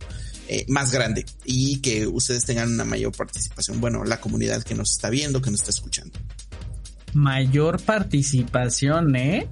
eh, 0.49 0.65
más 0.69 0.93
grande 0.93 1.27
y 1.45 1.81
que 1.81 2.07
ustedes 2.07 2.45
tengan 2.45 2.70
una 2.73 2.85
mayor 2.85 3.12
participación. 3.12 3.81
Bueno, 3.81 4.05
la 4.05 4.20
comunidad 4.20 4.62
que 4.62 4.74
nos 4.74 4.93
está 4.93 5.11
viendo, 5.11 5.41
que 5.43 5.51
nos 5.51 5.61
está 5.61 5.70
escuchando. 5.70 6.19
Mayor 7.16 7.80
participación, 7.80 9.16
¿eh? 9.16 9.48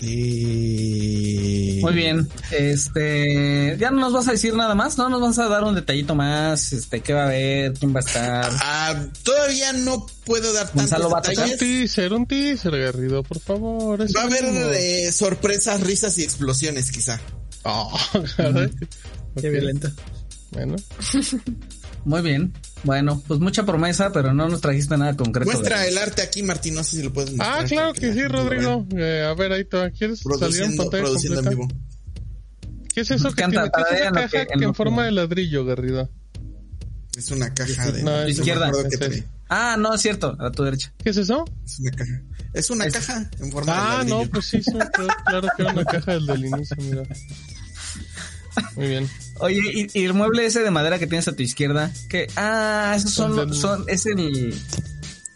Y... 0.00 1.80
Muy 1.82 1.92
bien. 1.92 2.28
Este, 2.52 3.76
ya 3.76 3.90
no 3.90 3.98
nos 3.98 4.12
vas 4.12 4.28
a 4.28 4.30
decir 4.30 4.54
nada 4.54 4.76
más, 4.76 4.96
no 4.96 5.08
nos 5.08 5.20
vas 5.20 5.40
a 5.40 5.48
dar 5.48 5.64
un 5.64 5.74
detallito 5.74 6.14
más, 6.14 6.72
este, 6.72 7.00
qué 7.00 7.14
va 7.14 7.22
a 7.22 7.26
haber, 7.26 7.72
quién 7.72 7.92
va 7.92 7.98
a 7.98 8.04
estar. 8.04 8.50
Ah, 8.60 9.06
todavía 9.24 9.72
no 9.72 10.06
puedo 10.24 10.52
dar 10.52 10.66
tantos 10.68 10.82
Gonzalo 10.82 11.10
va 11.10 11.18
a 11.18 11.22
tocar. 11.22 11.44
Un 11.44 11.50
detalles. 11.50 11.58
teaser, 11.58 12.12
un 12.12 12.26
teaser, 12.26 12.78
Garrido, 12.78 13.24
por 13.24 13.40
favor. 13.40 14.00
Va 14.00 14.20
a 14.20 14.24
haber 14.26 14.44
eh, 14.76 15.10
sorpresas, 15.10 15.80
risas 15.80 16.16
y 16.18 16.22
explosiones, 16.22 16.92
quizá. 16.92 17.20
Oh, 17.64 17.92
caray. 18.36 18.70
Qué 19.40 19.50
violento. 19.50 19.90
Bueno, 20.52 20.76
Muy 22.04 22.22
bien. 22.22 22.52
Bueno, 22.82 23.22
pues 23.28 23.40
mucha 23.40 23.64
promesa, 23.66 24.10
pero 24.12 24.32
no 24.32 24.48
nos 24.48 24.60
trajiste 24.60 24.96
nada 24.96 25.14
concreto. 25.16 25.50
Muestra 25.50 25.86
el 25.86 25.98
arte 25.98 26.22
aquí, 26.22 26.42
Martín. 26.42 26.74
No 26.74 26.82
sé 26.84 26.96
si 26.96 27.02
lo 27.02 27.12
puedes 27.12 27.30
mostrar. 27.32 27.62
Ah, 27.62 27.66
claro 27.66 27.92
que 27.92 28.12
sí, 28.12 28.22
Rodrigo. 28.26 28.86
Eh, 28.96 29.22
a 29.28 29.34
ver, 29.34 29.52
ahí 29.52 29.64
te 29.64 29.90
¿Quieres 29.92 30.22
vea. 30.24 30.38
salir 30.38 30.62
en 30.62 30.76
pantalla 30.76 31.02
produciendo 31.04 31.40
en 31.40 31.44
completa? 31.46 31.74
vivo. 31.74 32.88
¿Qué 32.94 33.00
es 33.02 33.10
eso 33.10 33.28
que 33.30 33.44
tiene? 33.44 33.52
¿Qué 33.52 33.94
es 33.94 34.04
lo 34.06 34.12
caja 34.12 34.28
que- 34.46 34.58
que 34.58 34.64
en 34.64 34.74
forma 34.74 35.02
que- 35.02 35.04
de 35.06 35.10
ladrillo, 35.12 35.64
Garrido? 35.64 36.10
Es 37.16 37.30
una 37.30 37.52
caja 37.52 37.90
de. 37.92 38.02
No, 38.02 38.22
no 38.22 38.28
izquierda. 38.28 38.70
trae. 38.72 39.08
ese. 39.12 39.26
Ah, 39.48 39.76
no, 39.78 39.94
es 39.94 40.00
cierto, 40.00 40.36
a 40.40 40.50
tu 40.50 40.62
derecha. 40.62 40.92
¿Qué 41.02 41.10
es 41.10 41.16
eso? 41.18 41.44
Es 41.66 41.78
una 41.80 41.90
caja. 41.90 42.22
Es 42.54 42.70
una 42.70 42.84
Es- 42.86 42.94
caja 42.94 43.30
en 43.40 43.52
forma 43.52 43.72
de 43.72 43.78
Ah, 43.78 43.94
ladrillo. 43.98 44.24
no, 44.24 44.30
pues 44.30 44.44
sí, 44.46 44.62
sí, 44.62 44.72
claro, 44.72 45.08
claro 45.26 45.48
que 45.56 45.62
era 45.62 45.72
una 45.72 45.84
caja 45.84 46.12
del 46.12 46.26
del 46.26 46.44
inicio, 46.46 46.76
mira. 46.78 47.02
Muy 48.76 48.86
bien. 48.88 49.08
Oye, 49.40 49.60
y, 49.94 49.98
y 50.00 50.04
el 50.04 50.14
mueble 50.14 50.46
ese 50.46 50.60
de 50.60 50.70
madera 50.70 50.98
que 50.98 51.06
tienes 51.06 51.26
a 51.28 51.32
tu 51.34 51.42
izquierda, 51.42 51.90
que 52.08 52.26
ah, 52.36 52.94
esos 52.96 53.12
son, 53.12 53.34
Son 53.34 53.54
son 53.54 53.84
es 53.88 54.06
el 54.06 54.54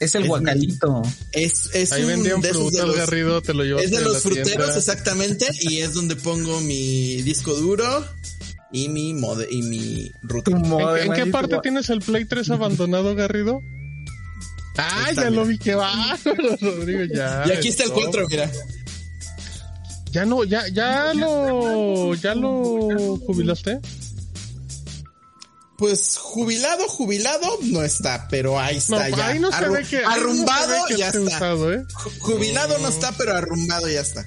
es 0.00 0.14
el 0.14 0.22
Es 0.24 0.28
guacalito. 0.28 1.02
Es, 1.32 1.70
es 1.74 1.92
Ahí 1.92 2.02
un 2.02 2.08
vendían 2.08 2.40
de 2.40 2.50
esos 2.50 2.64
de 2.72 2.78
frutas, 2.80 2.86
los- 2.88 2.96
Garrido, 2.96 3.40
te 3.42 3.54
lo 3.54 3.62
Es 3.78 3.90
de 3.90 4.00
los 4.00 4.22
fruteros, 4.22 4.48
tienda. 4.52 4.76
exactamente. 4.76 5.46
Y 5.60 5.78
es 5.78 5.94
donde 5.94 6.16
pongo 6.16 6.60
mi 6.60 7.22
disco 7.22 7.54
duro 7.54 8.04
y 8.72 8.88
mi 8.88 9.14
mode 9.14 9.46
y 9.50 9.62
mi 9.62 10.12
router. 10.22 10.54
¿En, 10.56 11.12
en 11.12 11.12
qué 11.12 11.26
parte 11.30 11.58
tienes 11.62 11.88
el 11.90 12.00
Play 12.00 12.24
3 12.26 12.50
abandonado, 12.50 13.14
Garrido? 13.14 13.62
Ah, 14.76 15.06
está, 15.08 15.22
ya 15.24 15.30
lo 15.30 15.44
vi 15.46 15.56
que 15.56 15.74
va, 15.76 16.18
Rodrigo, 16.60 17.04
ya. 17.14 17.44
Y 17.46 17.52
aquí 17.52 17.68
está 17.68 17.84
el 17.84 17.90
esto. 17.90 18.00
4, 18.02 18.26
mira. 18.28 18.50
Ya 20.14 20.24
no, 20.24 20.44
ya, 20.44 20.68
ya 20.68 21.12
lo, 21.12 22.14
ya 22.14 22.34
lo 22.36 23.16
jubilaste. 23.26 23.80
Pues 25.76 26.16
jubilado, 26.18 26.86
jubilado 26.88 27.58
no 27.64 27.82
está, 27.82 28.28
pero 28.30 28.60
ahí 28.60 28.76
No, 28.88 28.96
está 29.00 29.08
ya. 29.08 29.26
ahí 29.26 29.40
no 29.40 29.50
se 29.50 29.56
Arru- 29.58 29.72
ve 29.72 29.82
que, 29.82 30.02
no 30.02 30.08
se 30.12 30.18
arrumbado 30.20 30.68
ve 30.68 30.80
que 30.88 30.96
ya 30.98 31.08
está. 31.08 31.20
usado, 31.20 31.72
¿eh? 31.72 31.82
Ju- 31.92 32.18
Jubilado 32.20 32.78
no 32.78 32.88
está, 32.88 33.10
pero 33.18 33.34
arrumbado 33.34 33.88
ya 33.88 34.00
está. 34.00 34.24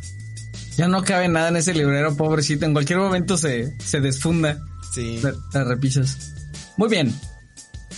Ya 0.75 0.89
no 0.89 1.03
cabe 1.05 1.29
nada 1.29 1.47
en 1.47 1.55
ese 1.55 1.73
librero, 1.73 2.15
pobrecito. 2.17 2.65
En 2.65 2.73
cualquier 2.73 2.99
momento 2.99 3.37
se, 3.37 3.73
se 3.79 4.01
desfunda. 4.01 4.59
Sí. 4.93 5.19
Te, 5.21 5.31
te 5.53 5.63
repisas. 5.63 6.17
Muy 6.75 6.89
bien. 6.89 7.17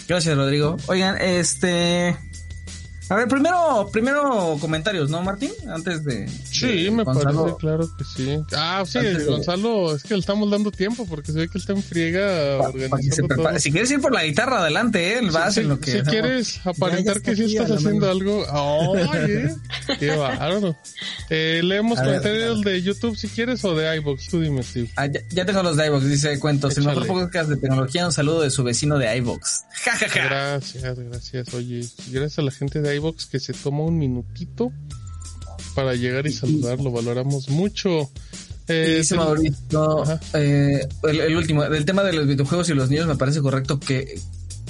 Gracias, 0.08 0.38
Rodrigo. 0.38 0.78
Oigan, 0.88 1.20
este. 1.20 2.16
A 3.10 3.16
ver, 3.16 3.28
primero, 3.28 3.90
primero 3.92 4.56
comentarios, 4.62 5.10
¿no, 5.10 5.24
Martín? 5.24 5.52
Antes 5.68 6.04
de. 6.06 6.28
Sí, 6.28 6.84
de 6.84 6.92
me 6.92 7.04
Gonzalo. 7.04 7.42
parece, 7.42 7.58
claro 7.58 7.90
que 7.98 8.04
sí. 8.04 8.40
Ah, 8.56 8.84
sí, 8.86 9.00
de- 9.00 9.26
Gonzalo, 9.26 9.96
es 9.96 10.04
que 10.04 10.14
le 10.14 10.20
estamos 10.20 10.52
dando 10.52 10.70
tiempo 10.72 11.08
porque 11.08 11.32
se 11.32 11.40
ve 11.40 11.50
que 11.50 11.58
está 11.58 11.74
en 11.74 11.82
friega 11.82 12.60
Pa- 12.60 12.66
pa' 12.66 12.72
que 12.72 12.80
se 12.80 12.86
organizando 12.86 13.28
prepare. 13.30 13.50
todo. 13.56 13.60
Si 13.60 13.72
quieres 13.72 13.90
ir 13.92 14.00
por 14.02 14.14
la 14.14 14.24
guitarra, 14.26 14.60
adelante, 14.60 15.14
¿eh? 15.14 15.20
El 15.20 15.32
vas 15.32 15.56
si, 15.56 15.62
en 15.62 15.70
lo 15.70 15.80
que. 15.80 15.92
si 15.92 16.02
quieres 16.02 16.60
aparentar 16.66 17.22
que 17.22 17.36
sí 17.36 17.56
estás 17.56 17.72
haciendo 17.72 18.10
algo, 18.12 18.46
oye, 18.52 19.56
qué 19.98 20.12
bárbaro. 20.16 20.78
Eh, 21.30 21.62
leemos 21.64 22.00
comentarios 22.00 22.62
de 22.62 22.82
YouTube 22.82 23.16
si 23.16 23.28
quieres 23.28 23.64
o 23.64 23.76
de 23.76 23.96
iBox, 23.98 24.30
tú 24.30 24.40
dime, 24.40 24.64
Steve. 24.64 24.90
Ah, 24.96 25.06
ya, 25.06 25.22
ya 25.30 25.46
tengo 25.46 25.62
los 25.62 25.78
de 25.78 25.86
iVox, 25.88 26.06
dice 26.06 26.40
Cuentos. 26.40 26.78
El 26.78 26.84
Échale. 26.84 27.02
mejor 27.02 27.24
podcast 27.24 27.50
de 27.50 27.58
tecnología. 27.58 28.06
Un 28.06 28.12
saludo 28.12 28.42
de 28.42 28.50
su 28.50 28.64
vecino 28.64 28.98
de 28.98 29.16
iVox. 29.18 29.66
Ja, 29.84 29.92
ja, 29.96 30.10
ja. 30.10 30.24
Gracias, 30.26 31.00
gracias. 31.00 31.54
Oye, 31.54 31.88
gracias 32.08 32.40
a 32.40 32.42
la 32.42 32.52
gente 32.52 32.82
de 32.82 32.96
iBox 32.96 33.28
que 33.28 33.40
se 33.40 33.54
toma 33.54 33.84
un 33.84 33.98
minutito 33.98 34.72
para 35.76 35.96
llegar 35.96 36.26
y 36.28 36.34
saludar, 36.34 36.80
lo 36.80 36.92
valoramos 36.92 37.50
mucho. 37.50 38.10
Eh, 38.68 38.98
dice 39.00 39.16
Mauricio, 39.16 40.04
eh, 40.34 40.88
el, 41.04 41.20
el 41.22 41.36
último, 41.36 41.64
del 41.64 41.86
tema 41.86 42.04
de 42.04 42.14
los 42.14 42.28
videojuegos 42.28 42.70
y 42.70 42.74
los 42.74 42.90
niños 42.90 43.08
me 43.08 43.16
parece 43.16 43.42
correcto 43.42 43.80
que, 43.80 44.20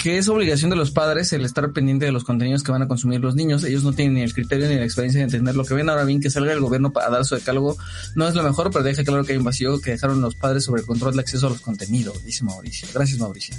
que 0.01 0.17
es 0.17 0.29
obligación 0.29 0.69
de 0.69 0.77
los 0.77 0.91
padres 0.91 1.31
el 1.33 1.45
estar 1.45 1.71
pendiente 1.71 2.05
de 2.05 2.11
los 2.11 2.23
contenidos 2.23 2.63
que 2.63 2.71
van 2.71 2.81
a 2.81 2.87
consumir 2.87 3.19
los 3.19 3.35
niños. 3.35 3.63
Ellos 3.63 3.83
no 3.83 3.93
tienen 3.93 4.15
ni 4.15 4.21
el 4.21 4.33
criterio 4.33 4.67
ni 4.67 4.75
la 4.75 4.85
experiencia 4.85 5.19
de 5.19 5.25
entender 5.25 5.55
lo 5.55 5.65
que 5.65 5.73
ven. 5.73 5.89
Ahora 5.89 6.05
bien, 6.05 6.21
que 6.21 6.29
salga 6.29 6.53
el 6.53 6.61
gobierno 6.61 6.91
para 6.91 7.09
dar 7.09 7.25
su 7.25 7.35
decálogo 7.35 7.77
no 8.15 8.27
es 8.27 8.33
lo 8.33 8.43
mejor, 8.43 8.71
pero 8.71 8.83
deja 8.83 9.03
claro 9.03 9.23
que 9.25 9.33
hay 9.33 9.37
un 9.37 9.43
vacío 9.43 9.79
que 9.81 9.91
dejaron 9.91 10.21
los 10.21 10.35
padres 10.35 10.63
sobre 10.63 10.81
el 10.81 10.87
control 10.87 11.15
de 11.15 11.21
acceso 11.21 11.47
a 11.47 11.49
los 11.49 11.61
contenidos, 11.61 12.23
dice 12.23 12.43
Mauricio. 12.43 12.87
Gracias, 12.93 13.19
Mauricio. 13.19 13.55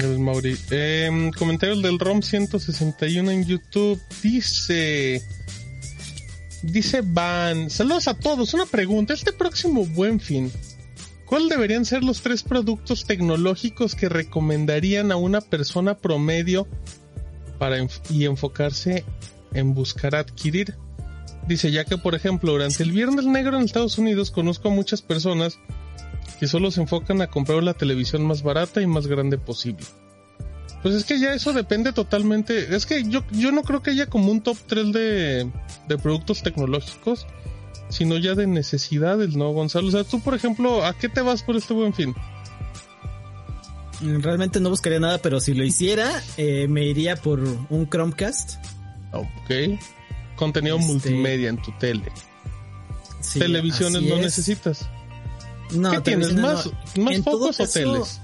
El 0.00 0.18
Mauri. 0.18 0.56
Eh, 0.70 1.30
comentarios 1.38 1.80
del 1.80 1.98
ROM 1.98 2.20
161 2.20 3.30
en 3.30 3.44
YouTube. 3.46 4.00
Dice 4.22 5.22
Dice 6.62 7.02
Van, 7.04 7.70
saludos 7.70 8.08
a 8.08 8.14
todos. 8.14 8.52
Una 8.52 8.66
pregunta, 8.66 9.14
este 9.14 9.32
próximo 9.32 9.86
buen 9.86 10.18
fin, 10.18 10.50
¿cuál 11.28 11.48
deberían 11.48 11.84
ser 11.84 12.02
los 12.02 12.22
tres 12.22 12.42
productos 12.42 13.04
tecnológicos 13.04 13.94
que 13.94 14.08
recomendarían 14.08 15.12
a 15.12 15.16
una 15.16 15.40
persona 15.40 15.96
promedio 15.96 16.66
para 17.58 17.78
y 18.10 18.24
enfocarse 18.24 19.04
en 19.52 19.74
buscar 19.74 20.14
adquirir? 20.16 20.76
Dice, 21.46 21.70
ya 21.70 21.84
que 21.84 21.98
por 21.98 22.14
ejemplo, 22.14 22.52
durante 22.52 22.82
el 22.82 22.92
Viernes 22.92 23.26
Negro 23.26 23.56
en 23.56 23.64
Estados 23.64 23.98
Unidos 23.98 24.30
conozco 24.30 24.68
a 24.68 24.72
muchas 24.72 25.02
personas 25.02 25.58
que 26.38 26.46
solo 26.46 26.70
se 26.70 26.80
enfocan 26.80 27.20
a 27.20 27.28
comprar 27.28 27.62
la 27.62 27.74
televisión 27.74 28.24
más 28.26 28.42
barata 28.42 28.80
y 28.80 28.86
más 28.86 29.06
grande 29.06 29.38
posible. 29.38 29.84
Pues 30.82 30.94
es 30.94 31.04
que 31.04 31.18
ya 31.18 31.34
eso 31.34 31.52
depende 31.52 31.92
totalmente. 31.92 32.74
Es 32.74 32.86
que 32.86 33.02
yo, 33.04 33.24
yo 33.32 33.50
no 33.50 33.62
creo 33.62 33.82
que 33.82 33.90
haya 33.90 34.06
como 34.06 34.30
un 34.30 34.42
top 34.42 34.56
3 34.66 34.92
de, 34.92 35.50
de 35.88 35.98
productos 35.98 36.42
tecnológicos, 36.42 37.26
sino 37.88 38.16
ya 38.18 38.34
de 38.34 38.46
necesidades, 38.46 39.34
¿no, 39.36 39.50
Gonzalo? 39.52 39.88
O 39.88 39.90
sea, 39.90 40.04
tú, 40.04 40.20
por 40.20 40.34
ejemplo, 40.34 40.84
¿a 40.84 40.92
qué 40.94 41.08
te 41.08 41.20
vas 41.22 41.42
por 41.42 41.56
este 41.56 41.74
buen 41.74 41.92
fin? 41.94 42.14
Realmente 44.00 44.60
no 44.60 44.70
buscaría 44.70 45.00
nada, 45.00 45.18
pero 45.18 45.40
si 45.40 45.54
lo 45.54 45.64
hiciera, 45.64 46.22
eh, 46.36 46.68
me 46.68 46.84
iría 46.84 47.16
por 47.16 47.40
un 47.40 47.88
Chromecast. 47.90 48.56
Ok. 49.12 49.78
Contenido 50.36 50.76
Este- 50.76 50.86
multimedia 50.92 51.48
en 51.48 51.60
tu 51.60 51.72
tele. 51.78 52.12
Sí, 53.20 53.40
Televisiones 53.40 54.02
no 54.02 54.14
es. 54.16 54.20
necesitas. 54.22 54.88
No, 55.72 55.90
¿Qué 55.90 56.00
tienes? 56.00 56.32
¿Más, 56.34 56.66
no. 56.94 57.04
más 57.04 57.14
En 57.14 57.24
todo 57.24 57.52
focos 57.52 57.60
o 57.60 57.62
caso- 57.64 57.72
teles? 57.78 58.20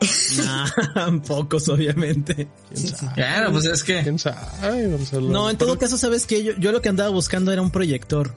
Nah, 0.36 0.66
pocos, 1.26 1.68
obviamente. 1.68 2.48
¿Quién 2.74 2.88
sabe? 2.88 3.14
Claro, 3.14 3.52
pues 3.52 3.64
es 3.66 3.82
que. 3.84 4.02
¿Quién 4.02 4.18
sabe, 4.18 4.88
Gonzalo? 4.88 5.28
No, 5.28 5.48
en 5.48 5.56
todo 5.56 5.70
Pero 5.70 5.80
caso, 5.80 5.96
¿sabes 5.96 6.26
qué? 6.26 6.42
Yo, 6.42 6.52
yo 6.58 6.72
lo 6.72 6.82
que 6.82 6.88
andaba 6.88 7.08
buscando 7.10 7.52
era 7.52 7.62
un 7.62 7.70
proyector. 7.70 8.34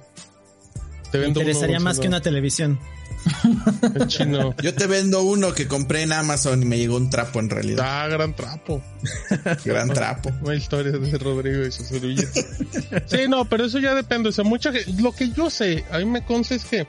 Te 1.11 1.17
Me 1.17 1.25
vendo 1.25 1.39
uno, 1.41 1.49
interesaría 1.49 1.79
más 1.79 1.97
Gonzalo. 1.97 2.01
que 2.01 2.07
una 2.07 2.21
televisión. 2.21 2.79
El 3.95 4.07
chino. 4.07 4.55
Yo 4.61 4.73
te 4.73 4.87
vendo 4.87 5.21
uno 5.23 5.53
que 5.53 5.67
compré 5.67 6.03
en 6.03 6.13
Amazon 6.13 6.61
y 6.63 6.65
me 6.65 6.77
llegó 6.77 6.95
un 6.95 7.09
trapo 7.09 7.39
en 7.39 7.49
realidad. 7.49 7.85
Ah, 8.03 8.07
gran 8.07 8.33
trapo. 8.35 8.81
Gran 9.65 9.89
trapo. 9.89 10.31
Una 10.41 10.55
historia 10.55 10.91
de 10.93 11.17
Rodrigo 11.17 11.65
y 11.65 11.71
su 11.71 11.83
servilleta. 11.83 12.41
Sí, 13.07 13.27
no, 13.27 13.45
pero 13.45 13.65
eso 13.65 13.79
ya 13.79 13.93
depende. 13.93 14.29
O 14.29 14.31
sea, 14.31 14.43
mucha 14.45 14.71
ge- 14.71 14.85
lo 15.01 15.11
que 15.11 15.31
yo 15.31 15.49
sé, 15.49 15.83
a 15.91 15.97
mí 15.99 16.05
me 16.05 16.23
consta 16.23 16.55
es 16.55 16.63
que 16.63 16.87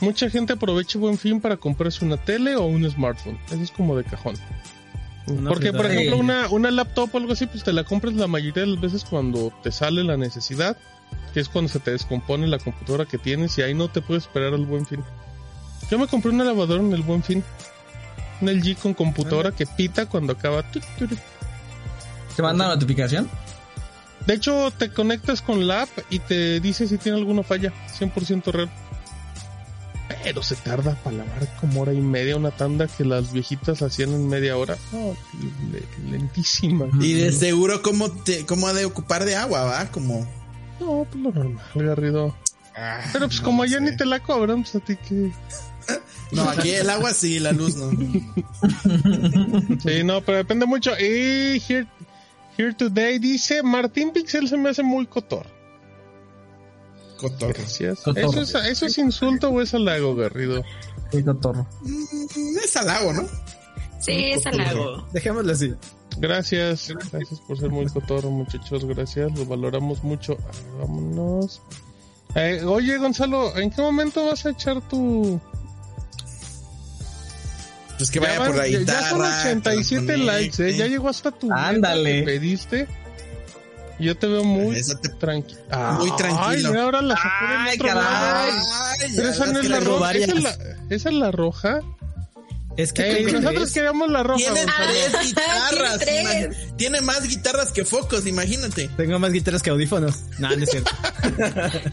mucha 0.00 0.28
gente 0.28 0.52
aprovecha 0.54 0.98
buen 0.98 1.16
fin 1.16 1.40
para 1.40 1.56
comprarse 1.56 2.04
una 2.04 2.16
tele 2.18 2.56
o 2.56 2.64
un 2.66 2.88
smartphone. 2.90 3.38
Eso 3.46 3.62
es 3.62 3.70
como 3.70 3.96
de 3.96 4.04
cajón. 4.04 4.34
Una 5.28 5.50
Porque, 5.50 5.72
por 5.72 5.86
ejemplo, 5.86 6.16
una, 6.18 6.48
una 6.48 6.70
laptop 6.72 7.08
o 7.14 7.18
algo 7.18 7.32
así, 7.32 7.46
pues 7.46 7.62
te 7.62 7.72
la 7.72 7.84
compras 7.84 8.12
la 8.14 8.26
mayoría 8.26 8.64
de 8.64 8.70
las 8.70 8.80
veces 8.80 9.04
cuando 9.04 9.52
te 9.62 9.70
sale 9.70 10.02
la 10.02 10.16
necesidad, 10.16 10.76
que 11.32 11.40
es 11.40 11.48
cuando 11.48 11.70
se 11.70 11.80
te 11.80 11.90
descompone 11.90 12.46
la 12.46 12.58
computadora 12.58 13.06
que 13.06 13.18
tienes 13.18 13.56
y 13.58 13.62
ahí 13.62 13.74
no 13.74 13.88
te 13.88 14.02
puedes 14.02 14.24
esperar 14.24 14.54
al 14.54 14.66
buen 14.66 14.86
fin. 14.86 15.02
Yo 15.90 15.98
me 15.98 16.06
compré 16.06 16.30
una 16.30 16.44
lavadora 16.44 16.82
en 16.82 16.92
el 16.92 17.02
buen 17.02 17.22
fin. 17.22 17.42
Un 18.40 18.50
LG 18.50 18.76
con 18.76 18.94
computadora 18.94 19.52
que 19.52 19.66
pita 19.66 20.06
cuando 20.06 20.32
acaba. 20.32 20.64
¿Te 20.70 22.42
manda 22.42 22.66
notificación? 22.68 23.28
De 24.26 24.34
hecho, 24.34 24.72
te 24.76 24.90
conectas 24.92 25.42
con 25.42 25.66
la 25.66 25.82
app 25.82 25.90
y 26.10 26.18
te 26.20 26.60
dice 26.60 26.86
si 26.86 26.98
tiene 26.98 27.18
alguna 27.18 27.42
falla. 27.42 27.72
100% 27.98 28.52
real. 28.52 28.70
Pero 30.22 30.42
se 30.42 30.56
tarda 30.56 30.94
para 31.02 31.18
lavar 31.18 31.48
como 31.60 31.80
hora 31.80 31.92
y 31.92 32.00
media 32.00 32.36
una 32.36 32.50
tanda 32.50 32.86
que 32.86 33.04
las 33.04 33.32
viejitas 33.32 33.82
hacían 33.82 34.10
en 34.10 34.28
media 34.28 34.56
hora. 34.56 34.76
Lentísima. 36.10 36.86
Y 37.00 37.14
de 37.14 37.32
seguro 37.32 37.82
cómo 37.82 38.10
te, 38.10 38.46
cómo 38.46 38.68
ha 38.68 38.72
de 38.72 38.84
ocupar 38.84 39.24
de 39.24 39.36
agua, 39.36 39.64
¿va? 39.64 39.90
Como. 39.90 40.26
No, 40.84 41.06
pues 41.10 41.22
lo 41.22 41.30
normal, 41.32 41.64
Garrido. 41.74 42.34
ah, 42.76 43.00
Pero 43.12 43.26
pues 43.28 43.40
no 43.40 43.44
como 43.46 43.62
allá 43.62 43.78
sé. 43.78 43.80
ni 43.84 43.96
te 43.96 44.04
la 44.04 44.20
cobran, 44.20 44.62
pues 44.62 44.74
a 44.76 44.80
ti 44.80 44.96
que... 44.96 45.30
No, 46.32 46.42
aquí 46.48 46.70
el 46.70 46.88
agua 46.88 47.12
sí, 47.12 47.38
la 47.40 47.52
luz 47.52 47.76
no. 47.76 47.90
Sí, 49.82 50.02
no, 50.04 50.20
pero 50.22 50.38
depende 50.38 50.64
mucho. 50.66 50.92
Y 50.98 51.60
here, 51.68 51.86
here 52.56 52.72
Today 52.74 53.18
dice, 53.18 53.62
Martín 53.62 54.12
Pixel 54.12 54.48
se 54.48 54.56
me 54.56 54.70
hace 54.70 54.82
muy 54.82 55.06
cotor. 55.06 55.46
Cotorro. 57.18 57.52
Gracias. 57.54 58.00
¿Eso 58.16 58.40
es, 58.42 58.54
¿Eso 58.54 58.86
es 58.86 58.98
insulto 58.98 59.50
o 59.50 59.60
es 59.60 59.74
halago, 59.74 60.14
Garrido? 60.16 60.62
Sí, 61.10 61.22
cotorro. 61.22 61.66
Mm, 61.82 62.56
Es 62.64 62.76
al 62.76 62.88
agua, 62.90 63.12
¿no? 63.12 63.28
Sí, 64.00 64.32
es 64.32 64.46
halago. 64.46 65.06
Dejémoslo 65.12 65.52
así. 65.52 65.74
Gracias, 66.18 66.88
gracias 67.10 67.40
por 67.40 67.58
ser 67.58 67.70
muy 67.70 67.86
cotorro, 67.86 68.30
muchachos. 68.30 68.84
Gracias, 68.84 69.32
lo 69.38 69.46
valoramos 69.46 70.02
mucho. 70.04 70.32
A 70.32 70.46
ver, 70.46 70.78
vámonos. 70.80 71.60
Eh, 72.34 72.62
oye, 72.64 72.96
Gonzalo, 72.98 73.56
¿en 73.58 73.70
qué 73.70 73.82
momento 73.82 74.24
vas 74.26 74.46
a 74.46 74.50
echar 74.50 74.80
tu. 74.88 75.40
Pues 77.98 78.10
que 78.10 78.20
Ya 78.20 78.26
vaya 78.26 78.38
van- 78.40 78.48
por 78.48 78.56
la 78.56 78.68
ya- 78.68 78.78
guitarra. 78.78 79.00
Ya 79.00 79.10
son 79.10 79.20
87 79.58 80.06
que 80.06 80.16
la 80.16 80.32
likes, 80.38 80.68
¿eh? 80.70 80.76
Ya 80.76 80.86
llegó 80.86 81.08
hasta 81.08 81.30
tu. 81.30 81.52
Ándale. 81.52 82.20
que 82.20 82.22
pediste. 82.24 82.88
Yo 84.00 84.16
te 84.16 84.26
veo 84.26 84.42
muy 84.42 84.74
te- 84.82 85.08
tranquilo. 85.10 85.60
Muy 85.98 86.10
tranquilo. 86.16 86.42
Ay, 86.44 86.64
mira, 86.64 86.82
ahora 86.82 87.02
la 87.02 87.14
sacó 87.16 87.28
Ay, 87.46 87.78
caray. 87.78 88.02
Ay, 88.04 89.10
Pero 89.14 89.28
ya 89.28 89.34
esa 89.34 89.46
no 89.46 89.52
las 89.52 89.64
es 89.64 89.70
la 89.70 89.76
traigo 89.78 89.98
roja. 89.98 90.12
Esa 90.12 90.24
es 90.24 90.28
varias. 90.42 90.58
la, 90.58 90.94
esa 90.96 91.08
es 91.10 91.14
la 91.14 91.30
roja. 91.30 91.80
Es 92.76 92.92
que 92.92 93.02
Ey, 93.10 93.24
¿qué 93.26 93.32
nosotros 93.32 93.54
crees? 93.54 93.72
queríamos 93.72 94.10
la 94.10 94.22
roja. 94.22 94.38
Tiene 94.38 94.60
Gonzalo. 94.64 94.90
tres 95.10 95.22
guitarras. 95.26 95.98
Tiene 96.04 96.48
tres. 96.48 96.71
Tiene 96.82 97.00
más 97.00 97.28
guitarras 97.28 97.70
que 97.70 97.84
focos, 97.84 98.26
imagínate. 98.26 98.90
Tengo 98.96 99.16
más 99.20 99.30
guitarras 99.30 99.62
que 99.62 99.70
audífonos. 99.70 100.16
No, 100.40 100.48
no 100.56 100.64
es 100.64 100.68
cierto. 100.68 100.90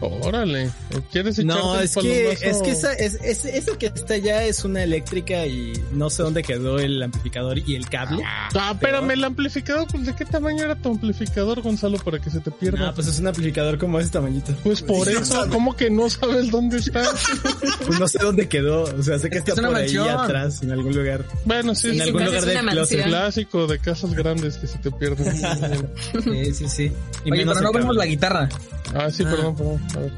Órale. 0.00 0.72
¿Quieres 1.12 1.38
No, 1.44 1.78
es 1.78 1.94
que, 1.94 2.32
es 2.32 2.60
que 2.60 2.70
esa, 2.72 2.92
es, 2.94 3.14
es, 3.22 3.44
eso 3.44 3.78
que 3.78 3.86
está 3.86 4.14
allá 4.14 4.42
es 4.42 4.64
una 4.64 4.82
eléctrica 4.82 5.46
y 5.46 5.72
no 5.92 6.10
sé 6.10 6.24
dónde 6.24 6.42
quedó 6.42 6.80
el 6.80 7.00
amplificador 7.00 7.60
y 7.60 7.76
el 7.76 7.88
cable. 7.88 8.24
Ah, 8.26 8.72
espérame, 8.72 9.12
el 9.12 9.22
amplificador, 9.22 9.86
pues 9.92 10.06
¿de 10.06 10.16
qué 10.16 10.24
tamaño 10.24 10.64
era 10.64 10.74
tu 10.74 10.88
amplificador, 10.90 11.62
Gonzalo, 11.62 11.96
para 11.98 12.18
que 12.18 12.28
se 12.30 12.40
te 12.40 12.50
pierda? 12.50 12.86
No, 12.86 12.94
pues 12.94 13.06
es 13.06 13.20
un 13.20 13.28
amplificador 13.28 13.78
como 13.78 14.00
ese 14.00 14.10
tamañito. 14.10 14.52
Pues 14.64 14.82
por 14.82 15.06
Sí, 15.06 15.14
no 15.14 15.20
eso, 15.20 15.34
sabe. 15.34 15.50
¿cómo 15.52 15.76
que 15.76 15.88
no 15.88 16.10
sabes 16.10 16.50
dónde 16.50 16.78
está? 16.78 17.04
Pues 17.86 18.00
no 18.00 18.08
sé 18.08 18.18
dónde 18.20 18.48
quedó. 18.48 18.82
O 18.82 19.02
sea, 19.04 19.18
sé 19.20 19.30
que 19.30 19.38
está 19.38 19.52
Es 19.52 19.60
por 19.60 19.66
ahí 19.68 19.94
mansión. 19.94 20.08
atrás, 20.08 20.62
en 20.62 20.72
algún 20.72 20.94
lugar. 20.96 21.24
Bueno, 21.44 21.76
sí, 21.76 21.90
en 21.90 22.02
algún 22.02 22.24
lugar 22.24 22.44
del 22.44 23.02
clásico 23.04 23.66
de 23.68 23.78
casas 23.78 24.14
grandes 24.14 24.56
que 24.56 24.66
se 24.66 24.79
te 24.80 24.90
pierden. 24.90 25.34
Sí, 26.24 26.54
sí, 26.54 26.68
sí. 26.68 26.92
Y 27.24 27.32
Oye, 27.32 27.44
pero 27.46 27.60
no 27.60 27.72
vemos 27.72 27.96
la 27.96 28.06
guitarra. 28.06 28.48
ah, 28.94 29.10
sí, 29.10 29.24
Ah. 29.26 29.30
perdón, 29.30 29.56
perdón. 29.56 29.80
A 29.94 29.98
ver. 30.00 30.12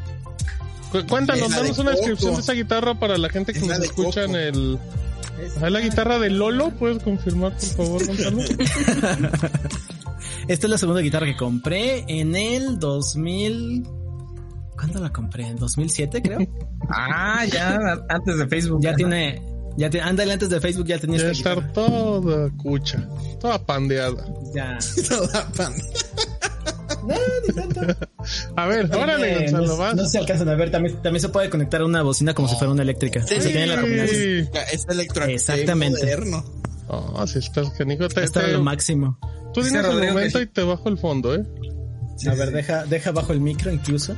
Cu- 0.92 1.06
Cuéntanos, 1.08 1.50
danos 1.50 1.76
de 1.76 1.82
una 1.82 1.90
descripción 1.92 2.34
de 2.34 2.40
esa 2.40 2.52
guitarra 2.52 2.94
para 2.98 3.16
la 3.18 3.28
gente 3.30 3.52
que 3.52 3.58
Es 3.60 3.66
nos 3.66 3.78
escucha 3.80 4.24
en 4.24 4.34
el... 4.36 4.78
¿Es 5.40 5.60
la 5.72 5.80
guitarra 5.80 6.18
de 6.18 6.30
Lolo? 6.30 6.70
¿Puedes 6.70 7.02
confirmar, 7.02 7.52
por 7.52 7.86
favor, 7.86 8.06
Gonzalo? 8.06 8.42
Esta 10.48 10.66
es 10.66 10.70
la 10.70 10.78
segunda 10.78 11.00
guitarra 11.00 11.26
que 11.26 11.36
compré 11.36 12.04
en 12.08 12.34
el 12.36 12.78
2000. 12.78 13.84
¿Cuándo 14.74 15.00
la 15.00 15.12
compré? 15.12 15.46
¿En 15.46 15.56
2007, 15.56 16.22
creo? 16.22 16.38
Ah, 16.90 17.44
ya, 17.46 17.78
antes 18.08 18.38
de 18.38 18.46
Facebook. 18.48 18.80
ya 18.82 18.94
tiene. 18.94 19.40
Ya 19.76 19.88
tiene, 19.90 20.06
ándale, 20.06 20.32
antes 20.34 20.48
de 20.50 20.60
Facebook 20.60 20.86
ya 20.86 20.98
tenía 20.98 21.18
Debe 21.18 21.32
esta 21.32 21.50
estar 21.50 21.66
guitarra. 21.68 21.72
toda 21.88 22.50
cucha, 22.56 23.08
toda 23.40 23.64
pandeada. 23.64 24.24
Ya. 24.54 24.78
Toda 25.08 25.48
pan. 25.52 25.72
A 28.56 28.66
ver, 28.66 28.94
órale, 28.94 29.32
Eh, 29.32 29.50
Gonzalo, 29.50 29.66
no, 29.66 29.76
vas. 29.76 29.94
no 29.96 30.06
se 30.06 30.18
alcanzan 30.18 30.48
a 30.48 30.54
ver, 30.54 30.70
también, 30.70 30.94
también 31.02 31.20
se 31.20 31.28
puede 31.30 31.50
conectar 31.50 31.80
a 31.80 31.84
una 31.84 32.02
bocina 32.02 32.34
como 32.34 32.48
si 32.48 32.54
fuera 32.56 32.70
una 32.72 32.82
eléctrica. 32.82 33.26
Sí. 33.26 33.34
O 33.38 33.40
sea, 33.40 33.50
tiene 33.50 33.66
la 33.66 33.80
combinación. 33.80 34.20
Sí. 34.20 34.48
Es 34.72 34.86
electroacústico 34.88 35.52
Exactamente. 35.52 36.00
moderno. 36.00 36.44
Oh, 36.88 37.26
si 37.26 37.38
estás 37.38 37.70
canijo, 37.70 38.08
te, 38.08 38.22
Está 38.22 38.42
te- 38.42 38.52
lo 38.52 38.62
máximo. 38.62 39.18
tú 39.54 39.62
Dice 39.62 39.78
dices 39.78 39.90
el 39.94 40.00
que 40.00 40.06
momento 40.08 40.40
y 40.42 40.46
te 40.46 40.62
bajo 40.62 40.88
el 40.88 40.98
fondo, 40.98 41.34
¿eh? 41.34 41.44
a 42.28 42.34
ver, 42.34 42.52
deja, 42.52 42.84
deja 42.84 43.10
bajo 43.10 43.32
el 43.32 43.40
micro 43.40 43.72
incluso. 43.72 44.14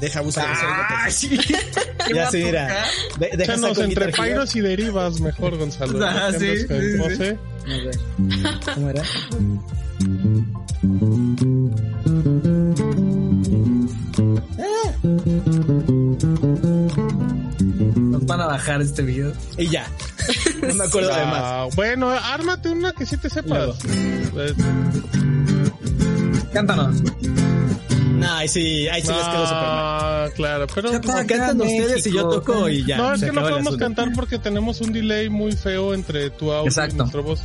Deja 0.00 0.20
buscar 0.22 0.46
Ah, 0.48 1.10
sí. 1.10 1.38
Ya 2.14 2.30
sí, 2.30 2.44
mira. 2.44 2.84
De- 3.18 3.30
deja 3.36 3.52
Échanos 3.54 3.70
saco 3.70 3.82
entre 3.82 4.12
pairos 4.12 4.54
y 4.56 4.60
derivas, 4.60 5.20
mejor, 5.20 5.56
Gonzalo. 5.56 6.04
Ah, 6.04 6.28
que 6.32 6.38
sí, 6.38 6.60
sí, 6.60 6.66
ver. 7.66 7.98
¿Cómo 8.74 8.90
era? 8.90 9.02
Nos 17.96 18.24
van 18.26 18.40
a 18.40 18.46
bajar 18.46 18.80
este 18.82 19.02
video. 19.02 19.32
Y 19.58 19.68
ya. 19.68 19.86
No 20.66 20.74
me 20.74 20.84
acuerdo 20.84 21.08
de 21.08 21.24
más. 21.26 21.40
Ah, 21.42 21.66
bueno, 21.74 22.10
ármate 22.10 22.68
una 22.70 22.92
que 22.92 23.04
sí 23.06 23.16
te 23.16 23.28
sepas. 23.30 23.76
Eh, 23.86 24.54
Cántanos. 26.52 26.96
No, 28.14 28.32
ahí 28.32 28.48
sí, 28.48 28.88
ahí 28.88 29.02
sí 29.02 29.08
les 29.08 29.24
quedó 29.26 29.46
súper 29.46 29.62
mal. 29.62 29.78
Ah, 29.80 30.28
claro, 30.34 30.66
pero 30.74 30.90
Ya 30.90 30.96
está. 30.98 31.26
Cantan 31.26 31.60
ustedes 31.60 32.06
y 32.06 32.12
yo 32.12 32.28
toco 32.28 32.68
y 32.68 32.84
ya. 32.84 32.96
no, 32.96 33.14
es 33.14 33.20
se 33.20 33.26
que 33.26 33.32
no 33.32 33.42
podemos 33.42 33.76
cantar 33.76 34.12
porque 34.14 34.38
tenemos 34.38 34.80
un 34.80 34.92
delay 34.92 35.28
muy 35.28 35.52
feo 35.52 35.94
entre 35.94 36.30
tu 36.30 36.50
audio 36.52 36.64
y 36.64 36.68
Exacto. 36.68 36.96
nuestra 36.96 37.20
voz. 37.20 37.40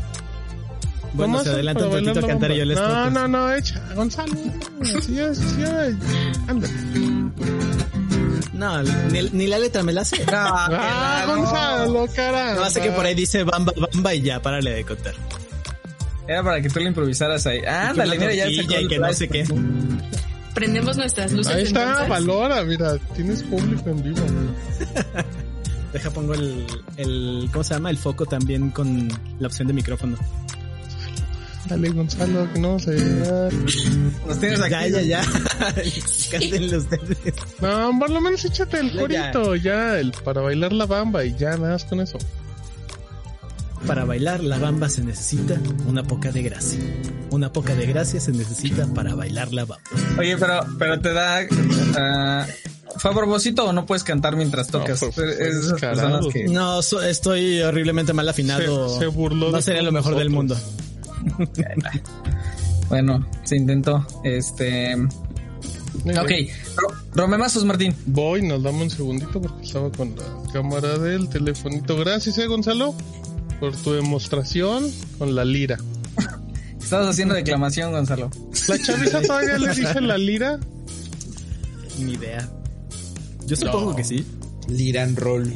Bueno, 1.13 1.43
se 1.43 1.49
adelanta 1.49 1.85
un 1.87 1.91
tantito 1.91 2.25
a 2.25 2.27
cantar 2.29 2.51
y 2.51 2.57
yo 2.57 2.65
les 2.65 2.77
toco. 2.77 2.89
No, 2.89 3.09
no, 3.09 3.27
no, 3.27 3.53
echa, 3.53 3.81
Gonzalo. 3.95 4.33
Sí, 4.83 5.17
sí. 5.33 5.63
Ándale. 6.47 6.73
No, 8.53 8.83
ni, 8.83 9.21
ni 9.31 9.47
la 9.47 9.57
letra 9.57 9.83
me 9.83 9.93
la 9.93 10.05
sé. 10.05 10.23
Ah, 10.31 11.23
Gonzalo, 11.27 12.07
cara. 12.15 12.53
No 12.55 12.63
hace 12.63 12.81
que 12.81 12.91
por 12.91 13.05
ahí 13.05 13.15
dice 13.15 13.43
bamba, 13.43 13.73
bamba 13.93 14.13
y 14.13 14.21
ya, 14.21 14.41
párale 14.41 14.71
de 14.71 14.83
contar. 14.85 15.15
Era 16.27 16.43
para 16.43 16.61
que 16.61 16.69
tú 16.69 16.79
le 16.79 16.85
improvisaras 16.89 17.47
ahí. 17.47 17.61
Ándale, 17.65 18.19
mira, 18.19 18.33
ya 18.35 18.45
sacó 18.61 18.79
y 18.79 18.87
que 18.87 18.99
no 18.99 19.11
sé 19.13 19.27
qué. 19.27 19.45
Prendemos 20.53 20.97
nuestras 20.97 21.31
luces. 21.31 21.53
Ahí 21.53 21.63
está, 21.63 21.83
entonces. 21.83 22.09
valora, 22.09 22.63
mira, 22.63 22.97
tienes 23.15 23.43
público 23.43 23.89
en 23.89 24.03
vivo. 24.03 24.21
Deja 25.93 26.11
pongo 26.11 26.33
el, 26.35 26.65
el, 26.97 27.49
¿cómo 27.51 27.63
se 27.63 27.73
llama? 27.73 27.89
El 27.89 27.97
foco 27.97 28.25
también 28.25 28.69
con 28.71 29.09
la 29.39 29.47
opción 29.47 29.67
de 29.67 29.73
micrófono. 29.73 30.17
Dale, 31.67 31.89
Gonzalo, 31.89 32.51
que 32.53 32.59
no 32.59 32.79
se 32.79 32.91
vea. 32.91 33.49
Nos 34.27 34.39
tienes 34.39 34.59
aquí. 34.61 34.71
Ya, 34.71 34.87
ya, 34.87 35.01
ya. 35.01 35.21
Cántenle 36.31 36.77
ustedes. 36.77 37.17
No, 37.61 37.91
por 37.99 38.09
lo 38.09 38.21
menos 38.21 38.43
échate 38.45 38.79
el 38.79 38.91
Ya. 38.91 38.99
corito, 38.99 39.55
ya, 39.55 39.99
el 39.99 40.11
para 40.11 40.41
bailar 40.41 40.73
la 40.73 40.85
bamba 40.85 41.25
y 41.25 41.35
ya, 41.35 41.51
nada 41.57 41.73
más 41.73 41.85
con 41.85 41.99
eso. 42.01 42.17
Para 43.87 44.05
bailar 44.05 44.43
la 44.43 44.57
bamba 44.59 44.89
se 44.89 45.03
necesita 45.03 45.59
una 45.87 46.03
poca 46.03 46.31
de 46.31 46.43
gracia. 46.43 46.79
Una 47.31 47.51
poca 47.51 47.75
de 47.75 47.85
gracia 47.85 48.19
se 48.19 48.31
necesita 48.31 48.85
para 48.93 49.15
bailar 49.15 49.53
la 49.53 49.65
bamba. 49.65 49.83
Oye, 50.17 50.37
pero, 50.37 50.59
pero 50.77 50.99
te 50.99 51.13
da. 51.13 51.39
ah, 51.97 52.45
¿Fue 52.97 53.11
a 53.11 53.13
propósito 53.13 53.65
o 53.65 53.73
no 53.73 53.85
puedes 53.85 54.03
cantar 54.03 54.35
mientras 54.35 54.67
tocas? 54.67 55.01
No, 55.01 55.09
pues, 55.11 56.33
que. 56.33 56.43
No, 56.45 56.81
so- 56.81 57.01
estoy 57.01 57.61
horriblemente 57.61 58.13
mal 58.13 58.27
afinado. 58.27 58.89
Se- 58.89 58.99
se 58.99 59.07
burló 59.07 59.51
No 59.51 59.61
sería 59.61 59.81
lo 59.81 59.91
mejor 59.91 60.15
del 60.17 60.29
mundo. 60.29 60.57
Bueno, 62.89 63.25
se 63.43 63.55
intentó. 63.57 64.05
Este. 64.23 64.95
Ok. 64.95 66.31
Ro- 66.75 66.95
Romemazos, 67.13 67.63
Martín. 67.65 67.95
Voy, 68.07 68.41
nos 68.41 68.63
damos 68.63 68.81
un 68.83 68.89
segundito 68.89 69.39
porque 69.41 69.63
estaba 69.63 69.91
con 69.91 70.15
la 70.15 70.51
cámara 70.51 70.97
del 70.97 71.29
telefonito. 71.29 71.97
Gracias, 71.97 72.37
eh, 72.39 72.47
Gonzalo, 72.47 72.95
por 73.59 73.75
tu 73.75 73.93
demostración 73.93 74.91
con 75.17 75.35
la 75.35 75.45
lira. 75.45 75.77
Estabas 76.81 77.09
haciendo 77.09 77.35
declamación, 77.35 77.91
Gonzalo. 77.91 78.29
¿La 78.67 78.79
chaviza 78.79 79.21
todavía 79.27 79.57
le 79.57 79.67
dice 79.75 80.01
la 80.01 80.17
lira? 80.17 80.59
Ni 81.99 82.13
idea. 82.13 82.49
Yo 83.45 83.55
supongo 83.55 83.91
No. 83.91 83.95
que 83.95 84.03
sí. 84.03 84.25
Liran 84.67 85.15
Roll. 85.15 85.53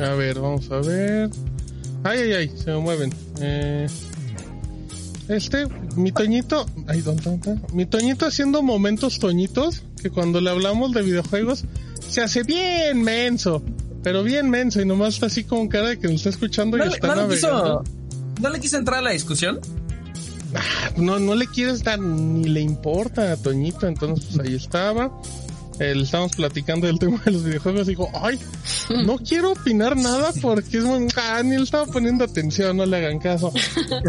A 0.00 0.14
ver, 0.14 0.40
vamos 0.40 0.70
a 0.70 0.78
ver. 0.80 1.30
Ay, 2.02 2.18
ay, 2.20 2.32
ay, 2.32 2.52
se 2.56 2.70
me 2.72 2.78
mueven. 2.78 3.14
Eh, 3.40 3.86
este, 5.28 5.66
mi 5.96 6.12
Toñito, 6.12 6.66
ay, 6.86 7.00
¿dónde 7.00 7.34
está? 7.34 7.56
Mi 7.72 7.86
Toñito 7.86 8.26
haciendo 8.26 8.62
momentos 8.62 9.18
Toñitos, 9.18 9.82
que 10.02 10.10
cuando 10.10 10.40
le 10.40 10.50
hablamos 10.50 10.92
de 10.92 11.02
videojuegos, 11.02 11.64
se 12.08 12.20
hace 12.20 12.42
bien 12.42 13.02
menso, 13.02 13.62
pero 14.04 14.22
bien 14.22 14.48
menso, 14.50 14.80
y 14.80 14.84
nomás 14.84 15.14
está 15.14 15.26
así 15.26 15.42
con 15.42 15.66
cara 15.66 15.88
de 15.88 15.98
que 15.98 16.06
nos 16.06 16.16
está 16.16 16.28
escuchando 16.28 16.76
¿No 16.76 16.84
y 16.84 16.88
le, 16.88 16.94
está 16.94 17.08
no 17.08 17.14
le 17.14 17.20
navegando. 17.22 17.82
quiso, 17.82 18.42
¿No 18.42 18.48
le 18.50 18.60
quiso 18.60 18.76
entrar 18.76 18.98
a 18.98 19.02
la 19.02 19.10
discusión? 19.10 19.60
No, 20.96 21.18
no 21.18 21.34
le 21.34 21.46
quieres 21.48 21.82
dar, 21.82 21.98
ni 21.98 22.48
le 22.48 22.60
importa 22.60 23.32
a 23.32 23.36
Toñito, 23.36 23.88
entonces 23.88 24.26
pues 24.26 24.46
ahí 24.46 24.54
estaba. 24.54 25.10
Le 25.78 26.02
estábamos 26.02 26.36
platicando 26.36 26.86
del 26.86 26.98
tema 26.98 27.20
de 27.24 27.30
los 27.30 27.44
videojuegos 27.44 27.86
y 27.86 27.90
dijo, 27.90 28.10
ay, 28.14 28.38
no 29.04 29.18
quiero 29.28 29.52
opinar 29.52 29.96
nada 29.96 30.32
porque 30.40 30.78
es 30.78 30.84
muy... 30.84 31.06
Ah, 31.16 31.42
ni 31.42 31.56
le 31.56 31.62
estaba 31.62 31.86
poniendo 31.86 32.24
atención, 32.24 32.76
no 32.76 32.86
le 32.86 32.96
hagan 32.96 33.18
caso. 33.18 33.52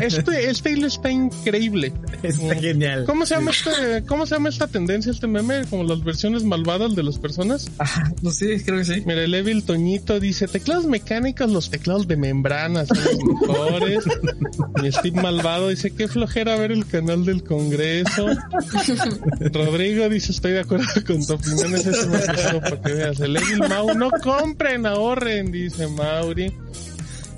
Este, 0.02 0.50
este 0.50 0.72
hilo 0.72 0.88
está 0.88 1.12
increíble. 1.12 1.94
Está 2.24 2.56
genial. 2.56 3.06
¿Cómo 3.06 3.26
se 3.26 3.36
llama 3.36 3.52
este, 3.52 4.04
cómo 4.06 4.26
se 4.26 4.36
llama 4.36 4.50
esta 4.50 4.68
tendencia, 4.68 5.12
este 5.12 5.28
meme? 5.28 5.66
Como 5.70 5.84
las 5.84 6.04
versiones 6.04 6.44
malvadas 6.44 6.96
de 6.96 7.04
las 7.04 7.18
personas. 7.18 7.70
Ajá, 7.78 8.12
pues 8.22 8.38
sí, 8.38 8.48
creo 8.64 8.80
que 8.80 8.86
sí. 8.86 9.04
Mira, 9.06 9.24
el 9.24 9.34
Evil 9.34 9.64
Toñito 9.64 10.20
dice, 10.20 10.48
teclados 10.48 10.86
mecánicos, 10.86 11.50
los 11.50 11.70
teclados 11.70 12.08
de 12.08 12.18
membrana 12.18 12.86
son 12.86 12.98
los 12.98 13.48
mejores. 13.48 14.04
y 14.84 14.92
Steve 14.92 15.22
Malvado 15.22 15.70
dice, 15.70 15.92
qué 15.92 16.08
flojera 16.08 16.56
ver 16.56 16.72
el 16.72 16.86
canal 16.86 17.26
del 17.26 17.44
Congreso. 17.44 18.28
Rodrigo 19.54 20.10
dice, 20.10 20.32
estoy 20.32 20.54
de 20.54 20.60
acuerdo 20.62 20.86
con 21.06 21.26
tu 21.26 21.34
opinión, 21.34 21.55
ese 21.56 21.90
es 21.92 22.04
un 22.06 22.16
episodio 22.16 22.62
para 22.62 22.82
que 22.82 22.94
veas. 22.94 23.20
El 23.20 23.36
Evil 23.38 23.60
Mau, 23.70 23.94
no 23.96 24.10
compren, 24.12 24.86
ahorren, 24.86 25.52
dice 25.52 25.88
Mauri. 25.88 26.54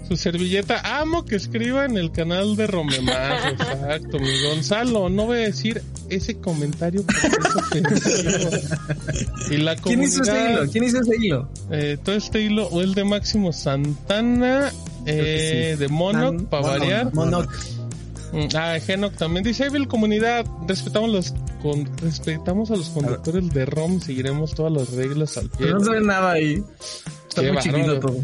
Su 0.07 0.15
servilleta, 0.15 1.01
amo 1.01 1.25
que 1.25 1.35
escriba 1.35 1.83
en 1.83 1.97
el 1.97 2.13
canal 2.13 2.55
de 2.55 2.65
Romemás, 2.65 3.43
exacto, 3.51 4.19
mi 4.19 4.41
Gonzalo, 4.41 5.09
no 5.09 5.25
voy 5.25 5.39
a 5.39 5.41
decir 5.41 5.81
ese 6.09 6.37
comentario 6.37 7.03
porque 7.03 7.27
es 7.27 7.55
ofensivo. 7.55 8.49
Y 9.51 9.57
la 9.57 9.75
¿Quién 9.75 10.03
hizo 10.03 10.21
ese 10.23 10.31
comunidad- 10.31 10.61
hilo? 10.63 10.71
¿Quién 10.71 10.83
hizo 10.85 11.01
ese 11.01 11.15
hilo? 11.21 11.49
eh, 11.71 11.97
todo 12.01 12.15
este 12.15 12.39
hilo, 12.41 12.67
o 12.67 12.81
el 12.81 12.93
de 12.93 13.03
Máximo 13.03 13.51
Santana, 13.51 14.71
eh, 15.05 15.75
de 15.77 15.87
Monoc, 15.89 16.41
para 16.45 16.61
Monoc, 16.63 16.79
variar. 16.79 17.13
Monoc. 17.13 17.51
Mm, 18.31 18.47
Ah, 18.55 18.77
Genoc 18.79 19.15
también 19.15 19.43
dice, 19.43 19.65
Evil 19.65 19.87
Comunidad, 19.87 20.45
respetamos 20.67 21.11
los 21.11 21.33
con, 21.61 21.89
respetamos 21.97 22.71
a 22.71 22.75
los 22.75 22.89
conductores 22.89 23.49
de 23.53 23.65
ROM, 23.65 23.99
seguiremos 23.99 24.53
todas 24.53 24.71
las 24.71 24.91
reglas 24.91 25.37
al 25.37 25.49
pie. 25.49 25.67
No 25.67 25.79
se 25.79 25.91
ve 25.91 26.01
nada 26.01 26.31
ahí. 26.31 26.63
Está 27.27 27.41
Qué 27.41 27.51
muy 27.51 27.61
chiquito 27.61 27.99
todo. 27.99 28.23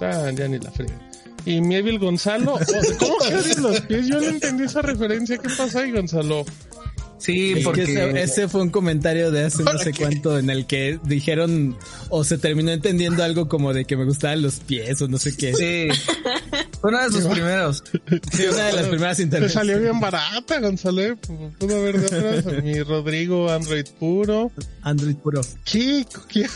Ah, 0.00 0.30
ya 0.34 0.48
ni 0.48 0.58
la 0.58 0.70
frega. 0.70 0.98
Y 1.46 1.60
mi 1.60 1.76
Evil 1.76 1.98
Gonzalo, 1.98 2.54
oh, 2.54 2.58
¿cómo 2.98 3.18
que 3.18 3.60
los 3.60 3.80
pies? 3.82 4.06
Yo 4.08 4.20
no 4.20 4.28
entendí 4.28 4.64
esa 4.64 4.80
referencia. 4.82 5.36
¿Qué 5.36 5.48
pasa 5.56 5.80
ahí, 5.80 5.92
Gonzalo? 5.92 6.44
Sí, 7.18 7.52
Es 7.52 7.58
que 7.58 7.64
porque... 7.64 7.82
ese, 7.84 8.22
ese 8.22 8.48
fue 8.48 8.60
un 8.62 8.70
comentario 8.70 9.30
de 9.30 9.44
hace 9.44 9.62
no 9.62 9.78
sé 9.78 9.92
cuánto 9.92 10.38
en 10.38 10.50
el 10.50 10.66
que 10.66 10.98
dijeron 11.04 11.76
o 12.10 12.24
se 12.24 12.38
terminó 12.38 12.70
entendiendo 12.72 13.22
algo 13.22 13.48
como 13.48 13.72
de 13.72 13.84
que 13.84 13.96
me 13.96 14.04
gustaban 14.04 14.42
los 14.42 14.60
pies 14.60 15.00
o 15.00 15.08
no 15.08 15.16
sé 15.18 15.36
qué. 15.36 15.54
Sí. 15.54 15.88
Fue 16.80 16.90
uno 16.90 17.02
de 17.02 17.10
sus 17.10 17.24
primeros. 17.26 17.82
Sí, 18.32 18.42
una 18.46 18.64
de 18.66 18.72
las 18.74 18.86
primeras 18.88 19.16
Te 19.16 19.22
intervenciones. 19.22 19.52
salió 19.68 19.80
bien 19.80 20.00
barata, 20.00 20.60
Gonzalo. 20.60 21.00
eh. 21.02 21.16
Pudo 21.58 21.76
haber 21.76 21.98
de 22.00 22.38
otras. 22.38 22.62
Mi 22.64 22.82
Rodrigo, 22.82 23.50
Android 23.50 23.86
puro. 23.98 24.50
Android 24.82 25.16
puro. 25.16 25.40
¿Qué? 25.64 26.04
¿Qué? 26.28 26.46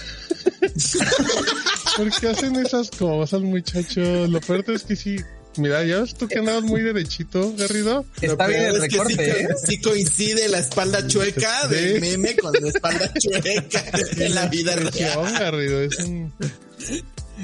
¿Por 1.97 2.10
qué 2.20 2.28
hacen 2.28 2.56
esas 2.56 2.90
cosas, 2.90 3.40
muchachos? 3.43 4.28
Lo 4.28 4.40
peor 4.40 4.64
es 4.68 4.82
que 4.85 4.97
sí. 4.97 5.16
Mira, 5.59 5.85
ya 5.85 6.01
ves 6.01 6.14
tú 6.14 6.28
que 6.28 6.39
andabas 6.39 6.62
muy 6.62 6.80
derechito, 6.82 7.52
Garrido. 7.56 8.05
Está 8.20 8.47
bien 8.47 8.62
el 8.66 8.76
es 8.76 8.82
que 8.82 8.89
recorte, 8.89 9.14
sí, 9.14 9.30
¿eh? 9.30 9.48
sí 9.66 9.80
coincide 9.80 10.48
la 10.48 10.59
espalda 10.59 11.06
chueca 11.06 11.66
del 11.68 11.94
Sí. 11.94 12.01
meme 12.01 12.36
con 12.36 12.52
la 12.52 12.68
espalda 12.68 13.12
chueca 13.14 13.85
en 14.16 14.35
la 14.35 14.47
vida 14.47 14.76
real. 14.76 15.32
Garrido, 15.39 15.82
es 15.82 15.98
un... 15.98 16.32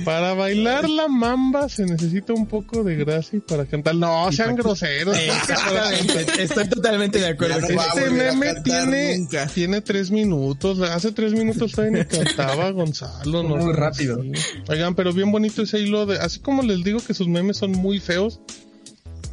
Para 0.04 0.34
bailar 0.34 0.88
la 0.88 1.06
mamba 1.06 1.68
se 1.68 1.84
necesita 1.84 2.32
un 2.32 2.46
poco 2.46 2.82
de 2.82 2.96
gracia 2.96 3.36
y 3.36 3.40
para 3.40 3.64
cantar. 3.64 3.94
No, 3.94 4.30
sean 4.32 4.56
groseros. 4.56 5.16
Exactamente. 5.16 6.26
Estoy 6.42 6.68
totalmente 6.68 7.20
de 7.20 7.28
acuerdo. 7.28 7.60
No 7.60 7.66
Este 7.80 8.10
meme 8.10 8.54
tiene, 8.62 9.18
nunca. 9.18 9.46
tiene 9.46 9.80
tres 9.80 10.10
minutos. 10.10 10.80
Hace 10.80 11.12
tres 11.12 11.32
minutos 11.32 11.72
todavía 11.72 11.98
ni 12.00 12.04
cantaba 12.06 12.70
Gonzalo. 12.70 13.42
No 13.44 13.56
Muy 13.56 13.72
rápido. 13.72 14.20
Oigan, 14.68 14.94
pero 14.94 15.12
bien 15.12 15.30
bonito 15.30 15.62
ese 15.62 15.78
hilo 15.78 16.06
de, 16.06 16.18
así 16.18 16.40
como 16.40 16.62
les 16.62 16.82
digo 16.82 16.98
que 16.98 17.14
sus 17.14 17.28
memes 17.28 17.58
son 17.58 17.70
muy 17.72 18.00
feos. 18.00 18.40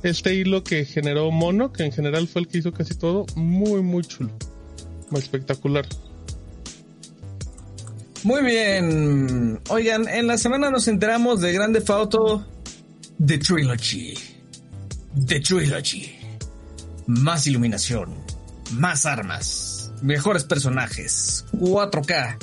Este 0.03 0.35
hilo 0.35 0.63
que 0.63 0.85
generó 0.85 1.29
Mono, 1.31 1.71
que 1.71 1.83
en 1.83 1.91
general 1.91 2.27
fue 2.27 2.41
el 2.41 2.47
que 2.47 2.57
hizo 2.59 2.71
casi 2.73 2.95
todo, 2.95 3.25
muy, 3.35 3.81
muy 3.81 4.03
chulo. 4.03 4.31
Muy 5.09 5.21
espectacular. 5.21 5.85
Muy 8.23 8.43
bien. 8.43 9.59
Oigan, 9.69 10.07
en 10.07 10.27
la 10.27 10.37
semana 10.37 10.69
nos 10.69 10.87
enteramos 10.87 11.41
de 11.41 11.53
Grande 11.53 11.83
Auto 11.87 12.45
The 13.25 13.37
Trilogy. 13.39 14.13
The 15.27 15.39
Trilogy. 15.39 16.15
Más 17.07 17.47
iluminación, 17.47 18.15
más 18.73 19.05
armas, 19.05 19.91
mejores 20.01 20.43
personajes, 20.43 21.45
4K 21.53 22.37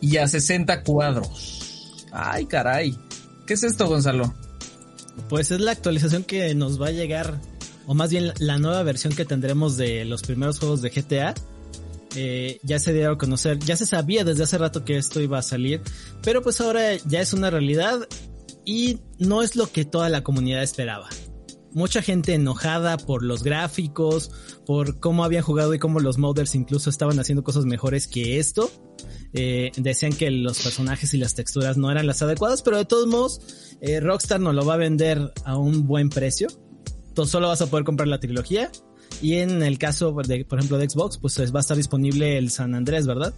y 0.00 0.18
a 0.18 0.28
60 0.28 0.82
cuadros. 0.82 2.06
Ay, 2.12 2.46
caray. 2.46 2.96
¿Qué 3.46 3.54
es 3.54 3.62
esto, 3.62 3.86
Gonzalo? 3.86 4.34
Pues 5.28 5.50
es 5.50 5.60
la 5.60 5.72
actualización 5.72 6.24
que 6.24 6.54
nos 6.54 6.80
va 6.80 6.88
a 6.88 6.92
llegar, 6.92 7.40
o 7.86 7.94
más 7.94 8.10
bien 8.10 8.32
la 8.38 8.58
nueva 8.58 8.82
versión 8.82 9.14
que 9.14 9.24
tendremos 9.24 9.76
de 9.76 10.04
los 10.04 10.22
primeros 10.22 10.58
juegos 10.58 10.82
de 10.82 10.90
GTA. 10.90 11.34
Eh, 12.18 12.58
ya 12.62 12.78
se 12.78 12.94
dio 12.94 13.10
a 13.10 13.18
conocer, 13.18 13.58
ya 13.58 13.76
se 13.76 13.84
sabía 13.84 14.24
desde 14.24 14.44
hace 14.44 14.56
rato 14.56 14.84
que 14.84 14.96
esto 14.96 15.20
iba 15.20 15.38
a 15.38 15.42
salir, 15.42 15.82
pero 16.22 16.42
pues 16.42 16.62
ahora 16.62 16.96
ya 17.06 17.20
es 17.20 17.34
una 17.34 17.50
realidad 17.50 18.08
y 18.64 19.00
no 19.18 19.42
es 19.42 19.54
lo 19.54 19.70
que 19.70 19.84
toda 19.84 20.08
la 20.08 20.22
comunidad 20.22 20.62
esperaba. 20.62 21.08
Mucha 21.72 22.00
gente 22.00 22.32
enojada 22.32 22.96
por 22.96 23.22
los 23.22 23.42
gráficos, 23.42 24.30
por 24.64 24.98
cómo 24.98 25.24
habían 25.24 25.42
jugado 25.42 25.74
y 25.74 25.78
cómo 25.78 26.00
los 26.00 26.16
modders 26.16 26.54
incluso 26.54 26.88
estaban 26.88 27.20
haciendo 27.20 27.44
cosas 27.44 27.66
mejores 27.66 28.06
que 28.06 28.38
esto. 28.38 28.70
Eh, 29.34 29.72
decían 29.76 30.14
que 30.14 30.30
los 30.30 30.62
personajes 30.62 31.12
y 31.12 31.18
las 31.18 31.34
texturas 31.34 31.76
no 31.76 31.90
eran 31.90 32.06
las 32.06 32.22
adecuadas, 32.22 32.62
pero 32.62 32.78
de 32.78 32.86
todos 32.86 33.06
modos, 33.06 33.40
eh, 33.82 34.00
Rockstar 34.00 34.40
nos 34.40 34.54
lo 34.54 34.64
va 34.64 34.74
a 34.74 34.78
vender 34.78 35.34
a 35.44 35.58
un 35.58 35.86
buen 35.86 36.08
precio. 36.08 36.48
tú 37.14 37.26
solo 37.26 37.48
vas 37.48 37.60
a 37.60 37.66
poder 37.66 37.84
comprar 37.84 38.08
la 38.08 38.20
trilogía. 38.20 38.70
Y 39.22 39.34
en 39.34 39.62
el 39.62 39.78
caso, 39.78 40.12
de, 40.12 40.44
por 40.44 40.58
ejemplo, 40.58 40.78
de 40.78 40.88
Xbox, 40.88 41.18
pues 41.18 41.38
va 41.54 41.58
a 41.58 41.60
estar 41.60 41.76
disponible 41.76 42.38
el 42.38 42.50
San 42.50 42.74
Andrés, 42.74 43.06
¿verdad? 43.06 43.34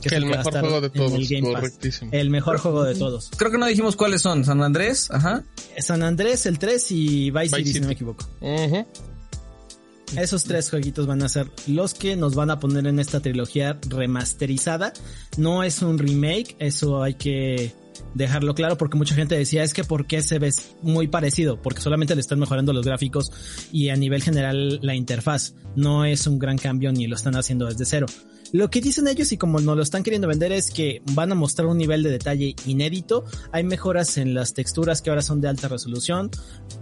Que 0.00 0.08
es 0.08 0.14
el, 0.14 0.26
mejor 0.26 0.52
juego 0.52 0.80
de 0.80 0.90
todos, 0.90 1.28
correctísimo. 1.52 2.10
El 2.12 2.30
mejor 2.30 2.58
juego 2.58 2.82
de 2.82 2.94
todos. 2.94 3.30
Creo 3.36 3.50
que 3.52 3.58
no 3.58 3.66
dijimos 3.66 3.94
cuáles 3.94 4.22
son. 4.22 4.44
San 4.44 4.62
Andrés, 4.62 5.08
ajá. 5.10 5.44
San 5.78 6.02
Andrés, 6.02 6.46
el 6.46 6.58
3 6.58 6.90
y 6.90 7.30
Vice, 7.30 7.56
City, 7.56 7.72
si 7.72 7.80
no 7.80 7.86
me 7.86 7.92
equivoco. 7.92 8.26
Esos 10.16 10.44
tres 10.44 10.68
jueguitos 10.68 11.06
van 11.06 11.22
a 11.22 11.28
ser 11.28 11.48
los 11.66 11.94
que 11.94 12.16
nos 12.16 12.34
van 12.34 12.50
a 12.50 12.58
poner 12.58 12.86
en 12.86 12.98
esta 12.98 13.20
trilogía 13.20 13.78
remasterizada. 13.88 14.92
No 15.38 15.62
es 15.62 15.80
un 15.80 15.98
remake, 15.98 16.56
eso 16.58 17.02
hay 17.02 17.14
que 17.14 17.72
dejarlo 18.14 18.54
claro 18.54 18.76
porque 18.76 18.96
mucha 18.96 19.14
gente 19.14 19.36
decía 19.36 19.62
es 19.62 19.74
que 19.74 19.84
por 19.84 20.06
qué 20.06 20.22
se 20.22 20.38
ve 20.38 20.52
muy 20.82 21.08
parecido, 21.08 21.60
porque 21.60 21.80
solamente 21.80 22.14
le 22.14 22.20
están 22.20 22.38
mejorando 22.38 22.72
los 22.72 22.84
gráficos 22.84 23.32
y 23.72 23.88
a 23.88 23.96
nivel 23.96 24.22
general 24.22 24.80
la 24.82 24.94
interfaz. 24.94 25.54
No 25.76 26.04
es 26.04 26.26
un 26.26 26.38
gran 26.38 26.58
cambio 26.58 26.92
ni 26.92 27.06
lo 27.06 27.16
están 27.16 27.36
haciendo 27.36 27.66
desde 27.66 27.84
cero. 27.84 28.06
Lo 28.52 28.68
que 28.68 28.82
dicen 28.82 29.08
ellos 29.08 29.32
y 29.32 29.38
como 29.38 29.60
nos 29.60 29.76
lo 29.76 29.82
están 29.82 30.02
queriendo 30.02 30.28
vender 30.28 30.52
es 30.52 30.70
que 30.70 31.00
van 31.12 31.32
a 31.32 31.34
mostrar 31.34 31.68
un 31.68 31.78
nivel 31.78 32.02
de 32.02 32.10
detalle 32.10 32.54
inédito. 32.66 33.24
Hay 33.50 33.64
mejoras 33.64 34.18
en 34.18 34.34
las 34.34 34.52
texturas 34.52 35.00
que 35.00 35.08
ahora 35.08 35.22
son 35.22 35.40
de 35.40 35.48
alta 35.48 35.68
resolución. 35.68 36.30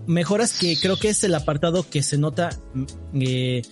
Mejoras 0.09 0.59
que 0.59 0.77
creo 0.77 0.97
que 0.97 1.11
es 1.11 1.23
el 1.23 1.32
apartado 1.32 1.89
que 1.89 2.03
se 2.03 2.19
nota 2.19 2.51
mm, 2.74 2.85
eh, 3.23 3.62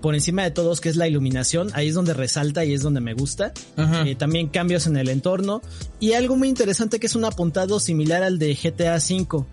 por 0.00 0.14
encima 0.14 0.42
de 0.42 0.50
todos, 0.50 0.80
que 0.80 0.88
es 0.88 0.96
la 0.96 1.08
iluminación. 1.08 1.70
Ahí 1.74 1.88
es 1.88 1.94
donde 1.94 2.14
resalta 2.14 2.64
y 2.64 2.72
es 2.72 2.82
donde 2.82 3.00
me 3.00 3.14
gusta. 3.14 3.52
Eh, 3.76 4.14
también 4.14 4.48
cambios 4.48 4.86
en 4.86 4.96
el 4.96 5.08
entorno. 5.08 5.62
Y 5.98 6.12
algo 6.12 6.36
muy 6.36 6.48
interesante 6.48 6.98
que 6.98 7.06
es 7.06 7.14
un 7.14 7.24
apuntado 7.24 7.80
similar 7.80 8.22
al 8.22 8.38
de 8.38 8.54
GTA 8.54 8.96
V. 8.96 9.44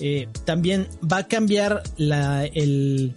Eh, 0.00 0.28
también 0.44 0.88
va 1.10 1.18
a 1.18 1.28
cambiar 1.28 1.82
la, 1.96 2.44
el, 2.44 3.14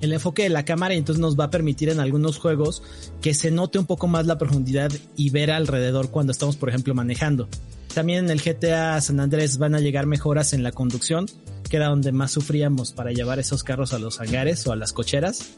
el 0.00 0.12
enfoque 0.12 0.44
de 0.44 0.48
la 0.48 0.64
cámara 0.64 0.94
y 0.94 0.98
entonces 0.98 1.20
nos 1.20 1.38
va 1.38 1.44
a 1.44 1.50
permitir 1.50 1.88
en 1.88 2.00
algunos 2.00 2.38
juegos 2.38 2.82
que 3.20 3.34
se 3.34 3.50
note 3.50 3.78
un 3.78 3.86
poco 3.86 4.06
más 4.06 4.26
la 4.26 4.38
profundidad 4.38 4.90
y 5.16 5.30
ver 5.30 5.50
alrededor 5.50 6.10
cuando 6.10 6.32
estamos, 6.32 6.56
por 6.56 6.68
ejemplo, 6.68 6.94
manejando. 6.94 7.48
También 7.94 8.24
en 8.24 8.30
el 8.30 8.42
GTA 8.42 9.00
San 9.00 9.20
Andrés 9.20 9.58
van 9.58 9.74
a 9.74 9.80
llegar 9.80 10.06
mejoras 10.06 10.52
en 10.52 10.62
la 10.62 10.72
conducción, 10.72 11.26
que 11.68 11.76
era 11.76 11.88
donde 11.88 12.10
más 12.10 12.32
sufríamos 12.32 12.92
para 12.92 13.12
llevar 13.12 13.38
esos 13.38 13.62
carros 13.62 13.92
a 13.92 13.98
los 13.98 14.20
hangares 14.20 14.66
o 14.66 14.72
a 14.72 14.76
las 14.76 14.92
cocheras. 14.92 15.52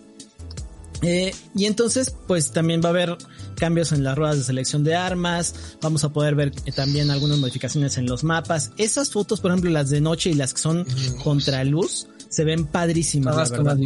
Eh, 1.02 1.35
y 1.55 1.66
entonces, 1.66 2.14
pues 2.27 2.52
también 2.52 2.81
va 2.82 2.86
a 2.86 2.90
haber 2.90 3.16
cambios 3.56 3.93
en 3.93 4.05
las 4.05 4.16
ruedas 4.16 4.39
de 4.39 4.44
selección 4.44 4.85
de 4.85 4.94
armas. 4.94 5.55
Vamos 5.82 6.05
a 6.05 6.12
poder 6.12 6.35
ver 6.35 6.52
eh, 6.64 6.73
también 6.73 7.10
algunas 7.10 7.39
modificaciones 7.39 7.98
en 7.98 8.06
los 8.06 8.24
mapas. 8.24 8.73
Esas 8.77 9.10
fotos, 9.10 9.40
por 9.40 9.51
ejemplo, 9.51 9.70
las 9.70 9.90
de 9.90 10.01
noche 10.01 10.31
y 10.31 10.35
las 10.35 10.55
que 10.55 10.60
son 10.60 10.86
contra 11.23 11.64
luz, 11.64 12.06
se 12.28 12.44
ven 12.44 12.66
padrísimas, 12.66 13.36
la 13.36 13.56
verdad. 13.56 13.78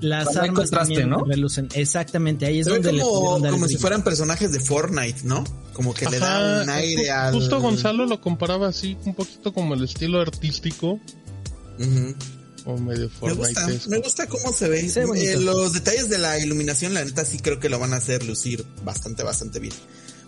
Las 0.00 0.36
armas 0.36 0.70
también 0.70 1.08
¿no? 1.08 1.24
relucen. 1.24 1.68
Exactamente, 1.74 2.46
ahí 2.46 2.60
es 2.60 2.66
donde 2.66 2.90
como, 2.98 3.40
como 3.40 3.68
si 3.68 3.76
fueran 3.78 4.02
personajes 4.02 4.52
de 4.52 4.60
Fortnite, 4.60 5.20
¿no? 5.24 5.44
Como 5.72 5.94
que 5.94 6.06
le 6.06 6.18
da 6.18 6.62
un 6.62 6.68
aire 6.68 7.10
al... 7.10 7.34
Justo 7.34 7.60
Gonzalo 7.60 8.04
lo 8.04 8.20
comparaba 8.20 8.68
así, 8.68 8.96
un 9.04 9.14
poquito 9.14 9.52
como 9.52 9.74
el 9.74 9.84
estilo 9.84 10.20
artístico. 10.20 11.00
O 12.64 12.78
medio 12.78 13.10
Fortnite. 13.10 13.60
Me 13.60 13.72
gusta, 13.72 13.88
me 13.90 13.98
gusta 13.98 14.26
cómo 14.26 14.52
se 14.52 14.68
ve. 14.68 14.80
Eh, 14.80 15.36
los 15.38 15.72
detalles 15.74 16.08
de 16.08 16.18
la 16.18 16.38
iluminación, 16.38 16.94
la 16.94 17.04
neta, 17.04 17.24
sí 17.24 17.38
creo 17.38 17.60
que 17.60 17.68
lo 17.68 17.78
van 17.78 17.92
a 17.92 17.96
hacer 17.96 18.24
lucir 18.24 18.64
bastante, 18.84 19.22
bastante 19.22 19.60
bien. 19.60 19.74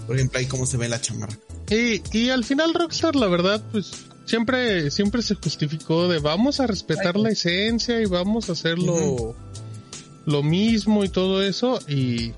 Por 0.07 0.17
ejemplo, 0.17 0.39
ahí 0.39 0.47
cómo 0.47 0.67
se 0.67 0.77
ve 0.77 0.89
la 0.89 1.01
chamarra. 1.01 1.39
Y, 1.71 2.03
y 2.17 2.31
al 2.31 2.45
final 2.45 2.75
Rockstar, 2.75 3.17
la 3.17 3.27
verdad, 3.27 3.63
pues 3.73 3.91
siempre, 4.27 4.91
siempre 4.91 5.23
se 5.23 5.35
justificó 5.37 6.09
de 6.09 6.19
vamos 6.19 6.61
a 6.61 6.67
respetar 6.67 7.17
la 7.17 7.31
esencia 7.31 8.01
y 8.01 8.05
vamos 8.05 8.51
a 8.51 8.53
hacerlo 8.53 9.35
lo 10.27 10.43
mismo 10.43 11.05
y 11.05 11.09
todo 11.09 11.43
eso 11.43 11.79
y 11.89 12.33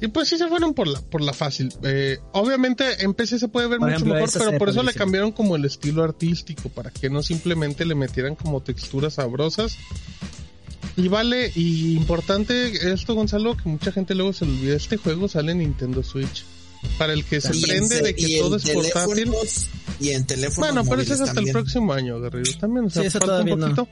y 0.00 0.08
pues 0.08 0.28
sí 0.28 0.36
se 0.36 0.48
fueron 0.48 0.74
por 0.74 0.88
la, 0.88 1.00
por 1.00 1.20
la 1.22 1.32
fácil. 1.32 1.72
Eh, 1.82 2.18
obviamente 2.32 3.02
en 3.02 3.14
PC 3.14 3.38
se 3.38 3.48
puede 3.48 3.66
ver 3.68 3.80
mucho 3.80 4.04
mejor, 4.04 4.28
pero 4.32 4.58
por 4.58 4.68
eso 4.68 4.82
le 4.82 4.92
cambiaron 4.92 5.32
como 5.32 5.56
el 5.56 5.64
estilo 5.64 6.02
artístico, 6.02 6.68
para 6.68 6.90
que 6.90 7.08
no 7.08 7.22
simplemente 7.22 7.84
le 7.84 7.94
metieran 7.94 8.34
como 8.34 8.62
texturas 8.62 9.14
sabrosas. 9.14 9.76
Y 10.96 11.08
vale, 11.08 11.52
y 11.54 11.94
importante 11.94 12.92
esto 12.92 13.14
Gonzalo, 13.14 13.56
que 13.56 13.68
mucha 13.68 13.92
gente 13.92 14.14
luego 14.14 14.32
se 14.32 14.44
olvida, 14.44 14.76
este 14.76 14.96
juego 14.96 15.28
sale 15.28 15.52
en 15.52 15.58
Nintendo 15.58 16.02
Switch. 16.02 16.44
Para 16.98 17.14
el 17.14 17.24
que 17.24 17.40
se 17.40 17.52
prende 17.60 18.00
de 18.00 18.14
que 18.14 18.38
todo 18.38 18.56
es 18.56 18.70
portátil. 18.70 19.32
Y 19.98 20.10
en 20.10 20.26
teléfono. 20.26 20.66
Bueno, 20.66 20.88
pero 20.88 21.02
eso 21.02 21.14
es 21.14 21.20
hasta 21.20 21.40
el 21.40 21.50
próximo 21.50 21.92
año, 21.92 22.20
Guerrero. 22.20 22.52
También, 22.60 22.86
o 22.86 22.90
sea, 22.90 23.10
falta 23.10 23.40
un 23.40 23.48
poquito. 23.48 23.88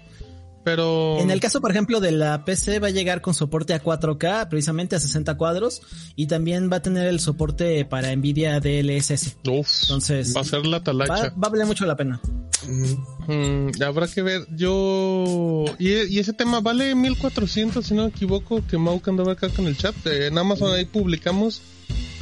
Pero... 0.64 1.18
En 1.20 1.30
el 1.30 1.40
caso, 1.40 1.60
por 1.60 1.70
ejemplo, 1.70 2.00
de 2.00 2.12
la 2.12 2.44
PC 2.44 2.78
va 2.78 2.88
a 2.88 2.90
llegar 2.90 3.20
con 3.20 3.34
soporte 3.34 3.74
a 3.74 3.82
4K, 3.82 4.48
precisamente 4.48 4.96
a 4.96 5.00
60 5.00 5.36
cuadros, 5.36 5.82
y 6.16 6.26
también 6.26 6.70
va 6.72 6.76
a 6.76 6.82
tener 6.82 7.06
el 7.06 7.20
soporte 7.20 7.84
para 7.84 8.14
Nvidia 8.16 8.60
DLSS. 8.60 9.36
Uf, 9.46 9.82
Entonces, 9.82 10.34
va 10.34 10.40
a 10.40 10.44
ser 10.44 10.64
la 10.66 10.82
talacha. 10.82 11.12
Va, 11.12 11.28
va 11.30 11.46
a 11.46 11.50
valer 11.50 11.66
mucho 11.66 11.84
la 11.84 11.96
pena. 11.96 12.20
Mm, 12.66 13.82
habrá 13.82 14.06
que 14.08 14.22
ver. 14.22 14.46
Yo... 14.56 15.64
Y, 15.78 16.18
ese 16.18 16.32
tema 16.32 16.60
vale 16.60 16.94
1400, 16.94 17.84
si 17.84 17.94
no 17.94 18.04
me 18.04 18.08
equivoco, 18.08 18.66
que 18.66 18.78
Mau 18.78 19.00
andaba 19.06 19.32
acá 19.32 19.48
con 19.50 19.66
el 19.66 19.76
chat. 19.76 19.94
En 20.06 20.36
Amazon 20.38 20.74
ahí 20.74 20.84
publicamos. 20.84 21.62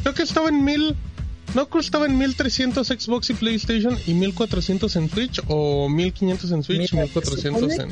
Creo 0.02 0.14
que 0.14 0.22
estaba 0.22 0.48
en 0.48 0.64
1000... 0.64 0.96
¿No 1.54 1.68
costaba 1.68 2.06
en 2.06 2.16
1300 2.16 2.86
Xbox 2.86 3.30
y 3.30 3.34
PlayStation 3.34 3.98
y 4.06 4.14
1400 4.14 4.96
en 4.96 5.10
Switch 5.10 5.42
o 5.48 5.88
1500 5.88 6.50
en 6.50 6.62
Switch 6.62 6.92
y 6.92 6.96
1400 6.96 7.72
en... 7.72 7.90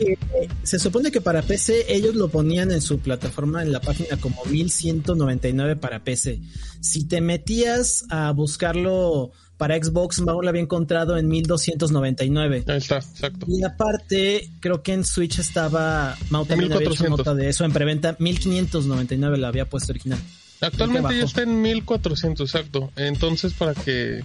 se 0.62 0.78
supone 0.78 1.10
que 1.10 1.20
para 1.20 1.42
PC 1.42 1.92
ellos 1.92 2.14
lo 2.14 2.28
ponían 2.28 2.70
en 2.70 2.80
su 2.80 3.00
plataforma 3.00 3.62
en 3.62 3.72
la 3.72 3.80
página 3.80 4.16
como 4.18 4.42
1199 4.46 5.76
para 5.76 6.02
PC. 6.04 6.40
Si 6.80 7.06
te 7.06 7.20
metías 7.20 8.04
a 8.08 8.32
buscarlo 8.32 9.32
para 9.58 9.76
Xbox, 9.76 10.22
Mau 10.22 10.40
lo 10.40 10.48
había 10.48 10.62
encontrado 10.62 11.18
en 11.18 11.28
1299. 11.28 12.64
Ahí 12.66 12.78
está, 12.78 12.96
exacto. 12.96 13.44
Y 13.46 13.62
aparte, 13.62 14.50
creo 14.60 14.82
que 14.82 14.94
en 14.94 15.04
Switch 15.04 15.38
estaba, 15.38 16.16
Mau 16.30 16.46
también 16.46 16.72
había 16.72 16.88
hecho 16.88 17.06
nota 17.10 17.34
de 17.34 17.50
eso 17.50 17.66
en 17.66 17.72
preventa, 17.72 18.16
1599 18.18 19.36
la 19.36 19.48
había 19.48 19.68
puesto 19.68 19.92
original. 19.92 20.18
Actualmente 20.60 21.16
ya 21.16 21.24
está 21.24 21.42
en 21.42 21.62
1400, 21.62 22.48
exacto. 22.48 22.92
Entonces, 22.96 23.54
para 23.54 23.74
que. 23.74 24.22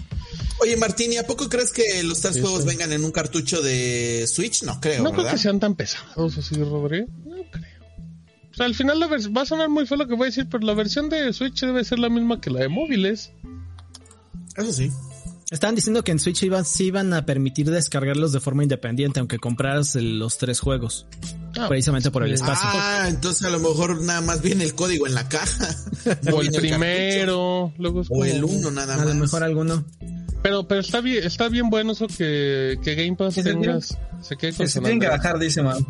Oye, 0.59 0.75
Martín, 0.75 1.13
¿y 1.13 1.17
a 1.17 1.25
poco 1.25 1.47
crees 1.47 1.71
que 1.71 2.03
los 2.03 2.21
tres 2.21 2.41
juegos 2.41 2.65
vengan 2.65 2.91
en 2.91 3.05
un 3.05 3.11
cartucho 3.11 3.61
de 3.61 4.25
Switch? 4.27 4.63
No 4.63 4.79
creo. 4.81 5.03
No 5.03 5.13
creo 5.13 5.29
que 5.29 5.37
sean 5.37 5.59
tan 5.59 5.75
pesados 5.75 6.37
así, 6.37 6.55
Rodrigo. 6.55 7.07
No 7.25 7.43
creo. 7.51 7.75
O 8.51 8.55
sea, 8.55 8.65
al 8.65 8.75
final 8.75 8.99
la 8.99 9.07
va 9.07 9.41
a 9.41 9.45
sonar 9.45 9.69
muy 9.69 9.85
feo 9.85 9.97
lo 9.97 10.07
que 10.07 10.15
voy 10.15 10.25
a 10.25 10.29
decir, 10.29 10.47
pero 10.49 10.65
la 10.65 10.73
versión 10.73 11.09
de 11.09 11.31
Switch 11.33 11.61
debe 11.61 11.83
ser 11.83 11.99
la 11.99 12.09
misma 12.09 12.39
que 12.39 12.49
la 12.49 12.61
de 12.61 12.69
móviles. 12.69 13.31
Eso 14.55 14.71
sí. 14.71 14.91
Estaban 15.51 15.75
diciendo 15.75 16.03
que 16.03 16.11
en 16.11 16.19
Switch 16.19 16.41
iban, 16.43 16.65
sí 16.65 16.85
iban 16.85 17.13
a 17.13 17.25
permitir 17.25 17.69
descargarlos 17.69 18.31
de 18.31 18.39
forma 18.39 18.63
independiente, 18.63 19.19
aunque 19.19 19.37
compraras 19.37 19.93
los 19.95 20.37
tres 20.39 20.59
juegos. 20.59 21.05
Ah, 21.57 21.67
precisamente 21.69 22.09
por 22.09 22.23
el 22.23 22.29
pues, 22.29 22.41
espacio. 22.41 22.67
Ah, 22.71 23.05
entonces 23.07 23.45
a 23.45 23.49
lo 23.51 23.59
mejor 23.59 24.01
nada 24.01 24.21
más 24.21 24.41
viene 24.41 24.63
el 24.63 24.73
código 24.73 25.05
en 25.05 25.13
la 25.13 25.29
caja. 25.29 25.75
o 26.33 26.41
el 26.41 26.51
primero, 26.51 27.71
luego 27.77 28.01
O 28.09 28.25
el 28.25 28.43
uno 28.43 28.71
nada 28.71 28.97
más. 28.97 29.05
A 29.05 29.09
lo 29.09 29.15
mejor 29.15 29.43
alguno. 29.43 29.85
Pero, 30.41 30.67
pero 30.67 30.81
está 30.81 31.01
bien, 31.01 31.23
está 31.23 31.47
bien 31.47 31.69
bueno 31.69 31.93
eso 31.93 32.07
que, 32.07 32.77
que 32.83 32.95
Game 32.95 33.15
Pass 33.15 33.35
tengas, 33.35 33.97
se 34.21 34.37
quede 34.37 34.53
con 34.53 34.67
Se 34.67 34.79
tienen 34.79 34.99
que 34.99 35.07
bajar, 35.07 35.39
dice 35.39 35.61
man. 35.63 35.85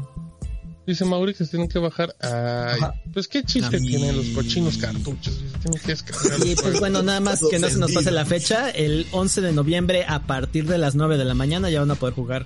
Dice 0.86 1.04
Mauri 1.04 1.34
que 1.34 1.46
se 1.46 1.52
tienen 1.52 1.68
que 1.68 1.80
bajar. 1.80 2.16
Ay, 2.22 2.80
pues 3.12 3.28
qué 3.28 3.44
chiste 3.44 3.80
tienen 3.80 4.16
los 4.16 4.28
cochinos 4.28 4.78
cartuchos. 4.78 5.34
Se 5.34 5.60
tienen 5.60 5.80
que 5.80 5.88
descargar. 5.88 6.48
Y 6.48 6.56
pues 6.56 6.80
bueno, 6.80 7.02
nada 7.02 7.20
más 7.20 7.42
que 7.50 7.58
no 7.58 7.70
se 7.70 7.78
nos 7.78 7.92
pase 7.92 8.12
la 8.12 8.26
fecha. 8.26 8.70
El 8.70 9.08
11 9.12 9.42
de 9.42 9.52
noviembre 9.52 10.06
a 10.08 10.28
partir 10.28 10.68
de 10.68 10.78
las 10.78 10.96
9 10.96 11.18
de 11.18 11.26
la 11.26 11.34
mañana 11.34 11.70
ya 11.70 11.80
van 11.80 11.92
a 11.92 11.96
poder 11.96 12.14
jugar 12.14 12.46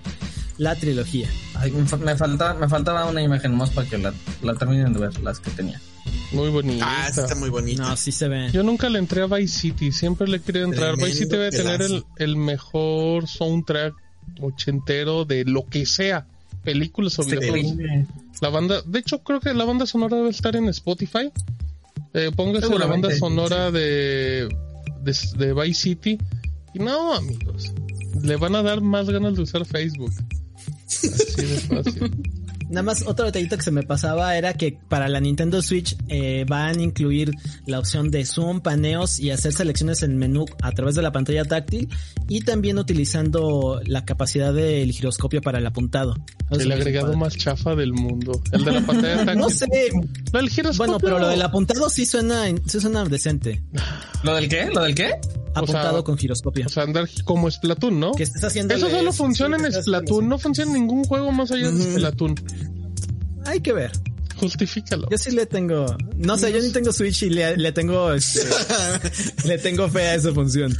la 0.57 0.75
trilogía. 0.75 1.27
Ay, 1.55 1.71
me, 1.71 2.15
falta, 2.15 2.53
me 2.53 2.69
faltaba 2.69 3.05
una 3.05 3.21
imagen 3.21 3.55
más 3.55 3.71
para 3.71 3.89
que 3.89 3.97
la, 3.97 4.13
la 4.41 4.55
terminen 4.55 4.93
de 4.93 4.99
ver, 4.99 5.19
las 5.21 5.39
que 5.39 5.51
tenía. 5.51 5.81
Muy 6.31 6.49
bonita. 6.49 6.85
Ah, 6.87 7.07
está 7.09 7.35
muy 7.35 7.49
bonita. 7.49 7.83
No, 7.83 7.97
sí 7.97 8.11
se 8.11 8.27
ve. 8.27 8.49
Yo 8.51 8.63
nunca 8.63 8.89
le 8.89 8.99
entré 8.99 9.21
a 9.21 9.25
Vice 9.25 9.59
City, 9.59 9.91
siempre 9.91 10.27
le 10.27 10.41
quería 10.41 10.63
entrar. 10.63 10.95
Vice 10.95 11.13
City 11.13 11.31
debe 11.31 11.51
tener 11.51 11.81
el, 11.81 12.05
el 12.17 12.35
mejor 12.37 13.27
soundtrack 13.27 13.95
ochentero 14.41 15.25
de 15.25 15.43
lo 15.45 15.65
que 15.65 15.85
sea 15.85 16.25
películas 16.63 17.17
o 17.19 17.23
videojuegos. 17.23 17.73
La 18.41 18.49
banda, 18.49 18.81
de 18.85 18.99
hecho 18.99 19.23
creo 19.23 19.39
que 19.39 19.53
la 19.53 19.65
banda 19.65 19.85
sonora 19.85 20.17
debe 20.17 20.29
estar 20.29 20.55
en 20.55 20.69
Spotify. 20.69 21.31
Eh, 22.13 22.31
póngase 22.35 22.77
la 22.77 22.85
banda 22.85 23.15
sonora 23.15 23.71
de, 23.71 24.49
de, 25.03 25.53
Vice 25.53 25.81
City. 25.81 26.17
Y 26.73 26.79
no, 26.79 27.13
amigos, 27.13 27.73
le 28.21 28.35
van 28.37 28.55
a 28.55 28.63
dar 28.63 28.81
más 28.81 29.09
ganas 29.09 29.35
de 29.35 29.41
usar 29.41 29.65
Facebook. 29.65 30.13
Así 30.87 31.45
de 31.45 31.57
fácil. 31.59 32.11
Nada 32.69 32.83
más 32.83 33.03
otro 33.05 33.25
detallito 33.25 33.57
que 33.57 33.63
se 33.63 33.71
me 33.71 33.83
pasaba 33.83 34.37
era 34.37 34.53
que 34.53 34.77
para 34.87 35.07
la 35.07 35.19
Nintendo 35.19 35.61
Switch 35.61 35.95
eh, 36.07 36.45
van 36.47 36.79
a 36.79 36.83
incluir 36.83 37.31
la 37.65 37.79
opción 37.79 38.11
de 38.11 38.25
zoom, 38.25 38.61
paneos 38.61 39.19
y 39.19 39.31
hacer 39.31 39.53
selecciones 39.53 40.03
en 40.03 40.17
menú 40.17 40.45
a 40.61 40.71
través 40.71 40.95
de 40.95 41.01
la 41.01 41.11
pantalla 41.11 41.43
táctil 41.45 41.89
y 42.27 42.41
también 42.41 42.77
utilizando 42.77 43.81
la 43.85 44.05
capacidad 44.05 44.53
del 44.53 44.91
giroscopio 44.91 45.41
para 45.41 45.57
el 45.57 45.65
apuntado. 45.65 46.15
Eso 46.51 46.61
El 46.61 46.71
agregado 46.71 47.15
más 47.17 47.35
chafa 47.35 47.75
del 47.75 47.93
mundo. 47.93 48.41
El 48.51 48.63
de 48.63 48.71
la 48.71 48.81
pantalla 48.81 49.15
táctil. 49.25 49.39
No 49.39 49.49
sé. 49.49 49.67
No, 50.31 50.39
el 50.39 50.49
giroscopio. 50.49 50.93
Bueno, 50.93 50.99
pero 50.99 51.19
lo 51.19 51.27
del 51.27 51.41
apuntado 51.41 51.89
sí 51.89 52.05
suena, 52.05 52.45
sí 52.65 52.79
suena 52.79 53.03
decente. 53.05 53.63
¿Lo 54.23 54.35
del 54.35 54.47
qué? 54.47 54.69
¿Lo 54.71 54.83
del 54.83 54.93
qué? 54.93 55.13
Apuntado 55.55 55.97
sea, 55.97 56.03
con 56.03 56.17
giroscopio. 56.17 56.65
O 56.67 56.69
sea, 56.69 56.83
andar 56.83 57.09
como 57.25 57.49
Splatoon, 57.49 57.99
¿no? 57.99 58.11
que 58.11 58.23
estés 58.23 58.43
haciendo. 58.43 58.73
Eso 58.75 58.89
solo 58.89 59.11
funciona 59.11 59.57
en 59.57 59.71
Splatoon, 59.71 60.27
no 60.27 60.37
funciona 60.37 60.71
en 60.71 60.81
ningún 60.81 61.03
juego 61.03 61.31
más 61.31 61.51
allá 61.51 61.71
de 61.71 61.95
Splatoon. 61.95 62.35
Hay 63.45 63.61
que 63.61 63.73
ver. 63.73 63.91
Justifícalo. 64.37 65.07
Yo 65.11 65.17
sí 65.17 65.31
le 65.31 65.45
tengo. 65.45 65.85
No 66.15 66.37
sé, 66.37 66.51
yo 66.53 66.61
ni 66.61 66.71
tengo 66.71 66.93
Switch 66.93 67.23
y 67.23 67.29
le, 67.29 67.57
le 67.57 67.71
tengo. 67.73 68.13
este, 68.13 68.47
le 69.45 69.57
tengo 69.57 69.89
fe 69.89 70.01
a 70.07 70.15
esa 70.15 70.33
función. 70.33 70.75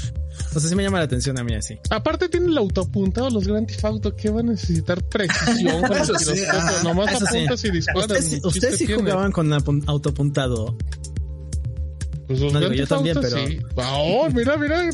O 0.56 0.60
sea, 0.60 0.69
sí 0.69 0.76
me 0.76 0.84
llama 0.84 0.99
la 0.99 1.03
atención 1.03 1.38
a 1.38 1.44
mí 1.44 1.53
así. 1.53 1.77
Aparte 1.90 2.30
tiene 2.30 2.48
el 2.48 2.57
autoapuntado, 2.57 3.30
los 3.30 3.45
Grand 3.45 3.68
Theft 3.68 3.84
Auto, 3.84 4.15
que 4.15 4.30
va 4.30 4.40
a 4.40 4.44
necesitar 4.44 5.03
precisión 5.03 5.84
el 5.86 5.91
Eso 5.91 6.15
sí, 6.18 6.41
ajá. 6.45 6.84
Nomás 6.84 7.11
Eso 7.14 7.26
sí. 7.26 7.38
apuntas 7.40 7.64
y 7.65 7.72
disparas. 7.72 8.02
Ustedes, 8.03 8.45
ustedes 8.45 8.77
sí 8.77 8.86
tiene. 8.88 9.02
jugaban 9.02 9.31
con 9.34 9.49
apun- 9.49 9.84
autoapuntado. 9.88 10.77
Pues 12.27 12.40
los 12.40 12.53
No, 12.53 12.60
digo, 12.61 12.73
yo 12.73 12.88
también, 12.88 13.18
pero- 13.19 13.45
sí. 13.48 13.60
Oh, 13.76 14.30
mira, 14.34 14.56
mira, 14.56 14.88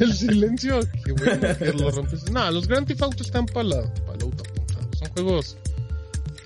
el 0.00 0.12
silencio. 0.12 0.80
Qué 1.04 1.12
bueno 1.12 1.56
que 1.58 1.72
lo 1.72 1.90
rompes. 1.90 2.30
No, 2.30 2.50
los 2.50 2.66
Grand 2.68 2.86
Theft 2.86 3.02
Auto 3.02 3.22
están 3.22 3.46
para 3.46 3.64
la, 3.68 3.94
para 4.04 4.16
el 4.18 4.22
autoapuntado. 4.24 4.88
Son 4.98 5.08
juegos 5.12 5.56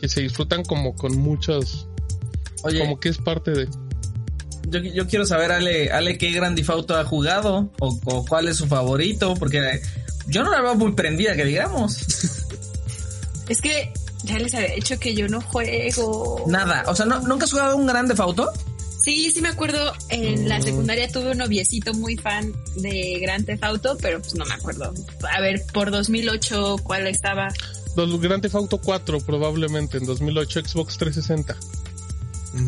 que 0.01 0.09
se 0.09 0.21
disfrutan 0.21 0.65
como 0.65 0.95
con 0.95 1.17
muchas, 1.17 1.87
Oye, 2.63 2.81
como 2.81 3.01
que 3.01 3.09
es 3.09 3.19
parte 3.19 3.51
de. 3.53 3.69
yo, 4.69 4.81
yo 4.81 5.07
quiero 5.07 5.27
saber, 5.27 5.53
Ale, 5.53 5.91
Ale, 5.91 6.19
qué 6.19 6.31
Grand 6.33 6.57
Theft 6.57 6.71
Auto 6.71 6.97
ha 6.97 7.05
jugado 7.05 7.71
o, 7.81 8.01
o 8.05 8.25
cuál 8.25 8.49
es 8.49 8.57
su 8.57 8.67
favorito, 8.67 9.35
porque 9.35 9.81
yo 10.29 10.43
no 10.43 10.51
la 10.51 10.61
veo 10.61 10.75
muy 10.75 10.93
prendida, 10.93 11.35
que 11.35 11.45
digamos. 11.45 11.99
Es 13.49 13.63
que 13.63 13.91
ya 14.25 14.39
les 14.39 14.55
había 14.55 14.75
dicho 14.75 14.99
que 14.99 15.15
yo 15.15 15.27
no 15.29 15.41
juego. 15.41 16.45
Nada, 16.47 16.85
o 16.87 16.95
sea, 16.95 17.07
¿no, 17.07 17.21
¿nunca 17.21 17.47
has 17.47 17.51
jugado 17.51 17.77
un 17.77 17.87
Grand 17.87 18.09
Theft 18.09 18.21
Auto? 18.21 18.53
Sí, 19.03 19.31
sí 19.31 19.41
me 19.41 19.49
acuerdo, 19.49 19.93
en 20.11 20.49
la 20.49 20.61
secundaria 20.61 21.09
tuve 21.09 21.31
un 21.31 21.39
noviecito 21.39 21.95
muy 21.95 22.17
fan 22.17 22.53
de 22.77 23.19
Grand 23.23 23.47
Theft 23.47 23.65
Auto, 23.65 23.97
pero 24.03 24.21
pues 24.21 24.35
no 24.35 24.45
me 24.45 24.53
acuerdo. 24.53 24.93
A 25.35 25.41
ver, 25.41 25.65
por 25.73 25.91
2008, 25.91 26.77
¿cuál 26.83 27.07
estaba? 27.07 27.49
Los 28.07 28.21
Grand 28.21 28.43
Theft 28.43 28.55
Auto 28.55 28.79
4 28.79 29.21
probablemente 29.21 29.99
en 29.99 30.07
2008 30.07 30.61
Xbox 30.67 30.99
360. 30.99 31.57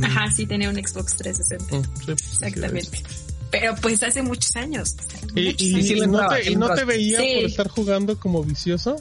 Ajá, 0.06 0.30
sí 0.30 0.46
tenía 0.46 0.68
un 0.70 0.76
Xbox 0.76 1.16
360, 1.16 1.76
Mm, 1.76 1.82
sí, 1.82 1.90
pues, 2.06 2.20
sí, 2.20 2.44
exactamente. 2.44 3.02
Pero 3.50 3.74
pues 3.82 4.02
hace 4.02 4.22
muchos 4.22 4.54
años. 4.56 4.94
Y, 5.34 5.46
muchos 5.46 5.62
y- 5.62 5.74
años. 5.74 5.86
sí 5.86 5.94
le 5.96 6.04
y 6.04 6.06
no 6.08 6.28
te, 6.28 6.50
y 6.52 6.56
no 6.56 6.86
veía 6.86 7.18
Sí. 7.20 7.32
por 7.36 7.44
estar 7.50 7.68
jugando 7.68 8.18
como 8.20 8.44
vicioso. 8.44 8.96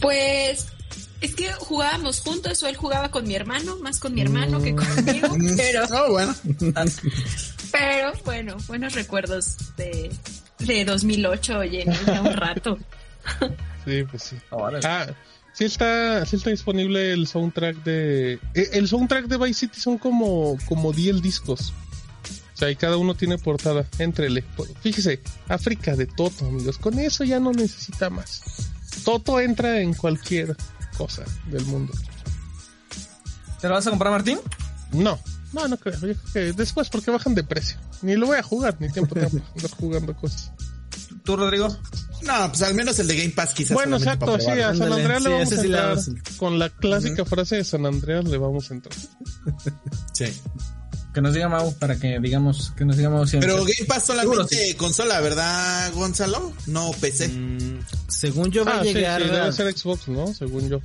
Pues 0.00 0.66
es 1.20 1.34
que 1.34 1.52
jugábamos 1.52 2.20
juntos 2.20 2.62
o 2.62 2.66
él 2.66 2.76
jugaba 2.76 3.10
con 3.10 3.26
mi 3.26 3.34
hermano, 3.34 3.76
más 3.78 3.98
con 4.00 4.14
mi 4.14 4.20
hermano 4.20 4.60
que 4.60 4.74
conmigo, 4.74 5.28
pero, 5.56 5.82
Oh, 6.06 6.12
bueno. 6.12 6.34
pero 7.72 8.12
bueno, 8.24 8.56
buenos 8.66 8.94
recuerdos 8.94 9.56
de, 9.76 10.10
de 10.60 10.84
2008, 10.84 11.58
oye, 11.58 11.84
ya 12.06 12.22
un 12.22 12.32
rato. 12.34 12.78
Sí, 13.86 14.04
pues 14.10 14.22
sí. 14.22 14.36
Órale. 14.50 14.86
Ah, 14.86 15.06
sí 15.54 15.64
está, 15.64 16.26
sí 16.26 16.36
está 16.36 16.50
disponible 16.50 17.12
el 17.12 17.26
soundtrack 17.26 17.82
de... 17.84 18.34
eh, 18.54 18.70
El 18.72 18.88
soundtrack 18.88 19.26
de 19.26 19.38
Vice 19.38 19.60
City 19.60 19.80
son 19.80 19.96
como, 19.96 20.58
como 20.68 20.92
10 20.92 21.22
discos. 21.22 21.72
O 22.54 22.58
sea, 22.58 22.70
y 22.70 22.76
cada 22.76 22.96
uno 22.96 23.14
tiene 23.14 23.38
portada. 23.38 23.86
Entrele. 23.98 24.42
Fíjese, 24.80 25.20
África 25.48 25.94
de 25.94 26.06
Toto, 26.06 26.46
amigos. 26.46 26.78
Con 26.78 26.98
eso 26.98 27.22
ya 27.24 27.38
no 27.38 27.52
necesita 27.52 28.10
más. 28.10 28.42
Toto 29.04 29.38
entra 29.40 29.80
en 29.80 29.94
cualquier 29.94 30.56
cosa 30.96 31.22
del 31.46 31.64
mundo. 31.66 31.92
¿Te 33.60 33.68
lo 33.68 33.74
vas 33.74 33.86
a 33.86 33.90
comprar, 33.90 34.10
Martín? 34.12 34.38
No, 34.92 35.18
no, 35.52 35.68
no 35.68 35.76
creo. 35.76 35.94
Yo 35.94 36.00
creo 36.00 36.16
que 36.32 36.52
después 36.52 36.88
porque 36.88 37.10
bajan 37.10 37.34
de 37.34 37.44
precio. 37.44 37.78
Ni 38.02 38.14
lo 38.16 38.26
voy 38.26 38.38
a 38.38 38.42
jugar, 38.42 38.76
ni 38.80 38.88
tiempo 38.90 39.14
tengo 39.14 39.28
para 39.28 39.42
andar 39.54 39.70
jugando 39.78 40.16
cosas. 40.16 40.52
¿Tú, 41.24 41.36
Rodrigo? 41.36 41.68
No, 42.22 42.48
pues 42.48 42.62
al 42.62 42.74
menos 42.74 42.98
el 42.98 43.06
de 43.08 43.16
Game 43.16 43.30
Pass 43.30 43.54
quizás. 43.54 43.74
Bueno, 43.74 43.96
exacto, 43.96 44.38
sí, 44.40 44.50
a. 44.50 44.74
San 44.74 44.92
Andreas 44.92 45.22
le 45.22 45.30
vamos 45.30 45.52
a 45.52 45.60
entrar. 45.62 45.98
Con 46.38 46.58
la 46.58 46.70
clásica 46.70 47.24
frase 47.24 47.56
de 47.56 47.64
San 47.64 47.86
Andreas 47.86 48.24
le 48.24 48.38
vamos 48.38 48.70
a 48.70 48.74
entrar. 48.74 48.94
Sí. 50.12 50.26
Que 51.12 51.22
nos 51.22 51.32
diga 51.32 51.48
Mau 51.48 51.72
para 51.78 51.96
que 51.98 52.18
digamos, 52.20 52.72
que 52.76 52.84
nos 52.84 52.96
diga 52.98 53.08
Mau 53.08 53.26
si 53.26 53.38
Pero 53.38 53.56
Game 53.64 53.86
Pass 53.88 54.04
solamente 54.06 54.74
consola, 54.76 55.20
¿verdad, 55.20 55.90
Gonzalo? 55.94 56.52
No 56.66 56.90
PC. 57.00 57.28
Mm, 57.28 57.78
según 58.08 58.50
yo 58.50 58.64
va 58.66 58.72
Ah, 58.76 58.80
a 58.80 58.82
sí, 58.84 58.92
llegar. 58.92 59.22
sí, 59.22 59.28
debe 59.28 59.52
ser 59.52 59.72
Xbox, 59.78 60.08
¿no? 60.08 60.34
Según 60.34 60.68
yo. 60.68 60.80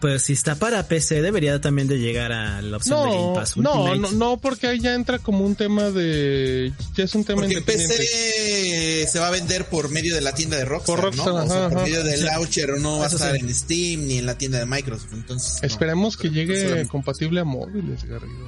Pues 0.00 0.24
si 0.24 0.34
está 0.34 0.56
para 0.56 0.86
PC, 0.88 1.22
debería 1.22 1.58
también 1.60 1.88
de 1.88 1.98
llegar 1.98 2.30
a 2.30 2.60
la 2.60 2.76
opción 2.76 3.02
de 3.02 3.10
Game 3.14 3.26
No, 3.28 3.32
Pass 3.34 3.56
no, 3.56 3.94
no, 3.96 4.12
no, 4.12 4.36
porque 4.36 4.66
ahí 4.66 4.78
ya 4.78 4.94
entra 4.94 5.18
como 5.18 5.44
un 5.44 5.54
tema 5.56 5.90
de... 5.90 6.70
Ya 6.94 7.04
es 7.04 7.14
un 7.14 7.24
tema 7.24 7.40
Porque 7.40 7.54
independiente. 7.54 7.96
PC 7.96 9.06
se 9.10 9.18
va 9.18 9.28
a 9.28 9.30
vender 9.30 9.64
por 9.66 9.88
medio 9.88 10.14
de 10.14 10.20
la 10.20 10.34
tienda 10.34 10.58
de 10.58 10.66
Rockstar, 10.66 10.96
Por 10.96 11.04
Rockstar, 11.06 11.32
¿no? 11.34 11.44
O 11.44 11.48
sea, 11.48 11.68
por 11.70 11.82
medio 11.82 12.04
del 12.04 12.24
launcher, 12.24 12.78
no 12.78 12.98
va 12.98 13.06
a 13.06 13.08
estar 13.08 13.32
sí. 13.34 13.40
en 13.40 13.54
Steam 13.54 14.06
ni 14.06 14.18
en 14.18 14.26
la 14.26 14.36
tienda 14.36 14.58
de 14.58 14.66
Microsoft. 14.66 15.14
Entonces, 15.14 15.62
no. 15.62 15.66
Esperemos 15.66 16.16
que 16.18 16.28
llegue 16.28 16.86
compatible 16.88 17.40
a 17.40 17.44
móviles, 17.44 18.04
Garrido. 18.04 18.46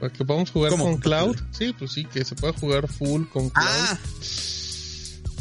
Para 0.00 0.12
que 0.12 0.24
podamos 0.24 0.50
jugar 0.50 0.70
¿Cómo 0.70 0.84
con 0.84 0.98
Cloud. 0.98 1.36
compatible? 1.36 1.66
Sí, 1.66 1.74
pues 1.78 1.92
sí, 1.92 2.04
que 2.04 2.24
se 2.24 2.34
pueda 2.36 2.52
jugar 2.52 2.88
full 2.88 3.24
con 3.32 3.48
Cloud. 3.50 3.66
Ah, 3.66 3.98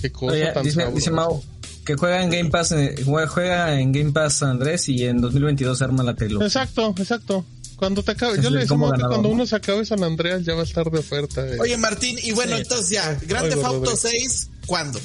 Qué 0.02 0.12
cosa 0.12 0.34
Oye, 0.34 0.52
tan 0.54 0.64
dice, 0.64 0.76
sabrosa. 0.76 0.96
dice 0.96 1.12
Mau 1.12 1.44
que 1.88 1.96
juega 1.96 2.22
en 2.22 2.30
Game 2.30 2.50
Pass, 2.52 2.74
eh, 2.74 2.96
juega, 3.06 3.28
juega 3.28 3.80
en 3.80 3.92
Game 3.92 4.12
Pass 4.12 4.44
Andrés 4.44 4.88
y 4.90 5.06
en 5.06 5.22
2022 5.22 5.78
se 5.78 5.84
arma 5.86 6.04
la 6.04 6.14
trilogía. 6.16 6.46
Exacto, 6.46 6.94
exacto. 6.98 7.46
Cuando 7.78 8.04
te 8.04 8.12
acabe, 8.12 8.42
yo 8.42 8.50
le 8.50 8.66
Mau 8.66 8.92
que 8.92 9.00
cuando 9.02 9.22
¿no? 9.22 9.30
uno 9.30 9.46
se 9.46 9.56
acabe 9.56 9.86
San 9.86 10.04
Andreas 10.04 10.44
ya 10.44 10.54
va 10.56 10.62
a 10.62 10.64
estar 10.64 10.90
de 10.92 11.00
oferta. 11.00 11.48
eh. 11.48 11.58
oye 11.60 11.78
Martín, 11.78 12.18
y 12.22 12.32
bueno, 12.34 12.56
Sí. 12.58 12.62
entonces 12.64 12.90
ya, 12.90 13.14
Grand 13.28 13.46
Oigo, 13.46 13.56
Theft 13.56 13.66
Auto 13.66 13.80
Rodrigo. 13.92 13.98
6, 13.98 14.50
¿cuándo? 14.66 15.00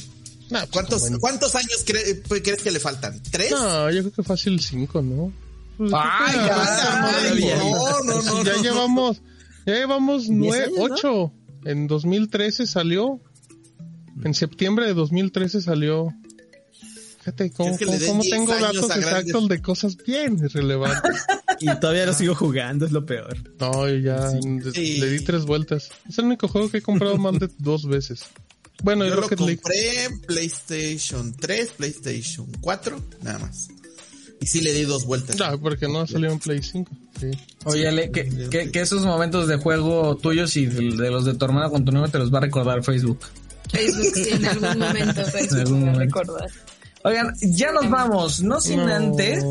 Nah, 0.50 0.60
pues, 0.60 0.70
¿Cuántos, 0.70 1.02
¿cuántos 1.20 1.54
años 1.54 1.84
cre- 1.86 2.22
pues, 2.28 2.42
crees 2.42 2.62
que 2.62 2.70
le 2.70 2.80
faltan? 2.80 3.22
¿Tres? 3.30 3.50
No, 3.52 3.90
yo 3.90 4.00
creo 4.00 4.12
que 4.12 4.22
fácil 4.22 4.60
5, 4.60 5.00
¿no? 5.02 5.32
Pues, 5.78 5.92
Ay, 5.94 6.34
ya, 6.36 7.20
ay, 7.24 7.40
ya, 7.46 7.56
no, 7.56 8.02
no, 8.04 8.22
no, 8.22 8.44
ya 8.44 8.56
no. 8.56 8.62
llevamos, 8.62 9.22
ya 9.66 9.74
llevamos 9.74 10.28
nueve, 10.28 10.64
años, 10.64 10.76
¿no? 10.78 10.82
ocho. 10.94 11.32
En 11.64 11.86
2013 11.86 12.66
salió. 12.66 13.20
En 14.24 14.34
septiembre 14.34 14.86
de 14.86 14.94
2013 14.94 15.60
salió. 15.62 16.08
Fíjate 17.22 17.50
cómo, 17.52 17.76
¿Crees 17.76 17.78
que 17.78 17.84
le 17.98 18.06
cómo- 18.06 18.08
cómo 18.18 18.22
10 18.22 18.32
tengo 18.34 18.54
datos 18.58 18.96
exactos 18.96 19.48
de 19.48 19.62
cosas 19.62 19.96
bien 19.96 20.38
irrelevantes. 20.42 21.22
Y 21.60 21.66
todavía 21.78 22.06
lo 22.06 22.12
sigo 22.12 22.34
jugando, 22.34 22.86
es 22.86 22.90
lo 22.90 23.06
peor. 23.06 23.36
No, 23.60 23.88
ya 23.88 24.30
Sí. 24.74 24.96
le 24.98 25.10
di 25.10 25.20
tres 25.24 25.44
vueltas. 25.44 25.90
Es 26.08 26.18
el 26.18 26.24
único 26.24 26.48
juego 26.48 26.68
que 26.68 26.78
he 26.78 26.82
comprado 26.82 27.16
más 27.18 27.38
de 27.38 27.48
dos 27.58 27.86
veces. 27.86 28.24
Bueno, 28.82 29.04
Yo 29.06 29.14
lo 29.14 29.20
Rocket 29.20 29.38
League. 29.38 29.60
compré 29.62 30.04
en 30.06 30.20
PlayStation 30.22 31.32
3, 31.38 31.70
PlayStation 31.76 32.46
4, 32.60 33.00
nada 33.22 33.38
más. 33.38 33.68
Y 34.40 34.46
sí 34.48 34.60
le 34.60 34.72
di 34.72 34.82
dos 34.82 35.04
vueltas. 35.06 35.36
No, 35.38 35.60
porque 35.60 35.86
no 35.86 36.04
salió 36.08 36.32
en 36.32 36.40
Play 36.40 36.60
5. 36.64 36.90
Sí. 37.20 37.30
Oye, 37.64 37.86
Ale, 37.86 38.10
que, 38.10 38.28
que, 38.50 38.72
que 38.72 38.80
esos 38.80 39.04
momentos 39.04 39.46
de 39.46 39.56
juego 39.56 40.16
tuyos 40.16 40.56
y 40.56 40.66
de, 40.66 40.96
de 40.96 41.10
los 41.12 41.24
de 41.24 41.34
tu 41.34 41.44
hermana 41.44 41.70
con 41.70 41.84
tu 41.84 41.92
novio 41.92 42.10
te 42.10 42.18
los 42.18 42.34
va 42.34 42.38
a 42.38 42.40
recordar 42.40 42.82
Facebook. 42.82 43.20
Facebook 43.70 44.10
sí, 44.14 44.24
en 44.32 44.44
algún 44.46 44.78
momento 44.80 45.24
Facebook 45.26 45.58
algún 45.60 45.78
me 45.78 45.84
va 45.86 45.90
a 45.90 45.94
momento. 45.94 46.18
recordar. 46.22 46.50
Oigan, 47.04 47.34
ya 47.40 47.72
nos 47.72 47.90
vamos, 47.90 48.42
no 48.42 48.60
sin 48.60 48.78
No. 48.86 48.94
antes, 48.94 49.44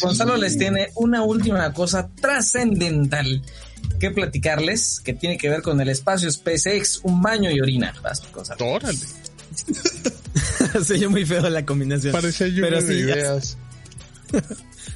Gonzalo 0.00 0.36
les 0.36 0.56
tiene 0.56 0.88
una 0.94 1.22
última 1.22 1.72
cosa 1.72 2.08
trascendental 2.20 3.42
que 4.00 4.10
platicarles, 4.10 5.00
que 5.00 5.12
tiene 5.12 5.36
que 5.36 5.48
ver 5.50 5.62
con 5.62 5.80
el 5.80 5.88
espacio 5.88 6.30
SpaceX, 6.30 7.00
un 7.02 7.20
baño 7.20 7.50
y 7.50 7.60
orina. 7.60 7.94
Vas, 8.02 8.22
Gonzalo. 8.32 8.66
Órale. 8.66 8.98
Se 10.84 10.94
oyó 10.94 11.10
muy 11.10 11.24
feo 11.24 11.48
la 11.48 11.64
combinación. 11.64 12.12
Parece 12.12 12.50
lluvia 12.50 12.70
Pero 12.70 12.82
de 12.82 12.86
sí, 12.86 13.00
ideas. 13.00 13.56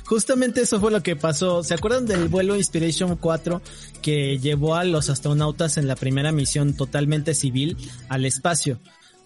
Justamente 0.04 0.62
eso 0.62 0.80
fue 0.80 0.90
lo 0.90 1.02
que 1.02 1.16
pasó. 1.16 1.62
¿Se 1.62 1.74
acuerdan 1.74 2.06
del 2.06 2.28
vuelo 2.28 2.56
Inspiration 2.56 3.16
4 3.16 3.60
que 4.00 4.38
llevó 4.38 4.74
a 4.74 4.84
los 4.84 5.10
astronautas 5.10 5.76
en 5.76 5.86
la 5.86 5.96
primera 5.96 6.32
misión 6.32 6.74
totalmente 6.74 7.34
civil 7.34 7.76
al 8.08 8.24
espacio? 8.24 8.78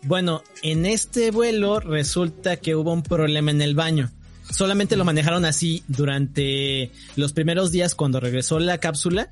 Bueno, 0.05 0.43
en 0.63 0.85
este 0.85 1.31
vuelo 1.31 1.79
resulta 1.79 2.57
que 2.57 2.75
hubo 2.75 2.93
un 2.93 3.03
problema 3.03 3.51
en 3.51 3.63
el 3.63 3.75
baño. 3.75 4.11
Solamente 4.51 4.97
lo 4.97 5.05
manejaron 5.05 5.45
así 5.45 5.85
durante 5.87 6.91
los 7.17 7.33
primeros 7.33 7.71
días 7.71 7.95
cuando 7.95 8.19
regresó 8.19 8.59
la 8.59 8.79
cápsula 8.79 9.31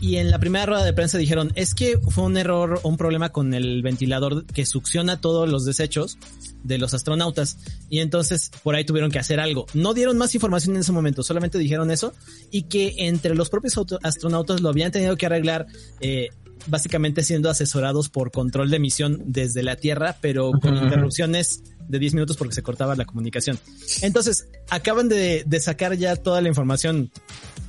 y 0.00 0.16
en 0.16 0.30
la 0.30 0.38
primera 0.38 0.66
rueda 0.66 0.84
de 0.84 0.92
prensa 0.92 1.18
dijeron, 1.18 1.52
es 1.54 1.74
que 1.74 1.98
fue 1.98 2.24
un 2.24 2.36
error 2.36 2.80
un 2.82 2.96
problema 2.96 3.28
con 3.28 3.54
el 3.54 3.82
ventilador 3.82 4.46
que 4.46 4.66
succiona 4.66 5.20
todos 5.20 5.48
los 5.48 5.64
desechos 5.64 6.18
de 6.64 6.78
los 6.78 6.94
astronautas. 6.94 7.58
Y 7.88 8.00
entonces 8.00 8.50
por 8.64 8.74
ahí 8.74 8.84
tuvieron 8.84 9.10
que 9.10 9.20
hacer 9.20 9.38
algo. 9.38 9.66
No 9.74 9.94
dieron 9.94 10.18
más 10.18 10.34
información 10.34 10.74
en 10.74 10.80
ese 10.80 10.92
momento, 10.92 11.22
solamente 11.22 11.58
dijeron 11.58 11.90
eso. 11.90 12.14
Y 12.50 12.62
que 12.62 12.94
entre 12.98 13.34
los 13.34 13.48
propios 13.48 13.78
astronautas 14.02 14.60
lo 14.60 14.70
habían 14.70 14.90
tenido 14.90 15.16
que 15.16 15.26
arreglar. 15.26 15.66
Eh, 16.00 16.30
básicamente 16.66 17.22
siendo 17.22 17.50
asesorados 17.50 18.08
por 18.08 18.30
control 18.30 18.70
de 18.70 18.76
emisión 18.76 19.22
desde 19.26 19.62
la 19.62 19.76
Tierra, 19.76 20.16
pero 20.20 20.52
con 20.52 20.76
interrupciones 20.76 21.62
de 21.88 21.98
10 21.98 22.14
minutos 22.14 22.36
porque 22.36 22.54
se 22.54 22.62
cortaba 22.62 22.94
la 22.96 23.04
comunicación. 23.04 23.58
Entonces, 24.02 24.46
acaban 24.70 25.08
de, 25.08 25.44
de, 25.46 25.60
sacar 25.60 25.96
ya 25.96 26.16
toda 26.16 26.40
la 26.40 26.48
información 26.48 27.10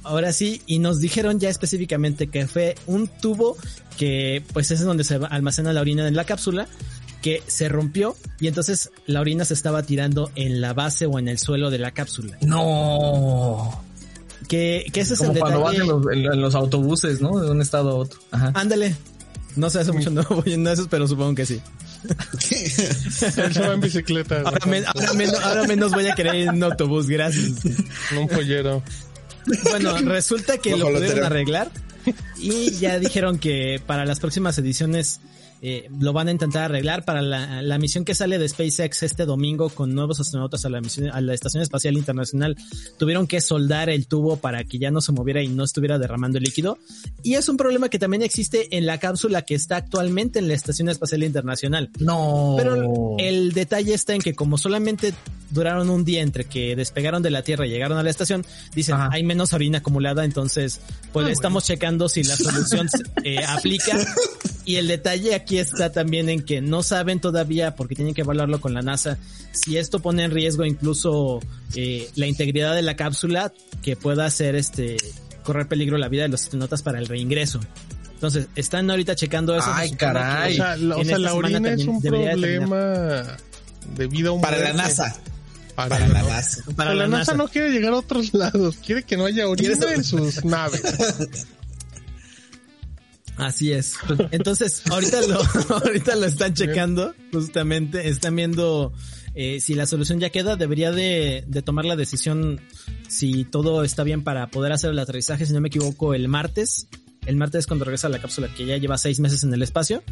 ahora 0.03 0.34
sí, 0.34 0.61
y 0.65 0.80
nos 0.80 0.99
dijeron 0.99 1.40
ya 1.40 1.49
específicamente 1.49 2.28
que 2.28 2.48
fue 2.48 2.76
un 2.88 3.07
tubo 3.07 3.57
que 3.98 4.44
pues 4.53 4.72
es 4.72 4.82
donde 4.82 5.03
se 5.03 5.15
almacena 5.30 5.74
la 5.74 5.82
orina 5.82 6.07
en 6.07 6.15
la 6.15 6.26
cápsula 6.26 6.68
que 7.22 7.41
se 7.48 7.70
rompió 7.70 8.18
y 8.40 8.48
entonces 8.48 8.91
la 9.06 9.22
orina 9.22 9.45
se 9.45 9.53
estaba 9.53 9.84
tirando 9.84 10.30
en 10.36 10.60
la 10.60 10.74
base 10.74 11.06
o 11.06 11.20
en 11.20 11.30
el 11.30 11.38
suelo 11.38 11.70
de 11.70 11.80
la 11.80 11.91
cápsula. 11.91 12.38
No. 12.41 13.82
Que, 14.53 14.85
que 14.93 15.01
ese 15.01 15.13
es 15.15 15.19
Como 15.19 15.34
el 15.34 15.39
cuando 15.39 15.59
detalle. 15.59 15.80
vas 15.80 15.81
en 15.81 15.88
los, 16.03 16.13
en- 16.27 16.34
en 16.34 16.41
los 16.41 16.53
autobuses, 16.55 17.21
¿no? 17.21 17.39
De 17.39 17.49
un 17.49 17.59
estado 17.61 17.89
a 17.89 17.95
otro. 17.95 18.19
Ajá. 18.31 18.51
Ándale. 18.53 18.95
No 19.55 19.69
sé, 19.69 19.80
hace 19.80 19.91
mucho 19.91 20.09
no 20.11 20.23
voy 20.30 20.53
en 20.53 20.67
esos, 20.67 20.88
pero 20.89 21.07
supongo 21.07 21.34
que 21.35 21.45
sí. 21.45 21.59
Va 23.61 23.73
en 23.73 23.81
bicicleta. 23.81 24.41
Ahora, 24.41 24.65
men- 24.65 24.85
ahora 24.85 25.13
menos, 25.13 25.39
ahora 25.43 25.63
menos 25.67 25.91
voy 25.91 26.07
a 26.07 26.15
querer 26.15 26.35
ir 26.35 26.47
en 26.49 26.63
autobús, 26.63 27.07
gracias. 27.07 27.51
Un 28.17 28.27
pollero. 28.27 28.84
Bueno, 29.69 29.97
resulta 29.99 30.57
que 30.57 30.75
lo 30.77 30.89
pudieron 30.89 31.23
arreglar 31.25 31.69
y 32.38 32.71
ya 32.71 32.99
dijeron 32.99 33.38
que 33.39 33.81
para 33.85 34.05
las 34.05 34.19
próximas 34.19 34.57
ediciones 34.57 35.19
eh, 35.65 35.90
lo 35.98 36.11
van 36.11 36.27
a 36.27 36.31
intentar 36.31 36.64
arreglar 36.64 37.06
para 37.06 37.22
la, 37.22 37.61
la 37.61 37.77
misión 37.77 38.03
que 38.03 38.14
sale 38.14 38.38
de 38.38 38.49
SpaceX 38.49 39.02
este 39.02 39.26
domingo 39.26 39.69
con 39.69 39.95
nuevos 39.95 40.19
astronautas 40.19 40.65
a 40.65 40.69
la 40.69 40.81
misión 40.81 41.10
a 41.10 41.22
la 41.22 41.34
Estación 41.34 41.64
Espacial 41.64 41.95
Internacional. 41.95 42.56
Tuvieron 42.99 43.27
que 43.27 43.41
soldar 43.41 43.90
el 43.90 44.07
tubo 44.07 44.38
para 44.38 44.64
que 44.65 44.77
ya 44.77 44.91
no 44.91 45.02
se 45.02 45.11
moviera 45.11 45.41
y 45.41 45.48
no 45.48 45.64
estuviera 45.64 45.98
derramando 45.98 46.40
líquido. 46.40 46.77
Y 47.23 47.35
es 47.35 47.49
un 47.49 47.57
problema 47.57 47.90
que 47.90 47.98
también 47.98 48.23
existe 48.23 48.76
en 48.76 48.85
la 48.85 48.99
cápsula 48.99 49.44
que 49.44 49.56
está 49.56 49.77
actualmente 49.77 50.40
en 50.40 50.48
la 50.48 50.53
Estación 50.53 50.90
Espacial 50.90 51.23
Internacional. 51.23 51.90
No. 51.99 52.56
Pero 52.57 53.15
el 53.19 53.53
detalle 53.53 53.94
está 53.94 54.14
en 54.14 54.22
que 54.22 54.34
como 54.34 54.57
solamente 54.57 55.14
duraron 55.49 55.90
un 55.90 56.03
día 56.03 56.22
entre 56.22 56.45
que 56.45 56.76
despegaron 56.76 57.22
de 57.23 57.30
la 57.31 57.44
Tierra 57.44 57.65
y 57.65 57.69
llegaron 57.69 57.98
a 57.98 58.03
la 58.03 58.10
estación, 58.10 58.45
dicen 58.76 58.95
Ajá. 58.95 59.10
hay 59.11 59.23
menos 59.23 59.53
orina 59.53 59.77
acumulada, 59.77 60.26
entonces 60.26 60.81
pues 61.11 61.27
Ah, 61.27 61.31
estamos 61.31 61.64
checando 61.65 62.10
si 62.10 62.23
la 62.23 62.35
solución 62.35 62.90
eh, 63.23 63.38
aplica. 63.48 63.98
Y 64.65 64.77
el 64.77 64.88
detalle 64.88 65.35
aquí 65.35 65.52
está 65.57 65.91
también 65.91 66.30
en 66.30 66.41
que 66.43 66.61
no 66.61 66.84
saben 66.84 67.19
todavía, 67.19 67.75
porque 67.75 67.95
tienen 67.95 68.13
que 68.13 68.21
evaluarlo 68.21 68.59
con 68.61 68.73
la 68.73 68.81
NASA, 68.81 69.17
si 69.51 69.77
esto 69.77 69.99
pone 69.99 70.23
en 70.23 70.31
riesgo 70.31 70.65
incluso 70.65 71.39
eh, 71.75 72.09
la 72.15 72.27
integridad 72.27 72.75
de 72.75 72.81
la 72.81 72.95
cápsula 72.95 73.51
que 73.81 73.95
pueda 73.95 74.25
hacer 74.25 74.55
este 74.55 74.97
correr 75.43 75.67
peligro 75.67 75.97
la 75.97 76.07
vida 76.09 76.23
de 76.23 76.30
los 76.30 76.43
astronautas 76.43 76.81
para 76.81 76.99
el 76.99 77.07
reingreso. 77.07 77.59
Entonces, 78.13 78.47
están 78.55 78.89
ahorita 78.89 79.15
checando 79.15 79.53
eso. 79.57 79.67
Ay, 79.73 79.89
que- 79.89 79.95
O 79.95 79.97
caray. 79.97 80.55
sea, 80.55 80.77
la, 80.77 80.95
o 80.95 81.03
sea, 81.03 81.17
la 81.17 81.30
semana 81.31 81.34
orina 81.57 81.73
es 81.73 81.85
un 81.85 82.01
problema 82.01 83.38
de 83.95 84.07
vida 84.07 84.31
o 84.31 84.39
Para 84.39 84.59
la. 84.59 84.73
NASA. 84.73 85.15
Para, 85.75 85.89
Para 85.89 86.07
la 86.07 86.13
la 86.21 86.30
NASA. 86.30 86.63
Para 86.75 86.89
la 86.93 86.95
la 87.03 87.07
NASA 87.17 87.31
NASA. 87.31 87.34
no 87.43 87.47
quiere 87.49 87.71
llegar 87.71 87.93
a 87.93 87.97
otros 87.97 88.34
lados. 88.34 88.77
Quiere 88.85 89.03
que 89.03 89.17
no 89.17 89.25
haya 89.25 89.47
orina 89.49 89.73
en 89.93 90.03
sus 90.03 90.45
naves. 90.45 90.81
Así 93.38 93.72
es. 93.72 93.95
Entonces, 94.31 94.84
ahorita 94.89 95.22
lo, 95.27 95.41
ahorita 95.76 96.15
lo 96.15 96.26
están 96.26 96.53
checando, 96.53 97.14
justamente, 97.31 98.07
están 98.07 98.35
viendo 98.35 98.93
eh, 99.35 99.60
si 99.60 99.73
la 99.73 99.88
solución 99.88 100.19
ya 100.19 100.30
queda, 100.30 100.55
debería 100.55 100.91
de, 100.91 101.43
de 101.47 101.61
tomar 101.61 101.85
la 101.85 101.95
decisión 101.95 102.61
si 103.07 103.43
todo 103.45 103.84
está 103.84 104.03
bien 104.03 104.23
para 104.23 104.47
poder 104.47 104.72
hacer 104.72 104.91
el 104.91 104.99
aterrizaje, 104.99 105.45
si 105.45 105.53
no 105.53 105.61
me 105.61 105.69
equivoco, 105.69 106.14
el 106.14 106.27
martes. 106.27 106.88
El 107.26 107.38
martes 107.38 107.60
es 107.60 107.68
cuando 107.68 107.85
regresa 107.85 108.10
la 108.10 108.19
cápsula 108.19 108.53
que 108.53 108.65
ya 108.65 108.77
lleva 108.77 108.97
seis 108.97 109.19
meses 109.19 109.43
en 109.43 109.53
el 109.53 109.61
espacio. 109.61 110.03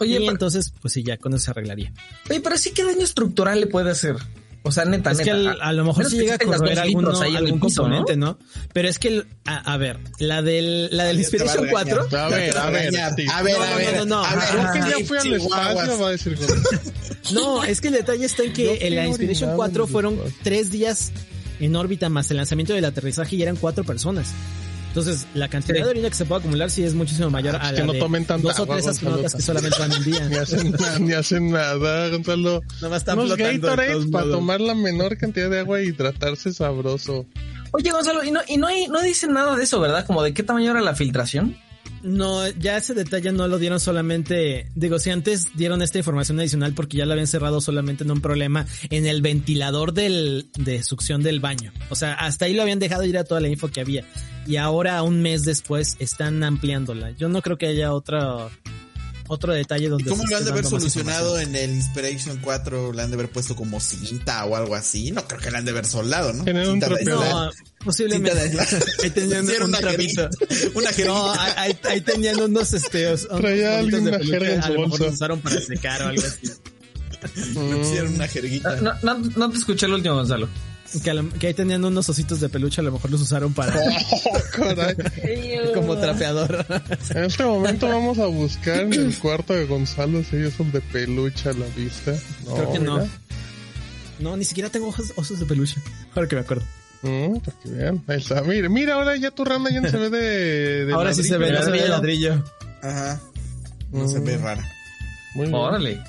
Oye, 0.00 0.18
y 0.18 0.26
entonces, 0.26 0.72
pues 0.80 0.94
sí, 0.94 1.02
ya 1.02 1.18
con 1.18 1.34
eso 1.34 1.44
se 1.44 1.50
arreglaría. 1.50 1.92
Oye, 2.30 2.40
pero 2.40 2.56
sí, 2.56 2.70
¿qué 2.70 2.82
daño 2.82 3.02
estructural 3.02 3.60
le 3.60 3.66
puede 3.66 3.90
hacer? 3.90 4.16
O 4.66 4.72
sea, 4.72 4.84
neta, 4.84 5.12
Es 5.12 5.18
que 5.18 5.32
neta. 5.32 5.52
al- 5.52 5.62
a, 5.62 5.72
lo 5.72 5.84
mejor 5.84 6.04
sí 6.06 6.16
que 6.18 6.22
llega 6.24 6.34
a 6.34 6.38
litros 6.38 6.78
alguno, 6.78 7.22
el 7.22 7.36
algún 7.36 7.60
piso, 7.60 7.82
componente, 7.82 8.16
¿no? 8.16 8.38
Pero 8.72 8.88
es 8.88 8.98
que, 8.98 9.08
el- 9.08 9.26
a, 9.44 9.72
a 9.72 9.76
ver, 9.76 10.00
la 10.18 10.42
del, 10.42 10.88
la 10.90 11.04
del 11.04 11.16
a 11.16 11.20
Inspiration 11.20 11.64
regañar. 11.64 11.98
4, 12.08 12.18
A 12.20 12.28
ver, 12.28 12.56
a 12.58 12.70
ver. 12.70 12.96
A 12.98 13.42
ver, 13.42 13.56
No, 13.56 13.62
a 13.62 13.70
no, 13.70 13.76
ver. 13.76 13.96
no, 13.96 14.04
no, 14.06 14.24
a 14.24 14.30
no. 14.34 14.36
ver, 14.40 14.48
Creo 14.50 14.72
que 14.72 14.78
ya 14.80 14.86
Steve, 14.90 15.04
fui 15.06 15.18
al 15.18 15.32
espacio, 15.34 15.98
va 16.00 16.08
a 16.08 16.10
decir. 16.10 16.38
No, 17.32 17.64
es 17.64 17.80
que 17.80 17.88
el 17.88 17.94
detalle 17.94 18.24
está 18.24 18.44
en 18.44 18.52
que 18.52 18.86
en 18.86 18.94
la 18.94 19.06
Inspiration 19.06 19.50
orinado 19.50 19.56
4 19.56 19.84
en 19.84 19.90
fueron 19.90 20.20
el 20.24 20.32
tres 20.44 20.70
días 20.70 21.12
en 21.58 21.74
órbita 21.74 22.08
más 22.08 22.30
el 22.30 22.36
lanzamiento 22.36 22.72
del 22.74 22.84
aterrizaje 22.84 23.34
y 23.36 23.42
eran 23.42 23.56
cuatro 23.56 23.82
personas. 23.84 24.28
Entonces, 24.96 25.26
la 25.34 25.48
cantidad 25.48 25.76
Sí. 25.76 25.82
de 25.82 25.88
orina 25.90 26.08
que 26.08 26.14
se 26.14 26.24
puede 26.24 26.38
acumular 26.40 26.70
sí 26.70 26.82
es 26.82 26.94
muchísimo 26.94 27.28
mayor 27.28 27.56
a 27.56 27.70
que 27.70 27.80
la 27.80 27.84
no 27.84 27.92
de 27.92 27.98
tomen 27.98 28.24
tanta 28.24 28.48
dos 28.48 28.58
o 28.58 28.62
agua, 28.62 28.76
tres 28.76 28.88
astronautas 28.88 29.32
Gonzalo. 29.34 29.58
que 29.60 29.70
solamente 29.70 29.78
van 29.78 29.92
un 29.92 29.98
Ni 30.06 30.12
día. 30.30 30.42
hacen, 30.42 30.70
nada, 30.72 30.98
ni 31.00 31.12
hacen 31.12 31.50
nada, 31.50 32.08
Gonzalo. 32.08 32.62
No 32.80 32.86
a 32.86 33.14
Unos 33.14 33.36
Gatorades 33.36 33.92
todos 33.92 34.06
para 34.06 34.24
tomar 34.30 34.60
la 34.62 34.74
menor 34.74 35.18
cantidad 35.18 35.50
de 35.50 35.58
agua 35.58 35.82
y 35.82 35.88
hidratarse 35.88 36.50
sabroso. 36.54 37.26
Oye, 37.72 37.90
Gonzalo, 37.90 38.24
y 38.24 38.30
no, 38.30 38.40
y 38.48 38.56
no 38.56 38.68
hay, 38.68 38.86
no 38.86 39.02
dicen 39.02 39.34
nada 39.34 39.54
de 39.54 39.64
eso, 39.64 39.80
¿verdad? 39.80 40.06
Como 40.06 40.22
de 40.22 40.32
qué 40.32 40.42
tamaño 40.42 40.70
era 40.70 40.80
la 40.80 40.94
filtración. 40.94 41.58
No, 42.06 42.48
ya 42.48 42.76
ese 42.76 42.94
detalle 42.94 43.32
no 43.32 43.48
lo 43.48 43.58
dieron 43.58 43.80
solamente, 43.80 44.68
digo, 44.76 45.00
si 45.00 45.10
antes 45.10 45.48
dieron 45.56 45.82
esta 45.82 45.98
información 45.98 46.38
adicional 46.38 46.72
porque 46.72 46.98
ya 46.98 47.04
la 47.04 47.14
habían 47.14 47.26
cerrado 47.26 47.60
solamente 47.60 48.04
en 48.04 48.12
un 48.12 48.20
problema 48.20 48.64
en 48.90 49.06
el 49.06 49.22
ventilador 49.22 49.92
del, 49.92 50.48
de 50.56 50.84
succión 50.84 51.24
del 51.24 51.40
baño. 51.40 51.72
O 51.90 51.96
sea, 51.96 52.14
hasta 52.14 52.44
ahí 52.44 52.54
lo 52.54 52.62
habían 52.62 52.78
dejado 52.78 53.02
ir 53.02 53.18
a 53.18 53.24
toda 53.24 53.40
la 53.40 53.48
info 53.48 53.72
que 53.72 53.80
había. 53.80 54.04
Y 54.46 54.54
ahora, 54.54 55.02
un 55.02 55.20
mes 55.20 55.42
después, 55.42 55.96
están 55.98 56.44
ampliándola. 56.44 57.10
Yo 57.10 57.28
no 57.28 57.42
creo 57.42 57.58
que 57.58 57.66
haya 57.66 57.92
otra, 57.92 58.50
otro 59.28 59.52
detalle 59.52 59.86
¿Y 59.86 59.88
donde... 59.88 60.08
cómo 60.10 60.22
se 60.24 60.30
lo 60.30 60.36
han 60.38 60.44
de 60.44 60.50
haber 60.50 60.64
solucionado 60.64 61.38
en 61.38 61.54
el 61.54 61.70
Inspiration 61.74 62.38
4? 62.42 62.92
¿Le 62.92 63.02
han 63.02 63.10
de 63.10 63.14
haber 63.14 63.30
puesto 63.30 63.54
como 63.56 63.80
cinta 63.80 64.44
o 64.44 64.56
algo 64.56 64.74
así? 64.74 65.10
No 65.10 65.26
creo 65.26 65.40
que 65.40 65.50
le 65.50 65.58
han 65.58 65.64
de 65.64 65.70
haber 65.72 65.86
soldado, 65.86 66.32
¿no? 66.32 66.44
Tener 66.44 66.66
un 66.68 66.80
Cinta 66.80 66.88
de. 66.88 67.04
No, 67.04 67.50
posiblemente. 67.84 68.48
Cinta 68.48 68.64
de. 68.64 68.84
Ahí 69.04 69.10
tenían 69.10 69.44
Hicieron 69.44 69.62
un 69.64 69.68
una 69.70 69.78
trapito. 69.78 70.28
jerguita. 70.38 70.78
Una. 70.78 70.90
No, 71.06 71.32
ahí, 71.32 71.78
ahí 71.84 72.00
tenían 72.00 72.40
unos 72.40 72.72
esteos. 72.72 73.28
Traía 73.28 73.78
alguien 73.78 74.08
una 74.08 74.18
jerga 74.18 74.54
en 74.54 74.60
a 74.62 74.66
su 74.66 74.72
lo 74.74 74.80
mejor 74.82 75.00
los 75.00 75.14
usaron 75.14 75.40
para 75.40 75.60
secar 75.60 76.02
o 76.02 76.08
algo 76.08 76.22
así. 76.22 76.46
Le 77.54 77.76
pusieron 77.76 78.14
una 78.14 78.28
jerguita. 78.28 78.76
No, 78.76 78.92
no, 79.02 79.18
no 79.36 79.50
te 79.50 79.58
escuché 79.58 79.86
el 79.86 79.94
último, 79.94 80.14
Gonzalo. 80.16 80.48
Que, 81.02 81.10
a 81.10 81.14
lo- 81.14 81.28
que 81.30 81.48
ahí 81.48 81.54
tenían 81.54 81.84
unos 81.84 82.08
ositos 82.08 82.40
de 82.40 82.48
peluche, 82.48 82.80
a 82.80 82.84
lo 82.84 82.92
mejor 82.92 83.10
los 83.10 83.20
usaron 83.20 83.52
para 83.52 83.74
Oh, 83.78 84.40
caray. 84.52 84.96
como 85.74 85.96
trapeador. 85.98 86.64
En 87.14 87.24
este 87.24 87.44
momento 87.44 87.88
vamos 87.88 88.18
a 88.18 88.26
buscar 88.26 88.80
en 88.80 88.92
el 88.94 89.18
cuarto 89.18 89.52
de 89.52 89.66
Gonzalo 89.66 90.22
si 90.24 90.36
ellos 90.36 90.54
son 90.56 90.70
de 90.72 90.80
peluche 90.80 91.48
a 91.50 91.52
la 91.52 91.66
vista. 91.76 92.12
No, 92.46 92.54
Creo 92.54 92.72
que 92.72 92.78
no. 92.78 92.94
mira. 92.98 93.08
No, 94.18 94.36
ni 94.36 94.44
siquiera 94.44 94.70
tengo 94.70 94.88
ojos, 94.88 95.12
osos 95.16 95.38
de 95.40 95.46
peluche. 95.46 95.76
Ahora 96.14 96.26
que 96.28 96.36
me 96.36 96.42
acuerdo. 96.42 96.64
Mm, 97.02 97.36
para 97.40 97.56
que 97.60 97.68
vean. 97.68 98.02
Ahí 98.06 98.16
está. 98.18 98.40
Mira, 98.42 98.68
mira, 98.70 98.94
ahora 98.94 99.14
ya 99.16 99.30
tu 99.30 99.44
rana 99.44 99.68
ya 99.70 99.80
no 99.82 99.90
se 99.90 99.96
ve 99.98 100.08
de. 100.10 100.84
de 100.86 100.92
Ahora 100.94 101.12
sí 101.12 101.22
se 101.22 101.36
ve, 101.36 101.52
no 101.52 101.62
se 101.62 101.70
ve 101.70 101.80
el 101.80 101.90
ladrillo. 101.90 102.42
Ajá. 102.82 103.20
No 103.92 104.08
se 104.08 104.18
ve 104.20 104.38
rara. 104.38 104.66
Muy 105.34 105.46
bien. 105.46 105.54
Órale. 105.54 106.00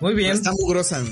Muy 0.00 0.14
bien. 0.14 0.32
Está 0.32 0.50
mugrosa. 0.52 1.02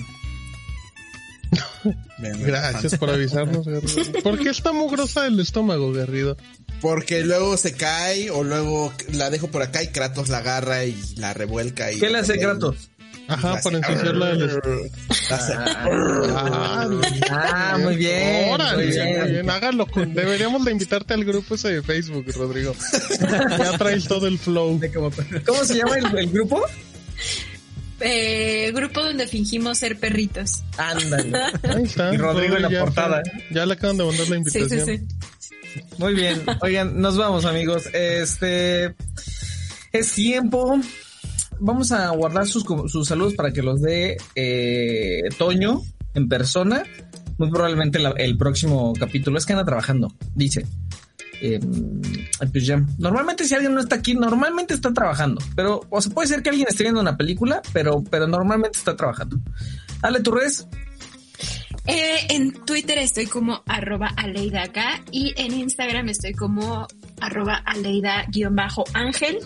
Gracias 2.38 2.96
por 2.98 3.10
avisarnos, 3.10 3.66
Garrido. 3.66 4.12
¿Por 4.22 4.38
qué 4.38 4.51
está 4.51 4.72
mugrosa 4.72 5.26
el 5.26 5.38
estómago, 5.40 5.92
Garrido? 5.92 6.36
Porque 6.80 7.22
luego 7.24 7.56
se 7.56 7.74
cae 7.74 8.30
o 8.30 8.42
luego 8.44 8.92
la 9.12 9.30
dejo 9.30 9.48
por 9.48 9.62
acá 9.62 9.82
y 9.82 9.88
Kratos 9.88 10.28
la 10.28 10.38
agarra 10.38 10.84
y 10.84 10.96
la 11.16 11.32
revuelca. 11.34 11.92
Y 11.92 11.98
¿Qué 12.01 12.10
le 12.10 12.18
hace 12.18 12.38
Kratos? 12.38 12.90
Ajá, 13.26 13.55
La 13.55 13.60
para 13.62 13.78
ensuciarla 13.78 14.26
del 14.34 14.51
hace- 15.30 15.55
Ah, 15.56 16.86
Ah, 17.30 17.78
muy 17.80 17.96
bien. 17.96 18.52
Órale, 18.52 18.84
muy 18.84 18.92
bien. 18.94 19.18
muy 19.20 19.30
bien. 19.30 19.51
Hágalo. 19.51 19.86
con- 19.86 20.12
Deberíamos 20.12 20.62
de 20.64 20.72
invitarte 20.72 21.14
al 21.14 21.24
grupo 21.24 21.55
ese 21.55 21.68
de 21.68 21.82
Facebook, 21.82 22.26
Rodrigo. 22.36 22.74
Ya 23.20 23.78
traes 23.78 24.06
todo 24.06 24.26
el 24.26 24.38
flow. 24.38 24.78
¿Cómo 25.46 25.64
se 25.64 25.74
llama 25.78 25.96
el, 25.96 26.18
el 26.18 26.30
grupo? 26.30 26.62
Eh, 28.06 28.70
grupo 28.74 29.02
donde 29.02 29.26
fingimos 29.26 29.78
ser 29.78 29.98
perritos. 29.98 30.62
Ándale. 30.76 31.32
Ahí 31.62 31.82
está. 31.85 32.12
Y 32.14 32.18
Rodrigo 32.18 32.56
en 32.56 32.62
la 32.62 32.70
ya 32.70 32.78
fue. 32.81 32.86
portada. 32.86 33.22
Ya 33.51 33.64
le 33.66 33.72
acaban 33.74 33.97
de 33.97 34.05
mandar 34.05 34.20
la 34.28 34.35
Sí, 34.36 34.59
invitación. 34.59 34.86
sí, 34.86 34.97
sí. 34.98 35.81
Muy 35.98 36.14
bien. 36.14 36.43
Oigan, 36.60 37.01
nos 37.01 37.16
vamos, 37.16 37.44
amigos. 37.47 37.86
Este 37.94 38.94
es 39.93 40.12
tiempo. 40.12 40.78
Vamos 41.60 41.93
a 41.93 42.09
guardar 42.10 42.47
sus, 42.47 42.64
sus 42.89 43.09
saludos 43.09 43.35
para 43.35 43.52
que 43.52 43.62
los 43.62 43.81
dé 43.81 44.16
eh, 44.35 45.22
Toño 45.39 45.81
en 46.14 46.28
persona. 46.28 46.82
Muy 47.39 47.51
probablemente 47.51 47.98
la- 47.98 48.14
el 48.16 48.36
próximo 48.36 48.93
capítulo. 48.98 49.39
Es 49.39 49.47
que 49.47 49.52
anda 49.55 49.64
trabajando, 49.64 50.14
dice. 50.35 50.66
Eh, 51.40 51.61
pues 52.52 52.66
ya. 52.66 52.82
Normalmente 52.98 53.44
si 53.44 53.55
alguien 53.55 53.74
no 53.74 53.81
está 53.81 53.97
aquí, 53.97 54.15
normalmente 54.15 54.74
está 54.74 54.93
trabajando. 54.93 55.43
Pero, 55.55 55.82
o 55.90 56.01
sea, 56.01 56.12
puede 56.12 56.28
ser 56.28 56.43
que 56.43 56.51
alguien 56.51 56.69
esté 56.69 56.85
viendo 56.85 57.01
una 57.01 57.16
película, 57.16 57.62
pero, 57.73 58.02
pero 58.11 58.27
normalmente 58.27 58.78
está 58.78 58.97
trabajando. 58.97 59.39
Ale, 60.02 60.20
tu 60.20 60.32
redes. 60.32 60.66
Eh, 61.86 62.27
en 62.31 62.52
Twitter 62.65 62.98
estoy 62.98 63.27
como 63.27 63.62
arroba 63.66 64.09
aleida 64.16 64.70
y 65.11 65.35
en 65.36 65.52
Instagram 65.52 66.09
estoy 66.09 66.32
como 66.32 66.86
arroba 67.20 67.56
aleida-ángel. 67.65 69.39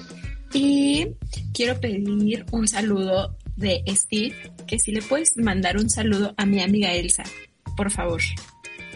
Y 0.52 1.08
quiero 1.52 1.78
pedir 1.80 2.46
un 2.52 2.66
saludo 2.68 3.36
de 3.56 3.82
Steve, 3.88 4.34
que 4.66 4.78
si 4.78 4.92
le 4.92 5.02
puedes 5.02 5.36
mandar 5.36 5.76
un 5.76 5.90
saludo 5.90 6.32
a 6.36 6.46
mi 6.46 6.62
amiga 6.62 6.92
Elsa, 6.92 7.24
por 7.76 7.90
favor. 7.90 8.22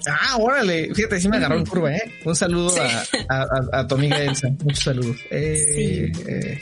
Ah, 0.09 0.37
órale, 0.39 0.95
fíjate, 0.95 1.21
sí 1.21 1.29
me 1.29 1.37
agarró 1.37 1.57
en 1.59 1.67
curva, 1.67 1.95
¿eh? 1.95 2.13
Un 2.25 2.35
saludo 2.37 2.71
Sí. 2.71 2.81
a, 3.29 3.43
a- 3.43 3.81
a 3.81 3.87
tu 3.87 3.95
amiga 3.95 4.19
Elsa, 4.21 4.49
muchos 4.65 4.85
saludos. 4.85 5.17
Eh, 5.31 6.13
Sí. 6.15 6.23
eh, 6.29 6.61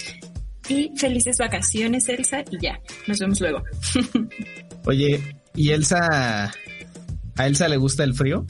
Y 0.69 0.93
felices 0.97 1.37
vacaciones, 1.39 2.09
Elsa, 2.09 2.45
y 2.51 2.59
ya, 2.63 2.79
nos 3.07 3.19
vemos 3.19 3.41
luego. 3.41 3.63
oye, 4.85 5.21
¿y 5.55 5.71
Elsa, 5.71 6.53
a 7.37 7.47
Elsa 7.47 7.69
le 7.69 7.77
gusta 7.77 8.05
el 8.05 8.15
frío? 8.15 8.45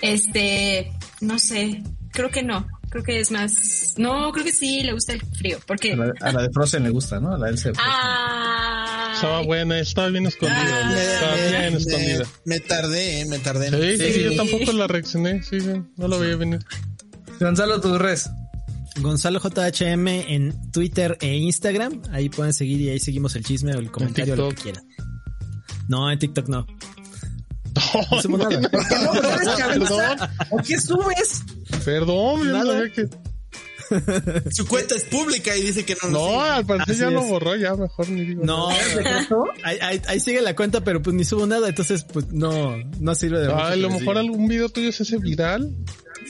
Este, 0.00 0.90
no 1.20 1.38
sé, 1.38 1.82
creo 2.12 2.30
que 2.30 2.42
no, 2.42 2.66
creo 2.90 3.02
que 3.04 3.20
es 3.20 3.30
más, 3.30 3.94
no, 3.96 4.30
creo 4.32 4.44
que 4.44 4.52
sí 4.52 4.82
le 4.82 4.92
gusta 4.92 5.12
el 5.12 5.20
frío, 5.20 5.58
porque... 5.66 5.92
A 5.92 5.96
la, 5.96 6.12
a 6.20 6.32
la 6.32 6.42
de 6.42 6.48
Frozen 6.52 6.84
le 6.84 6.90
gusta, 6.90 7.18
¿no? 7.20 7.34
A 7.34 7.38
la 7.38 7.48
Elsa. 7.48 7.68
de 7.70 7.74
Frozen. 7.74 7.92
Ah, 7.94 8.57
Estaba 9.18 9.42
buena, 9.42 9.78
estaba 9.80 10.08
bien 10.08 10.26
escondida. 10.26 10.88
Me, 10.90 11.02
estaba 11.14 11.34
me- 11.36 11.48
bien 11.50 11.72
me- 11.72 11.78
escondida. 11.78 12.24
me 12.44 12.60
tardé, 12.60 13.20
eh, 13.20 13.26
me 13.26 13.38
tardé. 13.38 13.70
Sí, 13.70 14.04
sí, 14.04 14.12
sí, 14.12 14.22
yo 14.24 14.36
tampoco 14.36 14.72
la 14.72 14.86
reaccioné, 14.86 15.42
sí, 15.42 15.60
sí, 15.60 15.70
no 15.96 16.08
la 16.08 16.16
veía 16.16 16.36
venir. 16.36 16.60
Gonzalo, 17.40 17.80
tu 17.80 17.98
res. 17.98 18.30
Gonzalo 19.00 19.40
JHM 19.40 20.08
en 20.08 20.70
Twitter 20.72 21.16
e 21.20 21.36
Instagram. 21.36 22.02
Ahí 22.12 22.28
pueden 22.28 22.52
seguir 22.52 22.80
y 22.80 22.88
ahí 22.90 22.98
seguimos 22.98 23.36
el 23.36 23.44
chisme 23.44 23.74
o 23.74 23.78
el 23.78 23.90
comentario, 23.92 24.34
lo 24.36 24.48
que 24.50 24.56
quieran. 24.62 24.84
No, 25.88 26.10
en 26.10 26.18
TikTok 26.18 26.48
no. 26.48 26.66
No, 27.74 28.18
hacemos 28.18 28.38
nada. 28.40 28.60
¿Por 28.70 28.88
qué 28.88 28.94
no 28.96 29.12
subes, 29.14 29.46
Perdón, 29.48 29.98
cabeza? 30.16 30.30
¿O 30.50 30.56
qué 30.58 30.80
subes? 30.80 31.42
perdón, 31.84 32.38
yo 32.40 32.44
no 32.46 32.52
Nada. 32.64 32.72
sabía 32.78 32.92
que... 32.92 33.08
Su 34.50 34.66
cuenta 34.66 34.94
es 34.94 35.04
pública 35.04 35.56
y 35.56 35.62
dice 35.62 35.84
que 35.84 35.96
no 36.02 36.08
lo 36.10 36.18
No, 36.18 36.28
sigue. 36.28 36.40
al 36.50 36.66
parecer 36.66 36.90
Así 36.94 37.00
ya 37.02 37.10
lo 37.10 37.22
es. 37.22 37.28
borró, 37.28 37.56
ya 37.56 37.74
mejor 37.74 38.08
ni 38.10 38.24
digo 38.24 38.44
No, 38.44 38.68
nada. 38.70 39.26
ahí, 39.64 39.78
ahí- 39.80 40.02
ahí 40.06 40.20
sigue 40.20 40.40
la 40.42 40.54
cuenta, 40.56 40.82
pero 40.82 41.00
pues 41.02 41.14
ni 41.16 41.24
subo 41.24 41.46
nada, 41.46 41.68
entonces 41.68 42.04
pues 42.04 42.26
no, 42.32 42.76
no 43.00 43.14
sirve 43.14 43.40
de. 43.40 43.52
Ah, 43.52 43.68
a 43.68 43.76
lo 43.76 43.90
mejor 43.90 44.18
algún 44.18 44.46
video 44.48 44.68
tuyo 44.68 44.92
se 44.92 45.02
hace 45.04 45.18
viral. 45.18 45.74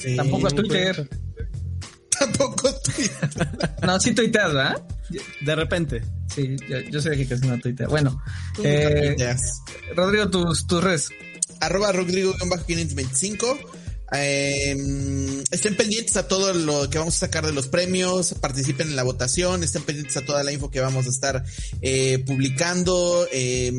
Sí. 0.00 0.16
Tampoco 0.16 0.46
a 0.46 0.50
No 0.50 0.56
Twitter. 0.56 1.08
Tampoco 2.18 2.68
estoy. 2.68 3.10
No, 3.86 3.98
sí 4.00 4.12
tuiteas, 4.12 4.52
¿verdad? 4.52 4.82
De 5.40 5.54
repente. 5.54 6.02
Sí, 6.34 6.56
yo, 6.68 6.78
yo 6.80 7.00
sé 7.00 7.10
que 7.16 7.26
casi 7.26 7.46
no 7.46 7.58
tuitea. 7.58 7.86
Bueno, 7.88 8.20
eh. 8.62 9.16
Rodrigo, 9.96 10.28
tus, 10.28 10.66
tus 10.66 10.82
res. 10.84 11.08
arroba 11.60 11.92
Rodrigo-525. 11.92 13.58
Eh, 14.12 14.76
estén 15.50 15.76
pendientes 15.76 16.16
a 16.16 16.28
todo 16.28 16.54
lo 16.54 16.88
que 16.88 16.98
vamos 16.98 17.16
a 17.16 17.20
sacar 17.20 17.46
de 17.46 17.52
los 17.52 17.68
premios, 17.68 18.34
participen 18.40 18.88
en 18.88 18.96
la 18.96 19.02
votación, 19.02 19.62
estén 19.62 19.82
pendientes 19.82 20.16
a 20.16 20.24
toda 20.24 20.42
la 20.42 20.52
info 20.52 20.70
que 20.70 20.80
vamos 20.80 21.06
a 21.06 21.10
estar 21.10 21.44
eh, 21.82 22.22
publicando. 22.26 23.26
eh, 23.32 23.72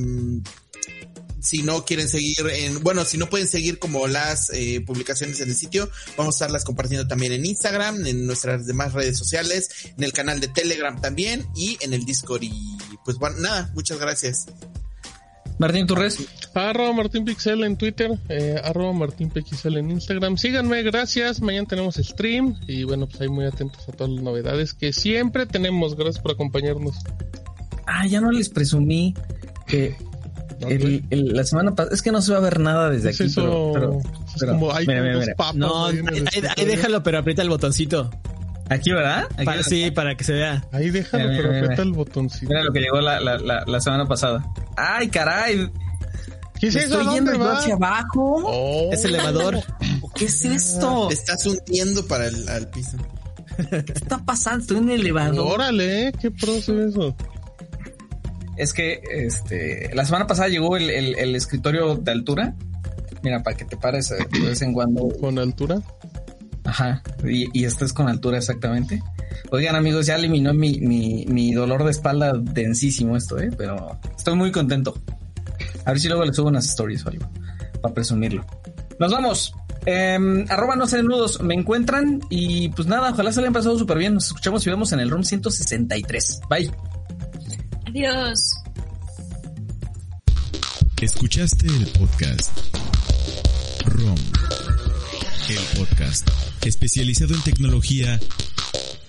si 1.41 1.63
no 1.63 1.85
quieren 1.85 2.07
seguir 2.07 2.35
en, 2.51 2.81
bueno, 2.83 3.05
si 3.05 3.17
no 3.17 3.29
pueden 3.29 3.47
seguir 3.47 3.79
como 3.79 4.07
las 4.07 4.49
eh, 4.51 4.81
publicaciones 4.85 5.39
en 5.39 5.49
el 5.49 5.55
sitio, 5.55 5.89
vamos 6.17 6.35
a 6.35 6.37
estarlas 6.37 6.65
compartiendo 6.65 7.07
también 7.07 7.31
en 7.31 7.45
Instagram, 7.45 8.05
en 8.05 8.25
nuestras 8.25 8.65
demás 8.65 8.93
redes 8.93 9.17
sociales, 9.17 9.69
en 9.97 10.03
el 10.03 10.13
canal 10.13 10.39
de 10.39 10.47
Telegram 10.47 10.99
también 10.99 11.47
y 11.55 11.77
en 11.81 11.93
el 11.93 12.05
Discord. 12.05 12.43
Y 12.43 12.77
pues 13.05 13.17
bueno, 13.17 13.37
nada, 13.39 13.71
muchas 13.73 13.99
gracias. 13.99 14.45
Martín, 15.59 15.85
tu 15.85 15.93
res. 15.95 16.17
Arroba 16.55 16.93
Martín 16.93 17.25
Pixel 17.25 17.63
en 17.63 17.77
Twitter, 17.77 18.11
eh, 18.29 18.59
arroba 18.63 18.91
Martín 18.93 19.29
Pixel 19.29 19.77
en 19.77 19.91
Instagram. 19.91 20.37
Síganme, 20.37 20.81
gracias. 20.83 21.41
Mañana 21.41 21.67
tenemos 21.67 21.95
stream 21.95 22.55
y 22.67 22.83
bueno, 22.85 23.07
pues 23.07 23.21
ahí 23.21 23.27
muy 23.29 23.45
atentos 23.45 23.87
a 23.87 23.91
todas 23.91 24.11
las 24.13 24.23
novedades 24.23 24.73
que 24.73 24.91
siempre 24.93 25.45
tenemos. 25.45 25.95
Gracias 25.95 26.19
por 26.23 26.31
acompañarnos. 26.31 26.95
Ah, 27.85 28.07
ya 28.07 28.19
no 28.21 28.31
les 28.31 28.49
presumí 28.49 29.13
que 29.67 29.95
el- 30.67 31.03
el- 31.09 31.33
la 31.33 31.43
semana 31.43 31.75
pasada, 31.75 31.93
es 31.95 32.01
que 32.01 32.11
no 32.11 32.21
se 32.21 32.31
va 32.31 32.39
a 32.39 32.41
ver 32.41 32.59
nada 32.59 32.89
desde 32.89 33.11
Es 33.11 33.15
aquí, 33.21 33.29
eso, 33.29 33.41
pero, 33.41 33.71
pero- 33.73 33.99
es 33.99 34.35
pero- 34.39 34.51
como 34.53 34.73
hay 34.73 34.87
mira, 34.87 34.99
como 34.99 35.03
mira, 35.07 35.15
dos 35.15 35.25
mira. 35.25 35.35
papas 35.35 35.55
No, 35.55 35.85
ahí 35.85 35.99
ahí, 36.33 36.43
ahí- 36.57 36.65
déjalo, 36.65 37.03
pero 37.03 37.19
aprieta 37.19 37.41
el 37.41 37.49
botoncito. 37.49 38.09
Aquí, 38.69 38.91
¿verdad? 38.91 39.25
Aquí 39.35 39.45
Para, 39.45 39.57
lo- 39.57 39.63
sí, 39.63 39.91
para 39.91 40.15
que 40.15 40.23
se 40.23 40.33
vea. 40.33 40.63
Ahí 40.71 40.89
déjalo, 40.91 41.23
Mira, 41.29 41.37
pero 41.37 41.49
mira, 41.49 41.59
aprieta 41.63 41.83
mira. 41.83 41.83
el 41.83 41.91
botoncito. 41.97 42.47
Mira 42.49 42.63
lo 42.63 42.71
que 42.71 42.79
llegó 42.79 43.01
la, 43.01 43.19
la, 43.19 43.37
la, 43.37 43.63
la 43.65 43.81
semana 43.81 44.05
pasada. 44.07 44.45
Ay, 44.77 45.07
caray. 45.09 45.69
¿Qué 46.59 46.67
es 46.67 46.75
¿Me 46.75 46.83
eso? 46.83 46.97
¿A 46.97 47.01
estoy 47.01 47.15
yendo 47.15 47.33
yo 47.33 47.39
va? 47.39 47.57
hacia 47.57 47.73
abajo? 47.75 48.43
Oh. 48.45 48.89
Es 48.91 49.05
elevador. 49.05 49.59
¿Qué 50.15 50.25
es 50.25 50.43
esto? 50.45 51.07
Te 51.07 51.13
estás 51.15 51.45
hundiendo 51.45 52.05
para 52.05 52.27
el 52.27 52.47
al 52.49 52.69
piso. 52.69 52.97
¿Qué 53.69 53.83
está 53.93 54.17
pasando? 54.19 54.61
Estoy 54.61 54.77
en 54.77 54.89
el 54.89 55.01
elevador. 55.01 55.53
Órale. 55.53 56.11
¿qué 56.21 56.29
proceso 56.31 56.79
es 56.79 56.89
eso? 56.91 57.15
Es 58.57 58.73
que 58.73 59.01
este 59.09 59.89
la 59.93 60.05
semana 60.05 60.27
pasada 60.27 60.49
llegó 60.49 60.75
el, 60.77 60.89
el, 60.89 61.17
el 61.17 61.35
escritorio 61.35 61.95
de 61.95 62.11
altura. 62.11 62.53
Mira, 63.23 63.41
para 63.43 63.55
que 63.57 63.65
te 63.65 63.75
pares 63.77 64.11
eh, 64.11 64.17
de 64.31 64.39
vez 64.47 64.61
en 64.61 64.73
cuando. 64.73 65.07
¿Con 65.19 65.39
altura? 65.39 65.81
Ajá. 66.63 67.01
Y, 67.23 67.47
y 67.57 67.65
estés 67.65 67.93
con 67.93 68.07
altura 68.07 68.37
exactamente. 68.37 69.01
Oigan, 69.51 69.75
amigos, 69.75 70.05
ya 70.05 70.15
eliminó 70.15 70.53
mi, 70.53 70.79
mi, 70.79 71.25
mi 71.27 71.53
dolor 71.53 71.83
de 71.83 71.91
espalda 71.91 72.33
densísimo 72.33 73.15
esto, 73.17 73.39
¿eh? 73.39 73.49
Pero 73.57 73.99
estoy 74.17 74.35
muy 74.35 74.51
contento. 74.51 74.95
A 75.85 75.91
ver 75.91 75.99
si 75.99 76.07
luego 76.07 76.25
le 76.25 76.33
subo 76.33 76.49
unas 76.49 76.65
stories 76.65 77.05
o 77.05 77.09
algo. 77.09 77.29
Para 77.81 77.93
presumirlo. 77.93 78.45
Nos 78.99 79.11
vamos. 79.11 79.53
Eh, 79.85 80.45
arroba 80.49 80.75
no 80.75 80.85
sean 80.87 81.05
nudos. 81.05 81.41
Me 81.41 81.53
encuentran 81.53 82.21
y 82.29 82.69
pues 82.69 82.87
nada, 82.87 83.11
ojalá 83.11 83.31
se 83.31 83.39
le 83.39 83.45
hayan 83.45 83.53
pasado 83.53 83.79
súper 83.79 83.97
bien. 83.97 84.13
Nos 84.13 84.27
escuchamos 84.27 84.65
y 84.67 84.69
vemos 84.69 84.91
en 84.91 84.99
el 84.99 85.09
room 85.09 85.23
163. 85.23 86.41
Bye. 86.49 86.71
Adiós. 87.87 88.39
Escuchaste 91.01 91.65
el 91.65 91.87
podcast 91.97 92.51
ROM, 93.85 94.17
el 95.49 95.79
podcast 95.79 96.29
especializado 96.63 97.33
en 97.35 97.41
tecnología 97.41 98.19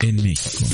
en 0.01 0.17
México. 0.17 0.65